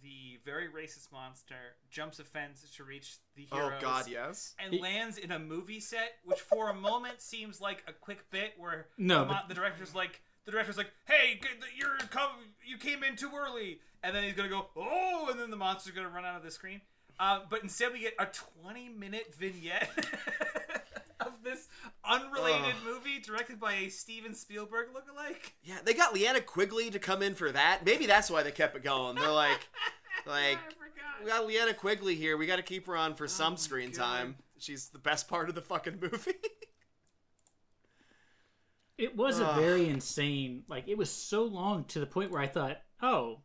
the 0.03 0.39
very 0.45 0.69
racist 0.69 1.11
monster 1.13 1.55
jumps 1.91 2.19
a 2.19 2.25
fence 2.25 2.65
to 2.77 2.85
reach 2.85 3.17
the 3.37 3.47
heroes. 3.53 3.73
Oh 3.79 3.81
God, 3.81 4.09
yes. 4.09 4.55
and 4.59 4.73
He- 4.75 4.81
lands 4.81 5.19
in 5.19 5.31
a 5.33 5.39
movie 5.39 5.81
set, 5.81 6.15
which 6.25 6.41
for 6.41 6.71
a 6.71 6.75
moment 6.75 7.21
seems 7.21 7.61
like 7.61 7.83
a 7.87 7.93
quick 7.93 8.31
bit 8.31 8.55
where 8.59 8.87
No, 8.97 9.21
the, 9.21 9.25
but- 9.27 9.49
the 9.49 9.55
director's 9.55 9.95
like, 9.95 10.21
the 10.45 10.53
director's 10.53 10.77
like, 10.79 10.91
"Hey, 11.07 11.41
you're 11.77 11.97
come, 12.11 12.31
you 12.65 12.79
came 12.79 13.03
in 13.03 13.17
too 13.17 13.31
early," 13.37 13.81
and 14.03 14.15
then 14.17 14.25
he's 14.25 14.33
gonna 14.35 14.49
go, 14.49 14.69
"Oh," 14.77 15.29
and 15.31 15.39
then 15.39 15.51
the 15.51 15.57
monster's 15.57 15.95
gonna 15.95 16.09
run 16.09 16.25
out 16.25 16.37
of 16.37 16.43
the 16.43 16.51
screen. 16.51 16.81
Uh, 17.21 17.41
but 17.51 17.63
instead, 17.63 17.93
we 17.93 17.99
get 18.01 18.15
a 18.19 18.27
20 18.63 18.89
minute 18.91 19.35
vignette 19.35 19.91
of 21.27 21.33
this 21.43 21.69
unrelated 22.05 22.67
Ugh. 22.67 22.85
movie 22.85 23.21
directed 23.21 23.59
by 23.59 23.75
a 23.75 23.89
Steven 23.89 24.35
Spielberg 24.35 24.89
lookalike. 24.89 25.53
Yeah, 25.63 25.79
they 25.85 25.95
got 25.95 26.15
Linnea 26.15 26.45
Quigley 26.45 26.91
to 26.91 26.99
come 26.99 27.23
in 27.23 27.35
for 27.35 27.51
that. 27.51 27.81
Maybe 27.85 28.07
that's 28.07 28.31
why 28.31 28.43
they 28.43 28.53
kept 28.53 28.77
it 28.77 28.85
going. 28.85 29.17
They're 29.17 29.31
like, 29.31 29.69
like 30.27 30.59
I 30.59 30.71
forgot. 30.71 31.45
we 31.45 31.55
got 31.55 31.69
Linnea 31.69 31.77
Quigley 31.77 32.15
here. 32.15 32.37
We 32.37 32.47
got 32.47 32.57
to 32.57 32.63
keep 32.63 32.87
her 32.87 32.97
on 32.97 33.15
for 33.15 33.25
oh 33.25 33.29
some 33.29 33.57
screen 33.57 33.91
God. 33.91 34.03
time. 34.03 34.37
She's 34.59 34.89
the 34.89 34.99
best 34.99 35.29
part 35.29 35.49
of 35.49 35.55
the 35.55 35.63
fucking 35.63 35.99
movie. 36.01 36.33
it 38.99 39.17
was 39.17 39.39
a 39.39 39.53
very 39.55 39.89
insane. 39.89 40.65
Like 40.69 40.89
it 40.89 40.99
was 40.99 41.11
so 41.11 41.45
long 41.45 41.85
to 41.87 42.01
the 42.01 42.07
point 42.07 42.31
where 42.31 42.43
I 42.43 42.49
thought, 42.49 42.79
oh, 43.03 43.41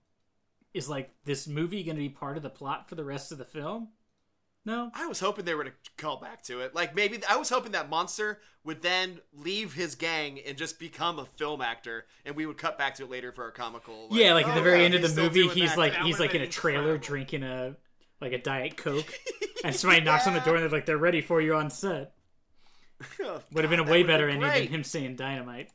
is 0.73 0.89
like 0.89 1.11
this 1.23 1.47
movie 1.47 1.83
going 1.83 1.95
to 1.95 2.01
be 2.01 2.09
part 2.09 2.37
of 2.37 2.43
the 2.43 2.49
plot 2.49 2.89
for 2.89 2.95
the 2.95 3.05
rest 3.05 3.31
of 3.31 3.37
the 3.37 3.45
film? 3.45 3.89
No. 4.65 4.91
I 4.93 5.07
was 5.07 5.19
hoping 5.19 5.43
they 5.45 5.55
were 5.55 5.65
to 5.65 5.73
call 5.97 6.17
back 6.21 6.41
to 6.43 6.61
it. 6.61 6.73
Like 6.73 6.95
maybe 6.95 7.19
I 7.29 7.35
was 7.37 7.49
hoping 7.49 7.73
that 7.73 7.89
monster 7.89 8.39
would 8.63 8.81
then 8.81 9.19
leave 9.33 9.73
his 9.73 9.95
gang 9.95 10.39
and 10.39 10.57
just 10.57 10.79
become 10.79 11.19
a 11.19 11.25
film 11.25 11.61
actor, 11.61 12.05
and 12.25 12.35
we 12.35 12.45
would 12.45 12.57
cut 12.57 12.77
back 12.77 12.95
to 12.95 13.03
it 13.03 13.09
later 13.09 13.31
for 13.33 13.47
a 13.47 13.51
comical. 13.51 14.09
like, 14.09 14.21
yeah, 14.21 14.33
like 14.33 14.47
at 14.47 14.53
the 14.55 14.61
oh, 14.61 14.61
very 14.61 14.79
yeah, 14.79 14.85
end 14.85 14.93
of 14.95 15.01
he's 15.01 15.09
the 15.09 15.09
still 15.09 15.25
movie, 15.25 15.43
doing 15.43 15.49
he's 15.49 15.75
that. 15.75 15.77
like 15.77 15.93
That 15.93 16.01
he's 16.01 16.19
would've 16.19 16.19
like 16.19 16.35
in 16.35 16.41
a 16.41 16.47
trailer 16.47 16.95
incredible. 16.95 16.97
drinking 16.97 17.43
a 17.43 17.75
like 18.21 18.31
a 18.33 18.37
diet 18.37 18.77
coke, 18.77 19.13
and 19.63 19.75
somebody 19.75 20.01
knocks 20.01 20.27
on 20.27 20.33
the 20.33 20.39
door 20.39 20.55
and 20.55 20.63
they're 20.63 20.69
like, 20.71 20.85
"They're 20.85 20.97
ready 20.97 21.21
for 21.21 21.41
you 21.41 21.55
on 21.55 21.69
set." 21.69 22.13
Oh, 23.21 23.43
Would 23.51 23.63
have 23.63 23.69
been 23.71 23.79
a 23.79 23.83
God, 23.83 23.87
that 23.87 23.91
way 23.91 24.03
would've 24.03 24.07
better 24.07 24.27
been 24.27 24.35
ending 24.35 24.53
than 24.53 24.67
great. 24.67 24.69
him 24.69 24.83
saying 24.83 25.15
dynamite. 25.17 25.71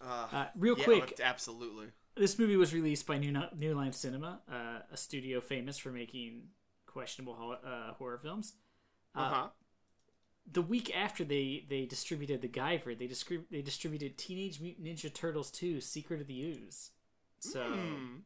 Uh, 0.00 0.28
Uh, 0.32 0.46
real 0.56 0.76
yeah, 0.76 0.84
quick, 0.84 1.20
absolutely. 1.22 1.88
this 2.16 2.38
movie 2.38 2.56
was 2.56 2.74
released 2.74 3.06
by 3.06 3.18
New, 3.18 3.32
New 3.56 3.74
Line 3.74 3.92
Cinema, 3.92 4.40
uh, 4.50 4.80
a 4.92 4.96
studio 4.96 5.40
famous 5.40 5.78
for 5.78 5.90
making 5.90 6.42
questionable 6.92 7.34
ho- 7.34 7.58
uh, 7.68 7.92
horror 7.94 8.18
films. 8.18 8.54
Uh 9.14 9.28
huh. 9.28 9.48
The 10.52 10.62
week 10.62 10.94
after 10.96 11.22
they, 11.24 11.64
they 11.68 11.84
distributed 11.86 12.42
The 12.42 12.48
Guyver, 12.48 12.98
they, 12.98 13.06
discri- 13.06 13.44
they 13.50 13.62
distributed 13.62 14.18
Teenage 14.18 14.60
Mutant 14.60 14.86
Ninja 14.86 15.12
Turtles 15.12 15.50
2 15.52 15.80
Secret 15.80 16.20
of 16.20 16.26
the 16.26 16.40
Ooze. 16.42 16.90
So, 17.38 17.62
Hmm. 17.62 18.16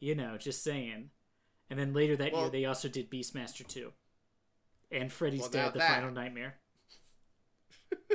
you 0.00 0.14
know, 0.14 0.36
just 0.38 0.62
saying. 0.62 1.10
And 1.70 1.78
then 1.78 1.92
later 1.92 2.16
that 2.16 2.34
year, 2.34 2.48
they 2.50 2.64
also 2.64 2.88
did 2.88 3.10
Beastmaster 3.10 3.66
2. 3.66 3.92
And 4.90 5.12
Freddy's 5.12 5.40
Well, 5.42 5.50
Dead, 5.50 5.72
The 5.74 5.78
that- 5.80 5.94
Final 5.96 6.12
Nightmare. 6.12 6.54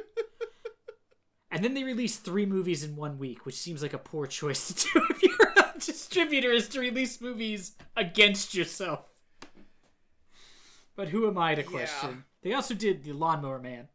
and 1.51 1.63
then 1.63 1.73
they 1.73 1.83
released 1.83 2.23
three 2.23 2.45
movies 2.45 2.83
in 2.83 2.95
one 2.95 3.17
week, 3.17 3.45
which 3.45 3.55
seems 3.57 3.81
like 3.81 3.93
a 3.93 3.97
poor 3.99 4.27
choice 4.27 4.67
to 4.67 4.89
do 4.93 5.05
if 5.09 5.23
you're 5.23 5.53
a 5.57 5.73
distributor, 5.79 6.51
is 6.51 6.67
to 6.69 6.79
release 6.79 7.19
movies 7.21 7.73
against 7.95 8.53
yourself. 8.53 9.09
But 10.99 11.07
who 11.07 11.29
am 11.29 11.37
I 11.37 11.55
to 11.55 11.63
question? 11.63 12.25
They 12.41 12.51
also 12.51 12.73
did 12.73 13.05
The 13.05 13.13
Lawnmower 13.13 13.59
Man. 13.59 13.87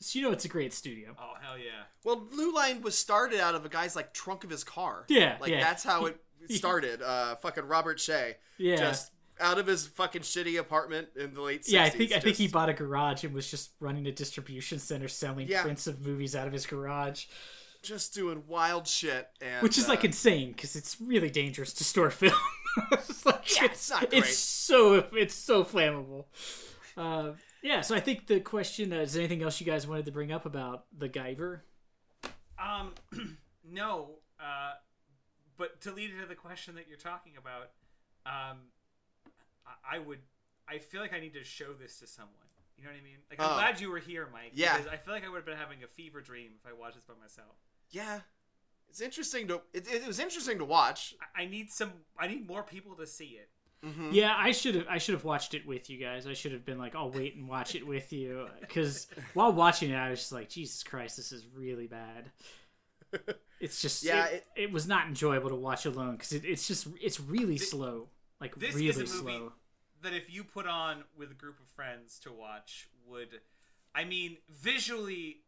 So 0.00 0.18
you 0.18 0.22
know 0.26 0.32
it's 0.32 0.44
a 0.44 0.48
great 0.48 0.74
studio. 0.74 1.16
Oh 1.18 1.32
hell 1.40 1.56
yeah! 1.56 1.84
Well, 2.04 2.16
Blue 2.16 2.52
Line 2.54 2.82
was 2.82 2.98
started 2.98 3.40
out 3.40 3.54
of 3.54 3.64
a 3.64 3.70
guy's 3.70 3.96
like 3.96 4.12
trunk 4.12 4.44
of 4.44 4.50
his 4.50 4.62
car. 4.62 5.06
Yeah, 5.08 5.38
like 5.40 5.50
yeah. 5.50 5.60
that's 5.60 5.82
how 5.82 6.04
it 6.04 6.20
started. 6.50 7.00
Uh, 7.00 7.36
fucking 7.36 7.64
Robert 7.64 7.96
Shaye. 7.96 8.34
Yeah. 8.58 8.76
just 8.76 9.12
out 9.40 9.58
of 9.58 9.66
his 9.66 9.86
fucking 9.86 10.20
shitty 10.20 10.58
apartment 10.58 11.08
in 11.16 11.32
the 11.32 11.40
late. 11.40 11.62
60s, 11.62 11.68
yeah, 11.72 11.84
I 11.84 11.88
think 11.88 12.12
I 12.12 12.20
think 12.20 12.36
he 12.36 12.48
bought 12.48 12.68
a 12.68 12.74
garage 12.74 13.24
and 13.24 13.32
was 13.32 13.50
just 13.50 13.70
running 13.80 14.06
a 14.06 14.12
distribution 14.12 14.78
center 14.78 15.08
selling 15.08 15.48
Yeah. 15.48 15.62
prints 15.62 15.86
of 15.86 16.04
movies 16.04 16.36
out 16.36 16.46
of 16.46 16.52
his 16.52 16.66
garage, 16.66 17.24
just 17.82 18.12
doing 18.12 18.42
wild 18.46 18.86
shit, 18.86 19.26
and 19.40 19.62
which 19.62 19.78
is 19.78 19.88
like 19.88 20.00
uh, 20.00 20.08
insane 20.08 20.52
because 20.52 20.76
it's 20.76 21.00
really 21.00 21.30
dangerous 21.30 21.72
to 21.72 21.84
store 21.84 22.10
film. 22.20 22.34
it's 22.92 23.24
like, 23.26 23.56
Yeah, 23.56 23.64
it's 23.66 23.90
not 23.90 24.10
great. 24.10 24.22
It's 24.24 24.36
so 24.38 25.04
it's 25.12 25.34
so 25.34 25.64
flammable. 25.64 26.24
Uh, 26.96 27.32
yeah, 27.62 27.80
so 27.80 27.94
I 27.94 28.00
think 28.00 28.26
the 28.26 28.40
question 28.40 28.92
uh, 28.92 28.96
is 28.96 29.12
there 29.14 29.20
anything 29.22 29.42
else 29.42 29.60
you 29.60 29.66
guys 29.66 29.86
wanted 29.86 30.06
to 30.06 30.12
bring 30.12 30.32
up 30.32 30.46
about 30.46 30.84
the 30.96 31.08
Guyver? 31.08 31.60
Um, 32.58 32.92
no. 33.70 34.10
Uh, 34.40 34.72
but 35.56 35.80
to 35.82 35.92
lead 35.92 36.10
into 36.10 36.26
the 36.26 36.34
question 36.34 36.74
that 36.74 36.88
you're 36.88 36.96
talking 36.98 37.32
about, 37.38 37.70
um, 38.26 38.58
I, 39.66 39.96
I 39.96 39.98
would. 39.98 40.18
I 40.68 40.78
feel 40.78 41.00
like 41.00 41.12
I 41.12 41.20
need 41.20 41.34
to 41.34 41.44
show 41.44 41.72
this 41.72 41.98
to 42.00 42.06
someone. 42.06 42.34
You 42.78 42.84
know 42.84 42.90
what 42.90 43.00
I 43.00 43.04
mean? 43.04 43.18
Like 43.30 43.40
I'm 43.40 43.50
Oh. 43.50 43.54
glad 43.54 43.80
you 43.80 43.90
were 43.90 43.98
here, 43.98 44.28
Mike. 44.32 44.52
Yeah. 44.54 44.76
Because 44.76 44.92
I 44.92 44.96
feel 44.96 45.12
like 45.14 45.24
I 45.24 45.28
would 45.28 45.36
have 45.36 45.44
been 45.46 45.56
having 45.56 45.82
a 45.84 45.86
fever 45.86 46.20
dream 46.20 46.50
if 46.58 46.68
I 46.68 46.72
watched 46.72 46.94
this 46.96 47.04
by 47.04 47.14
myself. 47.20 47.54
yeah, 47.90 48.20
it's 48.92 49.00
interesting 49.00 49.48
to 49.48 49.62
it, 49.72 49.90
it 49.90 50.06
was 50.06 50.18
interesting 50.18 50.58
to 50.58 50.66
watch. 50.66 51.14
I, 51.34 51.42
I 51.42 51.46
need 51.46 51.70
some. 51.70 51.92
I 52.18 52.26
need 52.28 52.46
more 52.46 52.62
people 52.62 52.94
to 52.96 53.06
see 53.06 53.38
it. 53.40 53.48
Mhm. 53.82 54.12
Yeah, 54.12 54.34
I 54.36 54.52
should 54.52 54.74
have 54.74 54.86
I 54.88 54.98
should 54.98 55.14
have 55.14 55.24
watched 55.24 55.54
it 55.54 55.66
with 55.66 55.88
you 55.88 55.96
guys. 55.98 56.26
I 56.26 56.34
should 56.34 56.52
have 56.52 56.64
been 56.66 56.78
like, 56.78 56.94
I'll 56.94 57.10
wait 57.10 57.34
and 57.34 57.48
watch 57.48 57.74
it 57.74 57.86
with 57.86 58.12
you 58.12 58.48
because 58.60 59.06
while 59.34 59.52
watching 59.52 59.90
it, 59.90 59.96
I 59.96 60.10
was 60.10 60.18
just 60.20 60.32
like, 60.32 60.50
Jesus 60.50 60.82
Christ, 60.82 61.16
this 61.16 61.32
is 61.32 61.46
really 61.54 61.86
bad. 61.86 62.30
It's 63.60 63.80
just 63.80 64.02
Yeah, 64.02 64.26
it, 64.26 64.44
it 64.56 64.72
was 64.72 64.88
not 64.88 65.06
enjoyable 65.06 65.48
to 65.50 65.54
watch 65.54 65.86
alone 65.86 66.16
because 66.16 66.32
it, 66.32 66.44
it's 66.44 66.66
just 66.66 66.88
it's 67.00 67.20
really 67.20 67.56
slow, 67.58 68.08
like 68.40 68.56
this 68.56 68.74
really 68.74 68.88
is 68.88 68.96
a 68.96 69.00
movie 69.00 69.36
slow. 69.36 69.52
that 70.02 70.12
if 70.12 70.32
you 70.34 70.42
put 70.42 70.66
on 70.66 71.04
with 71.16 71.30
a 71.30 71.34
group 71.34 71.60
of 71.60 71.66
friends 71.68 72.18
to 72.20 72.32
watch 72.32 72.88
would 73.06 73.40
i 73.94 74.02
mean 74.04 74.38
visually 74.50 75.41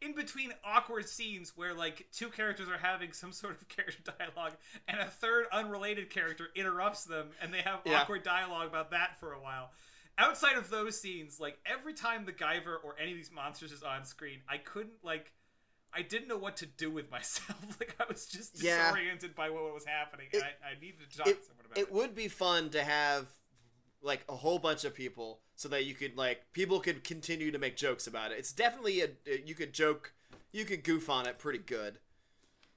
in 0.00 0.14
between 0.14 0.52
awkward 0.64 1.08
scenes 1.08 1.52
where 1.56 1.74
like 1.74 2.06
two 2.12 2.28
characters 2.28 2.68
are 2.68 2.78
having 2.78 3.12
some 3.12 3.32
sort 3.32 3.60
of 3.60 3.68
character 3.76 4.12
dialogue 4.18 4.52
and 4.88 5.00
a 5.00 5.06
third 5.06 5.46
unrelated 5.52 6.10
character 6.10 6.48
interrupts 6.54 7.04
them 7.04 7.28
and 7.40 7.52
they 7.52 7.60
have 7.62 7.80
Yeah. 7.84 8.00
awkward 8.02 8.22
dialogue 8.22 8.68
about 8.68 8.90
that 8.90 9.18
for 9.18 9.32
a 9.32 9.40
while 9.40 9.70
outside 10.18 10.56
of 10.56 10.70
those 10.70 11.00
scenes 11.00 11.40
like 11.40 11.58
every 11.66 11.94
time 11.94 12.24
the 12.24 12.32
guyver 12.32 12.76
or 12.84 12.94
any 13.00 13.10
of 13.12 13.16
these 13.16 13.32
monsters 13.32 13.72
is 13.72 13.82
on 13.82 14.04
screen 14.04 14.38
i 14.48 14.58
couldn't 14.58 15.02
like 15.02 15.32
I 15.96 16.02
didn't 16.02 16.26
know 16.26 16.36
what 16.38 16.56
to 16.56 16.66
do 16.66 16.90
with 16.90 17.08
myself. 17.12 17.56
Like 17.78 17.94
I 18.00 18.04
was 18.08 18.26
just 18.26 18.60
Yeah. 18.60 18.90
disoriented 18.90 19.36
by 19.36 19.50
what 19.50 19.72
was 19.72 19.84
happening. 19.84 20.26
It- 20.32 20.38
and 20.38 20.44
I, 20.64 20.70
I 20.76 20.80
needed 20.80 21.08
to 21.08 21.18
talk 21.18 21.28
it, 21.28 21.38
to 21.40 21.46
someone 21.46 21.66
about 21.66 21.78
it. 21.78 21.82
it 21.82 21.92
would 21.92 22.16
be 22.16 22.26
fun 22.26 22.70
to 22.70 22.82
have 22.82 23.28
like 24.04 24.24
a 24.28 24.36
whole 24.36 24.58
bunch 24.58 24.84
of 24.84 24.94
people 24.94 25.40
so 25.56 25.68
that 25.70 25.84
you 25.86 25.94
could 25.94 26.16
like 26.16 26.42
people 26.52 26.78
could 26.78 27.02
continue 27.02 27.50
to 27.50 27.58
make 27.58 27.76
jokes 27.76 28.06
about 28.06 28.30
it. 28.32 28.38
It's 28.38 28.52
definitely 28.52 29.00
a 29.02 29.08
you 29.44 29.54
could 29.54 29.72
joke, 29.72 30.12
you 30.52 30.64
could 30.64 30.84
goof 30.84 31.08
on 31.10 31.26
it 31.26 31.38
pretty 31.38 31.58
good. 31.58 31.98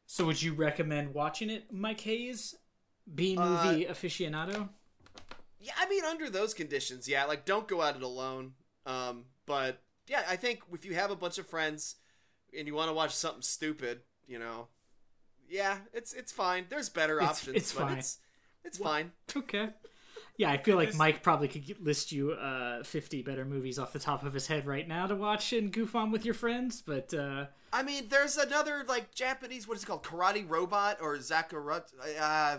So 0.05 0.25
would 0.25 0.41
you 0.41 0.53
recommend 0.53 1.13
watching 1.13 1.49
it, 1.49 1.65
Mike 1.71 1.99
Hayes, 2.01 2.55
B 3.13 3.35
movie 3.35 3.85
aficionado? 3.85 4.69
Yeah, 5.59 5.73
I 5.77 5.87
mean 5.89 6.05
under 6.05 6.29
those 6.29 6.53
conditions, 6.53 7.07
yeah, 7.09 7.25
like 7.25 7.45
don't 7.45 7.67
go 7.67 7.83
at 7.83 7.95
it 7.97 8.03
alone. 8.03 8.53
Um, 8.85 9.25
but 9.45 9.81
yeah, 10.07 10.23
I 10.29 10.37
think 10.37 10.61
if 10.71 10.85
you 10.85 10.93
have 10.95 11.11
a 11.11 11.15
bunch 11.15 11.37
of 11.37 11.47
friends 11.47 11.95
and 12.57 12.65
you 12.67 12.73
want 12.73 12.89
to 12.89 12.93
watch 12.93 13.13
something 13.13 13.41
stupid, 13.41 13.99
you 14.27 14.39
know, 14.39 14.67
yeah, 15.49 15.79
it's 15.93 16.13
it's 16.13 16.31
fine. 16.31 16.65
There's 16.69 16.87
better 16.89 17.17
It's- 17.17 17.29
options. 17.29 17.57
it's 17.57 17.73
but 17.73 17.81
fine. 17.87 17.97
It's, 17.97 18.17
it's 18.63 18.77
fine. 18.77 19.11
Okay. 19.35 19.69
Yeah, 20.37 20.51
I 20.51 20.57
feel 20.57 20.75
like 20.77 20.89
This- 20.89 20.97
Mike 20.97 21.23
probably 21.23 21.47
could 21.47 21.83
list 21.83 22.11
you 22.11 22.31
uh, 22.31 22.83
50 22.83 23.23
better 23.23 23.43
movies 23.43 23.79
off 23.79 23.91
the 23.91 23.99
top 23.99 24.23
of 24.23 24.33
his 24.33 24.45
head 24.47 24.65
right 24.67 24.87
now 24.87 25.07
to 25.07 25.15
watch 25.15 25.51
and 25.51 25.71
goof 25.73 25.95
on 25.95 26.11
with 26.11 26.23
your 26.25 26.35
friends, 26.35 26.81
but 26.85 27.11
uh, 27.13 27.47
I 27.73 27.81
mean, 27.83 28.07
there's 28.09 28.37
another 28.37 28.83
like 28.87 29.13
Japanese, 29.15 29.67
what 29.67 29.77
is 29.77 29.83
it 29.83 29.87
called, 29.87 30.03
Karate 30.03 30.47
Robot 30.47 30.99
or 31.01 31.17
Zakarut, 31.17 31.85
uh, 32.21 32.57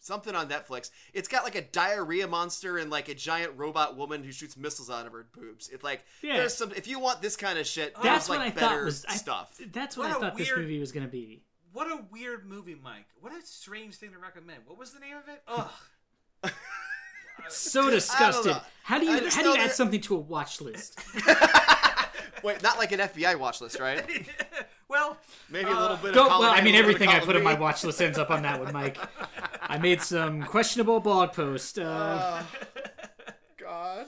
something 0.00 0.34
on 0.36 0.48
Netflix. 0.48 0.90
It's 1.12 1.26
got 1.28 1.42
like 1.42 1.56
a 1.56 1.62
diarrhea 1.62 2.28
monster 2.28 2.78
and 2.78 2.88
like 2.88 3.08
a 3.08 3.14
giant 3.14 3.52
robot 3.56 3.96
woman 3.96 4.22
who 4.22 4.30
shoots 4.32 4.56
missiles 4.56 4.88
out 4.88 5.04
of 5.06 5.12
her 5.12 5.26
boobs. 5.34 5.68
It's 5.70 5.82
like 5.84 6.04
Yeah. 6.22 6.36
there's 6.36 6.54
some. 6.54 6.72
If 6.72 6.86
you 6.86 7.00
want 7.00 7.20
this 7.20 7.36
kind 7.36 7.58
of 7.58 7.66
shit, 7.66 7.94
that's 7.96 8.04
there's 8.04 8.28
what 8.28 8.38
like 8.38 8.56
I 8.56 8.60
thought 8.60 8.70
better 8.70 8.84
was 8.84 9.04
I- 9.06 9.16
stuff. 9.16 9.60
that's 9.72 9.96
what, 9.96 10.04
What 10.08 10.14
I 10.14 10.16
a 10.18 10.20
thought 10.30 10.38
this 10.38 10.52
movie 10.56 10.78
was 10.78 10.92
going 10.92 11.04
to 11.04 11.10
be. 11.12 11.42
What 11.72 11.88
a 11.88 12.04
weird 12.12 12.46
movie, 12.48 12.76
Mike. 12.80 13.06
What 13.20 13.32
a 13.32 13.44
strange 13.44 13.96
thing 13.96 14.12
to 14.12 14.18
recommend. 14.18 14.60
What 14.66 14.78
was 14.78 14.92
the 14.92 15.00
name 15.00 15.16
of 15.16 15.28
it? 15.28 15.42
Ugh. 15.48 15.70
So 17.50 17.90
disgusted. 17.90 18.56
How 18.82 18.98
do 18.98 19.06
you 19.06 19.28
how 19.30 19.42
do 19.42 19.48
you 19.50 19.56
add 19.56 19.72
something 19.72 20.00
to 20.02 20.16
a 20.16 20.18
watch 20.18 20.60
list? 20.60 20.98
Wait, 22.44 22.62
not 22.62 22.78
like 22.78 22.92
an 22.92 23.00
FBI 23.00 23.36
watch 23.38 23.60
list, 23.60 23.80
right? 23.80 24.04
well, 24.88 25.16
Maybe 25.50 25.68
a 25.70 25.78
little 25.78 25.96
bit. 25.96 26.14
Don't, 26.14 26.30
of 26.30 26.38
well, 26.38 26.50
I 26.50 26.58
A, 26.58 26.64
mean, 26.64 26.76
everything 26.76 27.08
I 27.08 27.18
of 27.18 27.24
put 27.24 27.34
on 27.34 27.42
my 27.42 27.54
watch 27.54 27.82
list 27.82 28.00
ends 28.00 28.16
up 28.16 28.30
on 28.30 28.42
that 28.42 28.60
one, 28.60 28.72
Mike. 28.72 28.96
I 29.62 29.76
made 29.78 30.00
some 30.00 30.42
questionable 30.44 31.00
blog 31.00 31.32
post. 31.32 31.78
Uh, 31.80 31.82
Uh, 31.82 32.42
God. 33.58 34.06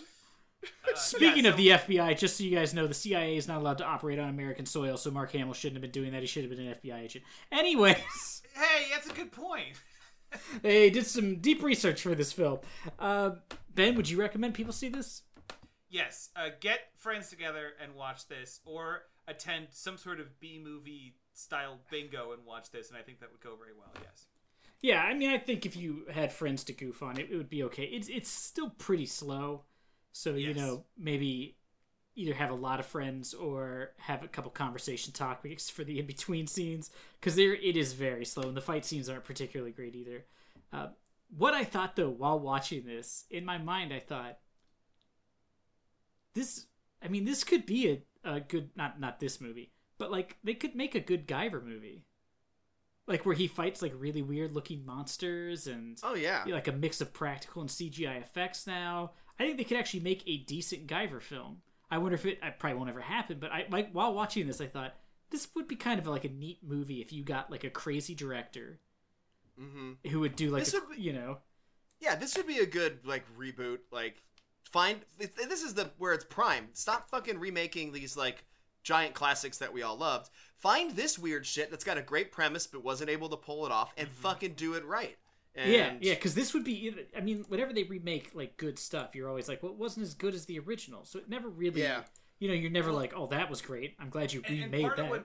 speaking 0.95 1.45
yeah, 1.45 1.51
of 1.51 1.57
the 1.57 1.69
FBI, 1.69 2.17
just 2.17 2.37
so 2.37 2.45
you 2.45 2.55
guys 2.57 2.73
know, 2.73 2.87
the 2.87 2.95
CIA 2.95 3.37
is 3.37 3.49
not 3.49 3.59
allowed 3.59 3.79
to 3.79 3.85
operate 3.85 4.19
on 4.19 4.29
American 4.29 4.65
soil, 4.65 4.97
so 4.97 5.11
Mark 5.11 5.33
Hamill 5.33 5.55
shouldn't 5.55 5.77
have 5.77 5.83
been 5.83 5.91
doing 6.03 6.13
that. 6.13 6.21
He 6.21 6.27
should 6.27 6.45
have 6.45 6.57
been 6.57 6.67
an 6.67 6.75
FBI 6.75 7.01
agent. 7.03 7.25
Anyways, 7.51 8.43
hey, 8.55 8.87
that's 8.93 9.09
a 9.09 9.13
good 9.13 9.33
point. 9.33 9.77
they 10.63 10.91
did 10.91 11.07
some 11.07 11.37
deep 11.37 11.63
research 11.63 12.03
for 12.03 12.15
this 12.15 12.33
film. 12.33 12.59
Uh, 12.99 13.33
ben, 13.75 13.95
would 13.95 14.09
you 14.09 14.19
recommend 14.19 14.55
people 14.55 14.73
see 14.73 14.89
this? 14.89 15.23
Yes, 15.89 16.31
uh, 16.37 16.51
get 16.61 16.81
friends 16.97 17.31
together 17.31 17.73
and 17.83 17.95
watch 17.95 18.29
this, 18.29 18.61
or 18.65 19.03
attend 19.27 19.69
some 19.71 19.99
sort 19.99 20.21
of 20.21 20.39
B 20.39 20.61
movie 20.63 21.17
style 21.35 21.79
bingo 21.91 22.33
and 22.33 22.45
watch 22.47 22.71
this, 22.71 22.89
and 22.89 22.99
I 22.99 23.03
think 23.03 23.21
that 23.21 23.31
would 23.33 23.41
go 23.41 23.57
very 23.57 23.73
well. 23.77 23.91
Yes. 24.03 24.27
Yeah, 24.83 25.03
I 25.03 25.15
mean, 25.15 25.31
I 25.31 25.39
think 25.39 25.67
if 25.67 25.77
you 25.77 26.07
had 26.11 26.33
friends 26.33 26.65
to 26.65 26.73
goof 26.73 27.03
on, 27.03 27.19
it, 27.19 27.29
it 27.31 27.37
would 27.37 27.51
be 27.51 27.65
okay. 27.65 27.85
It's 27.85 28.09
it's 28.09 28.31
still 28.31 28.71
pretty 28.71 29.07
slow, 29.07 29.65
so 30.13 30.35
you 30.35 30.55
know 30.55 30.85
maybe 30.97 31.57
either 32.17 32.35
have 32.35 32.51
a 32.51 32.55
lot 32.55 32.81
of 32.81 32.87
friends 32.87 33.35
or 33.35 33.93
have 33.99 34.23
a 34.23 34.29
couple 34.29 34.51
conversation 34.51 35.13
topics 35.13 35.71
for 35.71 35.85
the 35.85 35.99
in 35.99 36.07
between 36.07 36.47
scenes 36.47 36.91
because 37.21 37.37
there 37.37 37.55
it 37.55 37.77
is 37.77 37.93
very 37.93 38.25
slow 38.25 38.45
and 38.49 38.57
the 38.57 38.61
fight 38.61 38.85
scenes 38.85 39.09
aren't 39.09 39.25
particularly 39.25 39.73
great 39.73 39.95
either. 39.95 40.25
Uh, 40.73 40.89
what 41.37 41.55
I 41.55 41.65
thought 41.65 41.97
though 41.97 42.11
while 42.11 42.39
watching 42.41 42.85
this, 42.85 43.25
in 43.31 43.45
my 43.45 43.59
mind, 43.59 43.93
I 43.93 44.01
thought 44.01 44.39
this. 46.35 46.67
I 47.03 47.09
mean, 47.09 47.25
this 47.25 47.45
could 47.45 47.65
be 47.65 48.03
a, 48.25 48.31
a 48.37 48.41
good 48.41 48.71
not 48.77 49.01
not 49.01 49.21
this 49.21 49.41
movie, 49.41 49.73
but 49.99 50.11
like 50.11 50.37
they 50.45 50.55
could 50.55 50.75
make 50.75 50.95
a 50.95 51.01
good 51.01 51.27
Guyver 51.27 51.65
movie 51.65 52.05
like 53.07 53.27
where 53.27 53.35
he 53.35 53.49
fights 53.49 53.83
like 53.83 53.93
really 53.97 54.23
weird 54.23 54.55
looking 54.55 54.87
monsters 54.87 55.67
and 55.67 55.99
Oh 56.03 56.15
yeah. 56.15 56.45
like 56.47 56.69
a 56.69 56.73
mix 56.73 57.01
of 57.01 57.13
practical 57.13 57.61
and 57.61 57.69
CGI 57.71 58.21
effects 58.23 58.67
now. 58.67 59.13
I 59.39 59.45
think 59.45 59.57
they 59.59 59.65
could 59.65 59.79
actually 59.79 60.01
make 60.01 60.23
a 60.27 60.39
decent 60.45 60.87
Guyver 60.87 61.21
film. 61.21 61.59
I 61.91 61.99
wonder 61.99 62.15
if 62.15 62.25
it 62.27 62.39
I 62.43 62.51
probably 62.51 62.79
won't 62.79 62.91
ever 62.91 63.01
happen, 63.01 63.39
but 63.41 63.51
I 63.53 63.67
like 63.71 63.91
while 63.93 64.15
watching 64.15 64.47
this 64.47 64.61
I 64.61 64.67
thought 64.67 64.95
this 65.31 65.49
would 65.55 65.69
be 65.69 65.77
kind 65.77 65.99
of 65.99 66.07
like 66.07 66.25
a 66.25 66.29
neat 66.29 66.59
movie 66.63 67.01
if 67.01 67.13
you 67.13 67.23
got 67.25 67.51
like 67.51 67.65
a 67.65 67.71
crazy 67.71 68.15
director 68.15 68.81
hmm 69.59 69.93
who 70.11 70.21
would 70.21 70.37
do 70.37 70.51
like 70.51 70.65
This 70.65 70.75
a, 70.75 70.81
would 70.81 70.97
be- 70.97 71.03
you 71.03 71.13
know 71.13 71.39
Yeah, 72.01 72.15
this 72.15 72.37
would 72.37 72.47
be 72.47 72.59
a 72.59 72.67
good 72.67 73.01
like 73.05 73.25
reboot. 73.39 73.79
Like, 73.91 74.23
find 74.63 75.01
this 75.19 75.63
is 75.63 75.75
the 75.75 75.91
where 75.99 76.15
it's 76.15 76.25
prime. 76.25 76.69
Stop 76.73 77.11
fucking 77.11 77.39
remaking 77.39 77.93
these 77.93 78.17
like 78.17 78.45
giant 78.83 79.15
classics 79.15 79.59
that 79.59 79.73
we 79.73 79.83
all 79.83 79.97
loved. 79.97 80.31
Find 80.57 80.93
this 80.93 81.19
weird 81.19 81.45
shit 81.45 81.71
that's 81.71 81.85
got 81.85 81.99
a 81.99 82.03
great 82.03 82.33
premise 82.33 82.67
but 82.67 82.83
wasn't 82.85 83.11
able 83.11 83.29
to 83.29 83.37
pull 83.37 83.67
it 83.67 83.73
off, 83.73 83.93
and 83.99 84.09
fucking 84.09 84.55
do 84.55 84.75
it 84.75 84.85
right. 84.87 85.19
And 85.57 85.73
yeah 85.73 85.95
yeah 86.01 86.15
because 86.15 86.35
this 86.35 86.55
would 86.55 86.65
be 86.65 86.95
I 87.17 87.21
mean 87.21 87.45
whenever 87.49 87.73
they 87.73 87.83
remake 87.83 88.31
like 88.35 88.57
good 88.57 88.79
stuff 88.79 89.15
you're 89.15 89.29
always 89.29 89.49
like 89.49 89.63
well 89.63 89.73
it 89.73 89.79
wasn't 89.79 90.05
as 90.07 90.15
good 90.15 90.35
as 90.35 90.45
the 90.47 90.59
original 90.61 91.05
so 91.05 91.19
it 91.19 91.29
never 91.29 91.49
really 91.49 91.83
Yeah. 91.83 92.03
you 92.39 92.47
know 92.49 92.55
you're 92.55 92.71
never 92.71 92.93
like 92.93 93.13
oh 93.17 93.27
that 93.29 93.51
was 93.51 93.61
great 93.61 93.97
I'm 93.99 94.11
glad 94.11 94.33
you 94.33 94.43
And, 94.47 94.55
and 94.55 94.65
remade 94.73 94.83
part 94.83 94.97
that 94.99 95.05
of 95.07 95.11
what 95.11 95.25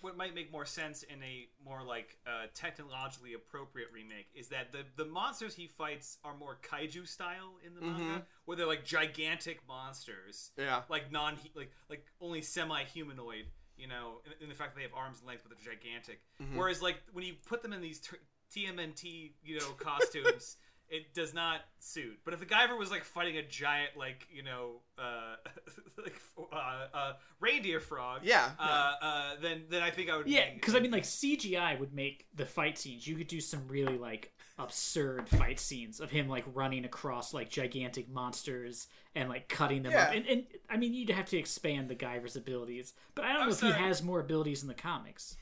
what 0.00 0.16
might 0.18 0.34
make 0.34 0.52
more 0.52 0.66
sense 0.66 1.02
in 1.02 1.22
a 1.22 1.48
more 1.64 1.82
like 1.82 2.18
uh, 2.26 2.46
technologically 2.52 3.32
appropriate 3.32 3.88
remake 3.92 4.26
is 4.34 4.48
that 4.48 4.70
the 4.70 4.84
the 4.96 5.06
monsters 5.06 5.54
he 5.54 5.66
fights 5.66 6.18
are 6.24 6.36
more 6.36 6.58
kaiju 6.62 7.08
style 7.08 7.54
in 7.66 7.74
the 7.74 7.80
manga, 7.80 8.22
where 8.44 8.54
they're 8.54 8.66
like 8.66 8.84
gigantic 8.84 9.60
monsters, 9.66 10.50
Yeah. 10.58 10.82
like 10.90 11.10
non 11.10 11.38
like 11.54 11.70
like 11.88 12.04
only 12.20 12.42
semi 12.42 12.84
humanoid. 12.84 13.46
You 13.78 13.88
know, 13.88 14.20
in, 14.26 14.44
in 14.44 14.48
the 14.50 14.54
fact 14.54 14.74
that 14.74 14.76
they 14.76 14.82
have 14.84 14.94
arms 14.94 15.18
and 15.20 15.26
legs, 15.26 15.40
but 15.42 15.50
they're 15.56 15.74
gigantic. 15.74 16.20
Whereas, 16.54 16.80
like 16.82 16.98
when 17.14 17.24
you 17.24 17.34
put 17.44 17.60
them 17.62 17.72
in 17.72 17.80
these 17.80 17.98
t- 17.98 18.18
TMNT, 18.54 19.32
you 19.42 19.58
know, 19.58 19.70
costumes, 19.78 20.56
it 20.88 21.14
does 21.14 21.34
not 21.34 21.60
suit. 21.80 22.18
But 22.24 22.34
if 22.34 22.40
the 22.40 22.46
Guyver 22.46 22.78
was 22.78 22.90
like 22.90 23.04
fighting 23.04 23.36
a 23.36 23.42
giant, 23.42 23.90
like 23.96 24.26
you 24.30 24.42
know, 24.42 24.80
uh, 24.98 25.36
like 26.02 26.14
uh, 26.52 26.86
uh, 26.94 27.12
reindeer 27.40 27.80
frog, 27.80 28.20
Yeah, 28.22 28.50
uh, 28.58 28.92
uh, 29.00 29.30
then 29.40 29.64
then 29.68 29.82
I 29.82 29.90
think 29.90 30.10
I 30.10 30.16
would. 30.16 30.26
Yeah, 30.26 30.52
because 30.54 30.74
I 30.74 30.80
mean, 30.80 30.90
like 30.90 31.04
CGI 31.04 31.78
would 31.78 31.94
make 31.94 32.26
the 32.34 32.46
fight 32.46 32.78
scenes. 32.78 33.06
You 33.06 33.16
could 33.16 33.28
do 33.28 33.40
some 33.40 33.66
really 33.68 33.98
like 33.98 34.32
absurd 34.58 35.28
fight 35.28 35.58
scenes 35.58 35.98
of 35.98 36.10
him 36.10 36.28
like 36.28 36.44
running 36.54 36.84
across 36.84 37.34
like 37.34 37.50
gigantic 37.50 38.08
monsters 38.08 38.86
and 39.16 39.28
like 39.28 39.48
cutting 39.48 39.82
them 39.82 39.92
up. 39.92 40.14
And, 40.14 40.26
and 40.26 40.44
I 40.70 40.76
mean, 40.76 40.94
you'd 40.94 41.10
have 41.10 41.26
to 41.26 41.36
expand 41.36 41.88
the 41.88 41.96
Guyver's 41.96 42.36
abilities, 42.36 42.92
but 43.14 43.24
I 43.24 43.32
don't 43.32 43.42
I'm 43.42 43.48
know 43.48 43.54
if 43.54 43.60
he 43.60 43.72
has 43.72 44.02
more 44.02 44.20
abilities 44.20 44.62
in 44.62 44.68
the 44.68 44.74
comics. 44.74 45.36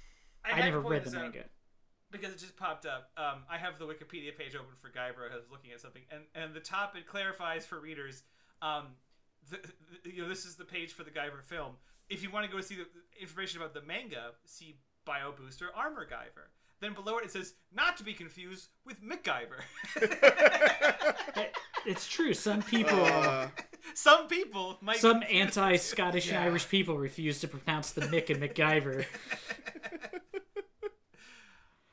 I, 0.44 0.54
had 0.54 0.56
to 0.56 0.64
never 0.64 0.80
read 0.80 1.04
the 1.04 1.10
this 1.10 1.18
out 1.18 1.22
manga. 1.22 1.44
Because 2.12 2.32
it 2.32 2.38
just 2.38 2.56
popped 2.56 2.86
up. 2.86 3.10
Um, 3.16 3.42
I 3.50 3.56
have 3.58 3.78
the 3.78 3.86
Wikipedia 3.86 4.36
page 4.36 4.54
open 4.54 4.76
for 4.80 4.88
Guyver. 4.90 5.32
I 5.32 5.34
was 5.36 5.46
looking 5.50 5.72
at 5.72 5.80
something, 5.80 6.02
and 6.10 6.22
and 6.34 6.54
the 6.54 6.60
top 6.60 6.94
it 6.96 7.06
clarifies 7.06 7.64
for 7.66 7.80
readers. 7.80 8.22
Um, 8.60 8.88
the, 9.50 9.58
the, 10.04 10.10
you 10.12 10.22
know, 10.22 10.28
this 10.28 10.44
is 10.44 10.54
the 10.56 10.64
page 10.64 10.92
for 10.92 11.02
the 11.02 11.10
Guyver 11.10 11.42
film. 11.42 11.72
If 12.08 12.22
you 12.22 12.30
want 12.30 12.46
to 12.46 12.52
go 12.52 12.60
see 12.60 12.76
the 12.76 12.86
information 13.20 13.60
about 13.60 13.74
the 13.74 13.80
manga, 13.82 14.32
see 14.44 14.76
Bio 15.06 15.32
Booster 15.32 15.70
Armor 15.74 16.06
Guyver. 16.06 16.48
Then 16.80 16.94
below 16.94 17.18
it, 17.18 17.24
it 17.24 17.30
says 17.30 17.54
not 17.74 17.96
to 17.98 18.04
be 18.04 18.12
confused 18.12 18.68
with 18.84 19.00
MacGyver. 19.02 19.62
It's 21.84 22.06
true. 22.06 22.32
Some 22.32 22.62
people, 22.62 23.04
Uh, 23.04 23.48
Some 23.94 24.28
people 24.28 24.78
might. 24.80 24.98
some 24.98 25.22
anti-Scottish 25.28 26.26
and 26.28 26.34
Yeah. 26.34 26.44
Irish 26.44 26.68
people 26.68 26.96
refuse 26.96 27.40
to 27.40 27.48
pronounce 27.48 27.90
the 27.90 28.02
Mick 28.02 28.30
and 28.30 28.40
MacGyver. 28.40 29.04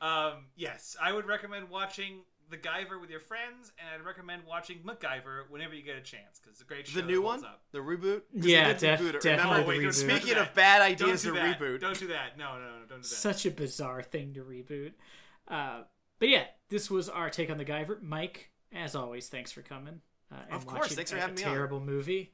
Um, 0.01 0.45
yes, 0.55 0.95
I 1.01 1.11
would 1.11 1.25
recommend 1.27 1.69
watching 1.69 2.21
The 2.49 2.57
Guyver 2.57 2.99
with 3.01 3.09
your 3.09 3.19
friends, 3.19 3.71
and 3.77 3.87
I'd 3.93 4.05
recommend 4.05 4.43
watching 4.47 4.79
MacGyver 4.79 5.49
whenever 5.49 5.73
you 5.75 5.83
get 5.83 5.97
a 5.97 6.01
chance 6.01 6.39
because 6.39 6.53
it's 6.53 6.61
a 6.61 6.65
great 6.65 6.87
show. 6.87 7.01
the 7.01 7.05
new 7.07 7.21
holds 7.21 7.43
one, 7.43 7.51
Up. 7.51 7.61
the 7.71 7.79
reboot. 7.79 8.21
Yeah, 8.33 8.67
they 8.73 8.79
did 8.79 8.79
def- 8.79 8.99
reboot 9.01 9.21
definitely 9.21 9.31
Remember, 9.33 9.61
the 9.61 9.67
wait, 9.67 9.75
don't 9.81 9.91
reboot. 9.91 10.19
Speaking 10.19 10.37
of 10.37 10.53
bad 10.53 10.81
ideas 10.81 11.21
do 11.23 11.29
to 11.29 11.35
that. 11.35 11.59
reboot, 11.59 11.79
Don't 11.81 11.99
do 11.99 12.07
that. 12.07 12.37
No, 12.37 12.53
no, 12.55 12.59
no, 12.61 12.77
don't 12.87 12.87
do 12.89 12.95
that. 12.97 13.05
Such 13.05 13.45
a 13.45 13.51
bizarre 13.51 14.01
thing 14.01 14.33
to 14.35 14.41
reboot. 14.43 14.93
Uh, 15.47 15.83
but 16.19 16.29
yeah, 16.29 16.45
this 16.69 16.89
was 16.89 17.09
our 17.09 17.29
take 17.29 17.49
on 17.49 17.57
the 17.57 17.65
Guyver. 17.65 18.01
Mike, 18.01 18.51
as 18.73 18.95
always, 18.95 19.27
thanks 19.27 19.51
for 19.51 19.61
coming. 19.61 20.01
Uh, 20.31 20.35
and 20.45 20.53
Of 20.53 20.65
course, 20.65 20.81
watching 20.81 20.95
thanks 20.95 21.11
for 21.11 21.17
a, 21.17 21.21
having 21.21 21.35
a 21.35 21.39
me 21.39 21.43
on. 21.45 21.53
terrible 21.53 21.79
movie. 21.79 22.31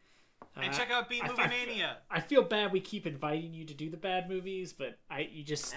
And 0.56 0.74
Uh, 0.74 0.78
check 0.78 0.92
out 0.92 1.10
B 1.10 1.22
I- 1.24 1.28
Movie 1.28 1.42
I- 1.42 1.48
Mania. 1.48 1.98
I 2.10 2.20
feel 2.20 2.44
bad 2.44 2.72
we 2.72 2.80
keep 2.80 3.06
inviting 3.08 3.54
you 3.54 3.66
to 3.66 3.74
do 3.74 3.90
the 3.90 3.98
bad 3.98 4.30
movies, 4.30 4.74
but 4.74 4.98
I 5.10 5.30
you 5.32 5.44
just 5.44 5.76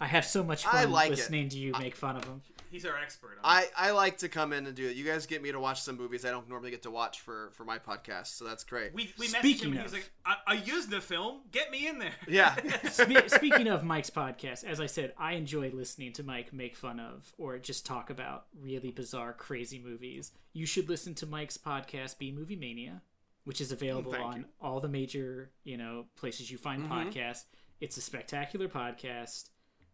I 0.00 0.06
have 0.06 0.24
so 0.24 0.42
much 0.44 0.64
fun 0.64 0.90
like 0.90 1.08
it. 1.08 1.16
listening 1.16 1.48
to 1.50 1.58
you 1.58 1.72
make 1.72 1.96
fun 1.96 2.16
of 2.16 2.24
them. 2.24 2.42
He's 2.70 2.84
our 2.84 2.98
expert. 2.98 3.38
On 3.38 3.44
I, 3.44 3.68
I 3.76 3.90
like 3.92 4.18
to 4.18 4.28
come 4.28 4.52
in 4.52 4.66
and 4.66 4.74
do 4.74 4.86
it. 4.88 4.96
You 4.96 5.04
guys 5.04 5.24
get 5.26 5.40
me 5.40 5.52
to 5.52 5.60
watch 5.60 5.80
some 5.82 5.96
movies 5.96 6.24
I 6.24 6.30
don't 6.30 6.48
normally 6.48 6.72
get 6.72 6.82
to 6.82 6.90
watch 6.90 7.20
for, 7.20 7.50
for 7.52 7.64
my 7.64 7.78
podcast, 7.78 8.26
so 8.36 8.44
that's 8.44 8.64
great. 8.64 8.92
We 8.92 9.12
we 9.18 9.28
messaged 9.28 9.38
Speaking 9.38 9.68
him. 9.68 9.78
and 9.78 9.82
He's 9.82 9.92
like, 9.92 10.10
I, 10.26 10.36
I 10.48 10.54
used 10.54 10.90
the 10.90 11.00
film. 11.00 11.42
Get 11.52 11.70
me 11.70 11.86
in 11.86 11.98
there. 12.00 12.10
yeah. 12.28 12.56
Spe- 12.90 13.28
speaking 13.28 13.68
of 13.68 13.84
Mike's 13.84 14.10
podcast, 14.10 14.64
as 14.64 14.80
I 14.80 14.86
said, 14.86 15.14
I 15.16 15.34
enjoy 15.34 15.70
listening 15.70 16.12
to 16.14 16.22
Mike 16.24 16.52
make 16.52 16.76
fun 16.76 16.98
of 16.98 17.32
or 17.38 17.56
just 17.58 17.86
talk 17.86 18.10
about 18.10 18.46
really 18.60 18.90
bizarre, 18.90 19.32
crazy 19.32 19.78
movies. 19.78 20.32
You 20.52 20.66
should 20.66 20.88
listen 20.88 21.14
to 21.16 21.26
Mike's 21.26 21.56
podcast, 21.56 22.18
B 22.18 22.32
Movie 22.32 22.56
Mania, 22.56 23.00
which 23.46 23.60
is 23.60 23.72
available 23.72 24.12
Thank 24.12 24.24
on 24.24 24.36
you. 24.40 24.44
all 24.60 24.80
the 24.80 24.88
major 24.88 25.50
you 25.64 25.76
know 25.78 26.04
places 26.16 26.50
you 26.50 26.58
find 26.58 26.90
podcasts. 26.90 27.44
It's 27.80 27.96
a 27.96 28.00
spectacular 28.00 28.68
podcast. 28.68 29.50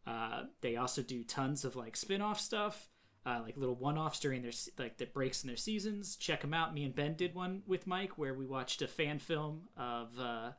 Uh, 0.07 0.45
they 0.63 0.77
also 0.77 1.03
do 1.03 1.23
tons 1.23 1.65
of 1.65 1.77
like 1.77 1.97
spin-off 1.97 2.41
stuff. 2.41 2.89
Uh, 3.25 3.41
like 3.45 3.57
little 3.57 3.77
one-offs 3.77 4.19
during 4.19 4.43
their 4.43 4.51
like 4.79 4.97
the 4.99 5.07
breaks 5.07 5.45
in 5.45 5.47
their 5.47 5.57
seasons. 5.57 6.17
Check 6.17 6.41
them 6.41 6.53
out. 6.53 6.75
Me 6.75 6.83
and 6.83 6.95
Ben 6.95 7.15
did 7.15 7.35
one 7.37 7.63
with 7.69 7.87
Mike 7.87 8.19
where 8.19 8.35
we 8.35 8.47
watched 8.47 8.83
a 8.83 8.89
fan 8.89 9.21
film 9.21 9.69
of 9.77 10.19
uh, 10.19 10.51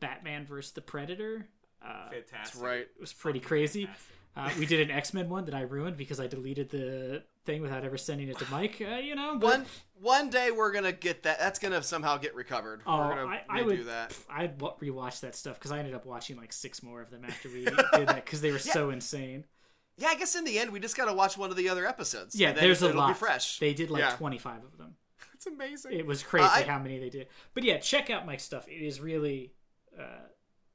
Batman 0.00 0.44
versus 0.44 0.72
the 0.72 0.82
Predator. 0.82 1.48
Uh, 1.82 2.10
Fantastic. 2.10 2.62
right. 2.62 2.80
it 2.80 3.00
was 3.00 3.12
pretty 3.14 3.40
crazy. 3.40 3.88
Uh, 4.36 4.50
we 4.58 4.66
did 4.66 4.80
an 4.80 4.90
X 4.90 5.14
Men 5.14 5.28
one 5.28 5.44
that 5.46 5.54
I 5.54 5.62
ruined 5.62 5.96
because 5.96 6.20
I 6.20 6.26
deleted 6.26 6.70
the 6.70 7.22
thing 7.44 7.62
without 7.62 7.84
ever 7.84 7.96
sending 7.98 8.28
it 8.28 8.38
to 8.38 8.50
Mike. 8.50 8.80
Uh, 8.80 8.96
you 8.96 9.14
know, 9.14 9.36
but, 9.38 9.46
One 9.50 9.66
one 10.00 10.30
day 10.30 10.50
we're 10.50 10.72
gonna 10.72 10.92
get 10.92 11.22
that. 11.24 11.38
That's 11.38 11.58
gonna 11.58 11.82
somehow 11.82 12.16
get 12.16 12.34
recovered. 12.34 12.82
Oh, 12.86 12.98
we're 12.98 13.08
gonna 13.14 13.26
I, 13.26 13.42
I 13.48 13.62
would. 13.62 13.86
that. 13.86 14.10
pff, 14.10 14.24
I'd 14.30 14.58
rewatch 14.58 15.20
that 15.20 15.34
stuff 15.34 15.58
because 15.58 15.72
I 15.72 15.78
ended 15.78 15.94
up 15.94 16.06
watching 16.06 16.36
like 16.36 16.52
six 16.52 16.82
more 16.82 17.00
of 17.02 17.10
them 17.10 17.24
after 17.24 17.48
we 17.48 17.64
did 17.64 17.76
that 17.76 18.24
because 18.24 18.40
they 18.40 18.52
were 18.52 18.58
so 18.58 18.90
insane. 18.90 19.44
Yeah, 19.98 20.08
I 20.08 20.14
guess 20.16 20.34
in 20.36 20.44
the 20.44 20.58
end 20.58 20.72
we 20.72 20.80
just 20.80 20.96
gotta 20.96 21.12
watch 21.12 21.36
one 21.36 21.50
of 21.50 21.56
the 21.56 21.68
other 21.68 21.86
episodes. 21.86 22.34
Yeah, 22.34 22.52
there's 22.52 22.82
a 22.82 22.92
lot. 22.92 23.08
Be 23.08 23.14
fresh. 23.14 23.58
They 23.58 23.74
did 23.74 23.90
like 23.90 24.00
Yeah. 24.00 24.16
25 24.16 24.64
of 24.64 24.78
them. 24.78 24.94
It's 25.34 25.46
amazing. 25.48 25.92
It 25.94 26.06
was 26.06 26.22
crazy 26.22 26.46
Uh, 26.46 26.50
I- 26.50 26.62
how 26.62 26.78
many 26.78 27.00
they 27.00 27.10
did. 27.10 27.26
But 27.52 27.64
yeah, 27.64 27.78
check 27.78 28.10
out 28.10 28.24
Mike's 28.24 28.44
stuff. 28.44 28.68
It 28.68 28.80
is 28.80 29.00
really, 29.00 29.52
uh, 29.98 30.20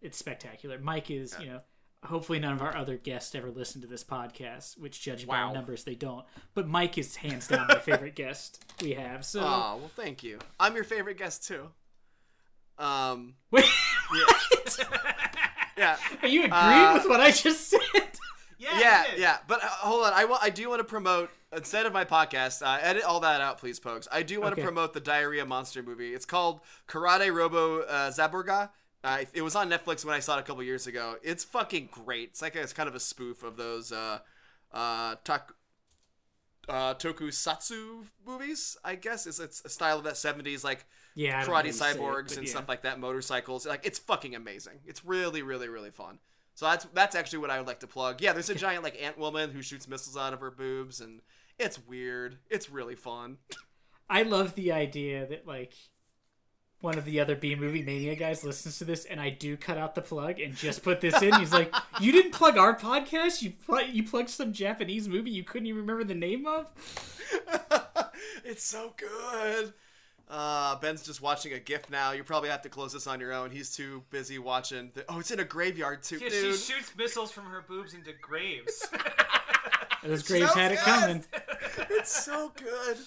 it's 0.02 0.18
spectacular. 0.18 0.78
Mike 0.78 1.10
is, 1.10 1.34
you 1.40 1.46
know, 1.48 1.62
hopefully 2.06 2.40
none 2.40 2.54
of 2.54 2.62
our 2.62 2.76
other 2.76 2.96
guests 2.98 3.34
ever 3.36 3.50
listen 3.52 3.82
to 3.82 3.88
this 3.88 4.04
podcast, 4.04 4.78
which 4.80 5.02
judging 5.02 5.28
by 5.28 5.36
Wow. 5.42 5.48
our 5.50 5.54
numbers, 5.54 5.84
they 5.84 5.96
don't. 5.96 6.26
But 6.54 6.68
Mike 6.68 6.98
is 6.98 7.16
hands 7.18 7.48
down 7.48 7.68
my 7.68 7.80
favorite 7.80 8.16
guest 8.24 8.64
we 8.82 8.94
have. 8.94 9.26
So 9.26 9.42
Oh 9.42 9.78
well, 9.80 9.92
thank 9.96 10.24
you. 10.24 10.40
I'm 10.60 10.76
your 10.76 10.84
favorite 10.84 11.18
guest 11.18 11.46
too. 11.48 11.70
Um, 12.78 13.34
wait, 13.52 13.66
yeah, 15.78 15.98
are 16.22 16.28
you 16.28 16.44
agreeing 16.46 16.52
Uh, 16.54 16.94
with 16.96 17.08
what 17.10 17.20
I 17.20 17.32
just 17.32 17.70
said? 17.70 17.80
Yeah. 18.60 18.80
yeah, 18.80 19.04
yeah. 19.18 19.38
But 19.48 19.64
uh, 19.64 19.68
hold 19.68 20.06
on, 20.06 20.14
I 20.14 20.26
wa- 20.26 20.40
I 20.42 20.50
do 20.50 20.68
want 20.70 20.80
to 20.80 20.84
promote 20.84 21.30
instead 21.56 21.86
of 21.86 21.94
my 21.94 22.06
podcast. 22.06 22.66
Uh, 22.66 22.80
edit 22.82 23.04
all 23.04 23.20
that 23.20 23.40
out, 23.42 23.60
please, 23.60 23.78
folks. 23.78 24.08
I 24.12 24.24
do 24.24 24.42
want 24.42 24.54
Okay. 24.54 24.62
to 24.62 24.66
promote 24.68 24.94
the 24.94 25.00
Diarrhea 25.00 25.46
Monster 25.46 25.84
movie. 25.84 26.14
It's 26.14 26.26
called 26.26 26.62
Karate 26.88 27.32
Robo 27.34 27.82
uh, 27.82 28.10
Zaborgar. 28.12 28.70
Uh, 29.04 29.24
it 29.34 29.42
was 29.42 29.56
on 29.56 29.70
Netflix 29.70 30.04
when 30.04 30.16
I 30.16 30.20
saw 30.20 30.38
it 30.38 30.42
a 30.42 30.44
couple 30.44 30.64
years 30.64 30.88
ago. 30.88 31.16
It's 31.24 31.44
fucking 31.44 31.90
great. 31.92 32.30
It's 32.30 32.42
like 32.42 32.56
a, 32.56 32.62
it's 32.62 32.74
kind 32.74 32.90
of 32.90 32.96
a 32.96 33.00
spoof 33.00 33.44
of 33.44 33.56
those 33.56 33.92
uh, 33.92 34.20
uh, 34.74 35.16
tak- 35.24 35.54
uh, 36.68 36.94
tokusatsu 36.96 38.06
movies. 38.26 38.76
I 38.84 38.96
guess 38.96 39.26
it's, 39.28 39.40
it's 39.40 39.64
a 39.64 39.70
style 39.70 39.98
of 40.00 40.04
that 40.04 40.16
'70s 40.16 40.64
like 40.64 40.86
Yeah, 41.16 41.40
I 41.40 41.46
don't 41.46 41.50
know 41.50 41.56
karate 41.56 41.74
say 41.74 41.92
it, 41.92 41.98
cyborgs 41.98 42.38
and 42.38 42.46
yeah. 42.46 42.52
stuff 42.52 42.68
like 42.68 42.82
that, 42.82 43.00
motorcycles. 43.00 43.66
Like 43.66 43.86
it's 43.86 44.00
fucking 44.00 44.36
amazing. 44.36 44.80
It's 44.86 45.06
really, 45.06 45.42
really, 45.42 45.70
really 45.70 45.92
fun. 45.92 46.20
So 46.56 46.66
that's 46.66 46.86
that's 46.94 47.16
actually 47.16 47.40
what 47.40 47.52
I 47.52 47.60
would 47.60 47.68
like 47.68 47.82
to 47.82 47.88
plug. 47.88 48.20
Yeah, 48.20 48.34
there's 48.34 48.50
a 48.50 48.56
giant 48.56 48.84
like 48.84 49.02
ant 49.02 49.18
woman 49.18 49.52
who 49.52 49.62
shoots 49.62 49.88
missiles 49.88 50.18
out 50.18 50.34
of 50.34 50.40
her 50.40 50.50
boobs, 50.52 51.00
and 51.02 51.22
it's 51.60 51.80
weird. 51.88 52.40
It's 52.50 52.70
really 52.70 52.96
fun. 52.96 53.38
I 54.10 54.24
love 54.24 54.56
the 54.56 54.72
idea 54.72 55.28
that 55.28 55.46
like 55.46 55.74
one 56.82 56.98
of 56.98 57.06
the 57.06 57.20
other 57.20 57.36
B 57.36 57.56
movie 57.56 57.82
mania 57.82 58.16
guys 58.16 58.44
listens 58.44 58.78
to 58.78 58.86
this, 58.86 59.06
and 59.06 59.20
I 59.20 59.30
do 59.32 59.58
cut 59.58 59.78
out 59.78 59.96
the 59.96 60.02
plug 60.02 60.40
and 60.40 60.56
just 60.56 60.84
put 60.84 61.02
this 61.02 61.20
in. 61.22 61.34
He's 61.40 61.52
like, 61.52 61.74
"You 62.00 62.12
didn't 62.12 62.32
plug 62.34 62.58
our 62.58 62.76
podcast. 62.78 63.42
You 63.42 63.54
pl- 63.66 63.82
you 63.88 64.04
plugged 64.04 64.30
some 64.30 64.54
Japanese 64.54 65.08
movie 65.08 65.32
you 65.32 65.44
couldn't 65.44 65.68
even 65.68 65.82
remember 65.82 66.04
the 66.04 66.14
name 66.16 66.46
of." 66.46 66.70
it's 68.46 68.64
so 68.64 68.94
good. 68.98 69.74
Uh, 70.30 70.76
Ben's 70.80 71.04
just 71.04 71.22
watching 71.22 71.54
a 71.54 71.60
GIF 71.60 71.90
now. 71.90 72.12
You 72.12 72.24
probably 72.24 72.50
have 72.50 72.62
to 72.64 72.70
close 72.70 72.92
this 72.94 73.08
on 73.08 73.20
your 73.22 73.32
own. 73.34 73.50
He's 73.50 73.74
too 73.74 74.04
busy 74.10 74.38
watching. 74.40 74.92
The- 74.94 75.06
oh, 75.10 75.20
it's 75.20 75.32
in 75.32 75.40
a 75.40 75.46
graveyard 75.46 76.04
too, 76.04 76.18
Yeah, 76.22 76.30
dude. 76.30 76.56
she 76.56 76.74
shoots 76.74 76.92
missiles 76.98 77.32
from 77.32 77.46
her 77.46 77.64
boobs 77.68 77.94
into 77.94 78.12
graves. 78.22 78.88
Those 80.04 80.24
Graves 80.28 80.52
So 80.52 80.60
had 80.60 80.72
it 80.74 80.78
coming. 80.80 81.24
it's 81.90 82.24
so 82.26 82.52
good. 82.56 82.98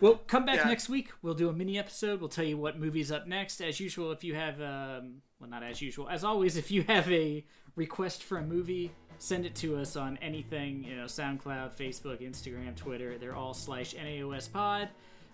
Well, 0.00 0.20
come 0.26 0.44
back 0.44 0.56
Yeah. 0.58 0.64
next 0.68 0.88
week. 0.88 1.10
We'll 1.22 1.34
do 1.34 1.48
a 1.48 1.52
mini 1.52 1.78
episode. 1.78 2.20
We'll 2.20 2.28
tell 2.28 2.44
you 2.44 2.56
what 2.56 2.78
movie's 2.78 3.10
up 3.10 3.26
next. 3.26 3.60
As 3.60 3.80
usual, 3.80 4.12
if 4.12 4.22
you 4.22 4.34
have, 4.34 4.60
um, 4.60 5.22
well, 5.40 5.50
not 5.50 5.62
as 5.62 5.82
usual, 5.82 6.08
as 6.08 6.22
always, 6.24 6.56
if 6.56 6.70
you 6.70 6.82
have 6.84 7.10
a 7.10 7.44
request 7.76 8.22
for 8.22 8.38
a 8.38 8.42
movie, 8.42 8.92
send 9.18 9.44
it 9.44 9.54
to 9.56 9.76
us 9.76 9.96
on 9.96 10.16
anything, 10.18 10.84
you 10.84 10.94
know, 10.96 11.04
SoundCloud, 11.06 11.74
Facebook, 11.76 12.20
Instagram, 12.20 12.76
Twitter. 12.76 13.18
They're 13.18 13.34
all 13.34 13.54
slash 13.54 13.94
NAOS 13.94 14.48
pod. 14.52 14.88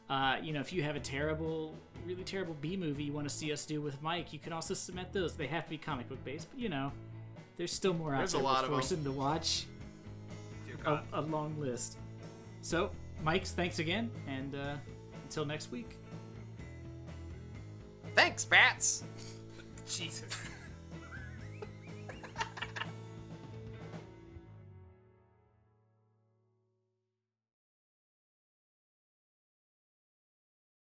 Uh, 0.09 0.37
you 0.43 0.53
know, 0.53 0.61
if 0.61 0.73
you 0.73 0.83
have 0.83 0.97
a 0.97 1.01
terrible, 1.01 1.75
really 2.07 2.25
terrible 2.25 2.55
B 2.61 2.77
movie 2.77 3.05
you 3.05 3.12
want 3.12 3.29
to 3.29 3.35
see 3.35 3.53
us 3.53 3.65
do 3.67 3.81
with 3.81 4.01
Mike, 4.03 4.33
you 4.33 4.39
can 4.39 4.53
also 4.53 4.75
submit 4.75 5.12
those. 5.12 5.35
They 5.35 5.47
have 5.47 5.65
to 5.65 5.71
be 5.71 5.79
comic 5.79 6.09
book 6.09 6.23
based, 6.25 6.49
but 6.51 6.61
you 6.61 6.69
know, 6.69 6.93
there's 7.57 7.73
still 7.73 7.95
more 7.95 8.15
out 8.15 8.19
There's 8.19 8.35
a 8.35 8.37
there. 8.39 8.45
lot 8.45 8.55
We'll 8.57 8.65
of 8.65 8.71
force 8.71 8.93
him 8.93 9.05
to 9.05 9.12
watch 9.12 9.65
Dear 10.67 10.77
a, 10.85 11.03
a 11.15 11.21
long 11.23 11.59
list. 11.59 11.97
So, 12.61 12.91
Mike's, 13.25 13.53
thanks 13.53 13.79
again, 13.79 14.11
and 14.29 14.55
uh, 14.55 14.77
until 15.25 15.47
next 15.47 15.72
week. 15.72 15.97
Thanks, 18.14 18.45
Bats. 18.45 19.03
Jesus. 19.89 20.37